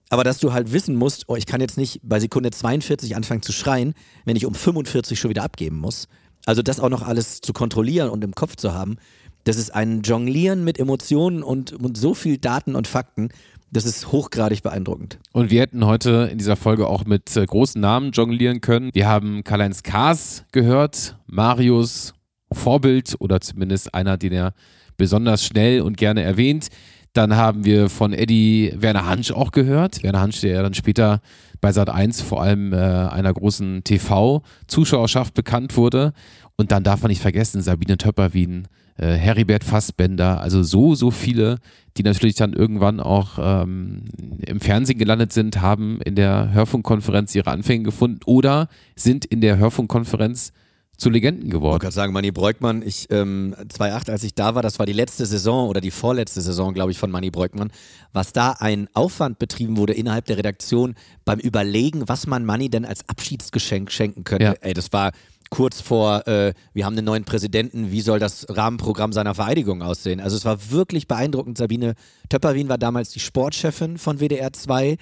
aber 0.08 0.24
dass 0.24 0.38
du 0.38 0.52
halt 0.52 0.72
wissen 0.72 0.94
musst, 0.94 1.24
oh, 1.28 1.36
ich 1.36 1.46
kann 1.46 1.60
jetzt 1.60 1.78
nicht 1.78 2.00
bei 2.02 2.20
Sekunde 2.20 2.50
42 2.50 3.16
anfangen 3.16 3.42
zu 3.42 3.52
schreien, 3.52 3.94
wenn 4.24 4.36
ich 4.36 4.46
um 4.46 4.54
45 4.54 5.18
schon 5.18 5.30
wieder 5.30 5.42
abgeben 5.42 5.78
muss. 5.78 6.08
Also 6.44 6.62
das 6.62 6.78
auch 6.78 6.88
noch 6.88 7.02
alles 7.02 7.40
zu 7.40 7.52
kontrollieren 7.52 8.08
und 8.08 8.22
im 8.22 8.34
Kopf 8.34 8.56
zu 8.56 8.72
haben, 8.72 8.98
das 9.46 9.56
ist 9.58 9.72
ein 9.72 10.02
Jonglieren 10.02 10.64
mit 10.64 10.78
Emotionen 10.80 11.44
und, 11.44 11.72
und 11.72 11.96
so 11.96 12.14
viel 12.14 12.36
Daten 12.36 12.74
und 12.74 12.88
Fakten. 12.88 13.28
Das 13.70 13.84
ist 13.84 14.10
hochgradig 14.10 14.62
beeindruckend. 14.62 15.18
Und 15.32 15.50
wir 15.50 15.60
hätten 15.60 15.86
heute 15.86 16.28
in 16.32 16.38
dieser 16.38 16.56
Folge 16.56 16.88
auch 16.88 17.04
mit 17.04 17.36
äh, 17.36 17.46
großen 17.46 17.80
Namen 17.80 18.10
jonglieren 18.10 18.60
können. 18.60 18.90
Wir 18.92 19.06
haben 19.06 19.44
Karl-Heinz 19.44 19.84
Kaas 19.84 20.44
gehört, 20.50 21.16
Marius 21.26 22.12
Vorbild 22.52 23.14
oder 23.20 23.40
zumindest 23.40 23.94
einer, 23.94 24.16
den 24.16 24.32
er 24.32 24.52
besonders 24.96 25.44
schnell 25.44 25.80
und 25.80 25.96
gerne 25.96 26.22
erwähnt. 26.22 26.68
Dann 27.16 27.34
haben 27.34 27.64
wir 27.64 27.88
von 27.88 28.12
Eddie 28.12 28.74
Werner 28.76 29.06
Hansch 29.06 29.32
auch 29.32 29.50
gehört. 29.50 30.02
Werner 30.02 30.20
Hansch, 30.20 30.42
der 30.42 30.62
dann 30.62 30.74
später 30.74 31.22
bei 31.62 31.72
Sat 31.72 31.88
1 31.88 32.20
vor 32.20 32.42
allem 32.42 32.74
äh, 32.74 32.76
einer 32.76 33.32
großen 33.32 33.84
TV-Zuschauerschaft 33.84 35.32
bekannt 35.32 35.78
wurde. 35.78 36.12
Und 36.56 36.72
dann 36.72 36.84
darf 36.84 37.00
man 37.00 37.08
nicht 37.08 37.22
vergessen, 37.22 37.62
Sabine 37.62 37.96
Töpperwien, 37.96 38.68
äh, 38.98 39.14
Heribert 39.14 39.64
Fassbender, 39.64 40.42
also 40.42 40.62
so, 40.62 40.94
so 40.94 41.10
viele, 41.10 41.56
die 41.96 42.02
natürlich 42.02 42.34
dann 42.34 42.52
irgendwann 42.52 43.00
auch 43.00 43.38
ähm, 43.40 44.04
im 44.46 44.60
Fernsehen 44.60 44.98
gelandet 44.98 45.32
sind, 45.32 45.62
haben 45.62 46.02
in 46.02 46.16
der 46.16 46.52
Hörfunkkonferenz 46.52 47.34
ihre 47.34 47.50
Anfänge 47.50 47.84
gefunden 47.84 48.20
oder 48.26 48.68
sind 48.94 49.24
in 49.24 49.40
der 49.40 49.56
Hörfunkkonferenz 49.56 50.52
zu 50.96 51.10
Legenden 51.10 51.50
geworden. 51.50 51.76
Ich 51.76 51.84
wollte 51.84 51.94
sagen, 51.94 52.12
Manny 52.12 52.30
Breukmann, 52.30 52.82
ich, 52.82 53.06
ähm, 53.10 53.54
2008, 53.68 54.10
als 54.10 54.22
ich 54.24 54.34
da 54.34 54.54
war, 54.54 54.62
das 54.62 54.78
war 54.78 54.86
die 54.86 54.92
letzte 54.92 55.26
Saison 55.26 55.68
oder 55.68 55.80
die 55.80 55.90
vorletzte 55.90 56.40
Saison, 56.40 56.72
glaube 56.72 56.90
ich, 56.90 56.98
von 56.98 57.10
Manny 57.10 57.30
Breukmann, 57.30 57.70
was 58.12 58.32
da 58.32 58.52
ein 58.58 58.88
Aufwand 58.94 59.38
betrieben 59.38 59.76
wurde 59.76 59.92
innerhalb 59.92 60.24
der 60.26 60.38
Redaktion 60.38 60.94
beim 61.24 61.38
Überlegen, 61.38 62.08
was 62.08 62.26
man 62.26 62.44
Manny 62.44 62.70
denn 62.70 62.84
als 62.84 63.08
Abschiedsgeschenk 63.08 63.90
schenken 63.92 64.24
könnte. 64.24 64.44
Ja. 64.44 64.54
Ey, 64.60 64.72
das 64.72 64.92
war 64.92 65.12
kurz 65.50 65.80
vor, 65.80 66.26
äh, 66.26 66.54
wir 66.72 66.84
haben 66.84 66.94
einen 66.94 67.04
neuen 67.04 67.24
Präsidenten, 67.24 67.92
wie 67.92 68.00
soll 68.00 68.18
das 68.18 68.46
Rahmenprogramm 68.48 69.12
seiner 69.12 69.34
Vereidigung 69.34 69.82
aussehen? 69.82 70.20
Also 70.20 70.36
es 70.36 70.44
war 70.44 70.70
wirklich 70.70 71.06
beeindruckend. 71.06 71.58
Sabine 71.58 71.94
Töpperwien 72.28 72.68
war 72.68 72.78
damals 72.78 73.10
die 73.10 73.20
Sportchefin 73.20 73.98
von 73.98 74.18
WDR 74.18 74.52
2, 74.52 74.96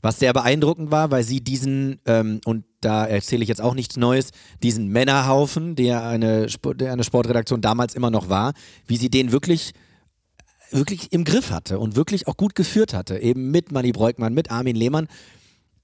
was 0.00 0.18
sehr 0.18 0.32
beeindruckend 0.32 0.90
war, 0.90 1.10
weil 1.10 1.24
sie 1.24 1.40
diesen, 1.42 2.00
ähm, 2.06 2.40
und 2.44 2.64
da 2.84 3.06
erzähle 3.06 3.42
ich 3.42 3.48
jetzt 3.48 3.60
auch 3.60 3.74
nichts 3.74 3.96
Neues, 3.96 4.30
diesen 4.62 4.88
Männerhaufen, 4.88 5.76
der 5.76 6.04
eine, 6.06 6.46
der 6.46 6.92
eine 6.92 7.04
Sportredaktion 7.04 7.60
damals 7.60 7.94
immer 7.94 8.10
noch 8.10 8.28
war, 8.28 8.52
wie 8.86 8.96
sie 8.96 9.10
den 9.10 9.32
wirklich 9.32 9.72
wirklich 10.72 11.12
im 11.12 11.24
Griff 11.24 11.50
hatte 11.50 11.78
und 11.78 11.96
wirklich 11.96 12.28
auch 12.28 12.36
gut 12.36 12.54
geführt 12.54 12.94
hatte, 12.94 13.18
eben 13.18 13.50
mit 13.50 13.72
Manny 13.72 13.92
Breukmann, 13.92 14.32
mit 14.34 14.50
Armin 14.50 14.76
Lehmann. 14.76 15.08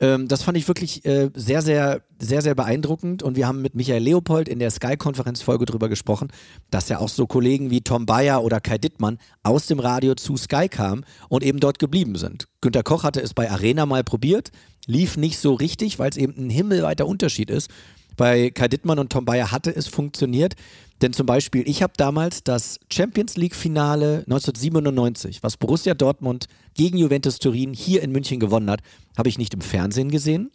Ähm, 0.00 0.28
das 0.28 0.42
fand 0.42 0.56
ich 0.56 0.68
wirklich 0.68 1.04
äh, 1.04 1.30
sehr, 1.34 1.62
sehr, 1.62 2.02
sehr, 2.18 2.42
sehr 2.42 2.54
beeindruckend. 2.54 3.22
Und 3.22 3.36
wir 3.36 3.46
haben 3.46 3.62
mit 3.62 3.74
Michael 3.74 4.02
Leopold 4.02 4.48
in 4.48 4.58
der 4.58 4.70
Sky-Konferenzfolge 4.70 5.64
darüber 5.64 5.88
gesprochen, 5.88 6.28
dass 6.70 6.88
ja 6.88 6.98
auch 6.98 7.08
so 7.08 7.26
Kollegen 7.26 7.70
wie 7.70 7.80
Tom 7.80 8.06
Bayer 8.06 8.42
oder 8.42 8.60
Kai 8.60 8.78
Dittmann 8.78 9.18
aus 9.42 9.66
dem 9.66 9.80
Radio 9.80 10.14
zu 10.14 10.36
Sky 10.36 10.68
kamen 10.68 11.04
und 11.28 11.42
eben 11.42 11.60
dort 11.60 11.78
geblieben 11.78 12.16
sind. 12.16 12.46
Günter 12.60 12.82
Koch 12.82 13.02
hatte 13.02 13.20
es 13.20 13.34
bei 13.34 13.50
Arena 13.50 13.86
mal 13.86 14.04
probiert, 14.04 14.50
lief 14.86 15.16
nicht 15.16 15.38
so 15.38 15.54
richtig, 15.54 15.98
weil 15.98 16.10
es 16.10 16.16
eben 16.16 16.34
ein 16.36 16.50
himmelweiter 16.50 17.06
Unterschied 17.06 17.50
ist. 17.50 17.70
Bei 18.16 18.50
Kai 18.50 18.66
Dittmann 18.66 18.98
und 18.98 19.12
Tom 19.12 19.24
Bayer 19.24 19.52
hatte 19.52 19.74
es 19.74 19.86
funktioniert. 19.86 20.54
Denn 21.00 21.12
zum 21.12 21.26
Beispiel, 21.26 21.62
ich 21.68 21.82
habe 21.82 21.92
damals 21.96 22.42
das 22.42 22.80
Champions 22.92 23.36
League-Finale 23.36 24.24
1997, 24.26 25.42
was 25.42 25.56
Borussia 25.56 25.94
Dortmund 25.94 26.46
gegen 26.74 26.98
Juventus 26.98 27.38
Turin 27.38 27.72
hier 27.72 28.02
in 28.02 28.10
München 28.10 28.40
gewonnen 28.40 28.70
hat, 28.70 28.80
habe 29.16 29.28
ich 29.28 29.38
nicht 29.38 29.54
im 29.54 29.60
Fernsehen 29.60 30.10
gesehen. 30.10 30.50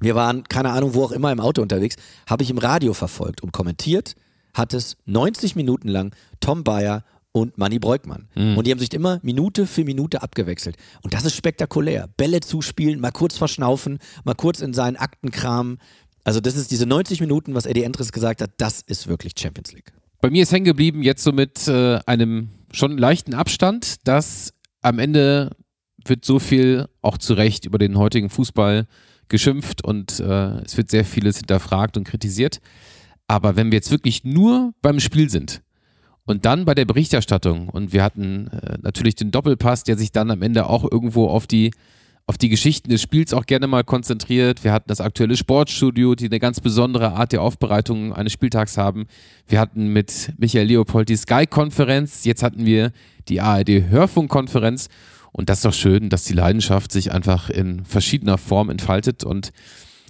Wir 0.00 0.14
waren, 0.14 0.44
keine 0.44 0.70
Ahnung, 0.70 0.94
wo 0.94 1.04
auch 1.04 1.12
immer 1.12 1.30
im 1.30 1.40
Auto 1.40 1.62
unterwegs, 1.62 1.96
habe 2.28 2.42
ich 2.42 2.50
im 2.50 2.58
Radio 2.58 2.94
verfolgt 2.94 3.42
und 3.42 3.52
kommentiert, 3.52 4.14
hat 4.54 4.74
es 4.74 4.96
90 5.06 5.56
Minuten 5.56 5.88
lang 5.88 6.14
Tom 6.40 6.64
Bayer 6.64 7.04
und 7.36 7.58
Manny 7.58 7.80
Breukmann. 7.80 8.28
Mhm. 8.36 8.56
Und 8.56 8.66
die 8.66 8.70
haben 8.70 8.78
sich 8.78 8.94
immer 8.94 9.18
Minute 9.22 9.66
für 9.66 9.84
Minute 9.84 10.22
abgewechselt. 10.22 10.76
Und 11.02 11.14
das 11.14 11.24
ist 11.24 11.34
spektakulär. 11.34 12.08
Bälle 12.16 12.40
zuspielen, 12.40 13.00
mal 13.00 13.10
kurz 13.10 13.36
verschnaufen, 13.36 13.98
mal 14.24 14.34
kurz 14.34 14.60
in 14.60 14.72
seinen 14.72 14.96
Aktenkram 14.96 15.78
also 16.24 16.40
das 16.40 16.56
ist 16.56 16.70
diese 16.70 16.86
90 16.86 17.20
Minuten, 17.20 17.54
was 17.54 17.66
Eddie 17.66 17.82
Endres 17.82 18.10
gesagt 18.10 18.42
hat, 18.42 18.50
das 18.56 18.80
ist 18.80 19.06
wirklich 19.06 19.34
Champions 19.38 19.72
League. 19.72 19.92
Bei 20.20 20.30
mir 20.30 20.42
ist 20.42 20.52
hängen 20.52 20.64
geblieben 20.64 21.02
jetzt 21.02 21.22
so 21.22 21.32
mit 21.32 21.68
äh, 21.68 21.98
einem 22.06 22.48
schon 22.72 22.96
leichten 22.96 23.34
Abstand, 23.34 24.08
dass 24.08 24.54
am 24.80 24.98
Ende 24.98 25.50
wird 26.04 26.24
so 26.24 26.38
viel 26.38 26.88
auch 27.02 27.18
zu 27.18 27.34
Recht 27.34 27.66
über 27.66 27.78
den 27.78 27.98
heutigen 27.98 28.30
Fußball 28.30 28.86
geschimpft 29.28 29.84
und 29.84 30.20
äh, 30.20 30.60
es 30.62 30.76
wird 30.76 30.90
sehr 30.90 31.04
vieles 31.04 31.38
hinterfragt 31.38 31.96
und 31.96 32.04
kritisiert. 32.04 32.60
Aber 33.26 33.56
wenn 33.56 33.70
wir 33.70 33.76
jetzt 33.76 33.90
wirklich 33.90 34.24
nur 34.24 34.74
beim 34.82 35.00
Spiel 35.00 35.30
sind 35.30 35.62
und 36.24 36.44
dann 36.44 36.64
bei 36.64 36.74
der 36.74 36.84
Berichterstattung 36.84 37.68
und 37.68 37.92
wir 37.92 38.02
hatten 38.02 38.48
äh, 38.48 38.78
natürlich 38.82 39.14
den 39.14 39.30
Doppelpass, 39.30 39.84
der 39.84 39.96
sich 39.96 40.12
dann 40.12 40.30
am 40.30 40.42
Ende 40.42 40.68
auch 40.68 40.90
irgendwo 40.90 41.28
auf 41.28 41.46
die 41.46 41.72
auf 42.26 42.38
die 42.38 42.48
Geschichten 42.48 42.88
des 42.88 43.02
Spiels 43.02 43.34
auch 43.34 43.44
gerne 43.44 43.66
mal 43.66 43.84
konzentriert. 43.84 44.64
Wir 44.64 44.72
hatten 44.72 44.88
das 44.88 45.00
aktuelle 45.00 45.36
Sportstudio, 45.36 46.14
die 46.14 46.26
eine 46.26 46.40
ganz 46.40 46.60
besondere 46.60 47.12
Art 47.12 47.32
der 47.32 47.42
Aufbereitung 47.42 48.14
eines 48.14 48.32
Spieltags 48.32 48.78
haben. 48.78 49.06
Wir 49.46 49.60
hatten 49.60 49.88
mit 49.88 50.32
Michael 50.38 50.66
Leopold 50.66 51.08
die 51.10 51.16
Sky-Konferenz. 51.16 52.24
Jetzt 52.24 52.42
hatten 52.42 52.64
wir 52.64 52.92
die 53.28 53.42
ARD-Hörfunkkonferenz. 53.42 54.88
Und 55.32 55.50
das 55.50 55.58
ist 55.58 55.64
doch 55.66 55.74
schön, 55.74 56.08
dass 56.08 56.24
die 56.24 56.32
Leidenschaft 56.32 56.92
sich 56.92 57.12
einfach 57.12 57.50
in 57.50 57.84
verschiedener 57.84 58.38
Form 58.38 58.70
entfaltet. 58.70 59.22
Und 59.24 59.52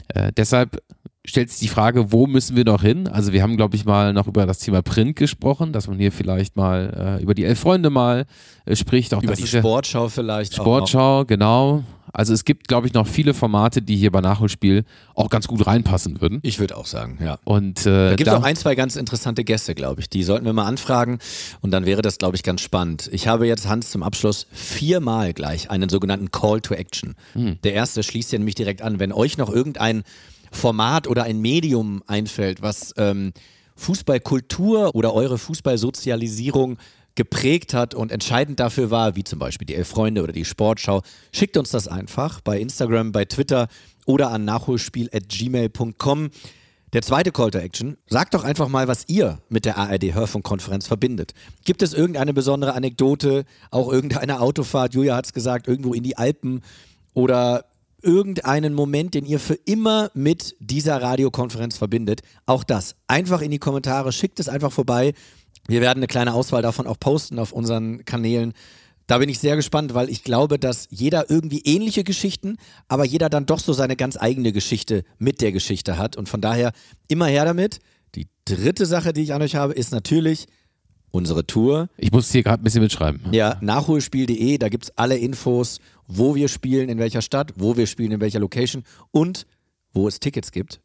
äh, 0.09 0.31
deshalb 0.37 0.83
stellt 1.25 1.51
sich 1.51 1.61
die 1.61 1.69
Frage, 1.69 2.13
wo 2.13 2.27
müssen 2.27 2.57
wir 2.57 2.65
noch 2.65 2.83
hin? 2.83 3.09
Also 3.09 3.33
wir 3.33 3.43
haben, 3.43 3.57
glaube 3.57 3.77
ich, 3.77 3.85
mal 3.85 4.13
noch 4.13 4.27
über 4.27 4.47
das 4.47 4.59
Thema 4.59 4.83
Print 4.83 5.17
gesprochen, 5.17 5.73
dass 5.73 5.89
man 5.89 5.99
hier 5.99 6.13
vielleicht 6.13 6.57
mal 6.57 7.19
äh, 7.19 7.23
über 7.23 7.35
die 7.35 7.45
Elf 7.45 7.61
Freunde 7.61 7.91
mal 7.91 8.27
äh, 8.67 8.77
spricht. 8.77 9.15
Auch 9.15 9.23
über 9.23 9.35
die 9.35 9.47
Sportschau 9.47 10.09
vielleicht. 10.09 10.55
Sportschau, 10.55 11.25
genau. 11.25 11.83
Also 12.13 12.33
es 12.33 12.45
gibt, 12.45 12.69
glaube 12.69 12.87
ich, 12.87 12.95
noch 12.95 13.09
viele 13.09 13.35
Formate, 13.35 13.83
die 13.83 13.97
hier 13.97 14.13
bei 14.13 14.21
Nachholspiel 14.21 14.85
auch 15.15 15.31
ganz 15.31 15.49
gut 15.49 15.67
reinpassen 15.67 16.21
würden. 16.21 16.39
Ich 16.43 16.61
würde 16.61 16.77
auch 16.77 16.87
sagen, 16.87 17.19
ja. 17.21 17.39
Und 17.43 17.87
äh, 17.87 18.11
da 18.11 18.15
gibt 18.15 18.29
es 18.29 18.35
auch 18.35 18.45
ein, 18.45 18.55
zwei 18.55 18.77
ganz 18.77 18.95
interessante 18.95 19.43
Gäste, 19.43 19.75
glaube 19.75 20.01
ich. 20.01 20.09
Die 20.09 20.23
sollten 20.23 20.45
wir 20.47 20.53
mal 20.53 20.67
anfragen 20.67 21.19
und 21.61 21.73
dann 21.73 21.87
wäre 21.87 22.03
das, 22.03 22.19
glaube 22.19 22.37
ich, 22.37 22.45
ganz 22.45 22.61
spannend. 22.61 23.11
Ich 23.13 23.27
habe 23.27 23.49
jetzt, 23.49 23.69
Hans, 23.69 23.91
zum 23.91 24.05
Abschluss 24.05 24.47
viermal 24.53 25.33
gleich 25.33 25.71
einen 25.71 25.89
sogenannten 25.89 26.31
Call 26.31 26.61
to 26.61 26.75
Action. 26.75 27.17
Hm. 27.33 27.59
Der 27.65 27.73
erste 27.73 28.05
schließt 28.05 28.31
ja 28.31 28.39
nämlich 28.39 28.55
direkt 28.55 28.83
an. 28.83 29.01
Wenn 29.01 29.11
euch 29.11 29.37
noch 29.37 29.51
irgendein 29.51 30.05
Format 30.55 31.07
oder 31.07 31.25
ein 31.25 31.41
Medium 31.41 32.03
einfällt, 32.07 32.63
was 32.63 32.93
ähm, 32.97 33.33
Fußballkultur 33.77 34.95
oder 34.95 35.15
eure 35.15 35.39
Fußballsozialisierung 35.39 36.79
geprägt 37.15 37.75
hat 37.75 37.95
und 37.95 38.11
entscheidend 38.11 38.59
dafür 38.61 38.91
war, 38.91 39.17
wie 39.17 39.25
zum 39.25 39.39
Beispiel 39.39 39.67
die 39.67 39.75
Elf 39.75 39.89
Freunde 39.89 40.23
oder 40.23 40.33
die 40.33 40.45
Sportschau, 40.45 41.03
schickt 41.33 41.57
uns 41.57 41.71
das 41.71 41.87
einfach 41.87 42.41
bei 42.41 42.59
Instagram, 42.59 43.13
bei 43.13 43.25
Twitter 43.25 43.69
oder 44.07 44.31
an 44.31 44.45
nachholspiel.gmail.com. 44.45 46.31
Der 46.93 47.03
zweite 47.03 47.33
Call 47.33 47.51
to 47.51 47.59
Action, 47.59 47.97
sagt 48.07 48.35
doch 48.35 48.45
einfach 48.45 48.69
mal, 48.69 48.87
was 48.87 49.09
ihr 49.09 49.41
mit 49.49 49.65
der 49.65 49.79
ARD-Hörfunkkonferenz 49.79 50.87
verbindet. 50.87 51.35
Gibt 51.65 51.83
es 51.83 51.93
irgendeine 51.93 52.33
besondere 52.33 52.75
Anekdote, 52.75 53.47
auch 53.73 53.93
irgendeine 53.93 54.41
Autofahrt, 54.41 54.95
Julia 54.95 55.17
hat 55.17 55.27
es 55.27 55.33
gesagt, 55.33 55.67
irgendwo 55.67 55.93
in 55.93 56.05
die 56.05 56.17
Alpen 56.17 56.63
oder 57.13 57.65
irgendeinen 58.05 58.75
Moment, 58.75 59.15
den 59.15 59.25
ihr 59.25 59.41
für 59.41 59.55
immer 59.55 60.11
mit 60.15 60.55
dieser 60.61 61.01
Radiokonferenz 61.01 61.77
verbindet? 61.77 62.21
Auch 62.47 62.63
das 62.63 62.95
einfach 63.07 63.41
in 63.41 63.51
die 63.51 63.59
Kommentare, 63.59 64.13
schickt 64.13 64.39
es 64.41 64.49
einfach 64.49 64.71
vorbei. 64.71 65.15
Wir 65.67 65.81
werden 65.81 65.99
eine 65.99 66.07
kleine 66.07 66.35
Auswahl 66.35 66.63
davon 66.63 66.87
auch 66.87 66.99
posten 66.99 67.39
auf 67.39 67.53
unseren 67.53 68.05
Kanälen. 68.05 68.53
Da 69.07 69.19
bin 69.19 69.29
ich 69.29 69.39
sehr 69.39 69.57
gespannt, 69.57 69.95
weil 69.95 70.09
ich 70.09 70.25
glaube, 70.25 70.59
dass 70.59 70.89
jeder 70.91 71.31
irgendwie 71.31 71.61
ähnliche 71.65 72.05
Geschichten, 72.05 72.57
aber 72.89 73.05
jeder 73.05 73.29
dann 73.29 73.47
doch 73.47 73.59
so 73.59 73.73
seine 73.73 73.97
ganz 73.97 74.17
eigene 74.17 74.53
Geschichte 74.53 75.05
mit 75.19 75.41
der 75.41 75.53
Geschichte 75.53 75.99
hat. 75.99 76.17
Und 76.17 76.29
von 76.29 76.41
daher 76.41 76.73
immer 77.09 77.27
her 77.27 77.45
damit. 77.45 77.81
Die 78.15 78.29
dritte 78.45 78.87
Sache, 78.87 79.13
die 79.13 79.23
ich 79.23 79.35
an 79.35 79.43
euch 79.43 79.57
habe, 79.57 79.73
ist 79.73 79.93
natürlich 79.93 80.47
unsere 81.15 81.47
Tour. 81.47 81.89
Ich 81.97 82.11
muss 82.11 82.33
hier 82.33 82.43
gerade 82.43 82.61
ein 82.61 82.65
bisschen 82.65 82.83
mitschreiben. 82.83 83.21
Ja, 83.33 83.57
nachholspiel.de, 83.61 84.59
da 84.59 84.69
gibt 84.69 84.85
es 84.85 84.99
alle 84.99 85.17
Infos, 85.17 85.79
wo 86.09 86.35
wir 86.35 86.49
spielen, 86.49 86.89
in 86.89 86.99
welcher 86.99 87.23
Stadt, 87.23 87.53
wo 87.57 87.77
wir 87.77 87.87
spielen, 87.87 88.11
in 88.11 88.21
welcher 88.21 88.41
Location 88.41 88.83
und 89.13 89.47
wo 89.93 90.09
es 90.09 90.19
Tickets 90.19 90.51
gibt. 90.51 90.81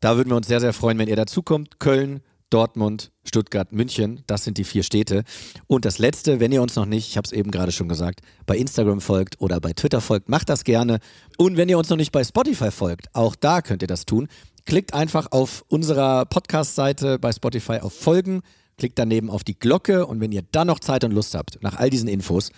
Da 0.00 0.16
würden 0.16 0.30
wir 0.30 0.36
uns 0.36 0.48
sehr, 0.48 0.60
sehr 0.60 0.72
freuen, 0.72 0.98
wenn 0.98 1.08
ihr 1.08 1.16
dazukommt. 1.16 1.78
Köln, 1.78 2.22
Dortmund, 2.50 3.12
Stuttgart, 3.24 3.70
München. 3.72 4.24
Das 4.26 4.42
sind 4.42 4.58
die 4.58 4.64
vier 4.64 4.82
Städte. 4.82 5.22
Und 5.68 5.84
das 5.84 5.98
letzte, 5.98 6.40
wenn 6.40 6.50
ihr 6.50 6.60
uns 6.60 6.74
noch 6.74 6.86
nicht, 6.86 7.08
ich 7.08 7.16
habe 7.16 7.24
es 7.24 7.32
eben 7.32 7.52
gerade 7.52 7.70
schon 7.70 7.88
gesagt, 7.88 8.22
bei 8.46 8.56
Instagram 8.56 9.00
folgt 9.00 9.40
oder 9.40 9.60
bei 9.60 9.72
Twitter 9.72 10.00
folgt, 10.00 10.28
macht 10.28 10.48
das 10.48 10.64
gerne. 10.64 10.98
Und 11.38 11.56
wenn 11.56 11.68
ihr 11.68 11.78
uns 11.78 11.88
noch 11.88 11.96
nicht 11.96 12.12
bei 12.12 12.24
Spotify 12.24 12.72
folgt, 12.72 13.14
auch 13.14 13.36
da 13.36 13.62
könnt 13.62 13.82
ihr 13.82 13.88
das 13.88 14.06
tun. 14.06 14.26
Klickt 14.64 14.92
einfach 14.92 15.30
auf 15.30 15.64
unserer 15.68 16.24
Podcast-Seite 16.24 17.20
bei 17.20 17.30
Spotify 17.30 17.78
auf 17.78 17.94
Folgen, 17.94 18.42
klickt 18.78 18.98
daneben 18.98 19.30
auf 19.30 19.44
die 19.44 19.58
Glocke 19.58 20.06
und 20.06 20.20
wenn 20.20 20.32
ihr 20.32 20.42
dann 20.52 20.66
noch 20.66 20.80
Zeit 20.80 21.04
und 21.04 21.12
Lust 21.12 21.34
habt, 21.34 21.58
nach 21.62 21.76
all 21.76 21.90
diesen 21.90 22.08
Infos, 22.08 22.50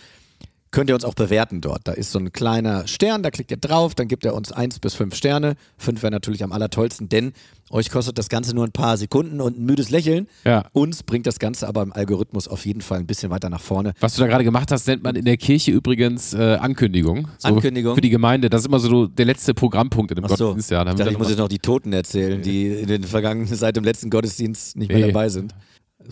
könnt 0.71 0.87
ihr 0.89 0.93
uns 0.93 1.03
auch 1.03 1.15
bewerten 1.15 1.61
dort. 1.61 1.87
Da 1.87 1.93
ist 1.93 2.11
so 2.11 2.19
ein 2.19 2.31
kleiner 2.31 2.87
Stern, 2.87 3.23
da 3.23 3.31
klickt 3.31 3.49
ihr 3.49 3.57
drauf, 3.57 3.95
dann 3.95 4.07
gibt 4.07 4.23
er 4.23 4.35
uns 4.35 4.51
eins 4.51 4.77
bis 4.79 4.93
fünf 4.93 5.15
Sterne. 5.15 5.55
Fünf 5.77 6.03
wäre 6.03 6.11
natürlich 6.11 6.43
am 6.43 6.51
allertollsten, 6.51 7.09
denn 7.09 7.31
euch 7.71 7.89
kostet 7.89 8.19
das 8.19 8.29
Ganze 8.29 8.53
nur 8.53 8.65
ein 8.65 8.71
paar 8.71 8.95
Sekunden 8.97 9.41
und 9.41 9.57
ein 9.57 9.65
müdes 9.65 9.89
Lächeln. 9.89 10.27
Ja. 10.45 10.65
Uns 10.73 11.01
bringt 11.01 11.25
das 11.25 11.39
Ganze 11.39 11.67
aber 11.67 11.81
im 11.81 11.91
Algorithmus 11.91 12.47
auf 12.47 12.65
jeden 12.67 12.81
Fall 12.81 12.99
ein 12.99 13.07
bisschen 13.07 13.31
weiter 13.31 13.49
nach 13.49 13.61
vorne. 13.61 13.93
Was 13.99 14.13
du 14.15 14.21
da 14.21 14.27
gerade 14.27 14.43
gemacht 14.43 14.71
hast, 14.71 14.85
nennt 14.87 15.01
man 15.03 15.15
in 15.15 15.25
der 15.25 15.37
Kirche 15.37 15.71
übrigens 15.71 16.33
äh, 16.35 16.57
Ankündigung. 16.59 17.29
So 17.39 17.47
Ankündigung. 17.47 17.95
Für 17.95 18.01
die 18.01 18.09
Gemeinde. 18.11 18.49
Das 18.51 18.61
ist 18.61 18.67
immer 18.67 18.79
so 18.79 19.07
der 19.07 19.25
letzte 19.25 19.53
Programmpunkt 19.55 20.11
in 20.11 20.15
dem 20.17 20.25
Ach 20.25 20.29
so. 20.29 20.49
Gottesdienst. 20.49 20.69
Ja, 20.71 20.81
ich 20.87 20.95
dachte, 20.97 21.11
ich 21.11 21.17
muss 21.17 21.29
jetzt 21.29 21.39
noch 21.39 21.47
die 21.47 21.59
Toten 21.59 21.93
erzählen, 21.93 22.41
die 22.43 22.67
in 22.67 22.87
den 22.87 23.03
vergangenen, 23.05 23.55
seit 23.55 23.75
dem 23.75 23.83
letzten 23.85 24.09
Gottesdienst 24.11 24.75
nicht 24.75 24.89
mehr 24.89 24.99
Nee. 24.99 25.07
dabei 25.07 25.29
sind. 25.29 25.55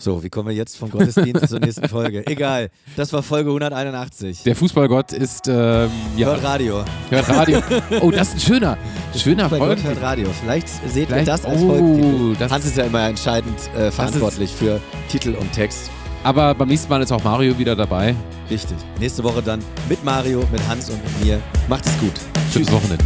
So, 0.00 0.22
wie 0.22 0.30
kommen 0.30 0.48
wir 0.48 0.54
jetzt 0.54 0.76
vom 0.78 0.90
Gottesdienst 0.90 1.48
zur 1.48 1.58
nächsten 1.58 1.88
Folge? 1.88 2.24
Egal, 2.28 2.70
das 2.96 3.12
war 3.12 3.20
Folge 3.22 3.50
181. 3.50 4.44
Der 4.44 4.54
Fußballgott 4.54 5.12
ist. 5.12 5.48
Ähm, 5.48 5.90
ja, 6.16 6.28
Hört 6.28 6.44
Radio. 6.44 6.84
Hört 7.10 7.28
Radio. 7.28 7.60
Oh, 8.00 8.12
das 8.12 8.28
ist 8.28 8.34
ein 8.34 8.40
schöner, 8.40 8.78
schöner 9.16 9.48
Bei 9.48 9.58
Gott 9.58 9.66
Folgen. 9.80 9.82
hört 9.82 10.00
Radio. 10.02 10.28
Vielleicht 10.40 10.68
seht 10.68 10.96
ihr 10.96 11.06
Vielleicht- 11.08 11.26
das 11.28 11.44
als 11.44 11.60
oh, 11.62 12.32
das- 12.38 12.52
Hans 12.52 12.64
ist 12.66 12.76
ja 12.76 12.84
immer 12.84 13.08
entscheidend 13.08 13.58
äh, 13.76 13.90
verantwortlich 13.90 14.52
für 14.52 14.80
Titel 15.08 15.34
und 15.34 15.52
Text. 15.52 15.90
Aber 16.22 16.54
beim 16.54 16.68
nächsten 16.68 16.88
Mal 16.88 17.02
ist 17.02 17.10
auch 17.10 17.22
Mario 17.24 17.58
wieder 17.58 17.74
dabei. 17.74 18.14
Richtig. 18.50 18.76
Nächste 19.00 19.24
Woche 19.24 19.42
dann 19.42 19.60
mit 19.88 20.04
Mario, 20.04 20.44
mit 20.52 20.60
Hans 20.68 20.90
und 20.90 21.02
mit 21.02 21.24
mir. 21.24 21.40
Macht 21.68 21.86
es 21.86 21.98
gut. 21.98 22.12
Schönes 22.52 22.70
Wochenende. 22.72 23.04